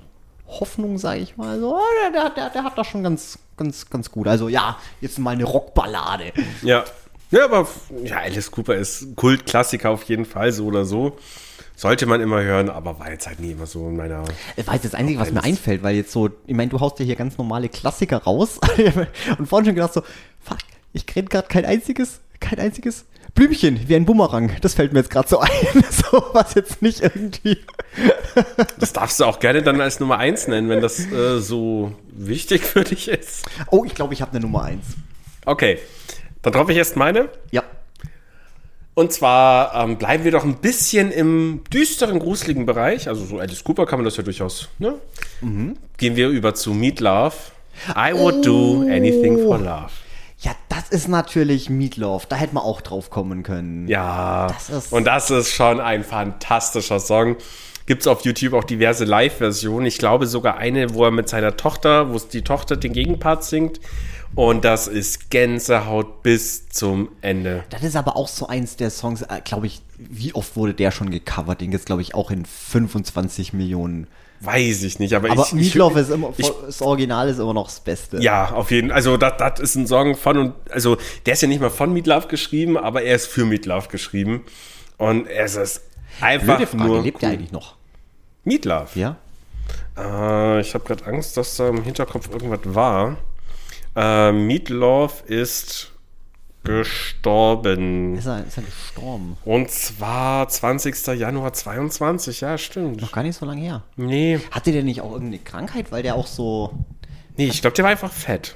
Hoffnung, 0.47 0.97
sage 0.97 1.21
ich 1.21 1.37
mal. 1.37 1.59
So, 1.59 1.77
der, 2.01 2.11
der, 2.11 2.29
der, 2.31 2.49
der 2.49 2.63
hat 2.63 2.77
das 2.77 2.87
schon 2.87 3.03
ganz, 3.03 3.39
ganz, 3.57 3.89
ganz 3.89 4.11
gut. 4.11 4.27
Also 4.27 4.49
ja, 4.49 4.77
jetzt 5.01 5.19
mal 5.19 5.31
eine 5.31 5.43
Rockballade. 5.43 6.33
Ja. 6.61 6.83
Ja, 7.29 7.43
aber 7.43 7.67
ja, 8.05 8.19
Alice 8.19 8.49
Cooper 8.51 8.75
ist 8.75 9.17
Kultklassiker 9.17 9.89
auf 9.89 10.03
jeden 10.03 10.23
Fall, 10.23 10.53
so 10.53 10.65
oder 10.65 10.85
so. 10.85 11.17
Sollte 11.75 12.05
man 12.05 12.21
immer 12.21 12.41
hören, 12.41 12.69
aber 12.69 12.99
war 12.99 13.11
jetzt 13.11 13.27
halt 13.27 13.39
nie 13.39 13.51
immer 13.51 13.67
so 13.67 13.89
in 13.89 13.97
meiner. 13.97 14.23
Ich 14.55 14.65
weiß 14.65 14.81
das 14.81 14.95
Einzige, 14.95 15.19
was 15.19 15.31
mir 15.31 15.43
einfällt, 15.43 15.83
weil 15.83 15.95
jetzt 15.95 16.11
so, 16.11 16.29
ich 16.47 16.55
meine, 16.55 16.69
du 16.69 16.79
haust 16.79 16.97
ja 16.99 17.05
hier 17.05 17.15
ganz 17.15 17.37
normale 17.37 17.69
Klassiker 17.69 18.17
raus 18.17 18.59
und 19.37 19.45
vorhin 19.45 19.65
schon 19.65 19.75
gedacht 19.75 19.93
so, 19.93 20.01
fuck, 20.47 20.57
Ich 20.93 21.05
kriege 21.05 21.27
gerade 21.27 21.47
kein 21.47 21.65
einziges, 21.65 22.19
kein 22.39 22.59
einziges 22.59 23.05
Blümchen 23.35 23.87
wie 23.87 23.95
ein 23.95 24.05
Bumerang. 24.05 24.51
Das 24.61 24.73
fällt 24.73 24.93
mir 24.93 24.99
jetzt 24.99 25.11
gerade 25.11 25.27
so 25.27 25.39
ein. 25.41 25.49
so 26.11 26.23
was 26.33 26.55
jetzt 26.55 26.81
nicht 26.81 27.01
irgendwie. 27.01 27.57
Das 28.79 28.93
darfst 28.93 29.19
du 29.19 29.25
auch 29.25 29.39
gerne 29.39 29.61
dann 29.61 29.79
als 29.81 29.99
Nummer 29.99 30.17
1 30.17 30.47
nennen, 30.47 30.69
wenn 30.69 30.81
das 30.81 30.99
äh, 31.11 31.39
so 31.39 31.93
wichtig 32.09 32.63
für 32.63 32.83
dich 32.83 33.07
ist. 33.09 33.45
Oh, 33.69 33.83
ich 33.85 33.93
glaube, 33.93 34.13
ich 34.13 34.21
habe 34.21 34.31
eine 34.31 34.39
Nummer 34.39 34.63
1. 34.63 34.83
Okay, 35.45 35.77
dann 36.41 36.53
drauf 36.53 36.69
ich 36.69 36.77
erst 36.77 36.95
meine. 36.95 37.29
Ja. 37.51 37.63
Und 38.95 39.13
zwar 39.13 39.75
ähm, 39.75 39.97
bleiben 39.97 40.23
wir 40.23 40.31
doch 40.31 40.43
ein 40.43 40.55
bisschen 40.55 41.11
im 41.11 41.61
düsteren, 41.71 42.17
gruseligen 42.17 42.65
Bereich. 42.65 43.07
Also 43.07 43.25
so 43.25 43.37
Alice 43.37 43.63
Cooper 43.63 43.85
kann 43.85 43.99
man 43.99 44.05
das 44.05 44.17
ja 44.17 44.23
durchaus. 44.23 44.69
Ne? 44.79 44.95
Gehen 45.97 46.15
wir 46.15 46.29
über 46.29 46.55
zu 46.55 46.73
Meat 46.73 46.99
Love. 46.99 47.35
I 47.95 48.13
would 48.13 48.43
do 48.43 48.81
anything 48.89 49.37
for 49.37 49.59
love. 49.59 49.91
Ja, 50.39 50.51
das 50.69 50.89
ist 50.89 51.07
natürlich 51.07 51.69
Meatloaf. 51.69 52.25
Da 52.27 52.35
hätte 52.35 52.53
man 52.53 52.63
auch 52.63 52.81
drauf 52.81 53.09
kommen 53.09 53.43
können. 53.43 53.87
Ja, 53.87 54.47
Das 54.47 54.91
und 54.91 55.05
das 55.05 55.31
ist 55.31 55.53
schon 55.53 55.79
ein 55.79 56.03
fantastischer 56.03 56.99
Song. 56.99 57.37
Gibt 57.87 58.01
es 58.01 58.07
auf 58.07 58.25
YouTube 58.25 58.53
auch 58.53 58.65
diverse 58.65 59.05
Live-Versionen. 59.05 59.85
Ich 59.85 59.97
glaube 59.97 60.27
sogar 60.27 60.57
eine, 60.57 60.93
wo 60.93 61.05
er 61.05 61.11
mit 61.11 61.29
seiner 61.29 61.55
Tochter, 61.55 62.11
wo 62.11 62.17
es 62.17 62.27
die 62.27 62.41
Tochter 62.41 62.75
den 62.75 62.93
Gegenpart 62.93 63.45
singt. 63.45 63.79
Und 64.35 64.65
das 64.65 64.87
ist 64.87 65.29
Gänsehaut 65.29 66.21
bis 66.21 66.67
zum 66.69 67.09
Ende. 67.21 67.63
Das 67.69 67.83
ist 67.83 67.95
aber 67.95 68.17
auch 68.17 68.27
so 68.27 68.47
eins 68.47 68.75
der 68.75 68.89
Songs, 68.89 69.21
äh, 69.21 69.41
glaube 69.43 69.67
ich, 69.67 69.81
wie 69.97 70.35
oft 70.35 70.55
wurde 70.55 70.73
der 70.73 70.91
schon 70.91 71.09
gecovert? 71.09 71.61
Den 71.61 71.71
gibt 71.71 71.85
glaube 71.85 72.01
ich, 72.01 72.13
auch 72.13 72.29
in 72.29 72.45
25 72.45 73.53
Millionen. 73.53 74.07
Weiß 74.39 74.83
ich 74.83 74.99
nicht, 74.99 75.13
aber, 75.13 75.31
Aber 75.31 75.43
ich, 75.47 75.53
Meatloaf 75.53 75.93
ich, 75.93 76.01
ist 76.03 76.09
immer, 76.09 76.33
ich, 76.37 76.51
das 76.65 76.81
Original 76.81 77.27
ist 77.27 77.39
immer 77.39 77.53
noch 77.53 77.65
das 77.65 77.79
Beste. 77.79 78.21
Ja, 78.21 78.51
auf 78.51 78.69
jeden 78.69 78.89
Fall. 78.89 78.97
Also, 78.97 79.17
das, 79.17 79.59
ist 79.59 79.75
ein 79.75 79.87
Song 79.87 80.15
von 80.15 80.37
und, 80.37 80.53
also, 80.69 80.97
der 81.25 81.33
ist 81.33 81.41
ja 81.41 81.47
nicht 81.47 81.59
mal 81.59 81.71
von 81.71 81.91
Meatloaf 81.91 82.27
geschrieben, 82.27 82.77
aber 82.77 83.01
er 83.01 83.15
ist 83.15 83.27
für 83.27 83.45
Meatloaf 83.45 83.87
geschrieben. 83.87 84.43
Und 84.97 85.27
es 85.27 85.55
ist 85.55 85.81
einfach 86.21 86.57
Blöde 86.57 86.67
Frage, 86.67 86.83
nur. 86.83 87.01
lebt 87.01 87.21
der 87.21 87.29
eigentlich 87.29 87.51
noch? 87.51 87.75
Meatloaf? 88.43 88.95
Ja? 88.95 89.17
Äh, 89.97 90.61
ich 90.61 90.73
habe 90.73 90.83
gerade 90.85 91.05
Angst, 91.05 91.35
dass 91.37 91.55
da 91.55 91.69
im 91.69 91.83
Hinterkopf 91.83 92.29
irgendwas 92.31 92.59
war. 92.63 93.17
Äh, 93.95 94.31
Meatloaf 94.31 95.23
ist 95.25 95.91
gestorben. 96.63 98.17
Ist 98.17 98.25
er, 98.25 98.45
ist 98.45 98.57
er 98.57 98.63
gestorben? 98.63 99.37
Und 99.45 99.71
zwar 99.71 100.47
20. 100.47 101.07
Januar 101.17 101.53
22, 101.53 102.41
ja, 102.41 102.57
stimmt. 102.57 103.01
Noch 103.01 103.11
gar 103.11 103.23
nicht 103.23 103.37
so 103.37 103.45
lange 103.45 103.61
her. 103.61 103.83
Nee, 103.95 104.39
Hatte 104.51 104.71
der 104.71 104.83
nicht 104.83 105.01
auch 105.01 105.11
irgendeine 105.11 105.39
Krankheit, 105.39 105.91
weil 105.91 106.03
der 106.03 106.15
auch 106.15 106.27
so. 106.27 106.73
nee, 107.37 107.47
ich 107.47 107.61
glaube, 107.61 107.75
der 107.75 107.83
war 107.83 107.91
einfach 107.91 108.11
fett. 108.11 108.55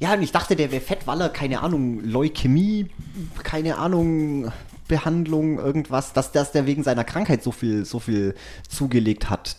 Ja, 0.00 0.14
und 0.14 0.22
ich 0.22 0.30
dachte, 0.30 0.54
der 0.54 0.70
wäre 0.70 0.82
fett, 0.82 1.06
weil 1.06 1.20
er, 1.20 1.28
keine 1.28 1.60
Ahnung, 1.60 2.00
Leukämie, 2.04 2.86
keine 3.42 3.78
Ahnung, 3.78 4.52
Behandlung, 4.86 5.58
irgendwas, 5.58 6.12
dass, 6.12 6.30
dass 6.32 6.52
der 6.52 6.66
wegen 6.66 6.84
seiner 6.84 7.04
Krankheit 7.04 7.42
so 7.42 7.50
viel, 7.50 7.84
so 7.84 7.98
viel 7.98 8.34
zugelegt 8.68 9.28
hat. 9.28 9.56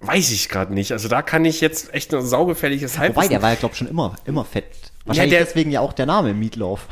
Weiß 0.00 0.30
ich 0.32 0.48
gerade 0.48 0.74
nicht. 0.74 0.92
Also 0.92 1.08
da 1.08 1.22
kann 1.22 1.44
ich 1.44 1.60
jetzt 1.60 1.94
echt 1.94 2.12
ein 2.12 2.24
saugefälliges 2.26 2.94
Wobei, 2.94 3.06
Halbwissen 3.06 3.30
der 3.30 3.42
war 3.42 3.50
ja, 3.50 3.56
glaube 3.56 3.72
ich, 3.72 3.78
schon 3.78 3.88
immer, 3.88 4.16
immer 4.24 4.44
fett. 4.44 4.91
Wahrscheinlich 5.04 5.36
der- 5.36 5.44
deswegen 5.44 5.70
ja 5.70 5.80
auch 5.80 5.92
der 5.92 6.06
Name 6.06 6.34
Meatloaf. 6.34 6.86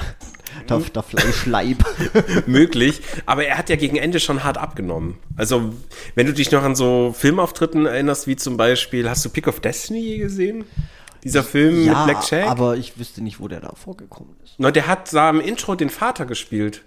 Der, 0.68 0.78
der 0.78 1.02
Fleischleib. 1.02 1.78
möglich, 2.46 3.00
aber 3.24 3.44
er 3.46 3.56
hat 3.56 3.70
ja 3.70 3.76
gegen 3.76 3.96
Ende 3.96 4.18
schon 4.18 4.42
hart 4.42 4.58
abgenommen. 4.58 5.18
Also, 5.36 5.72
wenn 6.16 6.26
du 6.26 6.32
dich 6.32 6.50
noch 6.50 6.62
an 6.64 6.74
so 6.74 7.14
Filmauftritten 7.16 7.86
erinnerst, 7.86 8.26
wie 8.26 8.36
zum 8.36 8.56
Beispiel, 8.56 9.08
hast 9.08 9.24
du 9.24 9.30
Pick 9.30 9.46
of 9.46 9.60
Destiny 9.60 10.00
je 10.00 10.18
gesehen? 10.18 10.64
Dieser 11.22 11.44
Film 11.44 11.84
ja, 11.84 12.04
mit 12.04 12.14
Black 12.14 12.30
Jack? 12.30 12.48
aber 12.48 12.76
ich 12.76 12.98
wüsste 12.98 13.22
nicht, 13.22 13.40
wo 13.40 13.48
der 13.48 13.60
da 13.60 13.72
vorgekommen 13.74 14.34
ist. 14.42 14.54
Na, 14.58 14.70
der 14.70 14.86
hat 14.86 15.12
da 15.12 15.30
im 15.30 15.40
Intro 15.40 15.74
den 15.74 15.90
Vater 15.90 16.26
gespielt. 16.26 16.82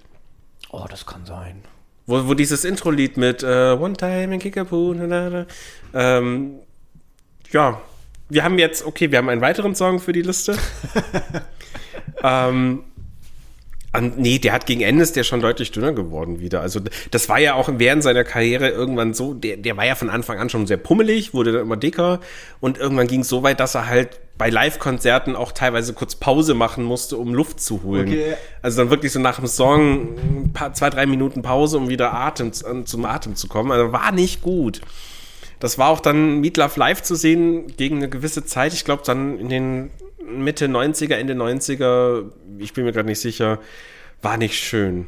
Oh, 0.71 0.85
das 0.89 1.05
kann 1.05 1.25
sein. 1.25 1.63
Wo, 2.05 2.27
wo 2.27 2.33
dieses 2.33 2.65
Intro-Lied 2.65 3.15
mit 3.17 3.43
äh, 3.43 3.77
One 3.79 3.93
Time 3.93 4.33
in 4.33 4.39
Kickapoo, 4.39 4.93
ähm, 5.93 6.55
ja, 7.51 7.81
wir 8.33 8.43
haben 8.43 8.57
jetzt, 8.59 8.85
okay, 8.85 9.11
wir 9.11 9.17
haben 9.19 9.29
einen 9.29 9.41
weiteren 9.41 9.75
Song 9.75 9.99
für 9.99 10.13
die 10.13 10.21
Liste. 10.21 10.57
ähm, 12.23 12.83
an, 13.91 14.13
nee, 14.17 14.39
der 14.39 14.53
hat 14.53 14.65
gegen 14.65 14.81
Ende 14.81 15.03
ist 15.03 15.15
der 15.15 15.23
schon 15.23 15.39
deutlich 15.39 15.71
dünner 15.71 15.93
geworden 15.93 16.39
wieder. 16.39 16.61
Also 16.61 16.79
das 17.11 17.29
war 17.29 17.37
ja 17.37 17.53
auch 17.53 17.69
während 17.73 18.01
seiner 18.01 18.23
Karriere 18.23 18.69
irgendwann 18.69 19.13
so, 19.13 19.35
der, 19.35 19.57
der 19.57 19.77
war 19.77 19.85
ja 19.85 19.93
von 19.93 20.09
Anfang 20.09 20.39
an 20.39 20.49
schon 20.49 20.65
sehr 20.65 20.77
pummelig, 20.77 21.35
wurde 21.35 21.51
dann 21.51 21.61
immer 21.61 21.77
dicker 21.77 22.19
und 22.59 22.79
irgendwann 22.79 23.05
ging 23.05 23.19
es 23.19 23.29
so 23.29 23.43
weit, 23.43 23.59
dass 23.59 23.75
er 23.75 23.87
halt 23.87 24.19
bei 24.35 24.49
Live-Konzerten 24.49 25.35
auch 25.35 25.51
teilweise 25.51 25.93
kurz 25.93 26.15
Pause 26.15 26.55
machen 26.55 26.83
musste, 26.83 27.17
um 27.17 27.35
Luft 27.35 27.61
zu 27.61 27.83
holen. 27.83 28.07
Okay. 28.07 28.33
Also 28.63 28.79
dann 28.81 28.89
wirklich 28.89 29.11
so 29.11 29.19
nach 29.19 29.35
dem 29.37 29.45
Song 29.45 30.17
ein 30.17 30.53
paar, 30.53 30.73
zwei, 30.73 30.89
drei 30.89 31.05
Minuten 31.05 31.43
Pause, 31.43 31.77
um 31.77 31.87
wieder 31.87 32.15
Atem, 32.15 32.51
an- 32.65 32.87
zum 32.87 33.05
Atem 33.05 33.35
zu 33.35 33.47
kommen. 33.47 33.71
Also 33.71 33.91
war 33.91 34.11
nicht 34.11 34.41
gut. 34.41 34.81
Das 35.63 35.77
war 35.77 35.87
auch 35.87 36.01
dann 36.01 36.41
Meatloaf 36.41 36.75
live 36.75 37.03
zu 37.03 37.15
sehen 37.15 37.67
gegen 37.77 37.95
eine 37.95 38.09
gewisse 38.09 38.43
Zeit. 38.43 38.73
Ich 38.73 38.83
glaube 38.83 39.03
dann 39.05 39.39
in 39.39 39.47
den 39.47 39.91
Mitte 40.21 40.65
90er, 40.65 41.13
Ende 41.13 41.35
90er, 41.35 42.25
ich 42.59 42.73
bin 42.73 42.83
mir 42.83 42.91
gerade 42.91 43.07
nicht 43.07 43.21
sicher, 43.21 43.59
war 44.21 44.35
nicht 44.35 44.59
schön. 44.59 45.07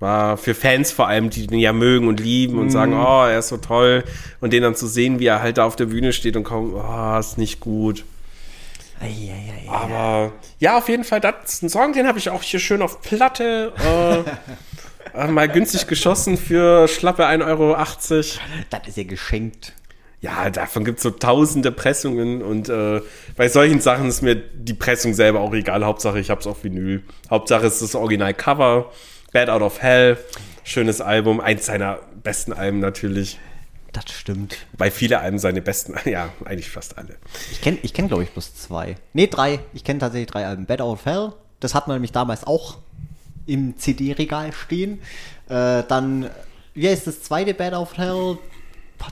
War 0.00 0.38
für 0.38 0.56
Fans 0.56 0.90
vor 0.90 1.06
allem, 1.06 1.30
die 1.30 1.46
den 1.46 1.60
ja 1.60 1.72
mögen 1.72 2.08
und 2.08 2.18
lieben 2.18 2.58
und 2.58 2.70
sagen, 2.70 2.94
oh, 2.94 3.26
er 3.26 3.38
ist 3.38 3.46
so 3.46 3.58
toll. 3.58 4.02
Und 4.40 4.52
den 4.52 4.64
dann 4.64 4.74
zu 4.74 4.88
sehen, 4.88 5.20
wie 5.20 5.26
er 5.26 5.40
halt 5.40 5.58
da 5.58 5.66
auf 5.66 5.76
der 5.76 5.86
Bühne 5.86 6.12
steht 6.12 6.36
und 6.36 6.42
kommt, 6.42 6.74
oh, 6.74 7.18
ist 7.20 7.38
nicht 7.38 7.60
gut. 7.60 8.04
Eieiei. 9.00 9.68
Aber 9.68 10.32
ja, 10.58 10.78
auf 10.78 10.88
jeden 10.88 11.04
Fall, 11.04 11.20
das 11.20 11.34
ist 11.44 11.62
ein 11.62 11.68
Song, 11.68 11.92
den 11.92 12.08
habe 12.08 12.18
ich 12.18 12.28
auch 12.28 12.42
hier 12.42 12.58
schön 12.58 12.82
auf 12.82 13.02
Platte. 13.02 13.72
Äh, 15.14 15.16
äh, 15.16 15.28
mal 15.28 15.48
günstig 15.48 15.86
geschossen 15.86 16.36
für 16.36 16.88
schlappe 16.88 17.24
1,80 17.24 17.46
Euro. 17.46 17.76
Das 17.76 18.88
ist 18.88 18.96
ja 18.96 19.04
geschenkt. 19.04 19.74
Ja, 20.22 20.50
davon 20.50 20.84
gibt 20.84 20.98
es 20.98 21.02
so 21.02 21.10
tausende 21.10 21.72
Pressungen 21.72 22.42
und 22.42 22.68
äh, 22.68 23.02
bei 23.36 23.48
solchen 23.48 23.80
Sachen 23.80 24.06
ist 24.06 24.22
mir 24.22 24.36
die 24.36 24.72
Pressung 24.72 25.14
selber 25.14 25.40
auch 25.40 25.52
egal. 25.52 25.84
Hauptsache, 25.84 26.20
ich 26.20 26.30
habe 26.30 26.40
es 26.40 26.46
auf 26.46 26.62
Vinyl. 26.62 27.02
Hauptsache, 27.28 27.66
es 27.66 27.74
ist 27.74 27.82
das 27.82 27.94
Original-Cover. 27.96 28.92
Bad 29.32 29.48
Out 29.48 29.62
of 29.62 29.82
Hell. 29.82 30.16
Schönes 30.62 31.00
Album. 31.00 31.40
Eins 31.40 31.66
seiner 31.66 31.98
besten 32.22 32.52
Alben 32.52 32.78
natürlich. 32.78 33.40
Das 33.92 34.04
stimmt. 34.12 34.58
Bei 34.78 34.92
viele 34.92 35.18
Alben 35.18 35.40
seine 35.40 35.60
besten, 35.60 35.94
ja, 36.08 36.30
eigentlich 36.44 36.70
fast 36.70 36.98
alle. 36.98 37.16
Ich 37.50 37.60
kenne, 37.60 37.78
ich 37.82 37.92
kenn, 37.92 38.06
glaube 38.06 38.22
ich, 38.22 38.30
bloß 38.30 38.54
zwei. 38.54 38.94
Nee, 39.12 39.26
drei. 39.26 39.58
Ich 39.74 39.82
kenne 39.82 39.98
tatsächlich 39.98 40.30
drei 40.30 40.46
Alben. 40.46 40.66
Bad 40.66 40.82
Out 40.82 41.00
of 41.00 41.04
Hell, 41.04 41.32
das 41.58 41.74
hat 41.74 41.88
man 41.88 41.96
nämlich 41.96 42.12
damals 42.12 42.46
auch 42.46 42.78
im 43.46 43.76
CD-Regal 43.76 44.52
stehen. 44.52 45.00
Äh, 45.48 45.82
dann, 45.88 46.30
wie 46.74 46.88
heißt 46.88 47.08
das 47.08 47.22
zweite 47.22 47.54
Bad 47.54 47.74
Out 47.74 47.90
of 47.90 47.98
Hell? 47.98 48.38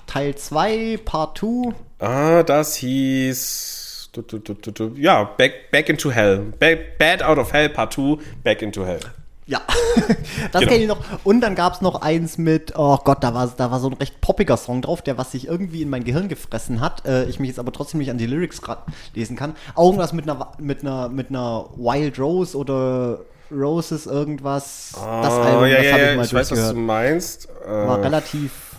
Teil 0.06 0.34
2, 0.34 0.98
Part 1.04 1.38
2. 1.38 1.74
Ah, 1.98 2.42
das 2.42 2.76
hieß. 2.76 4.10
Du, 4.12 4.22
du, 4.22 4.38
du, 4.38 4.94
ja, 4.96 5.22
Back, 5.24 5.70
Back 5.70 5.88
into 5.88 6.10
Hell. 6.10 6.38
Back, 6.58 6.98
Bad 6.98 7.22
Out 7.22 7.38
of 7.38 7.52
Hell 7.52 7.68
Part 7.68 7.92
2, 7.92 8.18
Back 8.42 8.62
into 8.62 8.84
Hell. 8.84 9.00
Ja, 9.46 9.60
das 10.52 10.60
Genau. 10.60 10.70
kenne 10.72 10.82
ich 10.82 10.88
noch. 10.88 10.98
Und 11.24 11.40
dann 11.40 11.54
gab 11.56 11.74
es 11.74 11.80
noch 11.80 12.02
eins 12.02 12.38
mit, 12.38 12.74
oh 12.76 12.98
Gott, 13.04 13.22
da 13.24 13.34
war, 13.34 13.52
da 13.56 13.70
war 13.72 13.80
so 13.80 13.88
ein 13.88 13.94
recht 13.94 14.20
poppiger 14.20 14.56
Song 14.56 14.80
drauf, 14.82 15.02
der 15.02 15.18
was 15.18 15.32
sich 15.32 15.46
irgendwie 15.48 15.82
in 15.82 15.90
mein 15.90 16.04
Gehirn 16.04 16.28
gefressen 16.28 16.80
hat. 16.80 17.04
Äh, 17.06 17.24
ich 17.24 17.40
mich 17.40 17.48
jetzt 17.48 17.58
aber 17.58 17.72
trotzdem 17.72 17.98
nicht 17.98 18.10
an 18.10 18.18
die 18.18 18.26
Lyrics 18.26 18.62
grad 18.62 18.84
lesen 19.14 19.36
kann. 19.36 19.54
Auch 19.74 19.86
Irgendwas 19.86 20.12
mit 20.12 20.28
einer, 20.28 20.52
mit 20.58 20.82
einer, 20.82 21.08
mit 21.08 21.30
einer 21.30 21.66
Wild 21.76 22.18
Rose 22.20 22.56
oder 22.56 23.18
Roses 23.52 24.06
irgendwas. 24.06 24.90
das 24.94 25.02
Album, 25.34 25.64
Ah, 25.64 25.66
ja, 25.66 25.76
das 25.78 25.86
ja, 25.86 25.92
habe 25.92 26.02
ich 26.10 26.16
mal 26.16 26.24
ich 26.26 26.34
weiß, 26.34 26.50
was 26.52 26.68
du 26.70 26.74
meinst. 26.76 27.48
War 27.66 27.98
Äh, 27.98 28.02
relativ, 28.02 28.69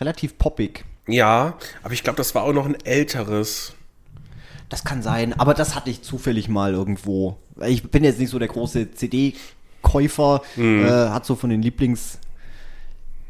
relativ 0.00 0.38
poppig. 0.38 0.84
ja, 1.06 1.54
aber 1.82 1.92
ich 1.94 2.02
glaube, 2.04 2.16
das 2.16 2.34
war 2.34 2.42
auch 2.44 2.52
noch 2.52 2.66
ein 2.66 2.76
älteres. 2.84 3.72
Das 4.68 4.84
kann 4.84 5.02
sein, 5.02 5.32
aber 5.40 5.54
das 5.54 5.74
hatte 5.74 5.88
ich 5.90 6.02
zufällig 6.02 6.48
mal 6.48 6.72
irgendwo. 6.74 7.36
Ich 7.66 7.82
bin 7.90 8.04
jetzt 8.04 8.18
nicht 8.20 8.28
so 8.30 8.38
der 8.38 8.48
große 8.48 8.92
CD-Käufer, 8.92 10.42
Mhm. 10.56 10.84
äh, 10.84 10.90
hat 11.08 11.24
so 11.24 11.34
von 11.36 11.50
den 11.50 11.62
Lieblings 11.62 12.18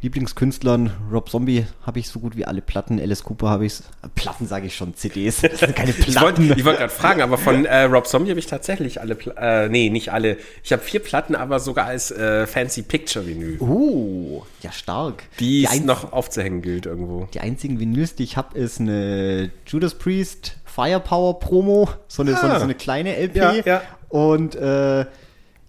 Lieblingskünstlern, 0.01 0.91
Rob 1.13 1.29
Zombie 1.29 1.67
habe 1.85 1.99
ich 1.99 2.09
so 2.09 2.21
gut 2.21 2.37
wie 2.37 2.45
alle 2.45 2.61
Platten, 2.63 3.01
Alice 3.01 3.25
Cooper 3.25 3.49
habe 3.51 3.67
ich 3.67 3.75
Platten 4.15 4.47
sage 4.47 4.67
ich 4.67 4.77
schon, 4.77 4.95
CDs, 4.95 5.41
das 5.43 5.59
sind 5.61 5.75
keine 5.75 5.91
Ich 5.91 6.21
wollte 6.21 6.41
Platten. 6.43 6.59
ich 6.59 6.65
wollt 6.65 6.79
gerade 6.79 6.93
fragen, 6.93 7.21
aber 7.23 7.37
von 7.37 7.65
äh, 7.65 7.83
Rob 7.83 8.07
Zombie 8.07 8.31
habe 8.31 8.39
ich 8.39 8.47
tatsächlich 8.47 9.01
alle, 9.01 9.15
Pla 9.17 9.65
äh, 9.65 9.69
nee, 9.69 9.91
nicht 9.91 10.13
alle. 10.13 10.37
Ich 10.63 10.73
habe 10.73 10.83
vier 10.83 11.01
Platten, 11.01 11.35
aber 11.35 11.59
sogar 11.61 11.87
als 11.87 12.11
äh, 12.11 12.47
Fancy 12.47 12.83
Picture 12.83 13.27
Vinyl. 13.27 13.59
Oh, 13.61 14.45
ja 14.63 14.71
stark. 14.73 15.25
Die 15.41 15.65
es 15.65 15.71
ein- 15.73 15.85
noch 15.87 16.13
aufzuhängen 16.13 16.63
gilt 16.63 16.87
irgendwo. 16.87 17.29
die 17.35 17.41
einzigen 17.41 17.81
Vinyls, 17.81 18.15
die 18.15 18.25
ich 18.25 18.37
habe, 18.37 18.57
ist 18.59 18.81
eine 18.81 19.51
Judas 19.67 19.95
Priest 19.95 20.57
Firepower 20.65 21.41
Promo, 21.41 21.89
so 22.07 22.23
eine, 22.23 22.35
so 22.37 22.43
eine, 22.43 22.55
Ah. 22.55 22.59
so 22.59 22.65
eine 22.65 22.75
kleine 22.77 23.17
LP. 23.17 23.37
Ja, 23.37 23.53
ja. 23.65 23.83
Und 24.09 24.55
äh, 24.55 25.07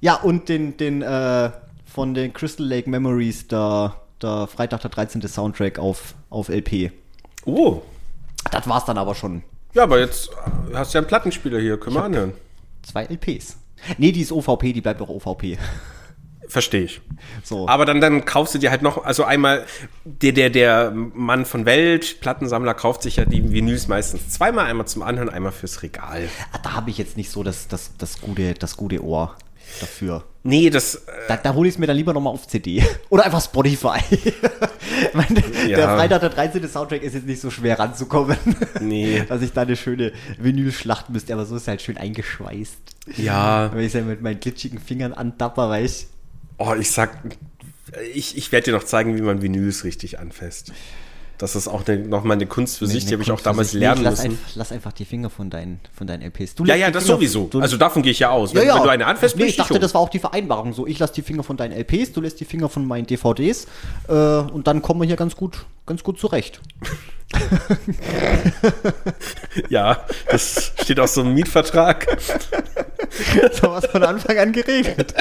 ja, 0.01 0.15
und 0.21 0.47
den, 0.49 0.77
den 0.77 1.01
äh, 1.01 1.49
von 1.85 2.13
den 2.13 2.31
Crystal 2.31 2.65
Lake 2.65 2.89
Memories, 2.89 3.47
der, 3.47 3.95
der 4.21 4.47
Freitag 4.47 4.81
der 4.81 4.89
13. 4.89 5.21
Soundtrack 5.27 5.79
auf, 5.79 6.15
auf 6.29 6.49
LP. 6.49 6.91
Oh, 7.45 7.81
Das 8.51 8.67
war's 8.67 8.85
dann 8.85 8.97
aber 8.97 9.15
schon. 9.15 9.43
ja, 9.73 9.83
aber 9.83 9.99
jetzt 9.99 10.29
äh, 10.71 10.75
hast 10.75 10.93
du 10.93 10.97
ja 10.97 11.01
einen 11.01 11.07
Plattenspieler 11.07 11.59
hier, 11.59 11.79
können 11.79 11.95
wir 11.95 12.03
anhören. 12.03 12.33
Zwei 12.83 13.05
LPs. 13.05 13.57
Nee, 13.97 14.11
die 14.11 14.21
ist 14.21 14.31
OVP, 14.31 14.73
die 14.73 14.81
bleibt 14.81 15.01
auch 15.01 15.09
OVP. 15.09 15.57
Verstehe 16.47 16.81
ich. 16.85 17.01
So. 17.43 17.67
Aber 17.67 17.85
dann, 17.85 18.01
dann 18.01 18.25
kaufst 18.25 18.55
du 18.55 18.57
dir 18.57 18.71
halt 18.71 18.81
noch, 18.81 19.05
also 19.05 19.23
einmal, 19.23 19.65
der, 20.03 20.31
der, 20.31 20.49
der 20.49 20.89
Mann 20.91 21.45
von 21.45 21.65
Welt, 21.65 22.21
Plattensammler, 22.21 22.73
kauft 22.73 23.03
sich 23.03 23.17
ja 23.17 23.25
die 23.25 23.51
Vinyls 23.53 23.87
meistens 23.87 24.29
zweimal, 24.29 24.65
einmal 24.65 24.87
zum 24.87 25.03
Anhören, 25.03 25.29
einmal 25.29 25.51
fürs 25.51 25.83
Regal. 25.83 26.27
Ah, 26.51 26.57
Da 26.63 26.73
habe 26.73 26.89
ich 26.89 26.97
jetzt 26.97 27.17
nicht 27.17 27.29
so 27.29 27.43
das, 27.43 27.67
das, 27.67 27.91
das, 27.99 28.19
gute, 28.19 28.55
das 28.55 28.77
gute 28.77 29.03
Ohr 29.03 29.35
dafür. 29.79 30.23
Nee, 30.43 30.69
das, 30.69 31.01
Da, 31.27 31.35
da 31.37 31.53
hole 31.53 31.67
ich 31.67 31.75
es 31.75 31.79
mir 31.79 31.87
dann 31.87 31.97
lieber 31.97 32.13
nochmal 32.13 32.33
auf 32.33 32.47
CD. 32.47 32.83
Oder 33.09 33.25
einfach 33.25 33.43
Spotify. 33.43 33.99
Meine, 35.13 35.43
Ja. 35.67 35.77
Der 35.77 35.89
Freitag 35.89 36.21
der 36.21 36.29
13. 36.29 36.67
Soundtrack 36.67 37.03
ist 37.03 37.13
jetzt 37.13 37.25
nicht 37.27 37.41
so 37.41 37.49
schwer 37.49 37.77
ranzukommen. 37.79 38.37
Nee. 38.81 39.23
Dass 39.27 39.41
ich 39.41 39.51
da 39.51 39.61
eine 39.61 39.75
schöne 39.75 40.13
Vinyl-Schlacht 40.37 41.09
müsste, 41.09 41.33
aber 41.33 41.45
so 41.45 41.55
ist 41.57 41.67
er 41.67 41.71
halt 41.71 41.81
schön 41.81 41.97
eingeschweißt. 41.97 42.77
ja, 43.17 43.69
Wenn 43.73 43.81
ich 43.81 43.87
es 43.87 43.93
ja 43.93 44.01
mit 44.01 44.21
meinen 44.21 44.39
glitschigen 44.39 44.79
Fingern 44.79 45.13
andapper, 45.13 45.69
weil 45.69 45.85
ich. 45.85 46.07
oh, 46.57 46.73
ich 46.79 46.91
sag, 46.91 47.17
ich, 48.13 48.37
ich 48.37 48.51
werde 48.51 48.65
dir 48.65 48.73
noch 48.77 48.83
zeigen, 48.83 49.17
wie 49.17 49.21
man 49.21 49.41
Vinyls 49.41 49.83
richtig 49.83 50.19
anfasst. 50.19 50.71
Das 51.39 51.55
ist 51.55 51.67
auch 51.69 51.87
eine, 51.87 51.97
nochmal 51.99 52.35
eine 52.35 52.45
Kunst 52.47 52.77
für 52.77 52.85
sich, 52.85 53.05
die 53.05 53.13
habe 53.13 53.23
ich 53.23 53.31
auch 53.31 53.39
damals 53.39 53.71
lernen 53.73 54.03
lass 54.03 54.17
müssen. 54.19 54.31
Einfach, 54.31 54.55
lass 54.55 54.71
einfach 54.73 54.91
die 54.91 55.05
Finger 55.05 55.29
von 55.29 55.49
deinen, 55.49 55.79
von 55.97 56.05
deinen 56.05 56.21
LPs. 56.21 56.53
Du 56.55 56.65
Ja, 56.65 56.75
ja, 56.75 56.91
das 56.91 57.05
Finger- 57.05 57.15
sowieso. 57.15 57.47
Du, 57.47 57.61
Also 57.61 57.77
davon 57.77 58.01
gehe 58.03 58.11
ich 58.11 58.19
ja 58.19 58.29
aus. 58.29 58.51
ja, 58.51 58.59
Wenn, 58.59 58.67
ja. 58.67 58.75
wenn 58.75 58.83
du 58.83 58.89
eine 58.89 59.05
anfasst, 59.07 59.37
nee, 59.37 59.45
ich 59.45 59.55
dachte, 59.55 59.73
schon. 59.75 59.81
das 59.81 59.93
war 59.93 60.01
auch 60.01 60.09
die 60.09 60.19
Vereinbarung 60.19 60.73
so. 60.73 60.85
Ich 60.85 60.99
lass 60.99 61.13
die 61.13 61.21
Finger 61.21 61.43
von 61.43 61.55
deinen 61.55 61.71
LPs, 61.71 62.11
du 62.11 62.19
lässt 62.21 62.41
die 62.41 62.45
Finger 62.45 62.67
von 62.67 62.85
meinen 62.85 63.07
DVDs 63.07 63.67
äh, 64.09 64.13
und 64.13 64.67
dann 64.67 64.81
kommen 64.81 64.99
wir 64.99 65.07
hier 65.07 65.15
ganz 65.15 65.35
gut, 65.37 65.65
ganz 65.85 66.03
gut 66.03 66.19
zurecht. 66.19 66.59
Ja, 69.69 70.03
das 70.29 70.71
steht 70.81 70.99
auch 70.99 71.07
so 71.07 71.21
im 71.21 71.33
Mietvertrag. 71.33 72.07
So 73.53 73.71
was 73.71 73.85
von 73.87 74.03
Anfang 74.03 74.37
an 74.37 74.51
geregelt. 74.51 75.13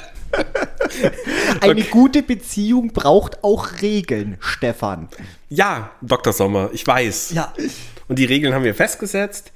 Eine 1.60 1.82
gute 1.82 2.22
Beziehung 2.22 2.92
braucht 2.92 3.44
auch 3.44 3.80
Regeln, 3.82 4.36
Stefan. 4.40 5.08
Ja, 5.48 5.90
Dr. 6.02 6.32
Sommer, 6.32 6.70
ich 6.72 6.86
weiß. 6.86 7.32
Ja. 7.32 7.52
Und 8.08 8.18
die 8.18 8.24
Regeln 8.24 8.54
haben 8.54 8.64
wir 8.64 8.74
festgesetzt. 8.74 9.52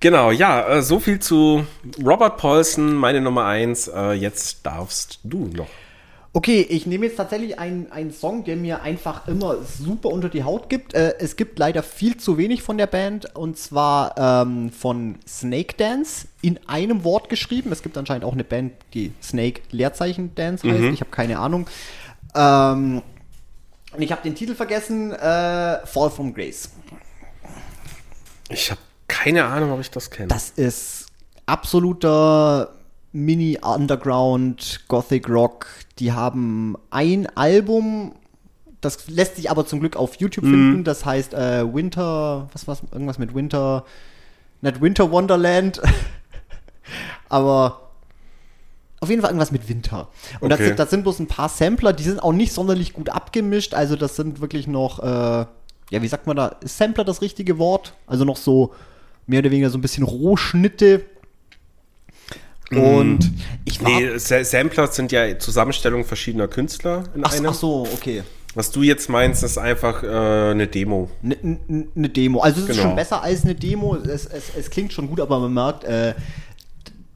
Genau, 0.00 0.32
ja, 0.32 0.68
äh, 0.68 0.82
so 0.82 0.98
viel 0.98 1.20
zu 1.20 1.64
Robert 2.04 2.36
Paulson, 2.36 2.94
meine 2.94 3.20
Nummer 3.20 3.44
eins. 3.44 3.86
Äh, 3.86 4.14
jetzt 4.14 4.66
darfst 4.66 5.20
du 5.22 5.46
noch. 5.46 5.68
Okay, 6.34 6.62
ich 6.62 6.86
nehme 6.86 7.04
jetzt 7.04 7.16
tatsächlich 7.16 7.58
einen, 7.58 7.92
einen 7.92 8.10
Song, 8.10 8.44
der 8.44 8.56
mir 8.56 8.80
einfach 8.80 9.28
immer 9.28 9.58
super 9.62 10.08
unter 10.08 10.30
die 10.30 10.44
Haut 10.44 10.70
gibt. 10.70 10.94
Äh, 10.94 11.14
es 11.18 11.36
gibt 11.36 11.58
leider 11.58 11.82
viel 11.82 12.16
zu 12.16 12.38
wenig 12.38 12.62
von 12.62 12.78
der 12.78 12.86
Band 12.86 13.36
und 13.36 13.58
zwar 13.58 14.16
ähm, 14.16 14.72
von 14.72 15.18
Snake 15.28 15.74
Dance 15.76 16.28
in 16.40 16.58
einem 16.66 17.04
Wort 17.04 17.28
geschrieben. 17.28 17.70
Es 17.70 17.82
gibt 17.82 17.98
anscheinend 17.98 18.24
auch 18.24 18.32
eine 18.32 18.44
Band, 18.44 18.72
die 18.94 19.12
Snake 19.22 19.60
Leerzeichen 19.72 20.34
Dance 20.34 20.66
heißt. 20.66 20.82
Ich 20.84 21.00
habe 21.00 21.10
keine 21.10 21.38
Ahnung. 21.38 21.66
Ähm, 22.34 23.02
und 23.94 24.00
ich 24.00 24.10
habe 24.10 24.22
den 24.22 24.34
Titel 24.34 24.54
vergessen. 24.54 25.12
Äh, 25.12 25.86
Fall 25.86 26.10
from 26.10 26.32
Grace. 26.32 26.70
Ich 28.48 28.70
habe 28.70 28.80
keine 29.06 29.44
Ahnung, 29.44 29.70
ob 29.72 29.80
ich 29.80 29.90
das 29.90 30.10
kenne. 30.10 30.28
Das 30.28 30.48
ist 30.48 31.08
absoluter 31.44 32.72
Mini-Underground 33.12 34.80
Gothic 34.88 35.28
Rock. 35.28 35.66
Die 35.98 36.12
haben 36.12 36.76
ein 36.90 37.26
Album, 37.36 38.14
das 38.80 39.08
lässt 39.08 39.36
sich 39.36 39.50
aber 39.50 39.66
zum 39.66 39.80
Glück 39.80 39.96
auf 39.96 40.16
YouTube 40.16 40.44
finden. 40.44 40.84
Das 40.84 41.04
heißt 41.04 41.34
äh, 41.34 41.72
Winter, 41.72 42.48
was 42.52 42.66
was 42.66 42.82
irgendwas 42.90 43.18
mit 43.18 43.34
Winter, 43.34 43.84
nicht 44.60 44.80
Winter 44.80 45.10
Wonderland, 45.10 45.80
aber 47.28 47.90
auf 49.00 49.08
jeden 49.08 49.20
Fall 49.20 49.30
irgendwas 49.30 49.50
mit 49.52 49.68
Winter. 49.68 50.08
Und 50.40 50.50
das, 50.50 50.58
Okay. 50.60 50.68
sind, 50.68 50.78
das 50.78 50.90
sind 50.90 51.02
bloß 51.02 51.18
ein 51.18 51.26
paar 51.26 51.48
Sampler, 51.48 51.92
die 51.92 52.04
sind 52.04 52.22
auch 52.22 52.32
nicht 52.32 52.52
sonderlich 52.52 52.92
gut 52.92 53.10
abgemischt. 53.10 53.74
Also 53.74 53.96
das 53.96 54.14
sind 54.16 54.40
wirklich 54.40 54.66
noch, 54.68 55.00
äh, 55.00 55.46
ja, 55.90 56.02
wie 56.02 56.08
sagt 56.08 56.26
man 56.26 56.36
da, 56.36 56.48
ist 56.60 56.78
Sampler 56.78 57.04
das 57.04 57.20
richtige 57.20 57.58
Wort? 57.58 57.94
Also 58.06 58.24
noch 58.24 58.36
so 58.36 58.72
mehr 59.26 59.40
oder 59.40 59.50
weniger 59.50 59.70
so 59.70 59.78
ein 59.78 59.82
bisschen 59.82 60.04
Rohschnitte. 60.04 61.04
Und 62.78 63.30
ich 63.64 63.82
war. 63.82 63.90
nee, 63.90 64.18
Sa- 64.18 64.44
Sampler 64.44 64.86
sind 64.88 65.12
ja 65.12 65.38
Zusammenstellungen 65.38 66.06
verschiedener 66.06 66.48
Künstler 66.48 67.04
in 67.14 67.24
ach, 67.24 67.32
einem. 67.32 67.46
ach 67.46 67.54
so, 67.54 67.86
okay. 67.94 68.22
Was 68.54 68.70
du 68.70 68.82
jetzt 68.82 69.08
meinst, 69.08 69.42
ist 69.42 69.56
einfach 69.56 70.02
äh, 70.02 70.06
eine 70.50 70.66
Demo. 70.66 71.10
Eine 71.22 71.36
ne, 71.42 71.86
ne 71.94 72.08
Demo. 72.10 72.40
Also 72.40 72.60
es 72.62 72.68
ist 72.68 72.76
Genau. 72.76 72.88
schon 72.88 72.96
besser 72.96 73.22
als 73.22 73.44
eine 73.44 73.54
Demo. 73.54 73.96
Es, 73.96 74.26
es, 74.26 74.52
es 74.58 74.68
klingt 74.70 74.92
schon 74.92 75.08
gut, 75.08 75.20
aber 75.20 75.38
man 75.40 75.54
merkt, 75.54 75.84
äh, 75.84 76.14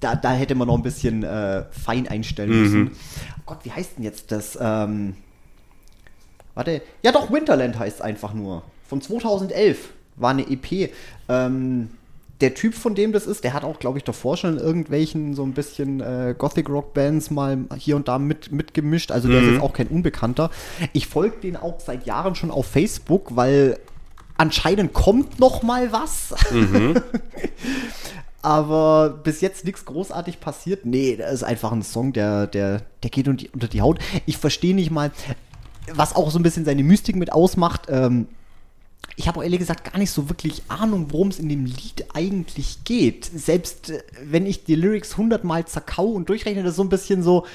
da, 0.01 0.15
da 0.17 0.33
hätte 0.33 0.55
man 0.55 0.67
noch 0.69 0.77
ein 0.77 0.83
bisschen 0.83 1.23
äh, 1.25 1.65
fein 1.71 2.09
einstellen 2.09 2.51
Mhm. 2.51 2.63
müssen. 2.63 2.91
Oh 3.41 3.43
Gott, 3.47 3.59
wie 3.65 3.71
heißt 3.73 3.93
denn 3.99 4.05
jetzt 4.05 4.33
das? 4.33 4.59
Ähm, 4.61 5.15
warte. 6.55 6.81
Ja 7.03 7.13
doch, 7.13 7.31
Winterland 7.31 7.79
heißt 7.79 8.01
einfach 8.03 8.33
nur. 8.33 8.63
Von 8.89 9.01
2011 9.03 9.91
war 10.17 10.31
eine 10.31 10.49
EP. 10.51 10.91
Ähm, 11.29 11.91
der 12.41 12.55
Typ, 12.55 12.75
von 12.75 12.95
dem 12.95 13.13
das 13.13 13.27
ist, 13.27 13.45
der 13.45 13.55
hat 13.55 13.65
auch, 13.65 13.79
glaube 13.79 13.99
ich, 13.99 14.05
davor 14.05 14.37
schon 14.37 14.59
in 14.59 14.59
irgendwelchen 14.59 15.35
so 15.35 15.43
ein 15.43 15.53
bisschen 15.53 16.01
äh, 16.01 16.35
Gothic-Rock-Bands 16.37 17.31
mal 17.31 17.59
hier 17.79 17.97
und 17.97 18.09
da 18.09 18.19
mit, 18.19 18.53
mitgemischt. 18.53 19.11
Also 19.11 19.29
der 19.29 19.43
ist 19.43 19.51
jetzt 19.53 19.63
auch 19.63 19.73
kein 19.73 19.89
Unbekannter. 19.89 20.51
Ich 20.93 21.07
folge 21.07 21.39
den 21.39 21.57
auch 21.57 21.81
seit 21.81 22.05
Jahren 22.05 22.35
schon 22.35 22.51
auf 22.51 22.67
Facebook, 22.67 23.37
weil 23.37 23.79
anscheinend 24.37 24.93
kommt 24.93 25.39
noch 25.41 25.63
mal 25.63 25.93
was. 25.93 26.35
Aber 28.43 29.11
bis 29.25 29.41
jetzt 29.41 29.65
nichts 29.65 29.87
großartig 29.87 30.39
passiert. 30.39 30.85
Nee, 30.85 31.17
das 31.17 31.33
ist 31.33 31.43
einfach 31.43 31.73
ein 31.73 31.83
Song, 31.83 32.13
der, 32.13 32.47
der, 32.47 32.83
der 33.03 33.11
geht 33.11 33.29
unter 33.29 33.45
die, 33.45 33.51
unter 33.51 33.69
die 33.69 33.81
Haut. 33.81 33.99
Ich 34.27 34.37
verstehe 34.37 34.75
nicht 34.75 34.91
mal, 34.91 35.11
was 35.93 36.15
auch 36.15 36.31
so 36.31 36.39
ein 36.39 36.43
bisschen 36.43 36.65
seine 36.65 36.85
Mystik 36.85 37.17
mit 37.17 37.33
ausmacht. 37.33 37.87
Ähm, 37.89 38.29
ich 39.17 39.29
habe 39.29 39.41
auch 39.41 39.43
ehrlich 39.43 39.59
gesagt 39.59 39.91
gar 39.91 39.99
nicht 39.99 40.11
so 40.11 40.29
wirklich 40.29 40.63
Ahnung, 40.69 41.07
worum 41.11 41.29
es 41.29 41.39
in 41.39 41.49
dem 41.49 41.65
Lied 41.65 42.05
eigentlich 42.13 42.85
geht. 42.85 43.25
Selbst 43.25 43.91
äh, 43.91 44.03
wenn 44.23 44.47
ich 44.47 44.65
die 44.65 44.75
Lyrics 44.75 45.17
hundertmal 45.17 45.67
zerkau 45.67 46.07
und 46.07 46.29
durchrechne, 46.29 46.63
das 46.63 46.73
ist 46.73 46.77
so 46.77 46.85
ein 46.85 46.91
bisschen 46.91 47.23
so. 47.23 47.47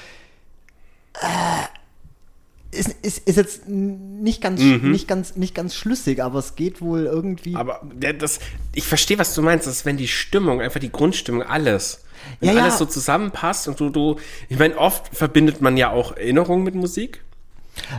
Äh, 1.14 2.76
ist, 2.76 2.96
ist, 3.02 3.28
ist 3.28 3.36
jetzt 3.36 3.68
nicht 3.68 4.40
ganz, 4.40 4.62
nicht, 4.62 5.06
ganz, 5.06 5.36
nicht 5.36 5.54
ganz 5.54 5.74
schlüssig, 5.74 6.22
aber 6.22 6.38
es 6.38 6.56
geht 6.56 6.80
wohl 6.80 7.04
irgendwie. 7.04 7.54
Aber 7.54 7.82
das, 8.18 8.40
ich 8.74 8.84
verstehe, 8.84 9.18
was 9.18 9.34
du 9.34 9.42
meinst. 9.42 9.66
Das 9.66 9.74
ist, 9.74 9.84
wenn 9.84 9.98
die 9.98 10.08
Stimmung, 10.08 10.62
einfach 10.62 10.80
die 10.80 10.90
Grundstimmung, 10.90 11.42
alles. 11.42 12.02
Wenn 12.40 12.48
Ja, 12.48 12.54
ja. 12.54 12.62
alles 12.62 12.78
so 12.78 12.86
zusammenpasst 12.86 13.68
und 13.68 13.78
du, 13.78 13.90
du, 13.90 14.16
ich 14.48 14.58
meine, 14.58 14.78
oft 14.78 15.14
verbindet 15.14 15.60
man 15.60 15.76
ja 15.76 15.90
auch 15.90 16.16
Erinnerungen 16.16 16.64
mit 16.64 16.74
Musik. 16.74 17.20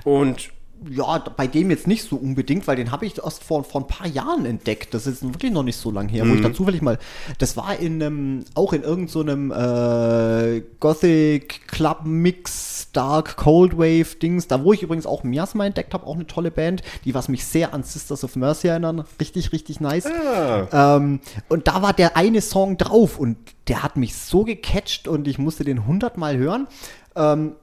Und 0.04 0.50
Ja, 0.90 1.18
bei 1.20 1.48
dem 1.48 1.70
jetzt 1.70 1.88
nicht 1.88 2.04
so 2.04 2.16
unbedingt, 2.18 2.68
weil 2.68 2.76
den 2.76 2.92
habe 2.92 3.06
ich 3.06 3.18
erst 3.24 3.44
vor, 3.44 3.64
vor 3.64 3.82
ein 3.82 3.88
paar 3.88 4.08
Jahren 4.08 4.46
entdeckt. 4.46 4.94
Das 4.94 5.08
ist 5.08 5.24
wirklich 5.24 5.52
noch 5.52 5.64
nicht 5.64 5.78
so 5.78 5.92
lang 5.92 6.10
her, 6.10 6.28
wo 6.28 6.34
ich 6.34 6.40
Mhm. 6.40 6.44
da 6.44 6.54
zufällig 6.54 6.82
mal. 6.82 7.00
Das 7.38 7.56
war 7.58 7.78
in 7.80 8.02
einem, 8.02 8.46
auch 8.56 8.74
in 8.74 8.84
irgendeinem 8.84 9.50
so 9.52 9.56
äh, 9.56 10.62
Gothic 10.80 11.68
Club 11.68 12.02
Mix, 12.06 12.90
Dark 12.94 13.38
Cold 13.38 13.78
Wave 13.78 14.16
Dings, 14.22 14.48
da 14.48 14.64
wo 14.64 14.74
ich 14.74 14.84
übrigens 14.84 15.06
auch 15.06 15.24
Miasma 15.24 15.66
entdeckt 15.66 15.94
habe, 15.94 16.06
auch 16.06 16.16
eine 16.16 16.28
tolle 16.28 16.52
Band, 16.52 16.82
die 17.06 17.14
was 17.14 17.28
mich 17.30 17.46
sehr 17.46 17.74
an 17.74 17.84
Sisters 17.84 18.24
of 18.24 18.36
Mercy 18.36 18.68
erinnern. 18.68 19.04
Richtig, 19.20 19.52
richtig 19.52 19.80
nice. 19.80 20.06
Ah. 20.06 20.98
Ähm, 20.98 21.20
und 21.50 21.68
da 21.68 21.82
war 21.82 21.94
der 21.94 22.18
eine 22.18 22.42
Song 22.42 22.78
drauf 22.78 23.18
und 23.18 23.38
der 23.68 23.84
hat 23.84 23.96
mich 23.98 24.16
so 24.16 24.44
gecatcht 24.44 25.08
und 25.08 25.28
ich 25.28 25.38
musste 25.40 25.64
den 25.64 25.88
hundertmal 25.88 26.38
hören. 26.38 26.68
Ähm, 27.16 27.54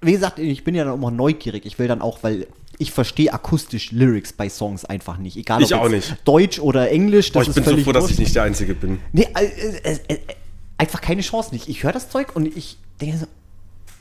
wie 0.00 0.12
gesagt, 0.12 0.38
ich 0.38 0.64
bin 0.64 0.74
ja 0.74 0.84
dann 0.84 0.94
immer 0.94 1.10
neugierig. 1.10 1.64
Ich 1.66 1.78
will 1.78 1.88
dann 1.88 2.02
auch, 2.02 2.22
weil 2.22 2.46
ich 2.78 2.92
verstehe 2.92 3.32
akustisch 3.32 3.90
Lyrics 3.92 4.32
bei 4.32 4.48
Songs 4.48 4.84
einfach 4.84 5.16
nicht. 5.18 5.36
Egal 5.36 5.62
Ich 5.62 5.74
ob 5.74 5.80
auch 5.80 5.88
jetzt 5.90 6.10
nicht. 6.10 6.28
Deutsch 6.28 6.58
oder 6.58 6.90
Englisch. 6.90 7.30
oh, 7.30 7.38
Das 7.38 7.44
ich 7.44 7.56
ist 7.56 7.64
bin 7.64 7.76
so 7.78 7.84
froh, 7.84 7.92
dass 7.92 8.10
ich 8.10 8.18
nicht 8.18 8.34
der 8.34 8.42
Einzige 8.42 8.74
bin. 8.74 9.00
Nee, 9.12 9.26
äh, 9.34 9.44
äh, 9.44 9.76
äh, 9.82 9.98
äh, 10.14 10.18
einfach 10.78 11.00
keine 11.00 11.22
Chance 11.22 11.52
nicht. 11.54 11.68
Ich 11.68 11.82
höre 11.82 11.92
das 11.92 12.10
Zeug 12.10 12.36
und 12.36 12.54
ich 12.56 12.76
denke 13.00 13.18
so, 13.18 13.26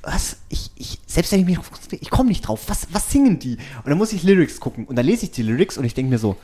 was? 0.04 0.38
Ich, 0.50 0.70
ich, 0.76 1.00
selbst 1.08 1.32
wenn 1.32 1.40
ich 1.40 1.46
mich 1.46 1.56
drauf 1.56 1.72
konzentriere, 1.72 2.02
ich 2.02 2.10
komme 2.10 2.30
nicht 2.30 2.42
drauf. 2.48 2.62
Was, 2.68 2.88
was 2.92 3.10
singen 3.12 3.40
die? 3.40 3.54
Und 3.56 3.88
dann 3.90 3.98
muss 3.98 4.14
ich 4.14 4.24
Lyrics 4.24 4.60
gucken. 4.60 4.86
Und 4.86 4.96
dann 4.98 5.06
lese 5.06 5.26
ich 5.26 5.32
die 5.32 5.42
Lyrics 5.44 5.78
und 5.78 5.86
ich 5.86 5.94
denke 5.94 6.12
mir 6.12 6.20
so, 6.20 6.36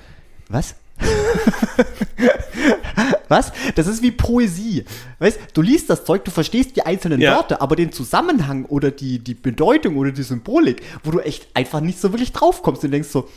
was? 0.48 0.76
was? 3.28 3.52
Das 3.76 3.88
ist 3.88 4.02
wie 4.02 4.12
Poesie. 4.12 4.86
Weißt 5.20 5.40
du, 5.54 5.62
liest 5.62 5.90
das 5.90 6.06
Zeug, 6.06 6.26
du 6.26 6.32
verstehst 6.32 6.76
die 6.76 6.86
einzelnen 6.86 7.22
Ja. 7.22 7.36
Worte, 7.36 7.62
aber 7.62 7.76
den 7.76 7.92
Zusammenhang 7.92 8.66
oder 8.66 8.92
die, 8.92 9.20
die 9.20 9.34
Bedeutung 9.34 9.98
oder 9.98 10.12
die 10.12 10.24
Symbolik, 10.24 10.82
wo 11.04 11.12
du 11.12 11.20
echt 11.20 11.48
einfach 11.54 11.82
nicht 11.82 12.00
so 12.00 12.12
wirklich 12.12 12.32
drauf 12.32 12.62
kommst 12.62 12.84
und 12.84 12.92
denkst 12.92 13.10
so, 13.10 13.28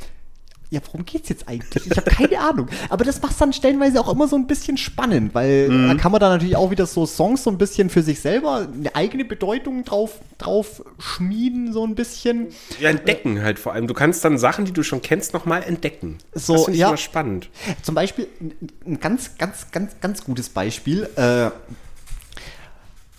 ja, 0.70 0.80
worum 0.86 1.04
geht's 1.04 1.28
jetzt 1.28 1.46
eigentlich? 1.48 1.86
Ich 1.90 1.96
habe 1.96 2.10
keine 2.10 2.40
Ahnung. 2.40 2.68
Aber 2.88 3.04
das 3.04 3.22
macht 3.22 3.40
dann 3.40 3.52
stellenweise 3.52 4.00
auch 4.00 4.10
immer 4.12 4.26
so 4.26 4.34
ein 4.36 4.46
bisschen 4.46 4.76
spannend, 4.76 5.34
weil 5.34 5.68
Mhm. 5.68 5.88
da 5.88 5.94
kann 5.94 6.10
man 6.12 6.20
dann 6.20 6.32
natürlich 6.32 6.56
auch 6.56 6.70
wieder 6.70 6.86
so 6.86 7.06
Songs 7.06 7.44
so 7.44 7.50
ein 7.50 7.58
bisschen 7.58 7.90
für 7.90 8.02
sich 8.02 8.20
selber 8.20 8.66
eine 8.72 8.94
eigene 8.96 9.24
Bedeutung 9.24 9.84
drauf, 9.84 10.18
drauf 10.38 10.82
schmieden, 10.98 11.72
so 11.72 11.86
ein 11.86 11.94
bisschen. 11.94 12.48
Ja, 12.80 12.90
entdecken 12.90 13.42
halt 13.42 13.58
vor 13.58 13.72
allem. 13.72 13.86
Du 13.86 13.94
kannst 13.94 14.24
dann 14.24 14.36
Sachen, 14.38 14.64
die 14.64 14.72
du 14.72 14.82
schon 14.82 15.00
kennst, 15.02 15.32
nochmal 15.34 15.62
entdecken. 15.62 16.18
So, 16.34 16.54
das 16.54 16.64
finde 16.64 16.76
ich 16.76 16.80
ja. 16.80 16.88
immer 16.88 16.96
spannend. 16.96 17.50
Zum 17.82 17.94
Beispiel 17.94 18.26
ein- 18.40 18.54
ein 18.86 19.00
ganz, 19.00 19.36
ganz, 19.38 19.70
ganz, 19.70 19.92
ganz 20.00 20.24
gutes 20.24 20.48
Beispiel. 20.48 21.08
Äh, 21.16 21.50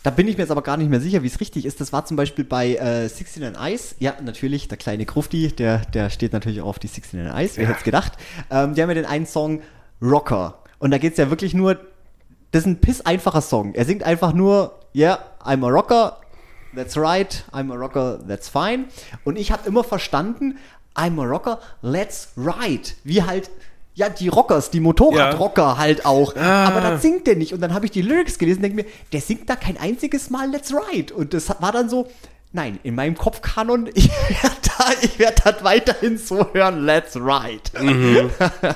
Da 0.05 0.11
bin 0.11 0.27
ich 0.27 0.37
mir 0.37 0.43
jetzt 0.43 0.51
aber 0.51 0.61
gar 0.61 0.77
nicht 0.77 0.87
mehr 0.91 1.01
sicher, 1.01 1.23
wie 1.23 1.27
es 1.27 1.39
richtig 1.39 1.65
ist. 1.65 1.81
Das 1.81 1.91
war 1.91 2.05
zum 2.05 2.15
Beispiel 2.15 2.45
bei 2.45 2.75
äh, 2.75 3.09
69 3.09 3.59
Eyes. 3.59 3.95
Ja, 3.97 4.13
natürlich, 4.23 4.67
der 4.67 4.77
kleine 4.77 5.03
Krufti, 5.07 5.47
der, 5.47 5.79
der 5.79 6.11
steht 6.11 6.31
natürlich 6.31 6.61
auch 6.61 6.67
auf 6.67 6.77
die 6.79 6.85
69 6.87 7.35
Eyes. 7.35 7.57
Wer 7.57 7.63
Ja. 7.63 7.69
hätte 7.69 7.79
es 7.79 7.83
gedacht? 7.83 8.13
Ähm, 8.51 8.75
die 8.75 8.83
haben 8.83 8.89
ja 8.89 8.93
den 8.93 9.07
einen 9.07 9.25
Song 9.25 9.63
Rocker. 9.99 10.59
Und 10.77 10.91
da 10.91 10.99
geht 10.99 11.13
es 11.13 11.17
ja 11.17 11.31
wirklich 11.31 11.55
nur, 11.55 11.79
das 12.51 12.61
ist 12.61 12.67
ein 12.67 12.81
piss 12.81 13.01
einfacher 13.01 13.41
Song. 13.41 13.73
Er 13.73 13.85
singt 13.85 14.03
einfach 14.03 14.31
nur, 14.31 14.79
yeah, 14.93 15.17
I'm 15.43 15.65
a 15.65 15.69
rocker, 15.69 16.17
that's 16.75 16.95
right, 16.95 17.43
I'm 17.51 17.73
a 17.73 17.75
rocker, 17.75 18.19
that's 18.27 18.47
fine. 18.47 18.85
Und 19.23 19.39
ich 19.39 19.51
habe 19.51 19.67
immer 19.67 19.83
verstanden, 19.83 20.59
I'm 20.93 21.19
a 21.19 21.25
rocker, 21.25 21.59
let's 21.81 22.29
ride. 22.37 22.89
Wie 23.03 23.23
halt, 23.23 23.49
ja, 23.95 24.09
die 24.09 24.27
Rockers, 24.27 24.71
die 24.71 24.81
Motorradrocker 24.81 25.77
halt 25.77 26.05
auch. 26.05 26.35
Ah. 26.35 26.65
Aber 26.65 26.81
das 26.81 27.01
singt 27.01 27.27
der 27.27 27.37
nicht. 27.37 27.53
Und 27.53 27.61
dann 27.61 27.73
habe 27.73 27.85
ich 27.85 27.91
die 27.91 28.01
Lyrics 28.01 28.37
gelesen 28.37 28.57
und 28.57 28.63
denke 28.63 28.83
mir, 28.83 28.85
der 29.13 29.21
singt 29.21 29.49
da 29.49 29.55
kein 29.55 29.77
einziges 29.77 30.29
Mal 30.29 30.51
Let's 30.51 30.73
Ride. 30.73 31.13
Und 31.13 31.33
das 31.33 31.49
war 31.61 31.71
dann 31.71 31.89
so, 31.89 32.07
nein, 32.51 32.77
in 32.83 32.93
meinem 32.93 33.15
Kopfkanon, 33.15 33.89
ich 33.93 34.09
werde 34.09 34.55
da, 34.77 34.85
ich 35.01 35.17
werd 35.17 35.45
das 35.45 35.63
weiterhin 35.63 36.17
so 36.17 36.45
hören, 36.53 36.85
Let's 36.85 37.15
Ride. 37.15 38.75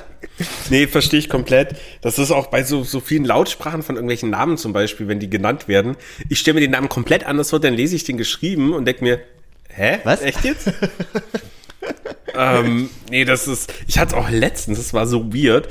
Nee, 0.70 0.86
verstehe 0.86 1.18
ich 1.18 1.28
komplett. 1.28 1.76
Das 2.00 2.18
ist 2.18 2.30
auch 2.30 2.46
bei 2.46 2.62
so, 2.64 2.82
so 2.82 3.00
vielen 3.00 3.26
Lautsprachen 3.26 3.82
von 3.82 3.96
irgendwelchen 3.96 4.30
Namen 4.30 4.56
zum 4.56 4.72
Beispiel, 4.72 5.06
wenn 5.06 5.20
die 5.20 5.28
genannt 5.28 5.68
werden. 5.68 5.96
Ich 6.30 6.38
stelle 6.38 6.54
mir 6.54 6.60
den 6.60 6.70
Namen 6.70 6.88
komplett 6.88 7.26
anders 7.26 7.50
vor, 7.50 7.60
dann 7.60 7.74
lese 7.74 7.94
ich 7.94 8.04
den 8.04 8.16
geschrieben 8.16 8.72
und 8.72 8.86
denke 8.86 9.04
mir, 9.04 9.20
hä? 9.68 9.98
Was? 10.04 10.22
Echt 10.22 10.42
jetzt? 10.44 10.72
ähm, 12.34 12.90
nee, 13.10 13.24
das 13.24 13.48
ist, 13.48 13.72
ich 13.86 13.98
hatte 13.98 14.16
auch 14.16 14.30
letztens, 14.30 14.78
das 14.78 14.94
war 14.94 15.06
so 15.06 15.32
weird, 15.32 15.68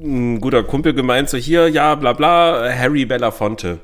ein 0.00 0.40
guter 0.40 0.62
Kumpel 0.64 0.94
gemeint, 0.94 1.28
so 1.28 1.36
hier, 1.36 1.68
ja, 1.68 1.94
bla 1.94 2.12
bla, 2.12 2.72
Harry 2.74 3.04
Belafonte. 3.04 3.80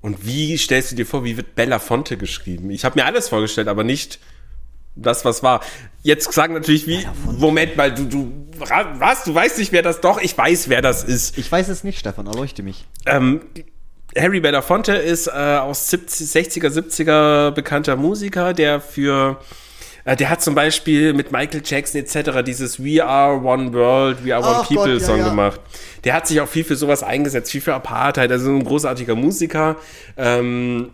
Und 0.00 0.26
wie 0.26 0.58
stellst 0.58 0.92
du 0.92 0.96
dir 0.96 1.06
vor, 1.06 1.24
wie 1.24 1.36
wird 1.36 1.54
Belafonte 1.54 2.16
geschrieben? 2.16 2.70
Ich 2.70 2.84
habe 2.84 2.98
mir 2.98 3.06
alles 3.06 3.30
vorgestellt, 3.30 3.68
aber 3.68 3.84
nicht 3.84 4.18
das, 4.96 5.24
was 5.24 5.42
war. 5.42 5.60
Jetzt 6.02 6.30
sagen 6.32 6.54
natürlich 6.54 6.86
wie, 6.86 7.06
Moment 7.38 7.76
mal, 7.76 7.92
du, 7.92 8.04
du, 8.04 8.32
was, 8.58 9.24
du 9.24 9.34
weißt 9.34 9.58
nicht, 9.58 9.72
wer 9.72 9.82
das, 9.82 10.00
doch, 10.00 10.20
ich 10.20 10.36
weiß, 10.36 10.68
wer 10.68 10.82
das 10.82 11.04
ist. 11.04 11.38
Ich 11.38 11.50
weiß 11.50 11.68
es 11.68 11.84
nicht, 11.84 11.98
Stefan, 11.98 12.26
erleuchte 12.26 12.62
mich. 12.62 12.84
Ähm, 13.06 13.40
Harry 14.16 14.40
Belafonte 14.40 14.92
ist 14.92 15.26
äh, 15.26 15.30
aus 15.30 15.88
70, 15.88 16.28
60er, 16.28 16.68
70er 16.68 17.50
bekannter 17.50 17.96
Musiker, 17.96 18.52
der 18.52 18.80
für, 18.80 19.40
der 20.04 20.28
hat 20.28 20.42
zum 20.42 20.54
Beispiel 20.54 21.14
mit 21.14 21.32
Michael 21.32 21.62
Jackson 21.64 22.00
etc. 22.00 22.42
dieses 22.44 22.82
We 22.82 23.04
Are 23.04 23.40
One 23.40 23.72
World, 23.72 24.24
We 24.24 24.34
Are 24.34 24.44
One 24.44 24.58
Ach 24.60 24.68
People 24.68 24.92
Gott, 24.92 25.00
ja, 25.00 25.06
Song 25.06 25.18
ja. 25.18 25.28
gemacht. 25.28 25.60
Der 26.04 26.14
hat 26.14 26.26
sich 26.26 26.40
auch 26.40 26.48
viel 26.48 26.64
für 26.64 26.76
sowas 26.76 27.02
eingesetzt, 27.02 27.50
viel 27.50 27.62
für 27.62 27.74
Apartheid, 27.74 28.30
also 28.30 28.50
ein 28.50 28.64
großartiger 28.64 29.14
Musiker. 29.14 29.76
Ähm, 30.16 30.90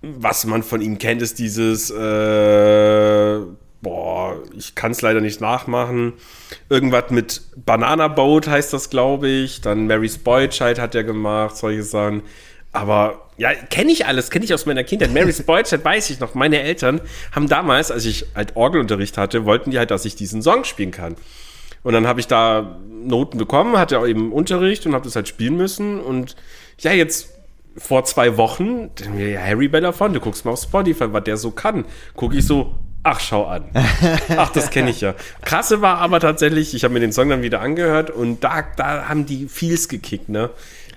was 0.00 0.46
man 0.46 0.62
von 0.62 0.80
ihm 0.80 0.98
kennt, 0.98 1.20
ist 1.20 1.38
dieses, 1.38 1.90
äh, 1.90 3.40
boah, 3.82 4.36
ich 4.56 4.74
kann 4.74 4.92
es 4.92 5.02
leider 5.02 5.20
nicht 5.20 5.40
nachmachen. 5.40 6.14
Irgendwas 6.70 7.10
mit 7.10 7.42
Banana 7.56 8.08
Boat 8.08 8.48
heißt 8.48 8.72
das, 8.72 8.90
glaube 8.90 9.28
ich. 9.28 9.60
Dann 9.60 9.86
Mary's 9.86 10.18
Boy 10.18 10.48
Child 10.48 10.78
hat 10.78 10.94
er 10.94 11.04
gemacht, 11.04 11.56
solche 11.56 11.82
Sachen. 11.82 12.22
Aber 12.72 13.27
ja, 13.38 13.54
kenne 13.54 13.92
ich 13.92 14.04
alles, 14.04 14.30
kenne 14.30 14.44
ich 14.44 14.52
aus 14.52 14.66
meiner 14.66 14.84
Kindheit. 14.84 15.14
Mary's 15.14 15.42
Boy 15.42 15.62
Child 15.62 15.84
weiß 15.84 16.10
ich 16.10 16.18
noch. 16.18 16.34
Meine 16.34 16.60
Eltern 16.60 17.00
haben 17.32 17.48
damals, 17.48 17.90
als 17.92 18.04
ich 18.04 18.26
halt 18.34 18.56
Orgelunterricht 18.56 19.16
hatte, 19.16 19.44
wollten 19.44 19.70
die 19.70 19.78
halt, 19.78 19.92
dass 19.92 20.04
ich 20.04 20.16
diesen 20.16 20.42
Song 20.42 20.64
spielen 20.64 20.90
kann. 20.90 21.14
Und 21.84 21.92
dann 21.92 22.08
habe 22.08 22.18
ich 22.18 22.26
da 22.26 22.78
Noten 22.90 23.38
bekommen, 23.38 23.78
hatte 23.78 24.00
auch 24.00 24.06
eben 24.06 24.32
Unterricht 24.32 24.84
und 24.86 24.94
habe 24.94 25.04
das 25.04 25.14
halt 25.14 25.28
spielen 25.28 25.56
müssen. 25.56 26.00
Und 26.00 26.34
ja, 26.80 26.92
jetzt 26.92 27.30
vor 27.76 28.04
zwei 28.04 28.36
Wochen, 28.36 28.90
ja, 29.16 29.40
Harry 29.40 29.68
Belafonte, 29.68 30.18
guckst 30.18 30.44
mal 30.44 30.50
auf 30.50 30.60
Spotify, 30.60 31.12
was 31.12 31.22
der 31.22 31.36
so 31.36 31.52
kann. 31.52 31.84
Gucke 32.16 32.36
ich 32.36 32.44
so, 32.44 32.74
ach, 33.04 33.20
schau 33.20 33.46
an. 33.46 33.66
Ach, 34.36 34.50
das 34.50 34.70
kenne 34.70 34.90
ich 34.90 35.00
ja. 35.00 35.14
Krasse 35.42 35.80
war 35.80 35.98
aber 35.98 36.18
tatsächlich, 36.18 36.74
ich 36.74 36.82
habe 36.82 36.92
mir 36.94 37.00
den 37.00 37.12
Song 37.12 37.28
dann 37.28 37.42
wieder 37.42 37.60
angehört 37.60 38.10
und 38.10 38.42
da, 38.42 38.64
da 38.76 39.08
haben 39.08 39.26
die 39.26 39.46
Feels 39.46 39.88
gekickt, 39.88 40.28
ne? 40.28 40.50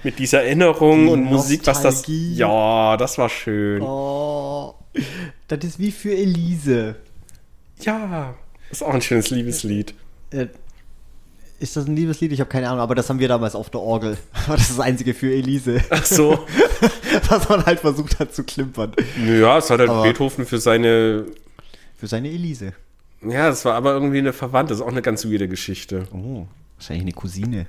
Mit 0.03 0.19
dieser 0.19 0.43
Erinnerung 0.43 1.05
Die 1.05 1.11
und 1.11 1.23
Musik, 1.25 1.61
was 1.65 1.81
das. 1.81 2.03
Ja, 2.07 2.97
das 2.97 3.17
war 3.17 3.29
schön. 3.29 3.81
Oh, 3.81 4.75
das 5.47 5.59
ist 5.63 5.79
wie 5.79 5.91
für 5.91 6.15
Elise. 6.15 6.95
Ja, 7.81 8.33
ist 8.71 8.83
auch 8.83 8.93
ein 8.93 9.01
schönes 9.01 9.29
Liebeslied. 9.29 9.93
Äh, 10.31 10.47
ist 11.59 11.75
das 11.77 11.85
ein 11.85 11.95
Liebeslied? 11.95 12.31
Ich 12.31 12.39
habe 12.39 12.49
keine 12.49 12.67
Ahnung, 12.69 12.79
aber 12.81 12.95
das 12.95 13.07
haben 13.09 13.19
wir 13.19 13.27
damals 13.27 13.53
auf 13.53 13.69
der 13.69 13.81
Orgel. 13.81 14.17
Aber 14.45 14.53
das 14.55 14.69
ist 14.69 14.71
das 14.71 14.79
einzige 14.79 15.13
für 15.13 15.31
Elise. 15.31 15.79
Ach 15.91 16.03
so. 16.03 16.39
Was 17.29 17.47
man 17.49 17.63
halt 17.65 17.81
versucht 17.81 18.17
hat 18.19 18.33
zu 18.33 18.43
klimpern. 18.43 18.93
Ja, 19.23 19.59
es 19.59 19.69
hat 19.69 19.79
halt 19.79 19.89
Aber- 19.89 20.01
Beethoven 20.03 20.45
für 20.47 20.57
seine. 20.59 21.25
Für 21.97 22.07
seine 22.07 22.29
Elise. 22.29 22.73
Ja, 23.23 23.49
es 23.49 23.63
war 23.65 23.75
aber 23.75 23.93
irgendwie 23.93 24.17
eine 24.17 24.33
Verwandte. 24.33 24.71
Das 24.73 24.79
ist 24.79 24.85
auch 24.85 24.91
eine 24.91 25.03
ganz 25.03 25.23
weirde 25.25 25.47
Geschichte. 25.47 26.07
Oh, 26.11 26.47
wahrscheinlich 26.77 27.03
eine 27.03 27.11
Cousine. 27.13 27.67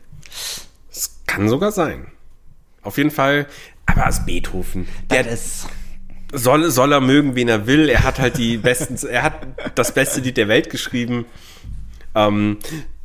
Es 0.91 1.19
kann 1.27 1.51
sogar 1.51 1.71
sein. 1.73 2.07
Auf 2.83 2.99
jeden 2.99 3.11
Fall, 3.11 3.47
aber 3.87 4.07
als 4.07 4.25
Beethoven. 4.25 4.89
Der 5.11 5.25
das 5.25 5.67
soll, 6.33 6.71
soll 6.71 6.93
er 6.93 7.01
mögen, 7.01 7.35
wen 7.35 7.49
er 7.49 7.67
will. 7.67 7.89
Er 7.89 8.03
hat 8.05 8.19
halt 8.19 8.39
die 8.39 8.57
besten, 8.57 8.97
er 9.07 9.23
hat 9.23 9.47
das 9.75 9.93
beste 9.93 10.21
Lied 10.21 10.37
der 10.37 10.49
Welt 10.49 10.71
geschrieben. 10.71 11.27
Ähm, 12.15 12.59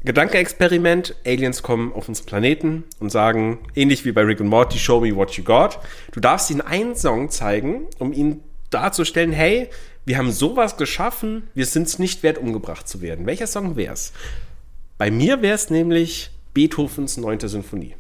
Gedankenexperiment, 0.04 1.16
Aliens 1.26 1.64
kommen 1.64 1.92
auf 1.92 2.08
unseren 2.08 2.26
Planeten 2.26 2.84
und 3.00 3.12
sagen, 3.12 3.60
ähnlich 3.76 4.06
wie 4.06 4.12
bei 4.12 4.22
Rick 4.22 4.40
und 4.40 4.48
Morty, 4.48 4.80
show 4.80 5.02
me 5.02 5.16
what 5.16 5.32
you 5.34 5.44
got. 5.44 5.80
Du 6.12 6.20
darfst 6.20 6.50
ihnen 6.50 6.62
einen 6.62 6.96
Song 6.96 7.30
zeigen, 7.30 7.88
um 8.00 8.14
ihnen 8.14 8.44
darzustellen, 8.70 9.34
hey, 9.34 9.70
wir 10.06 10.18
haben 10.18 10.32
sowas 10.32 10.78
geschaffen, 10.78 11.50
wir 11.54 11.66
sind 11.66 11.88
es 11.88 12.00
nicht 12.00 12.24
wert, 12.24 12.38
umgebracht 12.38 12.88
zu 12.88 13.02
werden. 13.02 13.26
Welcher 13.26 13.48
Song 13.48 13.76
wär's? 13.76 14.14
Bei 14.98 15.12
mir 15.12 15.42
wär's 15.42 15.70
nämlich 15.70 16.32
Beethovens 16.54 17.18
9. 17.18 17.40
Sinfonie. 17.42 17.96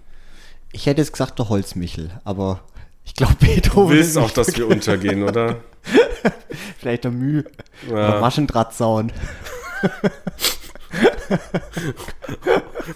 Ich 0.72 0.85
hätte 0.85 1.02
jetzt 1.02 1.11
gesagt, 1.11 1.39
der 1.39 1.49
Holzmichel, 1.49 2.11
aber 2.23 2.61
ich 3.03 3.14
glaube, 3.14 3.35
Beethoven. 3.39 3.89
Du 3.89 3.95
willst 3.95 4.18
auch, 4.18 4.31
dass 4.31 4.56
wir 4.57 4.68
untergehen, 4.68 5.23
oder? 5.23 5.57
Vielleicht 6.80 7.03
der 7.06 7.11
Mühe. 7.11 7.45
Ja. 7.89 8.15
Ja. 8.15 8.19
Maschendrahtzaun. 8.19 9.11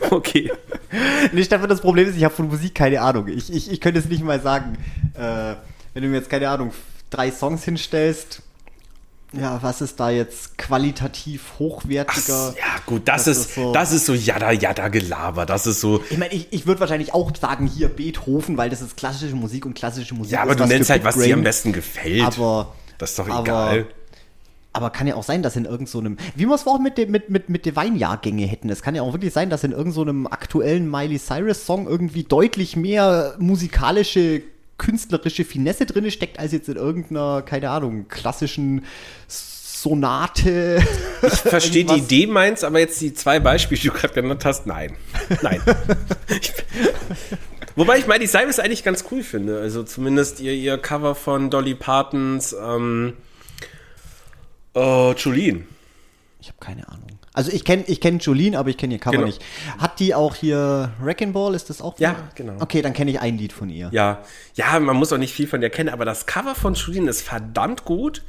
Okay. 0.09 0.51
Nee, 1.31 1.43
Stefan, 1.43 1.69
das 1.69 1.81
Problem 1.81 2.07
ist, 2.07 2.15
ich 2.15 2.23
habe 2.23 2.33
von 2.33 2.47
Musik 2.47 2.73
keine 2.75 3.01
Ahnung. 3.01 3.27
Ich, 3.27 3.51
ich, 3.53 3.71
ich 3.71 3.81
könnte 3.81 3.99
es 3.99 4.05
nicht 4.05 4.23
mal 4.23 4.39
sagen. 4.41 4.77
Äh, 5.13 5.55
wenn 5.93 6.03
du 6.03 6.09
mir 6.09 6.17
jetzt, 6.17 6.29
keine 6.29 6.49
Ahnung, 6.49 6.71
drei 7.09 7.31
Songs 7.31 7.63
hinstellst, 7.63 8.41
ja, 9.33 9.61
was 9.63 9.81
ist 9.81 9.99
da 9.99 10.09
jetzt 10.09 10.57
qualitativ 10.57 11.53
hochwertiger? 11.59 12.53
Ja, 12.57 12.81
gut, 12.85 13.07
das, 13.07 13.25
Das 13.25 13.37
ist, 13.37 13.45
ist 13.49 13.55
so- 13.55 13.71
das 13.73 13.91
ist 13.91 14.05
so 14.05 14.13
jada 14.13 14.51
jada 14.51 14.87
Gelaber. 14.89 15.45
Das 15.45 15.65
ist 15.67 15.79
so. 15.81 16.03
Ich 16.09 16.17
meine, 16.17 16.33
ich, 16.33 16.47
ich 16.51 16.65
würde 16.67 16.79
wahrscheinlich 16.81 17.13
auch 17.13 17.31
sagen, 17.35 17.65
hier 17.67 17.87
Beethoven, 17.89 18.57
weil 18.57 18.69
das 18.69 18.81
ist 18.81 18.97
klassische 18.97 19.35
Musik 19.35 19.65
und 19.65 19.73
klassische 19.73 20.13
Musik. 20.15 20.33
Ja, 20.33 20.41
aber 20.43 20.55
du 20.55 20.65
nennst 20.65 20.89
halt, 20.89 21.03
Big 21.03 21.15
was 21.15 21.23
dir 21.23 21.33
am 21.33 21.43
besten 21.43 21.71
gefällt. 21.73 22.23
Aber, 22.23 22.73
das 22.97 23.11
ist 23.11 23.19
doch 23.19 23.29
aber- 23.29 23.41
egal. 23.43 23.87
aber 24.73 24.89
kann 24.89 25.07
ja 25.07 25.15
auch 25.15 25.23
sein, 25.23 25.43
dass 25.43 25.55
in 25.55 25.63
irgendeinem, 25.65 25.87
so 25.87 25.99
einem- 25.99 26.17
wie 26.35 26.45
wir 26.47 26.55
es 26.55 26.65
auch 26.67 26.79
mit, 26.79 26.97
dem, 26.97 27.11
mit, 27.11 27.29
mit, 27.29 27.49
mit 27.49 27.65
den 27.65 27.75
Weinjahrgänge 27.75 28.45
hätten. 28.45 28.69
Es 28.69 28.81
kann 28.81 28.95
ja 28.95 29.01
auch 29.01 29.13
wirklich 29.13 29.33
sein, 29.33 29.49
dass 29.49 29.63
in 29.63 29.71
irgendeinem 29.71 29.93
so 29.93 30.01
einem 30.01 30.27
aktuellen 30.27 30.89
Miley 30.89 31.19
Cyrus 31.19 31.65
Song 31.65 31.87
irgendwie 31.87 32.23
deutlich 32.23 32.75
mehr 32.75 33.35
musikalische, 33.39 34.41
künstlerische 34.81 35.45
Finesse 35.45 35.85
drin 35.85 36.09
steckt, 36.09 36.39
als 36.39 36.53
jetzt 36.53 36.67
in 36.67 36.75
irgendeiner, 36.75 37.43
keine 37.43 37.69
Ahnung, 37.69 38.07
klassischen 38.07 38.83
Sonate. 39.27 40.83
Ich 41.23 41.33
verstehe 41.33 41.85
die. 41.85 41.97
Idee 41.97 42.25
meins, 42.25 42.63
aber 42.63 42.79
jetzt 42.79 42.99
die 42.99 43.13
zwei 43.13 43.39
Beispiele, 43.39 43.79
die 43.79 43.89
du 43.89 43.93
gerade 43.93 44.15
genannt 44.15 44.43
hast, 44.43 44.65
nein. 44.65 44.97
Nein. 45.43 45.61
ich, 46.29 46.51
wobei 47.75 47.99
ich 47.99 48.07
Miley 48.07 48.27
Cyrus 48.27 48.57
eigentlich 48.57 48.83
ganz 48.83 49.05
cool 49.11 49.21
finde. 49.21 49.59
Also 49.59 49.83
zumindest 49.83 50.39
ihr, 50.39 50.53
ihr 50.53 50.79
Cover 50.79 51.13
von 51.13 51.51
Dolly 51.51 51.75
Partons 51.75 52.55
ähm, 52.59 53.13
äh, 54.73 55.11
Jolene. 55.11 55.65
Ich 56.39 56.47
habe 56.47 56.57
keine 56.59 56.89
Ahnung. 56.89 57.20
Also 57.33 57.51
ich 57.51 57.63
kenne 57.63 57.83
ich 57.87 58.01
kenn 58.01 58.19
Jolene, 58.19 58.57
aber 58.59 58.69
ich 58.69 58.77
kenne 58.77 58.93
ihr 58.95 58.99
Cover 58.99 59.13
Genau. 59.17 59.25
nicht. 59.27 59.41
Hat 59.77 59.99
die 59.99 60.13
auch 60.13 60.35
hier 60.35 60.91
Wrecking 61.01 61.31
Ball? 61.33 61.55
Ist 61.55 61.69
das 61.69 61.81
auch? 61.81 61.95
von 61.95 62.03
Ja, 62.03 62.11
ihr? 62.11 62.15
genau. 62.35 62.53
Okay, 62.59 62.81
dann 62.81 62.93
kenne 62.93 63.11
ich 63.11 63.19
ein 63.21 63.37
Lied 63.37 63.53
von 63.53 63.69
ihr. 63.69 63.89
Ja, 63.93 64.21
ja, 64.55 64.79
man 64.79 64.97
muss 64.97 65.13
auch 65.13 65.17
nicht 65.17 65.33
viel 65.33 65.47
von 65.47 65.61
der 65.61 65.69
kennen, 65.69 65.89
aber 65.89 66.03
das 66.05 66.25
Cover 66.25 66.55
von 66.55 66.73
Jolene 66.73 67.09
ist 67.09 67.21
verdammt 67.21 67.85
gut. 67.85 68.23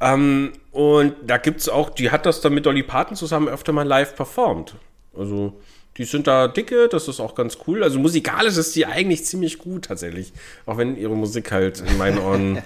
Ähm, 0.00 0.52
und 0.72 1.14
da 1.26 1.36
gibt's 1.36 1.68
auch, 1.68 1.90
die 1.90 2.10
hat 2.10 2.26
das 2.26 2.40
dann 2.40 2.54
mit 2.54 2.66
Dolly 2.66 2.82
Parton 2.82 3.16
zusammen 3.16 3.48
öfter 3.48 3.72
mal 3.72 3.86
live 3.86 4.16
performt. 4.16 4.74
Also, 5.16 5.60
die 5.98 6.04
sind 6.04 6.26
da 6.26 6.48
dicke, 6.48 6.88
das 6.88 7.06
ist 7.08 7.20
auch 7.20 7.34
ganz 7.34 7.58
cool. 7.66 7.82
Also 7.84 7.98
musikalisch 7.98 8.56
ist 8.56 8.74
die 8.76 8.86
eigentlich 8.86 9.24
ziemlich 9.26 9.58
gut 9.58 9.84
tatsächlich. 9.86 10.32
Auch 10.66 10.78
wenn 10.78 10.96
ihre 10.96 11.14
Musik 11.14 11.52
halt 11.52 11.80
in 11.80 11.98
meinen 11.98 12.18
Ohren, 12.18 12.62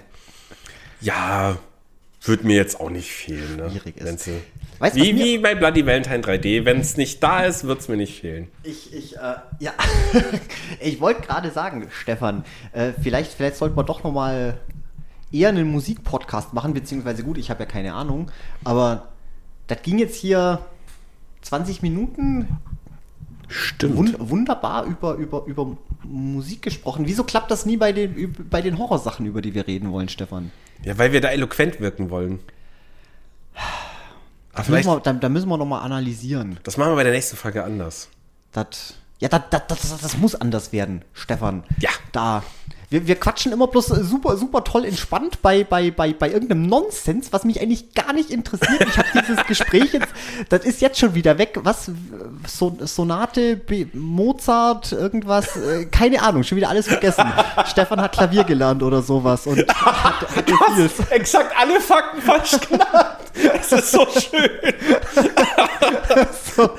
ja, 1.01 1.57
Würde 2.25 2.47
mir 2.47 2.57
jetzt 2.57 2.81
auch 2.81 2.91
nicht 2.91 3.11
fehlen. 3.11 3.57
Ne? 3.57 3.71
Schwierig 3.71 3.97
ist. 3.99 4.05
Wenn's, 4.05 4.29
Weißt 4.79 4.97
wie, 4.97 5.15
wie 5.17 5.39
bei 5.39 5.55
Bloody 5.55 5.87
Valentine 5.87 6.21
3D. 6.21 6.65
Wenn 6.65 6.81
es 6.81 6.97
nicht 6.97 7.23
da 7.23 7.45
ist, 7.45 7.65
wird 7.65 7.81
es 7.81 7.89
mir 7.89 7.97
nicht 7.97 8.21
fehlen. 8.21 8.49
Ich, 8.63 8.93
ich, 8.93 9.17
äh, 9.17 9.37
ja. 9.61 9.73
ich 10.81 11.01
wollte 11.01 11.23
gerade 11.23 11.51
sagen, 11.51 11.89
Stefan, 11.91 12.45
äh, 12.73 12.93
vielleicht, 13.01 13.33
vielleicht 13.33 13.57
sollten 13.57 13.77
wir 13.77 13.85
doch 13.85 14.03
noch 14.03 14.13
mal 14.13 14.59
eher 15.31 15.51
einen 15.51 15.69
Musikpodcast 15.71 16.55
machen, 16.55 16.75
beziehungsweise 16.75 17.25
gut, 17.25 17.39
ich 17.39 17.51
habe 17.51 17.65
ja 17.65 17.69
keine 17.69 17.95
Ahnung, 17.95 18.31
aber 18.63 19.09
das 19.67 19.83
ging 19.83 19.99
jetzt 19.99 20.17
hier 20.17 20.61
20 21.43 21.83
Minuten 21.83 22.49
Stimmt. 23.49 23.97
wun 23.97 24.15
wunderbar 24.19 24.85
über, 24.85 25.15
über, 25.15 25.45
über 25.47 25.77
Musik 26.05 26.63
gesprochen. 26.63 27.07
Wieso 27.07 27.25
klappt 27.25 27.51
das 27.51 27.67
nie 27.67 27.77
bei 27.77 27.93
den, 27.93 28.35
bei 28.49 28.63
den 28.63 28.79
Horrorsachen, 28.79 29.27
über 29.27 29.43
die 29.43 29.55
wir 29.55 29.67
reden 29.67 29.91
wollen, 29.93 30.09
Stefan? 30.09 30.51
Ja, 30.85 30.99
weil 30.99 31.13
wir 31.13 31.21
da 31.21 31.29
eloquent 31.31 31.81
wirken 31.81 32.11
wollen. 32.11 32.41
Aber 34.53 34.65
Da 34.65 34.73
müssen, 34.73 34.89
wir, 34.89 35.01
da, 35.01 35.13
da 35.13 35.29
müssen 35.29 35.49
wir 35.49 35.57
noch 35.57 35.67
mal 35.67 35.81
analysieren. 35.81 36.59
das 36.63 36.77
machen 36.77 36.93
wir 36.93 36.97
bei 36.97 37.05
der 37.05 37.13
nächsten 37.13 37.37
Folge 37.37 37.65
anders. 37.65 38.09
Das, 38.53 38.95
ja, 39.19 39.29
das, 39.29 39.43
das, 39.51 39.67
das, 39.67 40.01
das 40.01 40.17
muss 40.17 40.35
anders 40.35 40.73
werden, 40.73 41.03
Stefan. 41.13 41.65
Ja. 41.79 41.91
Da. 42.13 42.45
Wir, 42.91 43.07
wir 43.07 43.17
quatschen 43.17 43.53
immer 43.53 43.67
bloß 43.67 43.87
super, 43.87 44.37
super 44.37 44.65
toll 44.65 44.85
entspannt 44.85 45.43
bei, 45.43 45.65
bei, 45.65 45.91
bei, 45.91 46.13
bei 46.13 46.31
irgendeinem 46.31 46.67
Nonsens, 46.67 47.33
was 47.33 47.45
mich 47.45 47.61
eigentlich 47.61 47.95
gar 47.95 48.13
nicht 48.13 48.31
interessiert. 48.31 48.87
Ich 48.87 48.99
habe 48.99 49.09
dieses 49.15 49.45
Gespräch 49.47 49.93
jetzt, 49.93 50.09
das 50.49 50.65
ist 50.65 50.81
jetzt 50.81 50.99
schon 50.99 51.15
wieder 51.15 51.39
weg. 51.39 51.59
Was? 51.63 51.91
So, 52.47 52.77
Sonate, 52.81 53.57
B, 53.57 53.87
Mozart, 53.93 54.93
irgendwas, 54.93 55.57
äh, 55.57 55.87
keine 55.87 56.23
Ahnung, 56.23 56.43
schon 56.43 56.57
wieder 56.57 56.69
alles 56.69 56.87
vergessen. 56.89 57.25
Stefan 57.67 58.01
hat 58.01 58.13
Klavier 58.13 58.45
gelernt 58.45 58.83
oder 58.83 59.03
sowas 59.03 59.47
und 59.47 59.59
hat, 59.69 60.29
hat 60.37 61.11
exakt 61.11 61.53
alle 61.59 61.81
Fakten 61.81 62.21
falsch 62.21 62.59
genannt. 62.69 63.14
Das 63.35 63.73
ist 63.73 63.91
so 63.91 64.07
schön. 64.07 64.51
so. 66.57 66.71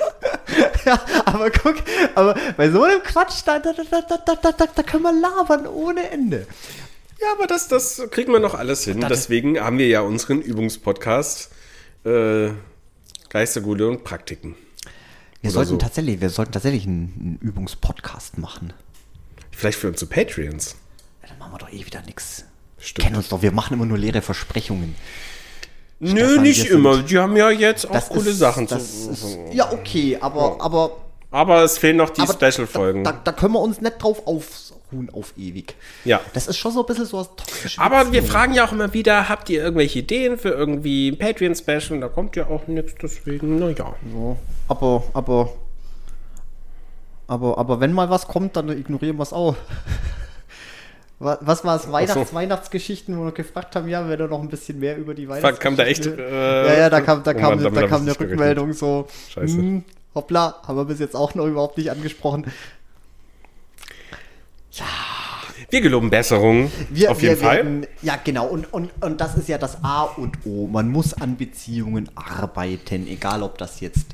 Ja, 0.86 1.00
aber 1.26 1.52
guck, 1.52 1.76
aber 2.16 2.36
bei 2.56 2.70
so 2.70 2.84
einem 2.84 3.04
Quatsch, 3.04 3.42
da, 3.46 3.60
da, 3.60 3.74
da, 3.74 4.02
da, 4.02 4.36
da, 4.36 4.52
da, 4.52 4.66
da 4.68 4.84
können 4.84 5.04
wir 5.04 5.14
labern 5.14 5.68
ohne 5.68 6.10
Ende. 6.10 6.48
Ja, 7.20 7.28
aber 7.34 7.48
das, 7.48 7.68
das 7.68 8.02
kriegen 8.12 8.32
wir 8.32 8.40
noch 8.40 8.54
alles 8.54 8.84
hin. 8.84 9.04
Deswegen 9.10 9.60
haben 9.60 9.78
wir 9.78 9.88
ja 9.88 10.02
unseren 10.02 10.42
Übungspodcast 10.42 11.50
äh, 12.06 12.50
Geistergule 13.30 13.88
und 13.88 14.04
Praktiken. 14.04 14.56
Wir 15.42 15.52
sollten, 15.52 15.72
so. 15.72 15.78
tatsächlich, 15.78 16.22
wir 16.22 16.30
sollten 16.30 16.52
tatsächlich 16.54 16.86
einen, 16.86 17.14
einen 17.20 17.40
Übungspodcast 17.42 18.38
machen. 18.38 18.74
Vielleicht 19.52 19.78
für 19.78 19.88
unsere 19.88 20.10
Patreons. 20.10 20.76
Ja, 21.22 21.30
dann 21.30 21.38
machen 21.38 21.54
wir 21.54 21.58
doch 21.60 21.72
eh 21.72 21.86
wieder 21.86 22.02
nichts. 22.02 22.46
Stimmt. 22.80 23.06
Kennen 23.06 23.16
uns 23.18 23.30
doch, 23.30 23.42
wir 23.42 23.52
machen 23.52 23.74
immer 23.74 23.86
nur 23.86 23.98
leere 23.98 24.22
Versprechungen. 24.22 24.96
Nö, 26.00 26.10
Stefan, 26.28 26.42
nicht 26.44 26.66
immer. 26.70 26.98
Die 27.04 27.18
haben 27.18 27.38
ja 27.38 27.50
jetzt 27.50 27.90
auch 27.90 28.10
coole 28.10 28.32
ist- 28.32 28.40
Sachen 28.40 28.68
zu. 28.68 28.76
ist, 28.76 29.38
Ja, 29.54 29.72
okay, 29.72 30.18
aber, 30.20 30.58
aber, 30.60 30.92
Aber 31.32 31.64
es 31.64 31.78
fehlen 31.78 31.98
noch 31.98 32.10
die 32.10 32.22
Special-Folgen. 32.22 33.04
Da, 33.04 33.12
da, 33.14 33.22
da 33.24 33.32
können 33.32 33.54
wir 33.54 33.62
uns 33.62 33.80
nicht 33.82 34.02
drauf 34.02 34.28
ausruhen 34.28 35.10
auf 35.14 35.34
ewig. 35.38 35.76
Ja. 36.04 36.20
Das 36.34 36.48
ist 36.48 36.58
schon 36.58 36.72
so 36.74 36.82
ein 36.82 36.86
bisschen 36.86 37.06
so 37.06 37.18
was 37.20 37.30
Aber 37.78 38.12
wir 38.12 38.24
fragen 38.24 38.54
ja 38.54 38.66
auch 38.68 38.72
immer 38.74 38.94
wieder, 38.94 39.30
habt 39.30 39.50
ihr 39.50 39.64
irgendwelche 39.64 40.00
Ideen 40.00 40.38
für 40.38 40.50
irgendwie 40.50 41.10
ein 41.10 41.18
Patreon-Special? 41.18 42.00
Da 42.02 42.10
kommt 42.10 42.36
ja 42.36 42.48
auch 42.48 42.68
nichts, 42.68 42.94
deswegen, 43.02 43.60
naja. 43.60 43.96
So, 44.12 44.38
aber, 44.68 45.04
aber, 45.14 45.50
aber, 47.28 47.58
aber 47.58 47.80
wenn 47.80 47.94
mal 47.94 48.10
was 48.10 48.28
kommt, 48.28 48.56
dann 48.56 48.70
ignorieren 48.70 49.18
wir 49.18 49.24
es 49.24 49.34
auch. 49.34 49.56
Wa- 51.20 51.38
Was 51.42 51.64
war 51.64 51.78
es? 51.78 51.92
Weihnachts 51.92 52.30
so. 52.30 52.36
Weihnachtsgeschichten, 52.36 53.18
wo 53.18 53.24
wir 53.26 53.32
gefragt 53.32 53.76
haben, 53.76 53.88
ja, 53.88 54.08
wenn 54.10 54.20
du 54.20 54.28
noch 54.28 54.42
ein 54.42 54.50
bisschen 54.50 54.80
mehr 54.80 54.98
über 54.98 55.14
die 55.14 55.28
Weihnachtsgeschichten... 55.30 55.64
kam 55.64 55.76
da 55.78 55.86
echt, 55.86 56.06
äh, 56.06 56.68
ja, 56.68 56.78
ja, 56.80 56.90
da 56.90 57.02
kam, 57.02 57.24
da 57.24 57.32
oh 57.32 57.34
kam, 57.36 57.62
Mann, 57.62 57.74
da 57.74 57.88
kam 57.88 58.02
eine 58.02 58.20
Rückmeldung 58.20 58.74
so, 58.74 59.08
Scheiße. 59.30 59.58
hm, 59.58 59.84
hoppla, 60.14 60.62
haben 60.68 60.78
wir 60.78 60.86
bis 60.86 61.00
jetzt 61.00 61.16
auch 61.16 61.34
noch 61.36 61.46
überhaupt 61.46 61.78
nicht 61.78 61.90
angesprochen. 61.90 62.52
Wir 65.70 65.82
geloben 65.82 66.10
Besserung. 66.10 66.72
Wir, 66.90 67.12
auf 67.12 67.22
jeden 67.22 67.40
wir 67.40 67.46
Fall. 67.46 67.56
Werden, 67.58 67.88
ja, 68.02 68.18
genau. 68.24 68.48
Und, 68.48 68.72
und, 68.74 68.92
und 69.02 69.22
das 69.22 69.36
ist 69.38 69.48
ja 69.48 69.58
das 69.58 69.84
A 69.84 70.04
und 70.04 70.46
O. 70.46 70.68
Man 70.68 70.90
muss 70.90 71.14
an 71.14 71.38
Beziehungen 71.38 72.10
arbeiten, 72.16 73.08
egal 73.08 73.44
ob 73.44 73.58
das 73.58 73.80
jetzt 73.80 74.08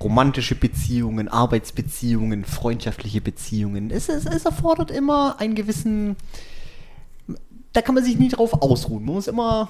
romantische 0.00 0.54
Beziehungen, 0.54 1.28
Arbeitsbeziehungen, 1.28 2.44
freundschaftliche 2.44 3.20
Beziehungen. 3.20 3.90
Es, 3.90 4.08
es, 4.08 4.26
es 4.26 4.44
erfordert 4.44 4.90
immer 4.90 5.40
einen 5.40 5.54
gewissen. 5.54 6.16
Da 7.72 7.82
kann 7.82 7.94
man 7.94 8.04
sich 8.04 8.16
nie 8.18 8.28
drauf 8.28 8.62
ausruhen. 8.62 9.04
Man 9.04 9.16
muss 9.16 9.26
immer. 9.26 9.68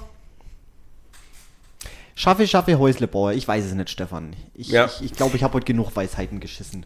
Schaffe, 2.17 2.47
schaffe, 2.47 2.79
Häuslebauer. 2.79 3.33
Ich 3.33 3.45
weiß 3.45 3.65
es 3.65 3.73
nicht, 3.73 3.89
Stefan. 3.89 4.35
Ich 4.53 4.69
Ja. 4.69 4.85
ich, 4.85 5.03
ich, 5.03 5.13
glaube, 5.13 5.35
ich 5.35 5.43
habe 5.43 5.55
heute 5.55 5.65
genug 5.65 5.93
Weisheiten 5.95 6.39
geschissen. 6.39 6.85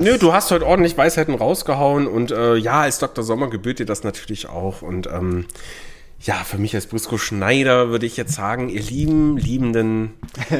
Nö, 0.00 0.16
du 0.16 0.32
hast 0.32 0.50
heute 0.52 0.64
ordentlich 0.64 0.96
Weisheiten 0.96 1.34
rausgehauen 1.34 2.06
und 2.06 2.30
äh, 2.30 2.54
ja, 2.54 2.82
als 2.82 2.98
Dr. 3.00 3.24
Sommer 3.24 3.50
gebührt 3.50 3.80
dir 3.80 3.86
das 3.86 4.04
natürlich 4.04 4.48
auch. 4.48 4.80
Und 4.82 5.08
ähm, 5.08 5.46
ja, 6.20 6.34
für 6.44 6.58
mich 6.58 6.74
als 6.74 6.86
Brisco 6.86 7.18
Schneider 7.18 7.88
würde 7.88 8.06
ich 8.06 8.16
jetzt 8.16 8.32
sagen, 8.32 8.68
ihr 8.68 8.80
lieben, 8.80 9.36
Liebenden, 9.36 10.14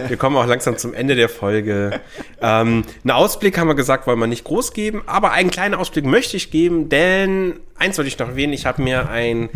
wir 0.09 0.17
kommen 0.17 0.37
auch 0.37 0.47
langsam 0.47 0.77
zum 0.77 0.93
Ende 0.93 1.15
der 1.15 1.29
Folge. 1.29 2.01
Ähm, 2.41 2.85
einen 3.05 3.11
Ausblick 3.11 3.59
haben 3.59 3.69
wir 3.69 3.75
gesagt, 3.75 4.07
wollen 4.07 4.19
wir 4.19 4.27
nicht 4.27 4.45
groß 4.45 4.73
geben, 4.73 5.03
aber 5.07 5.33
einen 5.33 5.51
kleinen 5.51 5.75
Ausblick 5.75 6.05
möchte 6.05 6.37
ich 6.37 6.51
geben, 6.51 6.89
denn 6.89 7.61
eins 7.77 7.97
wollte 7.99 8.09
ich 8.09 8.19
noch 8.19 8.29
erwähnen, 8.29 8.53
ich 8.53 8.67
habe 8.67 8.83
mir 8.83 9.09
ein 9.09 9.51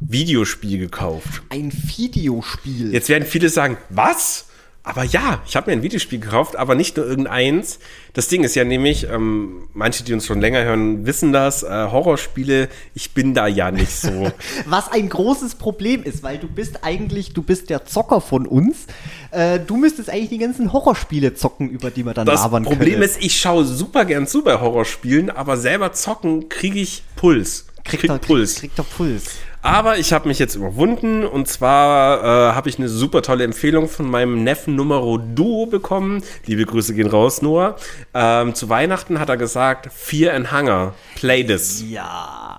Videospiel 0.00 0.78
gekauft. 0.78 1.42
Ein 1.48 1.72
Videospiel. 1.72 2.92
Jetzt 2.92 3.08
werden 3.08 3.24
viele 3.24 3.48
sagen, 3.48 3.76
was? 3.88 4.47
Aber 4.88 5.04
ja, 5.04 5.42
ich 5.46 5.54
habe 5.54 5.70
mir 5.70 5.76
ein 5.76 5.82
Videospiel 5.82 6.18
gekauft, 6.18 6.56
aber 6.56 6.74
nicht 6.74 6.96
nur 6.96 7.06
irgendeins. 7.06 7.78
Das 8.14 8.28
Ding 8.28 8.42
ist 8.42 8.54
ja 8.54 8.64
nämlich, 8.64 9.06
ähm, 9.08 9.68
manche, 9.74 10.02
die 10.02 10.14
uns 10.14 10.24
schon 10.24 10.40
länger 10.40 10.64
hören, 10.64 11.04
wissen 11.04 11.30
das, 11.32 11.62
äh, 11.62 11.68
Horrorspiele, 11.68 12.68
ich 12.94 13.12
bin 13.12 13.34
da 13.34 13.46
ja 13.46 13.70
nicht 13.70 13.92
so. 13.92 14.32
Was 14.66 14.90
ein 14.90 15.10
großes 15.10 15.56
Problem 15.56 16.02
ist, 16.02 16.22
weil 16.22 16.38
du 16.38 16.48
bist 16.48 16.84
eigentlich, 16.84 17.34
du 17.34 17.42
bist 17.42 17.68
der 17.68 17.84
Zocker 17.84 18.22
von 18.22 18.46
uns. 18.46 18.86
Äh, 19.30 19.60
du 19.60 19.76
müsstest 19.76 20.08
eigentlich 20.08 20.30
die 20.30 20.38
ganzen 20.38 20.72
Horrorspiele 20.72 21.34
zocken, 21.34 21.68
über 21.68 21.90
die 21.90 22.04
wir 22.04 22.14
dann 22.14 22.24
Das 22.26 22.40
labern 22.42 22.64
Problem 22.64 22.92
können. 22.92 23.02
ist, 23.02 23.22
ich 23.22 23.38
schaue 23.38 23.66
super 23.66 24.06
gern 24.06 24.26
zu 24.26 24.42
bei 24.42 24.58
Horrorspielen, 24.58 25.28
aber 25.28 25.58
selber 25.58 25.92
zocken 25.92 26.48
kriege 26.48 26.80
ich 26.80 27.02
Puls. 27.14 27.66
kriegt 27.84 28.00
Krieg 28.04 28.10
er, 28.10 28.18
Puls. 28.18 28.54
Kriegt, 28.56 28.74
kriegt 28.74 28.78
er 28.78 28.96
Puls. 28.96 29.24
Aber 29.62 29.98
ich 29.98 30.12
habe 30.12 30.28
mich 30.28 30.38
jetzt 30.38 30.54
überwunden 30.54 31.24
und 31.24 31.48
zwar 31.48 32.22
äh, 32.22 32.54
habe 32.54 32.68
ich 32.68 32.78
eine 32.78 32.88
super 32.88 33.22
tolle 33.22 33.44
Empfehlung 33.44 33.88
von 33.88 34.08
meinem 34.08 34.44
Neffen 34.44 34.76
Numero 34.76 35.18
Duo 35.18 35.66
bekommen. 35.66 36.22
Liebe 36.46 36.64
Grüße 36.64 36.94
gehen 36.94 37.08
raus, 37.08 37.42
Noah. 37.42 37.76
Ähm, 38.14 38.54
zu 38.54 38.68
Weihnachten 38.68 39.18
hat 39.18 39.28
er 39.28 39.36
gesagt, 39.36 39.90
Fear 39.92 40.34
and 40.34 40.52
Hunger, 40.52 40.94
play 41.16 41.44
this. 41.44 41.82
Ja. 41.88 42.58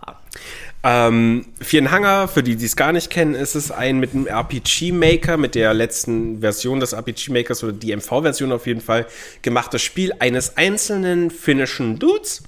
Ähm, 0.81 1.45
and 1.59 1.91
Hunger, 1.91 2.27
für 2.27 2.41
die, 2.41 2.55
die 2.55 2.65
es 2.65 2.75
gar 2.75 2.93
nicht 2.93 3.09
kennen, 3.09 3.35
ist 3.35 3.55
es 3.55 3.69
ein 3.69 3.99
mit 3.99 4.13
einem 4.13 4.27
RPG-Maker, 4.27 5.37
mit 5.37 5.55
der 5.55 5.73
letzten 5.73 6.39
Version 6.39 6.79
des 6.79 6.93
RPG-Makers 6.93 7.63
oder 7.63 7.73
die 7.73 7.93
MV-Version 7.95 8.51
auf 8.53 8.65
jeden 8.65 8.79
Fall, 8.81 9.05
gemachtes 9.41 9.81
Spiel 9.81 10.13
eines 10.19 10.55
einzelnen 10.55 11.31
finnischen 11.31 11.99
Dudes. 11.99 12.43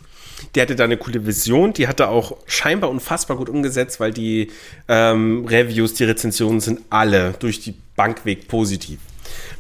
Der 0.56 0.64
hatte 0.64 0.76
da 0.76 0.84
eine 0.84 0.98
coole 0.98 1.26
Vision, 1.26 1.74
die 1.74 1.88
hat 1.88 2.00
er 2.00 2.10
auch 2.10 2.38
scheinbar 2.46 2.90
unfassbar 2.90 3.38
gut 3.38 3.50
umgesetzt, 3.50 4.00
weil 4.00 4.12
die 4.12 4.52
ähm, 4.88 5.46
Reviews, 5.46 5.94
die 5.94 6.04
Rezensionen 6.04 6.60
sind 6.60 6.82
alle 6.90 7.34
durch 7.40 7.60
die 7.60 7.76
Bank 7.96 8.26
weg 8.26 8.48
positiv. 8.48 9.00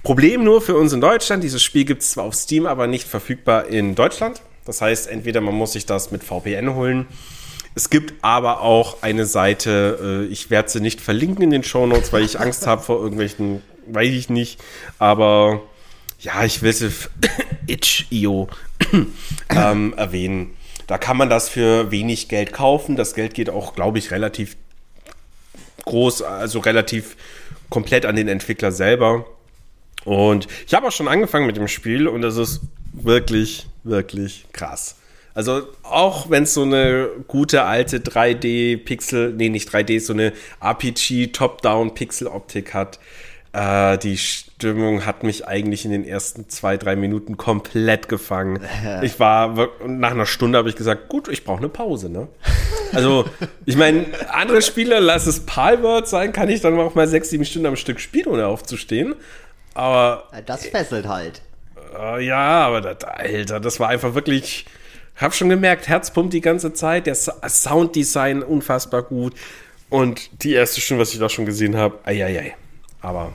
Problem 0.04 0.44
nur 0.44 0.62
für 0.62 0.76
uns 0.76 0.94
in 0.94 1.02
Deutschland, 1.02 1.44
dieses 1.44 1.62
Spiel 1.62 1.86
gibt 1.86 2.02
es 2.02 2.12
zwar 2.12 2.26
auf 2.26 2.36
Steam, 2.36 2.66
aber 2.66 2.88
nicht 2.88 3.08
verfügbar 3.08 3.68
in 3.68 3.96
Deutschland. 3.96 4.42
Das 4.66 4.82
heißt, 4.82 5.08
entweder 5.08 5.42
man 5.42 5.56
muss 5.56 5.74
sich 5.74 5.86
das 5.86 6.12
mit 6.12 6.24
VPN 6.24 6.76
holen. 6.76 7.08
Es 7.74 7.90
gibt 7.90 8.14
aber 8.22 8.62
auch 8.62 9.02
eine 9.02 9.26
Seite, 9.26 10.26
äh, 10.30 10.32
ich 10.32 10.50
werde 10.50 10.70
sie 10.70 10.82
nicht 10.82 11.00
verlinken 11.00 11.44
in 11.44 11.52
den 11.52 11.64
Shownotes, 11.64 12.12
weil 12.12 12.24
ich 12.24 12.40
Angst 12.40 12.68
habe 12.68 12.82
vor 12.82 13.02
irgendwelchen, 13.02 13.62
weiß 13.88 14.10
ich 14.10 14.30
nicht, 14.30 14.60
aber 15.00 15.62
ja, 16.20 16.44
ich 16.44 16.62
will 16.62 16.74
sie 16.74 16.92
itch.io 17.68 18.50
ähm, 19.50 19.94
erwähnen. 19.96 20.52
Da 20.92 20.98
kann 20.98 21.16
man 21.16 21.30
das 21.30 21.48
für 21.48 21.90
wenig 21.90 22.28
Geld 22.28 22.52
kaufen. 22.52 22.98
Das 22.98 23.14
Geld 23.14 23.34
geht 23.34 23.50
auch, 23.50 23.76
glaube 23.76 23.98
ich, 23.98 24.12
relativ 24.12 24.58
groß, 25.86 26.22
also 26.22 26.60
relativ 26.60 27.16
komplett 27.70 28.06
an 28.06 28.18
den 28.18 28.28
Entwickler 28.28 28.74
selber. 28.74 29.26
Und 30.04 30.50
ich 30.68 30.74
habe 30.74 30.90
auch 30.90 30.92
schon 30.92 31.08
angefangen 31.08 31.48
mit 31.48 31.56
dem 31.56 31.70
Spiel 31.70 32.10
und 32.10 32.26
es 32.26 32.36
ist 32.36 32.60
wirklich, 32.92 33.68
wirklich 33.86 34.48
krass. 34.52 34.98
Also 35.34 35.62
auch 35.84 36.30
wenn 36.30 36.44
es 36.44 36.54
so 36.54 36.64
eine 36.64 37.08
gute 37.26 37.64
alte 37.64 38.00
3D-Pixel, 38.00 39.32
nee, 39.32 39.48
nicht 39.48 39.70
3D, 39.70 40.02
so 40.02 40.12
eine 40.12 40.34
RPG-Top-Down-Pixel-Optik 40.60 42.74
hat, 42.74 43.00
Äh, 43.54 43.98
die 43.98 44.18
Stimmung 44.18 45.06
hat 45.06 45.24
mich 45.24 45.48
eigentlich 45.48 45.84
in 45.84 45.92
den 45.92 46.06
ersten 46.06 46.48
zwei, 46.48 46.78
drei 46.78 46.96
Minuten 46.96 47.36
komplett 47.38 48.08
gefangen. 48.08 48.60
Ich 49.02 49.20
war 49.20 49.70
nach 49.86 50.12
einer 50.12 50.26
Stunde 50.26 50.58
habe 50.58 50.70
ich 50.70 50.76
gesagt, 50.76 51.10
gut, 51.10 51.28
ich 51.28 51.44
brauche 51.44 51.58
eine 51.60 51.70
Pause, 51.70 52.10
ne? 52.10 52.28
Also, 52.94 53.26
ich 53.66 53.76
meine, 53.78 54.06
andere 54.30 54.62
Spiele, 54.62 55.00
lass 55.00 55.26
es 55.28 55.42
Palworld 55.46 56.08
sein, 56.08 56.34
kann 56.34 56.50
ich 56.50 56.62
dann 56.62 56.78
auch 56.80 56.94
mal 56.96 57.08
sechs, 57.08 57.30
sieben 57.30 57.46
Stunden 57.46 57.68
am 57.68 57.76
Stück 57.76 58.00
spielen, 58.00 58.28
ohne 58.28 58.46
aufzustehen. 58.48 59.16
Aber 59.74 60.28
Das 60.46 60.66
fesselt 60.66 61.08
halt. 61.08 61.42
äh, 61.98 62.26
ja, 62.26 62.68
aber 62.68 62.82
das, 62.82 63.04
Alter, 63.06 63.60
das 63.60 63.80
war 63.80 63.90
einfach 63.90 64.14
wirklich. 64.14 64.66
Ich 65.16 65.22
habe 65.22 65.34
schon 65.34 65.50
gemerkt, 65.50 65.88
Herz 65.88 66.12
pumpt 66.12 66.34
die 66.34 66.42
ganze 66.42 66.74
Zeit, 66.74 67.06
der 67.06 67.16
Sounddesign 67.16 68.44
unfassbar 68.44 69.04
gut 69.04 69.34
und 69.90 70.44
die 70.44 70.54
erste 70.54 70.82
Stunde, 70.82 71.02
was 71.02 71.14
ich 71.14 71.20
da 71.20 71.30
schon 71.30 71.46
gesehen 71.46 71.76
habe, 71.78 72.00
eieiei. 72.06 72.56
Aber 73.02 73.34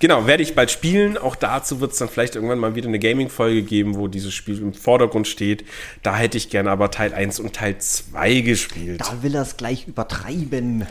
genau, 0.00 0.26
werde 0.26 0.42
ich 0.42 0.56
bald 0.56 0.72
spielen. 0.72 1.16
Auch 1.16 1.36
dazu 1.36 1.80
wird 1.80 1.92
es 1.92 1.98
dann 1.98 2.08
vielleicht 2.08 2.34
irgendwann 2.34 2.58
mal 2.58 2.74
wieder 2.74 2.88
eine 2.88 2.98
Gaming-Folge 2.98 3.62
geben, 3.62 3.94
wo 3.94 4.08
dieses 4.08 4.34
Spiel 4.34 4.58
im 4.58 4.74
Vordergrund 4.74 5.28
steht. 5.28 5.64
Da 6.02 6.16
hätte 6.16 6.36
ich 6.36 6.50
gerne 6.50 6.72
aber 6.72 6.90
Teil 6.90 7.14
1 7.14 7.38
und 7.38 7.54
Teil 7.54 7.78
2 7.78 8.40
gespielt. 8.40 9.00
Da 9.00 9.22
will 9.22 9.36
er 9.36 9.42
es 9.42 9.56
gleich 9.56 9.86
übertreiben. 9.86 10.86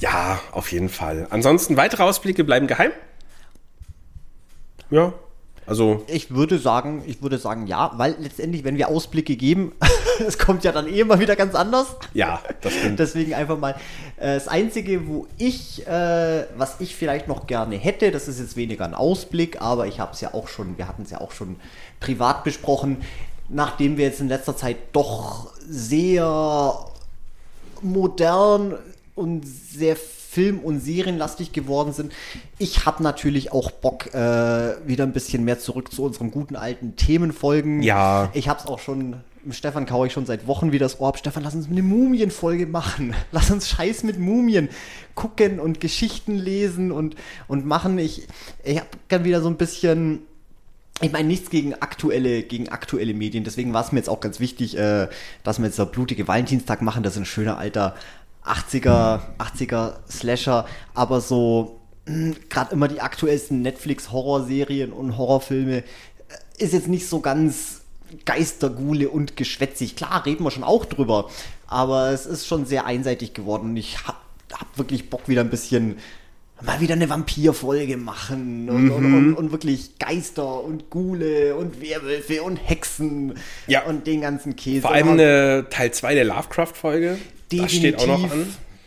Ja, 0.00 0.40
auf 0.52 0.70
jeden 0.70 0.90
Fall. 0.90 1.26
Ansonsten, 1.30 1.78
weitere 1.78 2.02
Ausblicke 2.02 2.44
bleiben 2.44 2.66
geheim. 2.66 2.90
Ja, 4.90 5.14
also 5.66 6.04
Ich 6.08 6.34
würde 6.34 6.58
sagen, 6.58 7.02
ich 7.06 7.22
würde 7.22 7.38
sagen 7.38 7.66
ja, 7.66 7.92
weil 7.96 8.16
letztendlich, 8.18 8.64
wenn 8.64 8.76
wir 8.76 8.88
Ausblicke 8.88 9.36
geben, 9.36 9.72
es 10.26 10.38
kommt 10.38 10.64
ja 10.64 10.72
dann 10.72 10.86
eh 10.86 11.00
immer 11.00 11.20
wieder 11.20 11.36
ganz 11.36 11.54
anders. 11.54 11.96
ja, 12.12 12.40
das 12.60 12.72
stimmt. 12.74 12.98
Deswegen 12.98 13.34
einfach 13.34 13.58
mal 13.58 13.76
äh, 14.16 14.34
das 14.34 14.48
Einzige, 14.48 15.06
wo 15.06 15.26
ich, 15.38 15.86
äh, 15.86 16.44
was 16.56 16.80
ich 16.80 16.94
vielleicht 16.94 17.28
noch 17.28 17.46
gerne 17.46 17.76
hätte, 17.76 18.10
das 18.10 18.28
ist 18.28 18.40
jetzt 18.40 18.56
weniger 18.56 18.84
ein 18.84 18.94
Ausblick, 18.94 19.60
aber 19.60 19.86
ich 19.86 20.00
habe 20.00 20.12
es 20.12 20.20
ja 20.20 20.34
auch 20.34 20.48
schon, 20.48 20.78
wir 20.78 20.88
hatten 20.88 21.02
es 21.02 21.10
ja 21.10 21.20
auch 21.20 21.32
schon 21.32 21.56
privat 22.00 22.44
besprochen, 22.44 22.98
nachdem 23.48 23.96
wir 23.96 24.06
jetzt 24.06 24.20
in 24.20 24.28
letzter 24.28 24.56
Zeit 24.56 24.76
doch 24.92 25.52
sehr 25.68 26.86
modern 27.82 28.74
und 29.14 29.46
sehr 29.46 29.96
film- 30.34 30.58
und 30.58 30.80
serienlastig 30.80 31.52
geworden 31.52 31.92
sind. 31.92 32.12
Ich 32.58 32.86
habe 32.86 33.04
natürlich 33.04 33.52
auch 33.52 33.70
Bock, 33.70 34.12
äh, 34.12 34.74
wieder 34.84 35.04
ein 35.04 35.12
bisschen 35.12 35.44
mehr 35.44 35.60
zurück 35.60 35.92
zu 35.92 36.02
unseren 36.02 36.32
guten 36.32 36.56
alten 36.56 36.96
Themenfolgen. 36.96 37.82
Ja. 37.82 38.30
Ich 38.34 38.48
habe 38.48 38.58
es 38.58 38.66
auch 38.66 38.80
schon, 38.80 39.16
Stefan 39.50 39.86
kaue 39.86 40.08
ich 40.08 40.12
schon 40.12 40.26
seit 40.26 40.48
Wochen 40.48 40.72
wieder 40.72 40.86
das 40.86 40.98
Ohr 40.98 41.08
ab. 41.08 41.18
Stefan, 41.18 41.44
lass 41.44 41.54
uns 41.54 41.68
eine 41.68 41.82
Mumienfolge 41.82 42.66
machen. 42.66 43.14
Lass 43.32 43.50
uns 43.52 43.68
Scheiß 43.68 44.02
mit 44.02 44.18
Mumien 44.18 44.68
gucken 45.14 45.60
und 45.60 45.80
Geschichten 45.80 46.34
lesen 46.34 46.90
und, 46.90 47.14
und 47.46 47.64
machen. 47.64 47.96
Ich, 47.98 48.26
ich 48.64 48.78
habe 48.78 48.88
gern 49.06 49.24
wieder 49.24 49.40
so 49.40 49.48
ein 49.48 49.56
bisschen 49.56 50.22
ich 51.00 51.10
meine 51.10 51.26
nichts 51.26 51.50
gegen 51.50 51.74
aktuelle, 51.74 52.44
gegen 52.44 52.68
aktuelle 52.68 53.14
Medien. 53.14 53.42
Deswegen 53.42 53.72
war 53.72 53.84
es 53.84 53.90
mir 53.90 53.98
jetzt 53.98 54.08
auch 54.08 54.20
ganz 54.20 54.38
wichtig, 54.38 54.78
äh, 54.78 55.08
dass 55.42 55.58
wir 55.58 55.66
jetzt 55.66 55.78
der 55.78 55.86
blutige 55.86 56.28
Valentinstag 56.28 56.82
machen. 56.82 57.02
Das 57.02 57.14
ist 57.14 57.18
ein 57.18 57.24
schöner 57.24 57.58
alter 57.58 57.96
80er, 58.44 59.20
80er 59.38 59.94
Slasher. 60.10 60.66
Aber 60.94 61.20
so 61.20 61.80
gerade 62.50 62.72
immer 62.72 62.88
die 62.88 63.00
aktuellsten 63.00 63.62
Netflix-Horrorserien 63.62 64.92
und 64.92 65.16
Horrorfilme 65.16 65.78
äh, 65.78 65.82
ist 66.58 66.72
jetzt 66.74 66.88
nicht 66.88 67.08
so 67.08 67.20
ganz 67.20 67.80
Geistergule 68.26 69.08
und 69.08 69.36
geschwätzig. 69.36 69.96
Klar, 69.96 70.24
reden 70.26 70.44
wir 70.44 70.50
schon 70.50 70.64
auch 70.64 70.84
drüber. 70.84 71.30
Aber 71.66 72.10
es 72.10 72.26
ist 72.26 72.46
schon 72.46 72.66
sehr 72.66 72.86
einseitig 72.86 73.32
geworden. 73.34 73.76
Ich 73.76 74.06
hab, 74.06 74.20
hab 74.52 74.78
wirklich 74.78 75.10
Bock 75.10 75.28
wieder 75.28 75.40
ein 75.40 75.50
bisschen 75.50 75.96
mal 76.62 76.80
wieder 76.80 76.94
eine 76.94 77.10
Vampirfolge 77.10 77.96
machen 77.96 78.68
und, 78.70 78.90
und, 78.90 79.04
und, 79.14 79.34
und 79.34 79.52
wirklich 79.52 79.98
Geister 79.98 80.62
und 80.62 80.88
Ghule 80.88 81.56
und 81.56 81.80
Werwölfe 81.80 82.42
und 82.42 82.56
Hexen 82.56 83.34
Ja. 83.66 83.82
und 83.84 84.06
den 84.06 84.20
ganzen 84.20 84.54
Käse. 84.56 84.82
Vor 84.82 84.92
allem 84.92 85.08
eine 85.10 85.66
Teil 85.68 85.90
2 85.90 86.14
der 86.14 86.24
Lovecraft-Folge. 86.24 87.18
Das 87.58 87.72
steht 87.72 87.98
auch 87.98 88.06
noch 88.06 88.30
an. 88.30 88.46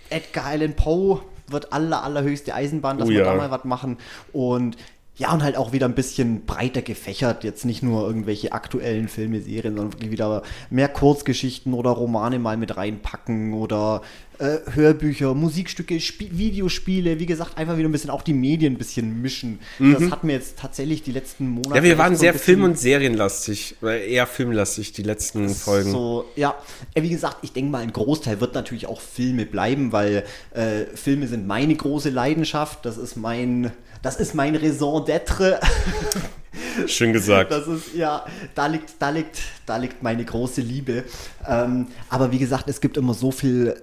Edgar 0.10 0.46
Allan 0.46 0.76
Poe 0.76 1.22
wird 1.48 1.74
aller, 1.74 2.04
allerhöchste 2.04 2.54
Eisenbahn, 2.54 2.98
dass 2.98 3.08
Oh 3.08 3.12
wir 3.12 3.20
ja. 3.20 3.26
da 3.26 3.36
mal 3.36 3.52
was 3.52 3.64
machen. 3.64 3.98
Und 4.34 4.78
ja, 5.18 5.34
und 5.34 5.42
halt 5.42 5.58
auch 5.58 5.72
wieder 5.72 5.88
ein 5.88 5.96
bisschen 5.96 6.46
breiter 6.46 6.84
gefächert. 6.84 7.44
Jetzt 7.44 7.66
nicht 7.66 7.82
nur 7.82 8.06
irgendwelche 8.06 8.52
aktuellen 8.52 9.08
Filme, 9.08 9.42
Serien, 9.42 9.76
sondern 9.76 9.94
wirklich 9.94 10.12
wieder 10.12 10.44
mehr 10.70 10.90
Kurzgeschichten 10.90 11.74
oder 11.74 11.90
Romane 11.90 12.38
mal 12.38 12.56
mit 12.56 12.78
reinpacken 12.78 13.54
oder 13.54 14.04
äh, 14.40 14.60
Hörbücher, 14.72 15.34
Musikstücke, 15.34 16.00
Spie 16.00 16.30
Videospiele. 16.32 17.20
Wie 17.20 17.26
gesagt, 17.26 17.58
einfach 17.58 17.78
wieder 17.78 17.90
ein 17.90 17.92
bisschen 17.92 18.10
auch 18.10 18.22
die 18.22 18.34
Medien 18.34 18.74
ein 18.74 18.78
bisschen 18.78 19.22
mischen. 19.22 19.60
Das 19.80 20.12
hat 20.12 20.24
mir 20.24 20.34
jetzt 20.34 20.60
tatsächlich 20.60 21.04
die 21.04 21.12
letzten 21.12 21.48
Monate. 21.48 21.70
Mhm. 21.70 21.76
Ja, 21.76 21.84
wir 21.84 21.98
waren 21.98 22.16
so 22.16 22.22
sehr 22.22 22.34
film- 22.34 22.64
und 22.64 22.78
serienlastig. 22.78 23.76
Eher 23.82 24.28
filmlastig, 24.28 24.92
die 24.94 25.04
letzten 25.04 25.50
Folgen. 25.50 25.92
So, 25.92 26.26
ja. 26.36 26.56
ja, 26.96 27.04
wie 27.04 27.10
gesagt, 27.10 27.38
ich 27.42 27.54
denke 27.54 27.72
mal, 27.72 27.82
ein 27.82 27.94
Großteil 27.94 28.40
wird 28.40 28.54
natürlich 28.54 28.88
auch 28.88 29.02
Filme 29.02 29.46
bleiben, 29.46 29.92
weil 29.92 30.24
äh, 30.54 30.86
Filme 30.96 31.28
sind 31.28 31.48
meine 31.48 31.76
große 31.76 32.10
Leidenschaft. 32.10 32.86
Das 32.86 32.98
ist 32.98 33.16
mein, 33.16 33.72
das 34.02 34.18
ist 34.18 34.36
mein 34.36 34.56
Raison 34.56 35.04
d'être. 35.04 35.60
Schön 36.88 37.14
gesagt. 37.14 37.52
Das 37.52 37.68
ist, 37.68 37.96
ja, 37.96 38.26
da 38.54 38.68
liegt, 38.68 38.94
da 39.00 39.10
liegt, 39.10 39.40
da 39.66 39.78
liegt 39.78 40.04
meine 40.04 40.24
große 40.24 40.62
Liebe. 40.62 41.04
Ähm, 41.48 41.88
aber 42.10 42.32
wie 42.32 42.38
gesagt, 42.38 42.70
es 42.70 42.82
gibt 42.82 42.98
immer 42.98 43.14
so 43.14 43.32
viel 43.32 43.76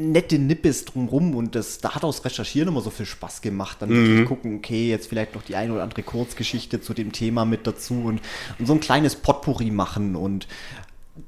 nette 0.00 0.38
Nippes 0.38 0.84
drumrum 0.84 1.34
und 1.34 1.54
das, 1.54 1.78
da 1.78 1.94
hat 1.94 2.04
auch 2.04 2.14
das 2.14 2.24
Recherchieren 2.24 2.68
immer 2.68 2.80
so 2.80 2.90
viel 2.90 3.06
Spaß 3.06 3.42
gemacht. 3.42 3.78
Dann 3.80 3.90
wirklich 3.90 4.26
gucken, 4.26 4.56
okay, 4.56 4.88
jetzt 4.88 5.08
vielleicht 5.08 5.34
noch 5.34 5.42
die 5.42 5.56
eine 5.56 5.72
oder 5.72 5.82
andere 5.82 6.02
Kurzgeschichte 6.02 6.80
zu 6.80 6.94
dem 6.94 7.12
Thema 7.12 7.44
mit 7.44 7.66
dazu 7.66 7.94
und, 7.94 8.20
und 8.58 8.66
so 8.66 8.72
ein 8.72 8.80
kleines 8.80 9.16
Potpourri 9.16 9.70
machen 9.70 10.16
und 10.16 10.48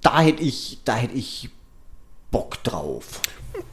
da 0.01 0.21
hätte 0.21 0.43
ich, 0.43 0.79
da 0.85 0.97
hätte 0.97 1.15
ich 1.15 1.51
Bock 2.31 2.63
drauf. 2.65 3.21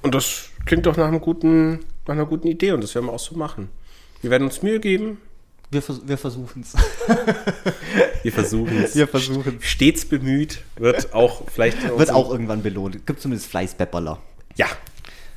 Und 0.01 0.13
das 0.13 0.49
klingt 0.65 0.85
doch 0.85 0.97
nach, 0.97 1.07
einem 1.07 1.21
guten, 1.21 1.79
nach 2.05 2.13
einer 2.13 2.25
guten 2.25 2.47
Idee 2.47 2.73
und 2.73 2.83
das 2.83 2.93
werden 2.95 3.05
wir 3.05 3.13
auch 3.13 3.19
so 3.19 3.35
machen. 3.35 3.69
Wir 4.21 4.29
werden 4.29 4.43
uns 4.43 4.61
Mühe 4.61 4.79
geben. 4.79 5.19
Wir, 5.71 5.83
vers 5.83 6.01
wir 6.05 6.17
versuchen 6.17 6.63
es. 6.63 6.73
Wir 8.23 8.33
versuchen 8.33 8.83
es. 8.83 8.95
Wir 8.95 9.07
versuchen's. 9.07 9.63
Stets 9.63 10.03
bemüht. 10.03 10.63
Wird 10.77 11.13
auch 11.13 11.43
vielleicht. 11.47 11.97
Wird 11.97 12.11
auch 12.11 12.31
irgendwann 12.31 12.63
belohnt. 12.63 13.05
Gibt 13.05 13.21
zumindest 13.21 13.49
Fleißpepperler. 13.49 14.19
Ja, 14.59 14.67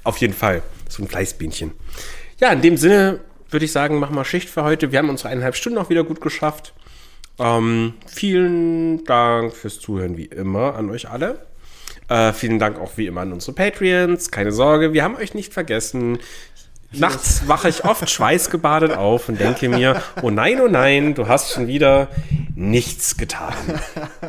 auf 0.02 0.16
jeden 0.16 0.34
Fall. 0.34 0.62
So 0.88 1.00
ein 1.00 1.08
Fleißbienchen. 1.08 1.70
Ja, 2.40 2.52
in 2.52 2.60
dem 2.60 2.76
Sinne 2.76 3.20
würde 3.50 3.64
ich 3.64 3.70
sagen, 3.70 4.00
machen 4.00 4.16
wir 4.16 4.24
Schicht 4.24 4.50
für 4.50 4.64
heute. 4.64 4.90
Wir 4.90 4.98
haben 4.98 5.10
unsere 5.10 5.28
eineinhalb 5.28 5.54
Stunden 5.54 5.78
auch 5.78 5.90
wieder 5.90 6.02
gut 6.02 6.20
geschafft. 6.20 6.74
Ähm, 7.38 7.94
vielen 8.04 9.04
Dank 9.04 9.54
fürs 9.54 9.78
Zuhören, 9.78 10.16
wie 10.16 10.24
immer, 10.24 10.74
an 10.74 10.90
euch 10.90 11.08
alle. 11.08 11.46
Äh, 12.08 12.32
vielen 12.32 12.58
Dank 12.58 12.80
auch 12.80 12.96
wie 12.96 13.06
immer 13.06 13.20
an 13.20 13.32
unsere 13.32 13.52
Patreons. 13.52 14.32
Keine 14.32 14.50
Sorge, 14.50 14.92
wir 14.92 15.04
haben 15.04 15.14
euch 15.14 15.34
nicht 15.34 15.52
vergessen. 15.52 16.18
Nachts 16.94 17.48
wache 17.48 17.68
ich 17.68 17.84
oft 17.84 18.08
schweißgebadet 18.08 18.92
auf 18.92 19.28
und 19.28 19.40
denke 19.40 19.68
mir, 19.68 20.02
oh 20.22 20.30
nein, 20.30 20.60
oh 20.60 20.68
nein, 20.68 21.14
du 21.14 21.26
hast 21.26 21.52
schon 21.52 21.66
wieder 21.66 22.08
nichts 22.54 23.16
getan. 23.16 23.54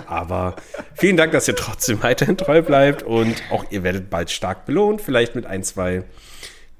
Aber 0.07 0.56
vielen 0.95 1.18
Dank, 1.18 1.34
dass 1.34 1.48
ihr 1.48 1.56
trotzdem 1.56 2.02
weiterhin 2.03 2.38
treu 2.38 2.61
bleibt 2.61 3.03
und 3.03 3.35
auch 3.52 3.65
ihr 3.69 3.84
werdet 3.84 4.10
bald 4.10 4.31
stark 4.31 4.65
belohnt, 4.65 5.02
vielleicht 5.02 5.35
mit 5.35 5.45
ein, 5.45 5.64
zwei 5.64 6.03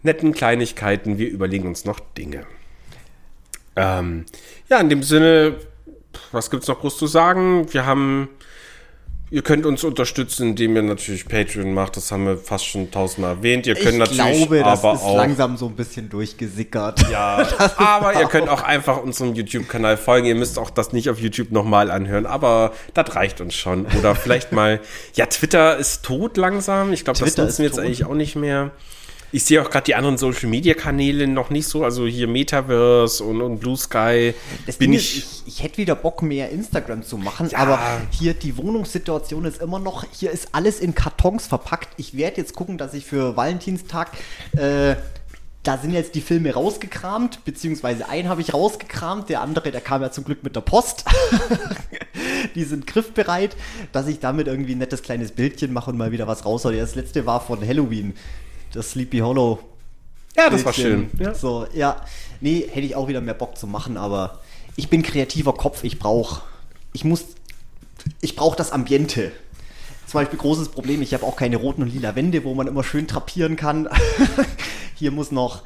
netten 0.04 0.34
Kleinigkeiten. 0.34 1.18
Wir 1.18 1.30
überlegen 1.30 1.68
uns 1.68 1.86
noch 1.86 2.00
Dinge. 2.00 2.46
Ähm, 3.76 4.26
ja, 4.70 4.80
in 4.80 4.90
dem 4.90 5.04
Sinne, 5.04 5.56
was 6.32 6.50
gibt's 6.50 6.68
noch 6.68 6.80
groß 6.80 6.98
zu 6.98 7.08
sagen? 7.08 7.74
Wir 7.74 7.86
haben, 7.86 8.30
ihr 9.34 9.42
könnt 9.42 9.66
uns 9.66 9.84
unterstützen, 9.84 10.50
indem 10.50 10.76
ihr 10.76 10.84
natürlich 10.84 11.28
Patreon 11.28 11.74
macht. 11.74 11.98
Das 11.98 12.12
haben 12.12 12.28
wir 12.28 12.38
fast 12.38 12.66
schon 12.68 12.92
tausendmal 12.92 13.38
erwähnt. 13.38 13.66
Ihr 13.66 13.74
könnt 13.74 13.94
ich 13.94 13.98
natürlich 13.98 14.48
glaube, 14.48 14.60
das 14.60 14.80
aber 14.84 14.94
ist 14.94 15.02
auch 15.02 15.18
langsam 15.18 15.58
so 15.58 15.66
ein 15.66 15.76
bisschen 15.76 16.08
durchgesickert. 16.08 17.10
ja, 17.12 17.48
aber 17.78 18.14
ihr 18.20 18.28
könnt 18.28 18.48
auch 18.48 18.62
einfach 18.62 19.02
unserem 19.02 19.34
YouTube-Kanal 19.34 19.98
folgen. 19.98 20.28
Ihr 20.28 20.36
müsst 20.36 20.60
auch 20.60 20.70
das 20.70 20.94
nicht 20.94 21.10
auf 21.10 21.20
YouTube 21.20 21.52
nochmal 21.52 21.90
anhören, 21.90 22.28
aber 22.28 22.74
das 22.94 23.16
reicht 23.16 23.42
uns 23.42 23.56
schon. 23.56 23.88
Oder 23.98 24.14
vielleicht 24.14 24.52
mal, 24.52 24.80
ja, 25.16 25.26
Twitter 25.26 25.78
ist 25.78 26.06
tot 26.06 26.38
langsam. 26.38 26.94
Ich 26.94 27.04
glaube, 27.04 27.20
das 27.20 27.30
Twitter 27.30 27.46
nutzen 27.46 27.58
wir 27.58 27.66
jetzt 27.66 27.76
tot. 27.78 27.86
eigentlich 27.86 28.06
auch 28.06 28.14
nicht 28.14 28.36
mehr. 28.36 28.70
Ich 29.34 29.46
sehe 29.46 29.60
auch 29.64 29.70
gerade 29.72 29.86
die 29.86 29.96
anderen 29.96 30.18
Social-Media-Kanäle 30.20 31.26
noch 31.28 31.50
nicht 31.50 31.68
so. 31.68 31.84
Also 31.84 32.06
hier 32.06 32.28
Metaverse 32.28 33.24
und, 33.24 33.42
und 33.42 33.60
Blue 33.60 33.76
Sky. 33.76 34.36
Das 34.68 34.78
bin 34.78 34.94
ich, 34.94 35.18
ist, 35.18 35.44
ich, 35.48 35.56
ich 35.56 35.64
hätte 35.64 35.78
wieder 35.78 35.96
Bock, 35.96 36.22
mehr 36.22 36.52
Instagram 36.52 37.02
zu 37.02 37.18
machen, 37.18 37.50
Ja. 37.50 37.58
aber 37.58 37.80
hier 38.12 38.36
die 38.36 38.56
Wohnungssituation 38.58 39.46
ist 39.46 39.60
immer 39.60 39.80
noch, 39.80 40.06
hier 40.12 40.30
ist 40.30 40.50
alles 40.52 40.80
in 40.80 40.94
Kartons 40.94 41.48
verpackt. 41.48 41.90
Ich 41.98 42.16
werde 42.16 42.38
jetzt 42.38 42.54
gucken, 42.54 42.78
dass 42.78 42.94
ich 42.94 43.06
für 43.06 43.36
Valentinstag, 43.36 44.12
äh, 44.56 44.96
da 45.64 45.80
sind 45.80 45.94
jetzt 45.94 46.14
die 46.14 46.22
Filme 46.22 46.54
rausgekramt, 46.54 47.44
beziehungsweise 47.44 48.08
einen 48.08 48.30
habe 48.30 48.42
ich 48.42 48.54
rausgekramt, 48.54 49.30
der 49.30 49.42
andere, 49.42 49.72
der 49.72 49.82
kam 49.82 50.04
ja 50.04 50.12
zum 50.12 50.26
Glück 50.26 50.44
mit 50.44 50.56
der 50.56 50.62
Post. 50.62 51.06
die 52.56 52.66
sind 52.66 52.86
griffbereit, 52.86 53.56
dass 53.92 54.08
ich 54.08 54.20
damit 54.20 54.46
irgendwie 54.46 54.76
ein 54.76 54.78
nettes 54.78 55.02
kleines 55.02 55.32
Bildchen 55.32 55.74
mache 55.74 55.90
und 55.90 55.98
mal 55.98 56.12
wieder 56.12 56.28
was 56.28 56.46
raushole. 56.46 56.78
Das 56.78 56.94
letzte 56.94 57.26
war 57.26 57.42
von 57.42 57.66
Halloween, 57.66 58.14
das 58.74 58.92
Sleepy 58.92 59.20
Hollow 59.20 59.60
Ja, 60.36 60.50
das 60.50 60.66
war 60.66 60.74
schön. 60.74 61.10
Ja. 61.20 61.34
So, 61.34 61.68
ja. 61.74 62.06
Nee, 62.42 62.68
hätte 62.70 62.86
ich 62.86 62.96
auch 62.96 63.08
wieder 63.08 63.22
mehr 63.22 63.34
Bock 63.36 63.58
zu 63.58 63.68
machen, 63.68 63.96
aber 63.98 64.42
ich 64.76 64.90
bin 64.90 65.04
kreativer 65.04 65.54
Kopf, 65.54 65.84
ich 65.84 66.00
brauche, 66.00 66.42
ich 66.92 67.06
muss, 67.06 67.24
ich 68.22 68.36
brauche 68.36 68.58
das 68.58 68.72
Ambiente. 68.72 69.32
Zum 70.08 70.20
Beispiel 70.20 70.38
großes 70.40 70.70
Problem, 70.70 71.02
ich 71.02 71.14
habe 71.14 71.24
auch 71.26 71.36
keine 71.38 71.56
roten 71.58 71.82
und 71.84 71.94
lila 71.94 72.16
Wände, 72.16 72.44
wo 72.44 72.54
man 72.54 72.68
immer 72.68 72.84
schön 72.84 73.08
trapieren 73.08 73.56
kann. 73.56 73.88
Hier 74.96 75.12
muss 75.12 75.32
noch 75.32 75.64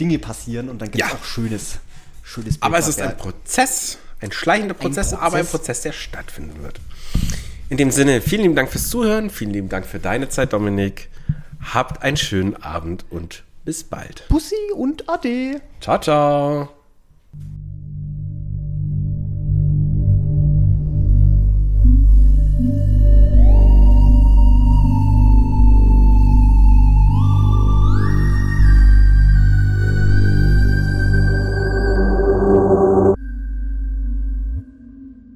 Dinge 0.00 0.18
passieren 0.18 0.68
und 0.68 0.80
dann 0.82 0.90
gibt 0.90 1.02
es 1.02 1.10
Ja. 1.10 1.16
auch 1.16 1.24
schönes, 1.24 1.78
schönes 2.22 2.60
Aber 2.60 2.78
es 2.78 2.88
ist 2.88 3.00
ein. 3.00 3.16
Prozess, 3.16 3.98
ein 4.20 4.30
schleichender 4.32 4.74
Prozess, 4.74 5.10
Prozess. 5.10 5.20
aber 5.20 5.38
ein 5.38 5.46
Prozess, 5.46 5.80
der 5.82 5.92
stattfinden 5.92 6.62
wird. 6.62 6.78
In 7.70 7.76
dem 7.78 7.90
Sinne, 7.90 8.20
vielen 8.20 8.42
lieben 8.42 8.54
Dank 8.56 8.70
fürs 8.70 8.88
Zuhören, 8.90 9.30
vielen 9.30 9.52
lieben 9.52 9.68
Dank 9.68 9.86
für 9.86 9.98
deine 9.98 10.28
Zeit, 10.28 10.52
Dominik. 10.52 11.08
Habt 11.60 12.02
einen 12.02 12.16
schönen 12.16 12.56
Abend 12.62 13.04
und 13.10 13.44
bis 13.64 13.84
bald. 13.84 14.26
Pussy 14.28 14.72
und 14.74 15.08
Ade. 15.08 15.60
Ciao, 15.80 15.98
ciao. 16.00 16.68